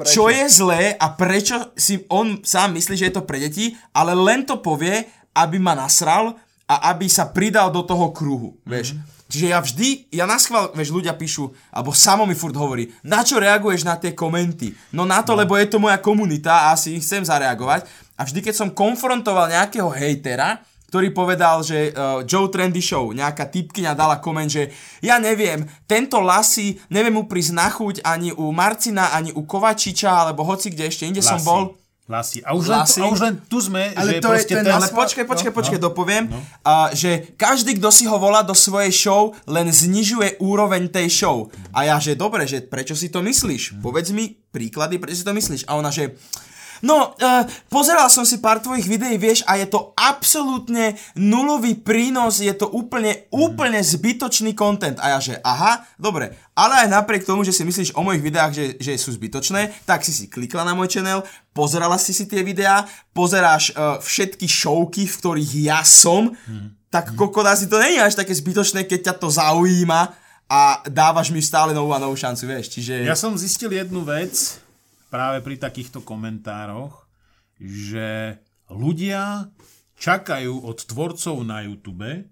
Prečo? 0.00 0.12
čo 0.16 0.24
je 0.32 0.44
zlé 0.48 0.96
a 0.96 1.12
prečo 1.12 1.76
si 1.76 2.00
on 2.08 2.40
sám 2.40 2.72
myslí, 2.80 2.94
že 2.96 3.06
je 3.12 3.14
to 3.20 3.28
pre 3.28 3.36
deti, 3.36 3.76
ale 3.92 4.16
len 4.16 4.48
to 4.48 4.58
povie, 4.64 5.04
aby 5.36 5.60
ma 5.60 5.76
nasral 5.76 6.40
a 6.64 6.94
aby 6.94 7.04
sa 7.10 7.28
pridal 7.28 7.68
do 7.68 7.84
toho 7.84 8.08
kruhu, 8.14 8.56
vieš. 8.64 8.96
Čiže 9.30 9.46
ja 9.46 9.62
vždy, 9.62 9.88
ja 10.10 10.26
na 10.26 10.42
schvál, 10.42 10.74
vieš, 10.74 10.90
ľudia 10.90 11.14
píšu, 11.14 11.54
alebo 11.70 11.94
samo 11.94 12.26
mi 12.26 12.34
furt 12.34 12.56
hovorí, 12.58 12.90
na 13.06 13.22
čo 13.22 13.38
reaguješ 13.38 13.86
na 13.86 13.94
tie 13.94 14.10
komenty? 14.10 14.74
No 14.90 15.06
na 15.06 15.22
to, 15.22 15.38
lebo 15.38 15.54
je 15.54 15.70
to 15.70 15.78
moja 15.78 16.02
komunita 16.02 16.66
a 16.66 16.74
si 16.74 16.98
chcem 16.98 17.22
zareagovať. 17.22 17.86
A 18.18 18.26
vždy, 18.26 18.42
keď 18.42 18.54
som 18.58 18.74
konfrontoval 18.74 19.46
nejakého 19.54 19.86
hejtera, 19.94 20.58
ktorý 20.90 21.14
povedal, 21.14 21.62
že 21.62 21.94
uh, 21.94 22.26
Joe 22.26 22.50
Trendy 22.50 22.82
Show, 22.82 23.14
nejaká 23.14 23.46
typkyňa 23.46 23.94
dala 23.94 24.18
koment, 24.18 24.50
že 24.50 24.74
ja 24.98 25.22
neviem, 25.22 25.62
tento 25.86 26.18
lasy, 26.18 26.82
neviem 26.90 27.14
mu 27.14 27.30
prísť 27.30 27.52
na 27.54 27.70
chuť 27.70 28.02
ani 28.02 28.34
u 28.34 28.50
Marcina, 28.50 29.14
ani 29.14 29.30
u 29.30 29.46
Kovačiča, 29.46 30.26
alebo 30.26 30.42
hoci 30.42 30.74
kde 30.74 30.90
ešte 30.90 31.06
inde 31.06 31.22
som 31.22 31.38
Lasy. 31.38 31.46
bol. 31.46 31.62
Lasy. 32.10 32.42
A 32.42 32.58
už, 32.58 32.66
len, 32.66 32.82
Lasy. 32.82 32.98
a 32.98 33.06
už 33.06 33.20
len 33.22 33.34
tu 33.46 33.62
sme, 33.62 33.94
Ale 33.94 34.18
že 34.18 34.26
to 34.26 34.34
je 34.34 34.42
ten-. 34.50 34.66
Ale 34.66 34.90
počkaj, 34.90 35.30
počkaj, 35.30 35.52
počkaj, 35.54 35.78
dopoviem, 35.78 36.26
a, 36.66 36.90
že 36.90 37.30
každý, 37.38 37.78
kto 37.78 37.94
si 37.94 38.10
ho 38.10 38.18
volá 38.18 38.42
do 38.42 38.50
svojej 38.50 38.90
show, 38.90 39.30
len 39.46 39.70
znižuje 39.70 40.42
úroveň 40.42 40.90
tej 40.90 41.06
show. 41.06 41.46
A 41.70 41.86
ja, 41.86 42.02
že 42.02 42.18
dobre, 42.18 42.50
že 42.50 42.66
prečo 42.66 42.98
si 42.98 43.14
to 43.14 43.22
myslíš? 43.22 43.78
Povedz 43.78 44.10
mi 44.10 44.34
príklady, 44.50 44.98
prečo 44.98 45.22
si 45.22 45.24
to 45.24 45.30
myslíš? 45.30 45.70
A 45.70 45.78
ona, 45.78 45.94
že 45.94 46.18
No, 46.80 47.12
uh, 47.12 47.44
pozeral 47.68 48.08
som 48.08 48.24
si 48.24 48.40
pár 48.40 48.60
tvojich 48.64 48.88
videí, 48.88 49.20
vieš, 49.20 49.44
a 49.44 49.60
je 49.60 49.68
to 49.68 49.92
absolútne 49.96 50.96
nulový 51.12 51.76
prínos, 51.76 52.40
je 52.40 52.52
to 52.56 52.68
úplne, 52.72 53.28
úplne 53.28 53.80
zbytočný 53.80 54.56
content. 54.56 54.96
A 55.00 55.16
ja 55.16 55.18
že, 55.20 55.36
aha, 55.44 55.84
dobre, 56.00 56.32
ale 56.56 56.84
aj 56.84 56.88
napriek 56.88 57.28
tomu, 57.28 57.44
že 57.44 57.52
si 57.52 57.64
myslíš 57.68 57.92
o 57.96 58.04
mojich 58.04 58.24
videách, 58.24 58.52
že, 58.56 58.64
že 58.80 58.96
sú 58.96 59.12
zbytočné, 59.12 59.84
tak 59.84 60.00
si 60.00 60.12
si 60.12 60.32
klikla 60.32 60.64
na 60.64 60.72
môj 60.72 60.88
channel, 60.88 61.20
pozerala 61.52 62.00
si 62.00 62.16
si 62.16 62.24
tie 62.24 62.40
videá, 62.40 62.88
pozeráš 63.12 63.76
uh, 63.76 64.00
všetky 64.00 64.48
showky, 64.48 65.04
v 65.04 65.18
ktorých 65.20 65.52
ja 65.60 65.80
som, 65.84 66.32
tak 66.90 67.14
kokoda 67.14 67.54
si 67.54 67.70
to 67.70 67.78
je 67.78 68.00
až 68.02 68.18
také 68.18 68.34
zbytočné, 68.34 68.88
keď 68.88 69.12
ťa 69.12 69.14
to 69.20 69.28
zaujíma 69.30 70.10
a 70.50 70.82
dávaš 70.90 71.30
mi 71.30 71.38
stále 71.38 71.70
novú 71.70 71.94
a 71.94 72.02
novú 72.02 72.18
šancu, 72.18 72.50
vieš, 72.50 72.74
čiže... 72.74 73.06
Ja 73.06 73.14
som 73.14 73.38
zistil 73.38 73.70
jednu 73.70 74.02
vec 74.02 74.58
práve 75.10 75.42
pri 75.42 75.58
takýchto 75.58 76.00
komentároch, 76.06 77.10
že 77.58 78.40
ľudia 78.70 79.50
čakajú 80.00 80.64
od 80.64 80.78
tvorcov 80.80 81.36
na 81.44 81.66
YouTube, 81.66 82.30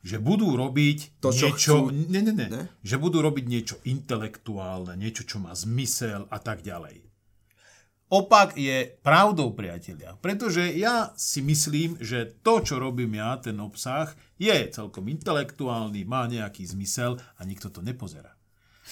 že 0.00 0.16
budú 0.16 0.56
robiť 0.56 1.20
To, 1.20 1.34
čo 1.34 1.52
niečo... 1.52 1.72
chcú. 1.90 1.92
Ne, 1.92 2.20
ne, 2.22 2.32
ne, 2.32 2.46
Ne? 2.48 2.62
Že 2.80 2.96
budú 3.02 3.18
robiť 3.20 3.44
niečo 3.44 3.76
intelektuálne, 3.84 4.96
niečo, 4.96 5.26
čo 5.26 5.42
má 5.42 5.52
zmysel 5.52 6.24
a 6.30 6.38
tak 6.40 6.64
ďalej. 6.64 7.04
Opak 8.10 8.58
je 8.58 8.90
pravdou, 9.06 9.54
priatelia. 9.54 10.18
Pretože 10.18 10.74
ja 10.74 11.14
si 11.14 11.46
myslím, 11.46 11.94
že 12.02 12.26
to, 12.42 12.58
čo 12.58 12.82
robím 12.82 13.14
ja, 13.22 13.38
ten 13.38 13.54
obsah, 13.62 14.10
je 14.34 14.50
celkom 14.74 15.06
intelektuálny, 15.06 16.02
má 16.02 16.26
nejaký 16.26 16.66
zmysel 16.66 17.22
a 17.38 17.40
nikto 17.46 17.70
to 17.70 17.86
nepozerá. 17.86 18.34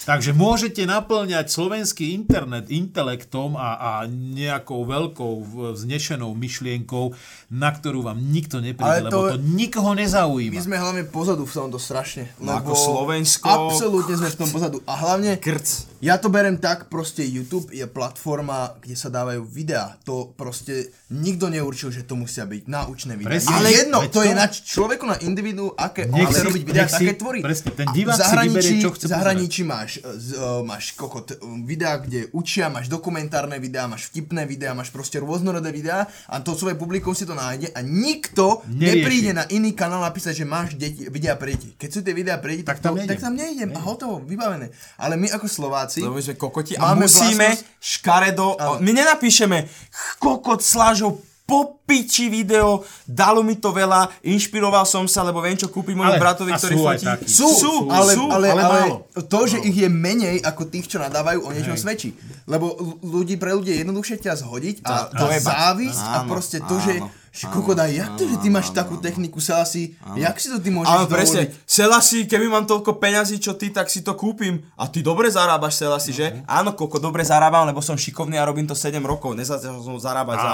Takže 0.01 0.31
môžete 0.31 0.83
naplňať 0.83 1.49
slovenský 1.49 2.13
internet 2.13 2.69
intelektom 2.69 3.55
a, 3.55 3.75
a 3.75 3.91
nejakou 4.07 4.83
veľkou 4.83 5.33
vznešenou 5.75 6.33
myšlienkou, 6.33 7.13
na 7.51 7.69
ktorú 7.69 8.03
vám 8.03 8.17
nikto 8.17 8.59
Ale 8.59 8.67
nepríde, 8.69 9.01
to- 9.05 9.19
lebo 9.27 9.29
to 9.29 9.39
nikoho 9.41 9.91
My 9.91 10.01
nezaujíma. 10.01 10.55
sme 10.57 10.77
hlavne 10.77 11.03
pozadu 11.05 11.43
v 11.43 11.53
tomto 11.53 11.77
strašne. 11.77 12.31
No 12.39 12.53
Lebo 12.53 12.59
ako 12.59 12.73
Slovensko- 12.75 13.49
Absolútne 13.67 14.15
sme 14.15 14.29
v 14.29 14.37
tom 14.37 14.49
pozadu. 14.49 14.77
A 14.85 14.95
hlavne, 14.97 15.35
Krc. 15.37 15.98
Ja 16.01 16.15
to 16.15 16.29
berem 16.29 16.57
tak, 16.57 16.87
proste 16.87 17.23
YouTube 17.23 17.71
je 17.71 17.85
platforma, 17.85 18.75
kde 18.79 18.95
sa 18.95 19.09
dávajú 19.09 19.43
videá. 19.45 19.99
To 20.03 20.31
proste 20.31 20.91
nikto 21.09 21.47
neurčil, 21.47 21.89
že 21.89 22.03
to 22.03 22.15
musia 22.15 22.43
byť 22.43 22.65
naučné 22.65 23.15
videá. 23.15 23.35
Presne. 23.35 23.51
Ale 23.51 23.61
Ale- 23.61 23.77
jedno, 23.77 23.99
veď 24.01 24.11
to, 24.11 24.21
je 24.21 24.29
to- 24.29 24.37
na 24.37 24.47
človeku, 24.47 25.05
na 25.05 25.17
individu, 25.19 25.65
aké 25.75 26.03
Nech 26.05 26.29
chce 26.29 26.39
si- 26.39 26.47
robiť 26.47 26.63
videá, 26.65 26.87
si- 26.87 26.95
také 27.01 27.15
tvorí. 27.15 27.41
presne, 27.41 27.71
ten 27.73 27.87
divák 27.89 28.13
v 28.13 28.17
si 28.17 28.23
zahraničí, 28.23 28.55
vyberie, 28.69 28.81
čo 28.81 28.91
chce 28.91 29.07
zahraničí 29.09 29.63
máš, 29.65 29.91
e, 29.97 30.01
z, 30.15 30.29
uh, 30.35 30.63
máš 30.63 30.85
kokot, 30.93 31.27
uh, 31.31 31.37
videá, 31.63 31.97
kde 31.97 32.29
učia, 32.31 32.69
máš 32.69 32.87
dokumentárne 32.87 33.57
videá, 33.57 33.87
máš 33.87 34.07
vtipné 34.09 34.45
videá, 34.45 34.73
máš 34.73 34.89
proste 34.89 35.19
rôznorodé 35.19 35.71
videá 35.71 36.05
a 36.27 36.39
to 36.39 36.53
svoje 36.53 36.75
publikum 36.75 37.11
si 37.11 37.25
to 37.25 37.33
nájde 37.33 37.71
a 37.71 37.81
nikto 37.81 38.63
Nerieši. 38.65 38.87
nepríde 38.95 39.31
na 39.33 39.45
iný 39.49 39.73
kanál 39.73 40.01
napísať, 40.01 40.37
že 40.37 40.45
máš 40.45 40.75
deti, 40.75 41.09
videá 41.09 41.35
pre 41.35 41.53
deti. 41.53 41.73
Keď 41.75 41.89
sú 41.89 42.01
tie 42.01 42.13
videá 42.13 42.37
pre 42.37 42.55
deti, 42.55 42.63
Tak 42.63 42.79
tam 42.79 42.95
to, 42.95 43.03
tak 43.03 43.19
tam 43.19 43.35
nejdem 43.35 43.73
a 43.73 43.81
hotovo, 43.81 44.21
vybavené. 44.21 44.69
Ale 44.97 45.17
my 45.17 45.33
ako 45.33 45.49
Slováci 45.49 45.88
Lebo 45.97 46.13
my 46.13 46.23
sme 46.23 46.37
kokoti 46.37 46.73
a 46.75 46.93
Máme 46.93 47.05
musíme 47.05 47.49
vlastnosť- 47.49 47.65
škaredo... 47.81 48.47
O, 48.53 48.73
my 48.79 48.91
nenapíšeme 48.93 49.59
"Ch, 49.65 50.21
kokot 50.21 50.61
s 50.61 50.75
Lážou 50.75 51.17
po 51.49 51.81
piči 51.81 52.29
video, 52.29 52.85
dalo 53.09 53.41
mi 53.41 53.57
to 53.57 53.73
veľa, 53.73 54.21
inšpiroval 54.21 54.85
som 54.85 55.09
sa, 55.09 55.25
lebo 55.25 55.41
viem, 55.41 55.57
čo 55.57 55.73
kúpiť 55.73 55.97
môjmu 55.97 56.13
Ale- 56.13 56.21
bratovi, 56.21 56.53
ktorý 56.53 56.77
sú 56.77 56.85
fotí. 56.85 57.05
takí. 57.09 57.25
Sú, 57.25 57.49
sú, 57.49 57.73
ale, 57.89 58.13
sú, 58.13 58.29
ale, 58.29 58.53
ale, 58.53 58.61
ale 58.61 58.81
málo. 58.85 58.97
to, 59.25 59.41
že 59.49 59.57
ich 59.65 59.73
je 59.73 59.89
menej 59.89 60.45
ako 60.45 60.69
tých, 60.69 60.93
čo 60.93 61.01
nadávajú, 61.01 61.41
o 61.41 61.51
niečom 61.51 61.81
svedčí. 61.81 62.13
Lebo 62.45 62.77
ľudí, 63.01 63.41
pre 63.41 63.57
ľudí 63.57 63.73
je 63.73 63.81
jednoduchšie 63.81 64.21
ťa 64.21 64.37
zhodiť 64.37 64.77
a 64.85 65.09
tá 65.09 65.25
je 65.33 65.41
závisť 65.41 66.05
a 66.05 66.19
proste 66.29 66.61
to, 66.61 66.77
že 66.85 67.01
áno, 67.47 67.53
že 67.53 67.55
kokot, 67.55 67.79
aj 67.79 67.93
jak 67.95 68.13
to, 68.19 68.25
že 68.27 68.37
ty 68.43 68.49
máš 68.51 68.69
takú 68.75 68.99
techniku 68.99 69.39
selasi, 69.39 69.95
jak 70.19 70.35
si 70.43 70.51
to 70.51 70.59
ty 70.59 70.75
môžeš 70.75 70.91
Ale 70.91 71.07
presne? 71.07 71.43
Selasi, 71.63 72.27
keby 72.27 72.51
mám 72.51 72.67
toľko 72.67 72.99
peňazí, 72.99 73.39
čo 73.39 73.55
ty, 73.55 73.71
tak 73.71 73.87
si 73.87 74.03
to 74.03 74.19
kúpim. 74.19 74.67
A 74.75 74.91
ty 74.91 75.01
dobre 75.05 75.31
zarábaš, 75.31 75.79
Selasi, 75.79 76.11
že? 76.11 76.27
Mhm. 76.35 76.51
Áno, 76.51 76.71
koko, 76.75 76.99
dobre 76.99 77.23
zarábam, 77.23 77.69
lebo 77.69 77.79
som 77.79 77.95
šikovný 77.95 78.41
a 78.41 78.49
robím 78.49 78.67
to 78.67 78.75
7 78.75 78.99
rokov. 79.07 79.39
Nezačal 79.39 79.79
som 79.79 79.95
zarábať 79.95 80.37
za... 80.43 80.53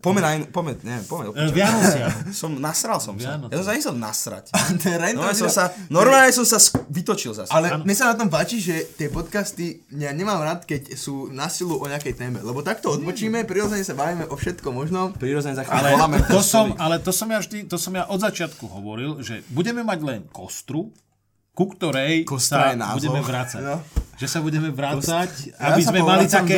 Poďme 0.00 0.20
na 0.24 0.30
inú, 0.38 0.44
poďme, 0.48 0.72
neviem, 0.86 1.04
poďme. 1.04 1.50
Vianocia. 1.52 2.06
Som, 2.40 2.56
nasral 2.62 2.96
som 3.02 3.18
sa. 3.18 3.36
Vianoce. 3.36 3.52
Ja 3.52 3.56
som 3.60 3.66
sa 3.66 3.72
nechcel 3.74 3.96
nasrať. 3.98 4.44
Normálne 5.18 5.36
som 5.36 5.50
sa, 5.52 5.64
normálne 5.92 6.32
som 6.32 6.46
sa 6.46 6.58
vytočil 6.88 7.36
zase. 7.36 7.50
Ale 7.52 7.82
mne 7.82 7.94
sa 7.96 8.12
na 8.12 8.16
tom 8.16 8.30
páči, 8.32 8.62
že 8.62 8.86
tie 8.96 9.12
podcasty, 9.12 9.84
ja 9.92 10.14
nemám 10.14 10.40
rád, 10.40 10.64
keď 10.64 10.94
sú 10.94 11.28
na 11.28 11.50
silu 11.52 11.76
o 11.76 11.84
nejakej 11.84 12.16
téme, 12.16 12.38
lebo 12.40 12.64
takto 12.64 12.94
odbočíme, 12.94 13.44
prirodzene 13.44 13.84
sa 13.84 13.98
bavíme 13.98 14.30
o 14.30 14.34
všetko 14.38 14.68
možnom. 14.70 15.12
Prirodzene 15.18 15.58
za 15.58 15.66
chvíľu 15.66 15.98
voláme 15.98 16.24
to 16.24 16.40
som, 16.40 16.72
ale 16.78 17.02
to 17.02 17.10
som 17.12 17.28
ja 17.28 17.42
vždy, 17.42 17.68
to 17.68 17.76
som 17.76 17.92
ja 17.92 18.08
od 18.08 18.20
začiatku 18.22 18.64
hovoril, 18.70 19.20
že 19.20 19.42
budeme 19.52 19.82
mať 19.82 19.98
len 20.06 20.20
kostru, 20.30 20.94
ku 21.56 21.72
ktorej 21.72 22.28
Kostra 22.28 22.76
sa 22.76 22.94
budeme 22.94 23.24
vrácať. 23.24 23.64
No. 23.64 23.80
Že 24.16 24.26
sa 24.32 24.40
budeme 24.40 24.72
vrácať, 24.72 25.52
Ja 25.52 25.76
aby 25.76 25.82
sme 25.84 26.00
mali 26.00 26.24
také... 26.24 26.56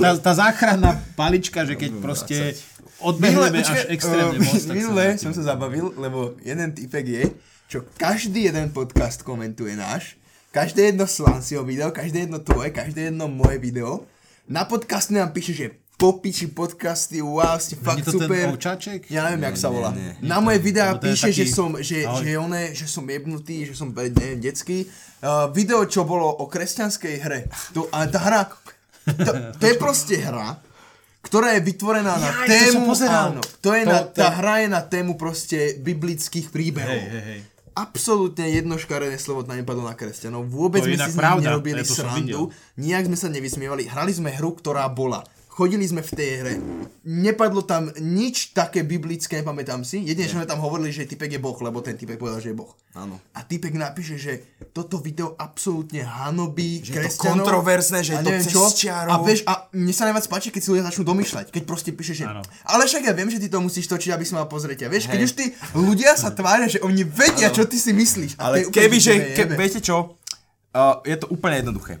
Tá, 0.00 0.16
tá 0.16 0.32
záchranná 0.32 0.96
palička, 1.12 1.68
že 1.68 1.76
keď 1.76 1.90
proste 2.00 2.56
odbehneme 3.04 3.60
až 3.60 3.84
extrémne 3.92 4.40
eh, 4.40 4.44
moc, 4.44 4.62
Minule 4.72 5.06
som 5.20 5.32
sa 5.36 5.54
zabavil, 5.54 5.92
lebo 6.00 6.40
jeden 6.40 6.72
typek 6.72 7.04
je, 7.04 7.24
čo 7.68 7.84
každý 8.00 8.48
jeden 8.48 8.72
podcast 8.72 9.20
komentuje 9.20 9.76
náš, 9.76 10.16
každé 10.56 10.94
jedno 10.94 11.04
Slansio 11.04 11.60
video, 11.68 11.92
každé 11.92 12.24
jedno 12.24 12.40
tvoje, 12.40 12.72
každé 12.72 13.12
jedno 13.12 13.28
moje 13.28 13.60
video. 13.60 14.08
Na 14.48 14.64
podcast 14.64 15.12
nám 15.12 15.34
píše, 15.36 15.52
že 15.52 15.66
popiči 15.96 16.52
podcasty, 16.52 17.18
wow, 17.18 17.56
ste 17.56 17.72
fakt 17.74 18.04
to 18.04 18.12
ten 18.12 18.28
super. 18.28 18.52
ovčáček? 18.52 19.08
Ja 19.08 19.24
neviem, 19.26 19.48
jak 19.48 19.56
sa 19.56 19.68
volá. 19.68 19.96
nie, 19.96 20.12
Na 20.20 20.44
moje 20.44 20.60
videá 20.60 20.92
to 20.92 21.08
píše, 21.08 21.32
že 21.32 21.48
taký- 21.48 21.56
som, 21.56 21.70
že, 21.80 22.04
Ahoj. 22.04 22.20
že, 22.20 22.30
one, 22.36 22.62
že 22.76 22.84
som 22.84 23.00
jebnutý, 23.02 23.64
že 23.64 23.72
som, 23.72 23.88
neviem, 23.90 24.36
detský. 24.38 24.84
Uh, 25.18 25.48
video, 25.50 25.80
čo 25.88 26.04
bolo 26.04 26.28
o 26.28 26.44
kresťanskej 26.44 27.14
hre. 27.18 27.40
To, 27.72 27.88
a 27.88 28.04
tá 28.06 28.20
hra, 28.20 28.40
to, 29.08 29.30
to 29.56 29.64
je 29.64 29.74
proste 29.74 30.20
hra, 30.20 30.60
ktorá 31.24 31.56
je 31.56 31.64
vytvorená 31.64 32.12
na 32.14 32.28
Jaj, 32.28 32.44
to 32.44 32.52
tému, 32.52 32.80
pozeral. 32.86 33.24
áno, 33.32 33.42
to 33.58 33.70
je 33.72 33.82
To- 33.82 33.90
na, 33.90 33.98
to- 34.04 34.12
tá 34.14 34.28
hra 34.36 34.54
je 34.62 34.68
na 34.68 34.82
tému 34.84 35.16
proste 35.16 35.80
biblických 35.80 36.52
príbehov. 36.52 36.92
Hej, 36.92 37.08
hej, 37.08 37.24
hej. 37.24 37.40
Absolútne 37.72 38.48
jedno 38.48 38.76
škaredé 38.76 39.16
slovo 39.16 39.44
nepadlo 39.44 39.84
na 39.84 39.92
kresťanov. 39.92 40.44
Vôbec 40.44 40.80
To 40.80 40.88
sme 40.88 40.96
si 40.98 41.12
pravda, 41.12 41.52
nerobili 41.52 41.80
ja 41.80 41.84
to 41.84 41.92
srandu. 41.94 42.40
Nijak 42.76 43.04
sme 43.04 43.16
sa 43.16 43.28
nevysmievali. 43.28 43.84
Hrali 43.84 44.12
sme 44.12 44.32
hru, 44.32 44.56
ktorá 44.56 44.88
bola. 44.88 45.20
Chodili 45.56 45.88
sme 45.88 46.04
v 46.04 46.12
tej 46.12 46.30
hre. 46.44 46.54
Nepadlo 47.08 47.64
tam 47.64 47.88
nič 47.96 48.52
také 48.52 48.84
biblické, 48.84 49.40
nepamätám 49.40 49.88
si. 49.88 50.04
Jedine, 50.04 50.28
že 50.28 50.36
sme 50.36 50.44
tam 50.44 50.60
hovorili, 50.60 50.92
že 50.92 51.08
typek 51.08 51.32
je 51.32 51.40
boh, 51.40 51.56
lebo 51.64 51.80
ten 51.80 51.96
typek 51.96 52.20
povedal, 52.20 52.44
že 52.44 52.52
je 52.52 52.56
boh. 52.60 52.76
Áno. 52.92 53.16
A 53.32 53.40
typek 53.40 53.72
napíše, 53.72 54.20
že 54.20 54.60
toto 54.76 55.00
video 55.00 55.32
absolútne 55.40 56.04
hanobí 56.04 56.84
Že 56.84 56.84
je 56.84 56.92
to 56.92 56.96
kresťanov. 57.00 57.24
kontroverzné, 57.40 57.98
že 58.04 58.12
je 58.12 58.18
to 58.20 58.32
cez 58.36 58.84
čiaru. 58.84 59.08
A 59.08 59.14
vieš, 59.24 59.48
a 59.48 59.64
mne 59.72 59.96
sa 59.96 60.04
najviac 60.04 60.28
páči, 60.28 60.52
keď 60.52 60.60
si 60.60 60.68
ľudia 60.76 60.84
začnú 60.92 61.08
domýšľať. 61.08 61.46
Keď 61.48 61.62
proste 61.64 61.90
píše, 61.96 62.12
že 62.12 62.28
Áno. 62.28 62.44
ale 62.68 62.84
však 62.84 63.08
ja 63.08 63.16
viem, 63.16 63.32
že 63.32 63.40
ty 63.40 63.48
to 63.48 63.56
musíš 63.56 63.88
točiť, 63.88 64.12
aby 64.12 64.28
si 64.28 64.36
mal 64.36 64.44
pozrieť. 64.52 64.84
A 64.84 64.92
vieš, 64.92 65.08
keď 65.08 65.24
Hej. 65.24 65.26
už 65.26 65.32
tí 65.40 65.46
ľudia 65.72 66.20
sa 66.20 66.36
tvária, 66.36 66.68
že 66.68 66.84
oni 66.84 67.00
vedia, 67.00 67.48
čo 67.48 67.64
ty 67.64 67.80
si 67.80 67.96
myslíš. 67.96 68.36
A 68.36 68.52
Ale 68.52 68.68
keby, 68.68 68.96
že, 69.00 69.32
ke, 69.32 69.48
viete 69.56 69.80
čo, 69.80 70.20
uh, 70.76 71.00
je 71.00 71.16
to 71.16 71.32
úplne 71.32 71.64
jednoduché. 71.64 71.96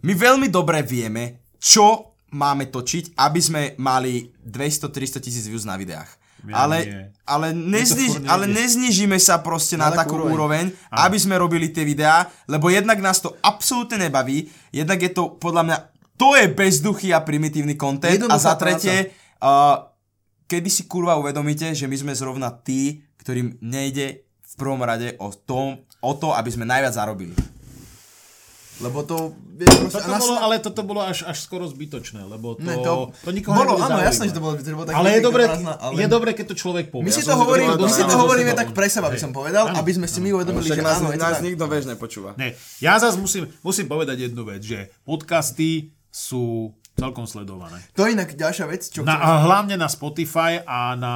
My 0.00 0.16
veľmi 0.16 0.48
dobre 0.48 0.80
vieme, 0.80 1.44
čo 1.60 2.13
máme 2.34 2.66
točiť, 2.66 3.14
aby 3.14 3.40
sme 3.40 3.62
mali 3.78 4.34
200-300 4.42 5.22
tisíc 5.22 5.46
views 5.46 5.62
na 5.62 5.78
videách. 5.78 6.10
Ja 6.44 6.68
ale, 6.68 6.78
nie. 6.84 7.02
ale, 7.24 7.48
nezniž, 7.56 8.28
ale 8.28 8.44
neznižíme 8.44 9.16
sa 9.16 9.40
proste 9.40 9.80
na 9.80 9.88
Na 9.88 9.96
takú 9.96 10.20
takú 10.20 10.28
úroveň, 10.28 10.76
aby 10.92 11.16
sme 11.16 11.40
robili 11.40 11.72
tie 11.72 11.88
videá, 11.88 12.28
lebo 12.44 12.68
jednak 12.68 13.00
nás 13.00 13.16
to 13.24 13.32
absolútne 13.40 13.96
nebaví, 13.96 14.52
jednak 14.68 15.00
je 15.00 15.08
to 15.08 15.40
podľa 15.40 15.62
mňa, 15.64 15.76
to 16.20 16.36
je 16.36 16.46
bezduchý 16.52 17.08
a 17.16 17.24
primitívny 17.24 17.80
content 17.80 18.28
a 18.28 18.36
za 18.36 18.60
tretie, 18.60 19.16
uh, 19.40 19.88
kedy 20.44 20.68
si 20.68 20.84
kurva 20.84 21.16
uvedomíte, 21.16 21.72
že 21.72 21.88
my 21.88 21.96
sme 21.96 22.12
zrovna 22.12 22.52
tí, 22.52 23.00
ktorým 23.24 23.56
nejde 23.64 24.28
v 24.28 24.54
prvom 24.60 24.84
rade 24.84 25.16
o, 25.16 25.32
tom, 25.32 25.80
o 26.04 26.12
to, 26.12 26.36
aby 26.36 26.52
sme 26.52 26.68
najviac 26.68 26.92
zarobili. 26.92 27.34
Lebo 28.76 29.02
to... 29.02 29.16
Vieš, 29.54 29.70
proste, 29.86 30.02
Toto 30.02 30.18
bolo, 30.18 30.34
ale 30.36 30.54
toto 30.58 30.80
bolo 30.82 31.00
až, 31.00 31.22
až 31.22 31.38
skoro 31.38 31.62
zbytočné, 31.64 32.26
lebo 32.26 32.58
to, 32.58 32.66
Ne, 32.66 32.74
to, 32.76 33.14
to- 33.14 33.30
nikoho 33.30 33.54
bolo, 33.54 33.78
áno, 33.78 34.02
jasné, 34.02 34.26
že 34.26 34.34
to 34.34 34.42
bolo- 34.42 34.58
že 34.58 34.66
to 34.66 34.74
bolo 34.74 34.82
tak 34.84 34.98
Ale 34.98 35.08
je 35.08 35.20
dobré, 35.22 35.44
prázdna, 35.46 35.72
ale- 35.78 35.94
je 35.94 36.06
dobré, 36.08 36.30
keď 36.32 36.46
to 36.50 36.56
človek 36.56 36.84
povie. 36.90 37.06
My 37.06 37.10
si 37.10 37.22
Ja 37.22 37.26
to 37.28 37.34
povedal 37.38 37.78
my 37.78 37.86
si 37.88 38.02
to 38.02 38.16
hovoríme 38.16 38.52
tak 38.52 38.74
pre 38.74 38.90
seba, 38.90 39.06
by 39.06 39.16
som 39.16 39.30
povedal, 39.30 39.70
aby 39.70 39.90
sme 39.90 40.06
si 40.06 40.18
my 40.18 40.34
uvedomili, 40.34 40.66
že 40.66 40.82
nás, 40.82 40.98
je 40.98 41.14
nás 41.14 41.38
nikto 41.38 41.64
vieš 41.64 41.86
nepočúva. 41.86 42.34
Ne, 42.34 42.58
ja 42.78 42.98
zase 42.98 43.14
musím, 43.14 43.46
musím 43.62 43.86
povedať 43.86 44.26
jednu 44.26 44.42
vec, 44.42 44.58
že 44.60 44.90
podcasty 45.04 45.94
sú 46.10 46.74
celkom 46.94 47.24
sledované. 47.24 47.82
To 47.92 48.06
je 48.06 48.14
inak 48.14 48.32
ďalšia 48.32 48.64
vec, 48.64 48.86
čo 48.86 49.02
Na, 49.02 49.12
chcem- 49.12 49.26
a 49.26 49.30
hlavne 49.42 49.74
na 49.74 49.86
Spotify 49.86 50.62
a 50.62 50.94
na, 50.94 51.14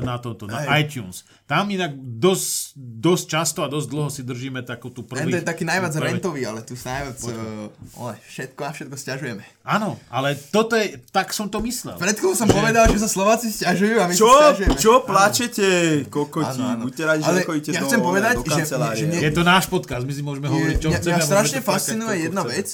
na, 0.00 0.18
toto, 0.18 0.44
na 0.44 0.58
Hej. 0.60 0.90
iTunes. 0.92 1.22
Tam 1.44 1.66
inak 1.66 1.94
dosť, 1.94 2.74
dosť 2.76 3.24
často 3.28 3.58
a 3.60 3.68
dosť 3.68 3.88
dlho 3.88 4.08
si 4.08 4.22
držíme 4.22 4.62
takú 4.62 4.88
tú 4.88 5.02
Ten 5.02 5.22
prvý... 5.22 5.30
je 5.32 5.42
taký 5.42 5.62
najviac 5.62 5.92
prvé- 5.92 6.06
rentový, 6.12 6.42
ale 6.44 6.60
tu 6.60 6.74
sa 6.74 6.98
najviac... 7.00 7.18
Uh, 7.22 7.70
ole, 8.00 8.14
všetko 8.20 8.60
a 8.60 8.70
všetko 8.70 8.94
stiažujeme. 8.94 9.42
Áno, 9.62 9.98
ale 10.08 10.34
toto 10.34 10.74
je, 10.74 10.98
tak 11.08 11.30
som 11.30 11.46
to 11.46 11.58
myslel. 11.60 11.94
Pred 11.96 12.18
som 12.32 12.46
povedal, 12.46 12.86
že 12.86 12.98
sa 12.98 13.08
Slováci 13.08 13.50
stiažujú 13.50 13.96
a 13.96 14.06
my 14.06 14.12
Čo? 14.12 14.26
si 14.26 14.34
stiažujeme. 14.34 14.74
Čo 14.76 14.92
plačete, 15.02 15.66
kokoti? 16.06 16.58
Áno, 16.58 16.74
áno. 16.74 16.82
Buďte 16.84 17.02
radi, 17.04 17.20
že 17.20 17.28
Ale 17.28 17.38
nechodíte 17.40 17.70
ja 17.70 17.80
do, 17.80 17.86
chcem 17.86 18.00
povedať, 18.00 18.34
do 18.34 18.42
že- 18.46 18.66
že 18.96 19.04
Je 19.20 19.30
to 19.30 19.42
náš 19.42 19.64
podcast, 19.66 20.02
my 20.02 20.10
si 20.10 20.22
môžeme 20.22 20.46
hovoriť, 20.48 20.76
čo 20.76 20.88
mňa, 20.88 20.98
chceme. 20.98 21.14
mňa 21.14 21.24
strašne 21.24 21.60
fascinuje 21.60 22.14
jedna 22.26 22.42
chceme. 22.42 22.54
vec, 22.56 22.68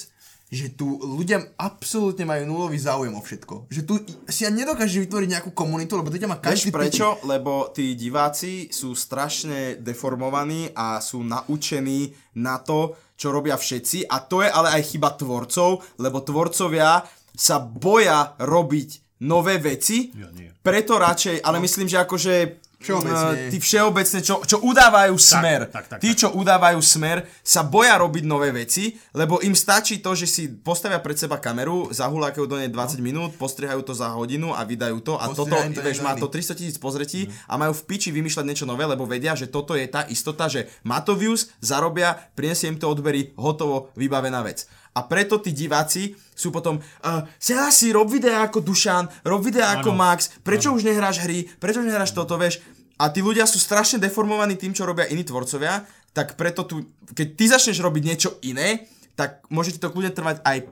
že 0.47 0.71
tu 0.71 0.95
ľudia 1.03 1.43
absolútne 1.59 2.23
majú 2.23 2.47
nulový 2.47 2.79
záujem 2.79 3.11
o 3.11 3.19
všetko. 3.19 3.67
Že 3.67 3.81
tu 3.83 3.93
si 4.31 4.47
ani 4.47 4.63
nedokáže 4.63 5.03
vytvoriť 5.03 5.29
nejakú 5.35 5.51
komunitu, 5.51 5.99
lebo 5.99 6.07
to 6.07 6.15
ťa 6.15 6.31
má 6.31 6.39
Vieš 6.39 6.43
každý 6.43 6.69
prečo? 6.71 7.19
Lebo 7.27 7.67
tí 7.75 7.99
diváci 7.99 8.71
sú 8.71 8.95
strašne 8.95 9.75
deformovaní 9.83 10.71
a 10.71 11.03
sú 11.03 11.19
naučení 11.19 12.15
na 12.39 12.63
to, 12.63 12.95
čo 13.19 13.33
robia 13.33 13.59
všetci 13.59 14.07
a 14.07 14.23
to 14.23 14.45
je 14.45 14.47
ale 14.47 14.77
aj 14.77 14.87
chyba 14.93 15.19
tvorcov, 15.19 15.83
lebo 15.99 16.23
tvorcovia 16.23 17.03
sa 17.35 17.57
boja 17.59 18.37
robiť 18.39 19.19
nové 19.25 19.57
veci, 19.57 20.13
Ja 20.13 20.29
nie. 20.31 20.53
preto 20.61 21.01
radšej, 21.01 21.41
ale 21.41 21.57
myslím, 21.59 21.89
že 21.89 21.97
akože 22.05 22.33
Všeobecne. 22.77 23.49
eh, 23.49 23.49
tí 23.49 23.57
všeobecne, 23.57 24.19
čo, 24.21 24.35
čo 24.45 24.57
udávajú 24.61 25.17
smer, 25.17 25.65
tak, 25.73 25.89
tak, 25.89 25.97
tí, 25.97 26.13
tak. 26.13 26.19
čo 26.21 26.27
udávajú 26.37 26.77
smer, 26.77 27.25
sa 27.41 27.65
boja 27.65 27.97
robiť 27.97 28.23
nové 28.29 28.53
veci, 28.53 28.93
lebo 29.17 29.41
im 29.41 29.57
stačí 29.57 29.97
to, 29.97 30.13
že 30.13 30.29
si 30.29 30.43
postavia 30.45 31.01
pred 31.01 31.17
seba 31.17 31.41
kameru, 31.41 31.89
zahulákajú 31.89 32.45
do 32.45 32.61
nej 32.61 32.69
20 32.69 33.01
minút, 33.01 33.33
postrihajú 33.41 33.81
to 33.81 33.97
za 33.97 34.13
hodinu 34.13 34.53
a 34.53 34.61
vydajú 34.61 35.01
to 35.01 35.17
a 35.17 35.25
toto, 35.33 35.57
to 35.57 35.81
vieš, 35.81 36.05
má 36.05 36.13
to 36.13 36.29
300 36.29 36.53
tisíc 36.53 36.77
pozretí 36.77 37.33
a 37.49 37.57
majú 37.57 37.73
v 37.73 37.85
piči 37.89 38.13
vymýšľať 38.13 38.45
niečo 38.45 38.69
nové, 38.69 38.85
lebo 38.85 39.09
vedia, 39.09 39.33
že 39.33 39.49
toto 39.49 39.73
je 39.73 39.89
tá 39.89 40.05
istota, 40.13 40.45
že 40.45 40.69
má 40.85 41.01
to 41.01 41.17
views, 41.17 41.49
zarobia, 41.57 42.13
prinesie 42.37 42.69
im 42.69 42.77
to 42.77 42.85
odbery, 42.85 43.33
hotovo, 43.41 43.89
vybavená 43.97 44.45
vec. 44.45 44.69
A 44.97 45.05
preto 45.05 45.37
tí 45.37 45.53
diváci 45.53 46.17
sú 46.33 46.49
potom 46.49 46.81
uh, 46.81 47.21
Sela 47.37 47.69
si, 47.69 47.93
rob 47.93 48.09
videá 48.09 48.41
ako 48.49 48.65
Dušan, 48.65 49.05
rob 49.29 49.45
videá 49.45 49.77
ako. 49.77 49.93
Max, 49.93 50.41
prečo 50.41 50.73
už 50.73 50.81
nehráš 50.81 51.21
hry, 51.21 51.45
prečo 51.61 51.85
už 51.85 51.89
nehráš 51.93 52.17
toto, 52.17 52.33
vieš. 52.41 52.65
A 52.97 53.13
tí 53.13 53.21
ľudia 53.21 53.45
sú 53.45 53.61
strašne 53.61 54.01
deformovaní 54.01 54.57
tým, 54.57 54.73
čo 54.73 54.89
robia 54.89 55.05
iní 55.05 55.21
tvorcovia, 55.21 55.85
tak 56.17 56.33
preto 56.33 56.65
tu, 56.65 56.81
keď 57.13 57.27
ty 57.37 57.45
začneš 57.45 57.77
robiť 57.85 58.03
niečo 58.09 58.41
iné, 58.41 58.89
tak 59.13 59.45
môže 59.53 59.77
ti 59.77 59.79
to 59.81 59.93
kľudne 59.93 60.09
trvať 60.17 60.41
aj 60.41 60.65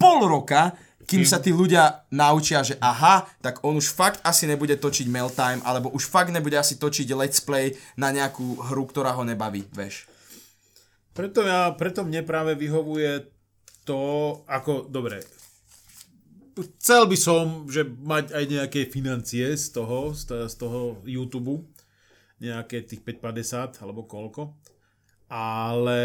pol 0.00 0.24
roka, 0.24 0.72
kým 1.06 1.22
sa 1.22 1.38
tí 1.38 1.54
ľudia 1.54 2.08
naučia, 2.10 2.66
že 2.66 2.80
aha, 2.82 3.28
tak 3.38 3.62
on 3.62 3.78
už 3.78 3.92
fakt 3.94 4.18
asi 4.26 4.48
nebude 4.48 4.74
točiť 4.74 5.06
Meltime, 5.06 5.62
alebo 5.62 5.92
už 5.94 6.08
fakt 6.08 6.34
nebude 6.34 6.58
asi 6.58 6.80
točiť 6.80 7.12
Let's 7.14 7.44
Play 7.44 7.78
na 7.94 8.10
nejakú 8.10 8.58
hru, 8.72 8.84
ktorá 8.88 9.14
ho 9.14 9.22
nebaví, 9.22 9.68
vieš. 9.70 10.08
Preto, 11.14 11.46
ja, 11.46 11.72
preto 11.78 12.02
mne 12.04 12.26
práve 12.26 12.58
vyhovuje 12.58 13.35
to, 13.86 14.00
ako, 14.50 14.90
dobre, 14.90 15.22
chcel 16.76 17.06
by 17.06 17.16
som, 17.16 17.44
že 17.70 17.84
mať 17.84 18.34
aj 18.34 18.44
nejaké 18.48 18.80
financie 18.90 19.54
z 19.54 19.66
toho, 19.70 20.10
z, 20.16 20.22
to- 20.26 20.48
z 20.50 20.54
toho 20.56 20.80
YouTube, 21.04 21.62
nejaké 22.42 22.84
tých 22.84 23.00
550 23.00 23.80
alebo 23.80 24.04
koľko, 24.04 24.52
ale 25.32 26.02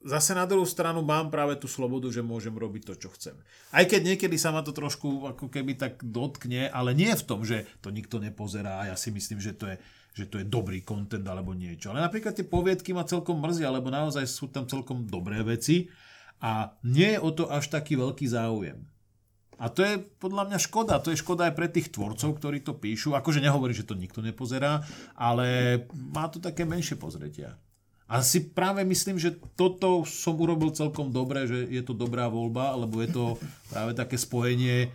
zase 0.00 0.32
na 0.32 0.48
druhú 0.48 0.64
stranu 0.64 1.04
mám 1.04 1.28
práve 1.28 1.60
tú 1.60 1.68
slobodu, 1.68 2.08
že 2.08 2.24
môžem 2.24 2.56
robiť 2.56 2.82
to, 2.88 2.94
čo 2.96 3.08
chcem. 3.12 3.36
Aj 3.68 3.84
keď 3.84 4.16
niekedy 4.16 4.40
sa 4.40 4.48
ma 4.48 4.64
to 4.64 4.72
trošku 4.72 5.28
ako 5.28 5.52
keby 5.52 5.76
tak 5.76 6.00
dotkne, 6.00 6.72
ale 6.72 6.96
nie 6.96 7.12
v 7.12 7.26
tom, 7.26 7.44
že 7.44 7.68
to 7.84 7.92
nikto 7.92 8.16
nepozerá 8.16 8.80
a 8.80 8.88
ja 8.92 8.96
si 8.96 9.12
myslím, 9.12 9.40
že 9.40 9.52
to 9.56 9.68
je 9.68 9.76
že 10.10 10.26
to 10.26 10.42
je 10.42 10.46
dobrý 10.50 10.82
content 10.82 11.22
alebo 11.22 11.54
niečo. 11.54 11.94
Ale 11.94 12.02
napríklad 12.02 12.34
tie 12.34 12.42
poviedky 12.42 12.90
ma 12.90 13.06
celkom 13.06 13.38
mrzia, 13.38 13.70
lebo 13.70 13.94
naozaj 13.94 14.26
sú 14.26 14.50
tam 14.50 14.66
celkom 14.66 15.06
dobré 15.06 15.38
veci 15.46 15.86
a 16.40 16.74
nie 16.82 17.14
je 17.14 17.20
o 17.20 17.30
to 17.30 17.44
až 17.52 17.68
taký 17.68 18.00
veľký 18.00 18.24
záujem. 18.26 18.80
A 19.60 19.68
to 19.68 19.84
je 19.84 20.00
podľa 20.00 20.48
mňa 20.48 20.58
škoda. 20.58 20.96
To 21.04 21.12
je 21.12 21.20
škoda 21.20 21.52
aj 21.52 21.54
pre 21.54 21.68
tých 21.68 21.92
tvorcov, 21.92 22.40
ktorí 22.40 22.64
to 22.64 22.80
píšu. 22.80 23.12
Akože 23.12 23.44
nehovorím, 23.44 23.76
že 23.76 23.84
to 23.84 23.92
nikto 23.92 24.24
nepozerá, 24.24 24.80
ale 25.12 25.80
má 25.92 26.32
to 26.32 26.40
také 26.40 26.64
menšie 26.64 26.96
pozretia. 26.96 27.60
A 28.10 28.24
si 28.24 28.42
práve 28.42 28.82
myslím, 28.82 29.20
že 29.20 29.36
toto 29.54 30.02
som 30.08 30.34
urobil 30.40 30.72
celkom 30.72 31.12
dobre, 31.12 31.44
že 31.44 31.68
je 31.68 31.84
to 31.84 31.92
dobrá 31.92 32.26
voľba, 32.26 32.72
lebo 32.74 33.04
je 33.04 33.12
to 33.12 33.24
práve 33.68 33.92
také 33.94 34.16
spojenie 34.16 34.90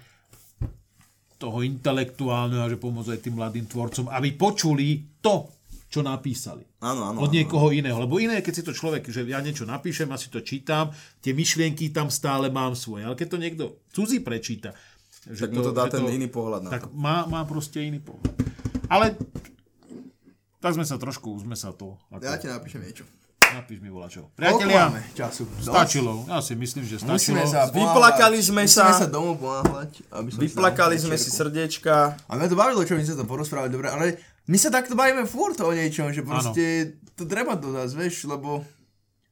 toho 1.38 1.62
intelektuálneho 1.62 2.66
a 2.66 2.72
že 2.72 2.82
pomôcť 2.82 3.16
aj 3.16 3.22
tým 3.22 3.36
mladým 3.38 3.66
tvorcom, 3.70 4.10
aby 4.12 4.34
počuli 4.34 5.00
to, 5.22 5.48
čo 5.88 6.02
napísali. 6.02 6.66
Áno, 6.80 7.06
áno, 7.06 7.20
Od 7.20 7.28
áno. 7.28 7.34
niekoho 7.34 7.70
iného. 7.70 7.96
Lebo 7.96 8.18
iné, 8.18 8.40
keď 8.40 8.54
si 8.54 8.64
to 8.64 8.72
človek, 8.72 9.06
že 9.06 9.24
ja 9.24 9.40
niečo 9.40 9.64
napíšem 9.64 10.08
a 10.08 10.18
si 10.18 10.28
to 10.28 10.40
čítam, 10.40 10.90
tie 11.20 11.32
myšlienky 11.32 11.90
tam 11.90 12.08
stále 12.08 12.50
mám 12.50 12.74
svoje. 12.74 13.04
Ale 13.04 13.14
keď 13.14 13.28
to 13.28 13.38
niekto 13.38 13.64
cudzí 13.90 14.20
prečíta, 14.20 14.74
že 15.24 15.46
Tak 15.46 15.52
mu 15.52 15.62
to 15.62 15.72
dá 15.72 15.86
že 15.86 15.98
ten 15.98 16.06
iný 16.08 16.28
pohľad 16.28 16.62
na 16.62 16.70
tak 16.70 16.86
to. 16.86 16.94
má, 16.94 17.26
má 17.26 17.42
proste 17.44 17.82
iný 17.82 17.98
pohľad. 17.98 18.34
Ale 18.88 19.18
tak 20.60 20.72
sme 20.72 20.84
sa 20.84 20.98
trošku, 20.98 21.38
sme 21.40 21.54
sa 21.54 21.72
to... 21.72 21.98
Ako, 22.10 22.22
Ja 22.22 22.36
ti 22.36 22.46
napíšem 22.46 22.82
niečo. 22.82 23.06
Napíš 23.46 23.78
mi 23.78 23.88
volačo. 23.88 24.34
Priatelia, 24.34 24.90
času? 25.14 25.46
Stačilo. 25.56 26.26
Ja 26.26 26.42
si 26.42 26.54
myslím, 26.54 26.82
že 26.82 26.98
stačilo. 26.98 27.14
Musíme 27.16 27.44
sa 27.46 27.70
Vyplakali 27.70 28.36
sme 28.38 28.66
Musíme 28.66 28.92
sa. 28.92 29.00
sa 29.00 29.08
domov 29.08 29.38
ponáhľať. 29.38 29.92
aby 30.12 30.30
sme 30.30 30.40
Vyplakali 30.44 30.96
sa 30.98 31.08
sme 31.08 31.16
si 31.16 31.30
srdiečka. 31.30 32.18
A 32.20 32.32
mňa 32.34 32.48
to 32.48 32.58
bavilo, 32.58 32.82
čo 32.82 32.94
my 32.94 33.02
sa 33.02 33.14
to 33.14 33.24
porozprávali, 33.24 33.70
dobre, 33.70 33.88
ale 33.88 34.06
my 34.46 34.58
sa 34.58 34.70
takto 34.70 34.94
bavíme 34.94 35.26
furt 35.26 35.58
o 35.60 35.72
niečom, 35.72 36.14
že 36.14 36.22
proste 36.22 36.64
to 37.14 37.26
treba 37.26 37.56
dodať, 37.56 37.90
vieš, 37.92 38.26
lebo 38.26 38.62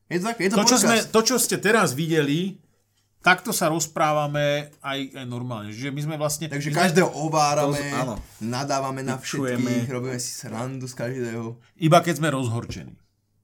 je 0.07 0.17
to 0.17 0.25
také, 0.25 0.41
je 0.45 0.49
to, 0.49 0.57
To 0.57 0.63
čo, 0.63 0.75
podcast. 0.75 0.83
sme, 0.83 0.97
to, 1.09 1.19
čo 1.21 1.35
ste 1.37 1.55
teraz 1.57 1.93
videli, 1.93 2.57
takto 3.19 3.55
sa 3.55 3.71
rozprávame 3.71 4.73
aj, 4.81 4.99
aj 5.15 5.25
normálne. 5.25 5.71
Čiže 5.71 5.89
my 5.89 6.01
sme 6.01 6.15
vlastne... 6.17 6.51
Takže 6.51 6.69
každého 6.69 7.07
ovárame, 7.13 7.79
To- 7.79 7.95
áno. 7.95 8.15
nadávame 8.39 9.01
na 9.01 9.15
všetkých, 9.15 9.87
robíme 9.87 10.19
si 10.19 10.33
srandu 10.33 10.85
z 10.85 10.95
každého. 10.95 11.55
Iba 11.77 12.03
keď 12.03 12.19
sme 12.19 12.29
rozhorčení. 12.29 12.93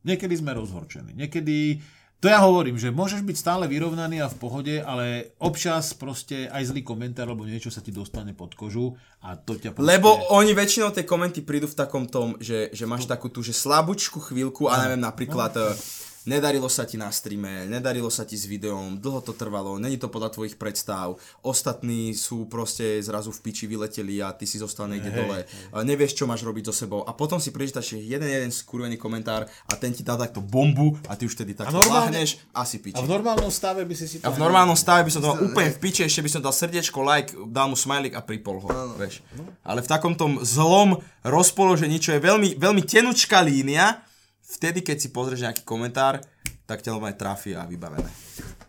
Niekedy 0.04 0.34
sme 0.36 0.52
rozhorčení. 0.56 1.12
Niekedy 1.16 1.80
To 2.20 2.28
ja 2.28 2.44
hovorím, 2.44 2.76
že 2.76 2.92
môžeš 2.92 3.24
byť 3.24 3.38
stále 3.40 3.64
vyrovnaný 3.72 4.20
a 4.20 4.28
v 4.28 4.36
pohode, 4.36 4.76
ale 4.84 5.32
občas 5.40 5.96
proste 5.96 6.52
aj 6.52 6.76
zlý 6.76 6.84
komentár 6.84 7.32
alebo 7.32 7.48
niečo 7.48 7.72
sa 7.72 7.80
ti 7.80 7.96
dostane 7.96 8.36
pod 8.36 8.60
kožu 8.60 9.00
a 9.24 9.40
to 9.40 9.56
ťa 9.56 9.72
proste... 9.72 9.88
Lebo 9.88 10.28
oni 10.36 10.52
väčšinou 10.52 10.92
tie 10.92 11.08
komenty 11.08 11.48
prídu 11.48 11.72
v 11.72 11.80
takom 11.80 12.12
tom, 12.12 12.36
že, 12.44 12.76
že 12.76 12.84
máš 12.84 13.08
takú 13.08 13.32
tú, 13.32 13.40
že 13.40 13.56
slabúčku 13.56 14.20
chvíľku 14.20 14.68
a 14.68 14.84
neviem, 14.84 15.00
napríklad 15.00 15.52
No. 15.56 16.09
Nedarilo 16.30 16.70
sa 16.70 16.86
ti 16.86 16.94
na 16.94 17.10
streame, 17.10 17.66
nedarilo 17.66 18.14
sa 18.14 18.22
ti 18.22 18.38
s 18.38 18.46
videom, 18.46 19.02
dlho 19.02 19.26
to 19.26 19.34
trvalo, 19.34 19.82
není 19.82 19.98
to 19.98 20.06
podľa 20.06 20.30
tvojich 20.30 20.56
predstav, 20.56 21.18
ostatní 21.42 22.14
sú 22.14 22.46
proste 22.46 23.02
zrazu 23.02 23.34
v 23.34 23.42
piči 23.42 23.66
vyleteli 23.66 24.22
a 24.22 24.30
ty 24.30 24.46
si 24.46 24.62
zostal 24.62 24.86
niekde 24.86 25.10
dole, 25.10 25.42
Eh, 25.74 25.84
nevieš, 25.84 26.14
čo 26.14 26.28
máš 26.28 26.46
robiť 26.46 26.70
so 26.70 26.76
sebou. 26.76 27.02
A 27.02 27.16
potom 27.16 27.40
si 27.40 27.50
prečítaš 27.50 27.96
jeden 27.96 28.28
jeden 28.28 28.52
skurvený 28.52 29.00
komentár 29.00 29.48
a 29.66 29.74
ten 29.80 29.90
ti 29.90 30.04
dá 30.04 30.14
takto 30.14 30.44
bombu 30.44 31.00
a 31.08 31.16
ty 31.16 31.26
už 31.26 31.34
vtedy 31.34 31.56
takto 31.56 31.80
normálne- 31.80 32.20
láhneš 32.20 32.44
a 32.54 32.68
si 32.68 32.78
piči. 32.78 33.00
A 33.00 33.02
v 33.02 33.10
normálnom 33.10 33.50
stave 33.50 33.88
by 33.88 33.96
si 33.96 34.06
si 34.06 34.18
to... 34.20 34.28
A 34.28 34.36
v 34.36 34.38
normálnom 34.38 34.76
stave 34.76 35.08
by 35.08 35.12
som 35.12 35.22
to 35.24 35.30
mal 35.32 35.40
úplne 35.40 35.72
v 35.72 35.80
piči, 35.80 36.04
ešte 36.04 36.20
by 36.20 36.30
som 36.30 36.42
dal 36.44 36.52
srdiečko, 36.54 37.00
like, 37.02 37.32
dal 37.50 37.72
mu 37.72 37.78
smajlik 37.80 38.14
a 38.14 38.22
pripol 38.22 38.60
ho, 38.60 38.68
vieš. 39.00 39.24
Ale 39.64 39.80
v 39.80 39.88
takom 39.88 40.14
tom 40.14 40.44
zlom 40.44 41.00
rozpoložení, 41.24 41.98
čo 42.04 42.12
je 42.14 42.20
veľmi, 42.20 42.60
veľmi 42.60 42.84
tenučká 42.84 43.40
línia, 43.42 44.04
vtedy, 44.50 44.82
keď 44.82 44.98
si 44.98 45.14
pozrieš 45.14 45.46
nejaký 45.46 45.62
komentár, 45.62 46.18
tak 46.66 46.82
ťa 46.82 46.94
normálne 46.94 47.18
trafí 47.18 47.54
a 47.54 47.66
vybavené. 47.70 48.10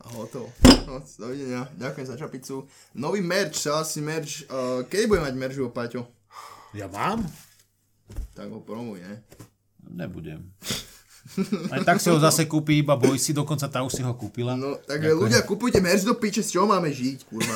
A 0.04 0.06
hotovo. 0.16 0.52
No, 0.88 1.00
dovidenia. 1.00 1.68
Ďakujem 1.76 2.06
za 2.08 2.16
čapicu. 2.16 2.66
Nový 2.96 3.20
merch, 3.24 3.68
si 3.86 4.00
merch. 4.00 4.44
Uh, 4.48 4.84
kedy 4.88 5.08
bude 5.08 5.20
mať 5.24 5.34
merch 5.36 5.60
Paťo? 5.72 6.08
Ja 6.76 6.88
mám? 6.88 7.24
Tak 8.34 8.50
ho 8.50 8.60
promuj, 8.62 9.02
ne? 9.04 9.22
Nebudem. 9.90 10.50
Aj 11.70 11.80
tak 11.80 12.02
si 12.02 12.10
ho 12.10 12.18
zase 12.18 12.44
kúpi 12.44 12.82
iba 12.82 12.94
Boysi, 12.94 13.30
dokonca 13.30 13.70
tá 13.70 13.80
už 13.80 13.92
si 13.92 14.02
ho 14.02 14.10
kúpila. 14.12 14.52
No, 14.52 14.74
takže 14.80 15.14
ľudia, 15.14 15.40
kupujte 15.42 15.78
merch 15.78 16.02
do 16.02 16.12
piče, 16.12 16.42
z 16.42 16.50
čoho 16.52 16.66
máme 16.66 16.90
žiť, 16.90 17.22
kurva. 17.24 17.54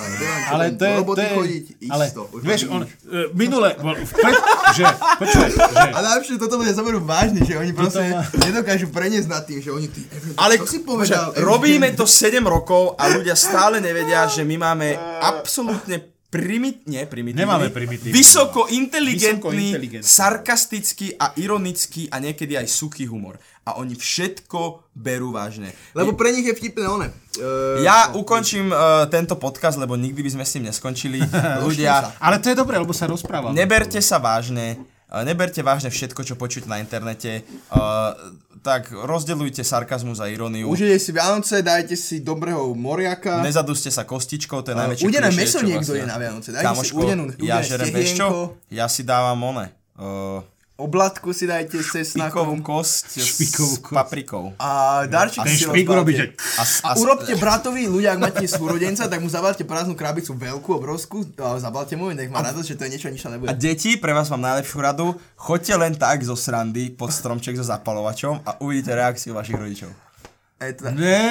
ale 0.48 0.70
to 0.70 0.84
je, 0.84 0.92
do 0.92 0.94
to 0.94 1.00
roboty 1.02 1.20
je, 1.20 1.34
chodiť, 1.34 1.64
ale 1.90 2.04
isto. 2.06 2.22
už 2.30 2.40
vieš, 2.40 2.60
on, 2.68 2.82
e, 2.82 2.88
minule, 3.34 3.74
bol 3.76 3.98
vpred, 3.98 4.34
že, 4.72 4.84
počkaj, 5.18 5.48
že, 5.50 5.58
A 5.90 5.98
najlepšie, 6.00 6.38
toto 6.38 6.54
ľudia 6.56 6.72
zoberú 6.72 7.02
vážne, 7.02 7.42
že 7.42 7.54
oni 7.54 7.74
proste 7.74 8.06
má- 8.06 8.22
nedokážu 8.40 8.86
preniesť 8.88 9.26
nad 9.26 9.42
tým, 9.42 9.58
že 9.58 9.74
oni 9.74 9.90
ty, 9.90 10.06
Ale 10.36 10.54
čo 10.56 10.70
si 10.70 10.78
povedal? 10.80 11.34
počkaj, 11.34 11.42
robíme 11.42 11.88
to 11.92 12.06
7 12.06 12.38
rokov 12.40 12.94
a 12.94 13.10
ľudia 13.10 13.34
stále 13.34 13.82
nevedia, 13.82 14.24
že 14.24 14.46
my 14.46 14.54
máme 14.56 14.94
absolútne 15.20 16.13
primit, 16.34 16.82
nie 16.84 17.06
primitívny, 17.06 17.46
Nemáme 17.46 17.70
primitívny, 17.70 18.10
vysoko 18.10 18.66
Vysoko 18.66 18.74
inteligentný, 18.74 19.70
inteligentný. 19.70 20.02
sarkastický 20.02 21.14
a 21.14 21.30
ironický 21.38 22.10
a 22.10 22.18
niekedy 22.18 22.58
aj 22.58 22.66
suchý 22.66 23.06
humor. 23.06 23.38
A 23.62 23.78
oni 23.78 23.94
všetko 23.94 24.90
berú 24.92 25.30
vážne. 25.30 25.70
Lebo 25.94 26.12
pre 26.12 26.34
nich 26.34 26.44
je 26.44 26.52
vtipné 26.52 26.84
one. 26.84 27.08
Uh, 27.38 27.80
Ja 27.80 28.12
ukončím 28.12 28.68
uh, 28.68 29.06
tento 29.08 29.38
podcast, 29.38 29.78
lebo 29.78 29.94
nikdy 29.94 30.20
by 30.20 30.30
sme 30.30 30.44
s 30.44 30.52
ním 30.54 30.68
neskončili. 30.68 31.22
Ľudia, 31.64 32.18
ale 32.18 32.42
to 32.42 32.50
je 32.50 32.58
dobré, 32.58 32.76
lebo 32.76 32.92
sa 32.92 33.06
rozprávame. 33.06 33.54
neberte 33.54 33.96
sa 34.02 34.18
vážne, 34.18 34.76
neberte 35.22 35.62
vážne 35.62 35.94
všetko, 35.94 36.26
čo 36.26 36.34
počujete 36.34 36.66
na 36.66 36.82
internete. 36.82 37.46
Uh, 37.70 38.16
tak 38.64 38.88
rozdeľujte 38.88 39.60
sarkazmus 39.60 40.24
a 40.24 40.26
iróniu. 40.32 40.72
Užite 40.72 40.96
si 40.96 41.12
Vianoce, 41.12 41.60
dajte 41.60 41.94
si 42.00 42.24
dobrého 42.24 42.72
moriaka. 42.72 43.44
Nezaduste 43.44 43.92
sa 43.92 44.08
kostičkou, 44.08 44.64
to 44.64 44.72
je 44.72 44.76
najväčšie 44.80 45.04
Udené 45.04 45.28
klišé, 45.28 45.40
meso 45.44 45.58
niekto 45.60 45.92
vlastne- 45.92 46.00
je 46.00 46.04
na 46.08 46.16
Vianoce. 46.16 46.48
Dajte 46.48 46.64
si 46.64 46.68
Kamoško, 46.72 46.98
udenú, 47.04 47.24
ja 47.44 47.60
udené 47.60 47.68
žerem, 47.68 47.86
vieš 47.92 48.10
čo? 48.16 48.26
Ja 48.72 48.88
si 48.88 49.04
dávam 49.04 49.36
one. 49.44 49.68
Uh, 49.94 50.40
Oblatku 50.74 51.30
si 51.30 51.46
dajte 51.46 51.78
s 51.78 51.86
špikovú 51.86 52.58
cesnakom. 52.58 52.58
kosť 52.58 53.06
Špikovú 53.16 53.74
s 53.74 53.78
kosť. 53.78 53.94
paprikou. 53.94 54.44
A 54.58 54.70
darček 55.06 55.46
Ten 55.46 55.54
si 55.54 55.70
rozbalte. 55.70 55.94
robí, 55.94 56.12
že... 56.12 56.24
A, 56.58 56.62
s- 56.62 56.82
A 56.82 56.90
a, 56.90 56.92
s- 56.92 56.98
urobte 56.98 57.30
bratovi, 57.36 57.86
ľudia, 57.86 58.10
ak 58.10 58.20
máte 58.20 58.42
súrodenca, 58.44 59.06
tak 59.06 59.22
mu 59.22 59.30
zabalte 59.30 59.62
prázdnu 59.62 59.94
krabicu, 59.94 60.34
veľkú, 60.34 60.74
obrovskú, 60.74 61.22
a 61.38 61.54
zabalte 61.56 61.94
mu, 61.94 62.10
nech 62.10 62.26
má 62.26 62.42
radosť, 62.42 62.66
že 62.66 62.74
to 62.74 62.82
je 62.84 62.90
niečo, 62.90 63.06
nič 63.06 63.22
sa 63.22 63.30
a 63.30 63.32
nebude. 63.32 63.54
deti, 63.54 63.94
pre 63.94 64.10
vás 64.10 64.26
mám 64.28 64.42
najlepšiu 64.42 64.78
radu, 64.80 65.06
choďte 65.36 65.74
len 65.76 65.94
tak 65.94 66.20
zo 66.20 66.34
srandy 66.34 66.90
pod 66.90 67.14
stromček 67.14 67.54
so 67.54 67.62
zapalovačom 67.62 68.42
a 68.42 68.58
uvidíte 68.58 68.92
reakciu 68.92 69.30
vašich 69.32 69.54
rodičov. 69.54 69.94
Je 70.58 70.74
to 70.74 70.82
tak. 70.84 70.94
Ne, 70.96 71.30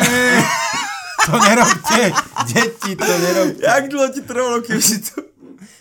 to 1.22 1.36
nerobte, 1.36 2.02
deti, 2.48 2.92
to 2.96 3.12
nerobte. 3.20 3.60
Jak 3.60 3.84
dlho 3.88 4.08
ti 4.08 4.22
trvalo, 4.22 4.62
kým 4.62 4.80
si 4.80 5.04
to... 5.04 5.20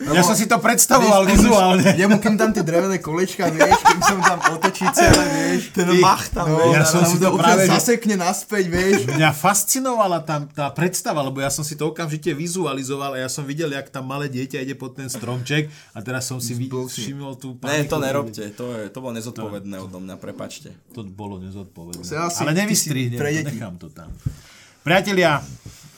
Ja 0.04 0.20
som 0.20 0.34
si 0.34 0.44
to 0.44 0.58
predstavoval 0.58 1.22
vizuálne. 1.24 1.94
Jemu 2.00 2.18
kým 2.18 2.34
tam 2.34 2.50
tie 2.50 2.60
drevené 2.60 2.98
kolečka, 2.98 3.46
vieš, 3.46 3.78
kým 3.78 4.00
som 4.00 4.18
tam 4.18 4.38
otočí 4.50 4.82
celé, 4.90 5.22
vieš. 5.30 5.70
Ten 5.70 5.86
mach 5.98 6.26
tam, 6.26 6.46
No, 6.46 6.58
vieš, 6.58 6.72
ja 6.72 6.78
ja 6.78 6.84
som 6.84 7.02
si 7.04 7.16
to 7.16 7.28
to 7.28 7.38
práve, 7.38 7.62
zasekne 7.64 8.14
naspäť, 8.16 8.64
vieš. 8.66 8.98
Mňa 9.06 9.30
fascinovala 9.30 10.18
tam 10.20 10.46
tá 10.46 10.66
predstava, 10.68 11.22
lebo 11.22 11.38
ja 11.38 11.48
som 11.48 11.62
si 11.62 11.72
to 11.72 11.88
okamžite 11.88 12.32
vizualizoval 12.32 13.14
a 13.14 13.18
ja 13.18 13.28
som 13.28 13.42
videl, 13.42 13.70
jak 13.70 13.86
tam 13.86 14.04
malé 14.04 14.26
dieťa 14.26 14.58
ide 14.60 14.74
pod 14.74 14.94
ten 14.94 15.06
stromček 15.06 15.66
a 15.90 15.98
teraz 15.98 16.24
som 16.24 16.38
si 16.38 16.58
všimol 16.58 17.36
tú 17.36 17.54
Ne, 17.60 17.84
to 17.84 17.96
paniku. 17.96 18.02
nerobte, 18.02 18.44
to, 18.52 18.64
je, 18.72 18.82
to 18.88 18.98
bolo 18.98 19.12
nezodpovedné 19.12 19.76
odo 19.78 19.98
mňa, 19.98 20.16
prepačte. 20.16 20.74
To 20.92 21.02
bolo 21.02 21.38
nezodpovedné. 21.38 22.02
Asi- 22.02 22.40
Ale 22.40 22.50
ty 22.50 22.58
nevystrihnem 22.58 23.18
to, 23.18 23.48
nechám 23.48 23.74
to 23.76 23.88
tam. 23.88 24.10
Priatelia, 24.82 25.38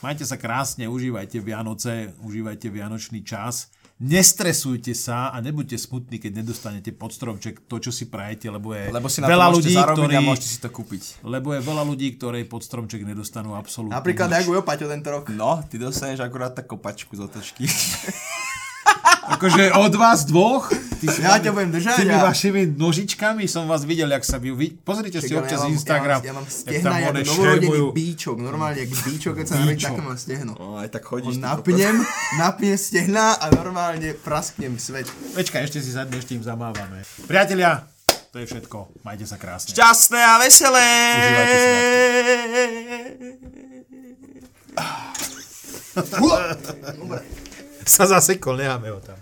majte 0.01 0.23
sa 0.23 0.37
krásne, 0.37 0.85
užívajte 0.85 1.41
Vianoce, 1.41 2.13
užívajte 2.21 2.69
Vianočný 2.69 3.25
čas. 3.25 3.73
Nestresujte 4.03 4.91
sa 4.91 5.31
a 5.31 5.39
nebuďte 5.39 5.79
smutní, 5.79 6.19
keď 6.19 6.43
nedostanete 6.43 6.91
pod 6.91 7.15
stromček 7.15 7.63
to, 7.71 7.79
čo 7.79 7.95
si 7.95 8.11
prajete, 8.11 8.51
lebo 8.51 8.75
je 8.75 8.91
Lebo 8.91 9.07
si 9.07 9.23
na 9.23 9.31
veľa 9.31 9.55
to 9.55 9.63
ľudí, 9.63 9.75
ktorí, 9.79 10.15
a 10.19 10.23
môžete 10.23 10.49
si 10.51 10.59
to 10.59 10.67
kúpiť. 10.67 11.23
lebo 11.23 11.55
je 11.55 11.63
veľa 11.63 11.83
ľudí, 11.87 12.19
ktorí 12.19 12.43
pod 12.51 12.67
stromček 12.67 13.07
nedostanú 13.07 13.55
absolútne 13.55 13.95
Napríklad, 13.95 14.35
nič. 14.35 14.37
jak 14.43 14.51
ujo 14.51 14.63
Paťo 14.67 14.91
tento 14.91 15.09
rok. 15.15 15.31
No, 15.31 15.63
ty 15.71 15.79
dostaneš 15.79 16.27
akurát 16.27 16.51
tak 16.51 16.67
kopačku 16.67 17.15
z 17.15 17.23
otočky. 17.23 17.71
Akože 19.27 19.73
od 19.73 19.95
vás 19.95 20.23
dvoch, 20.23 20.69
ty 21.01 21.07
si 21.07 21.19
Ja 21.19 21.37
ťa 21.37 21.51
budem 21.51 21.73
držať 21.73 21.97
tými 21.97 22.13
a- 22.13 22.23
vašimi 22.23 22.71
nožičkami 22.71 23.45
som 23.45 23.65
vás 23.65 23.83
videl, 23.83 24.07
jak 24.07 24.21
sa 24.21 24.37
vy... 24.37 24.53
vy- 24.53 24.71
Pozrite 24.79 25.19
si 25.19 25.27
Čakaj, 25.27 25.39
občas 25.39 25.55
ja 25.55 25.63
mám- 25.63 25.73
Instagram, 25.73 26.21
Ja 26.21 26.31
mám, 26.31 26.31
ja 26.31 26.35
mám 26.35 26.45
jak 26.45 26.55
stehna, 26.55 27.01
jak 27.01 27.27
novorodený 27.27 27.91
bíčok. 27.91 28.39
Normálne, 28.39 28.79
jak 28.79 28.95
bíčok, 28.95 29.35
keď 29.35 29.47
sa 29.47 29.57
narodí, 29.57 29.81
také 29.81 30.03
mám 30.03 30.15
stehno. 30.15 30.55
No, 30.55 30.77
aj 30.77 30.91
tak 30.91 31.03
chodíš. 31.03 31.37
Napnem, 31.37 32.05
napnem 32.39 32.77
stehna 32.77 33.35
a 33.35 33.51
normálne 33.51 34.15
prasknem 34.15 34.77
svet. 34.77 35.09
Počkaj, 35.33 35.63
ešte 35.63 35.79
si 35.79 35.89
sadne, 35.89 36.15
ešte 36.15 36.35
im 36.35 36.43
zamávame. 36.43 37.03
Priatelia, 37.25 37.83
to 38.29 38.37
je 38.37 38.47
všetko. 38.47 39.03
Majte 39.03 39.25
sa 39.25 39.35
krásne. 39.35 39.73
Šťastné 39.73 40.21
a 40.21 40.35
veselé! 40.39 40.87
Užívajte 41.17 41.57
Sa 47.95 48.07
zasekol, 48.07 48.57
necháme 48.57 48.91
ho 48.91 49.01
tam. 49.01 49.19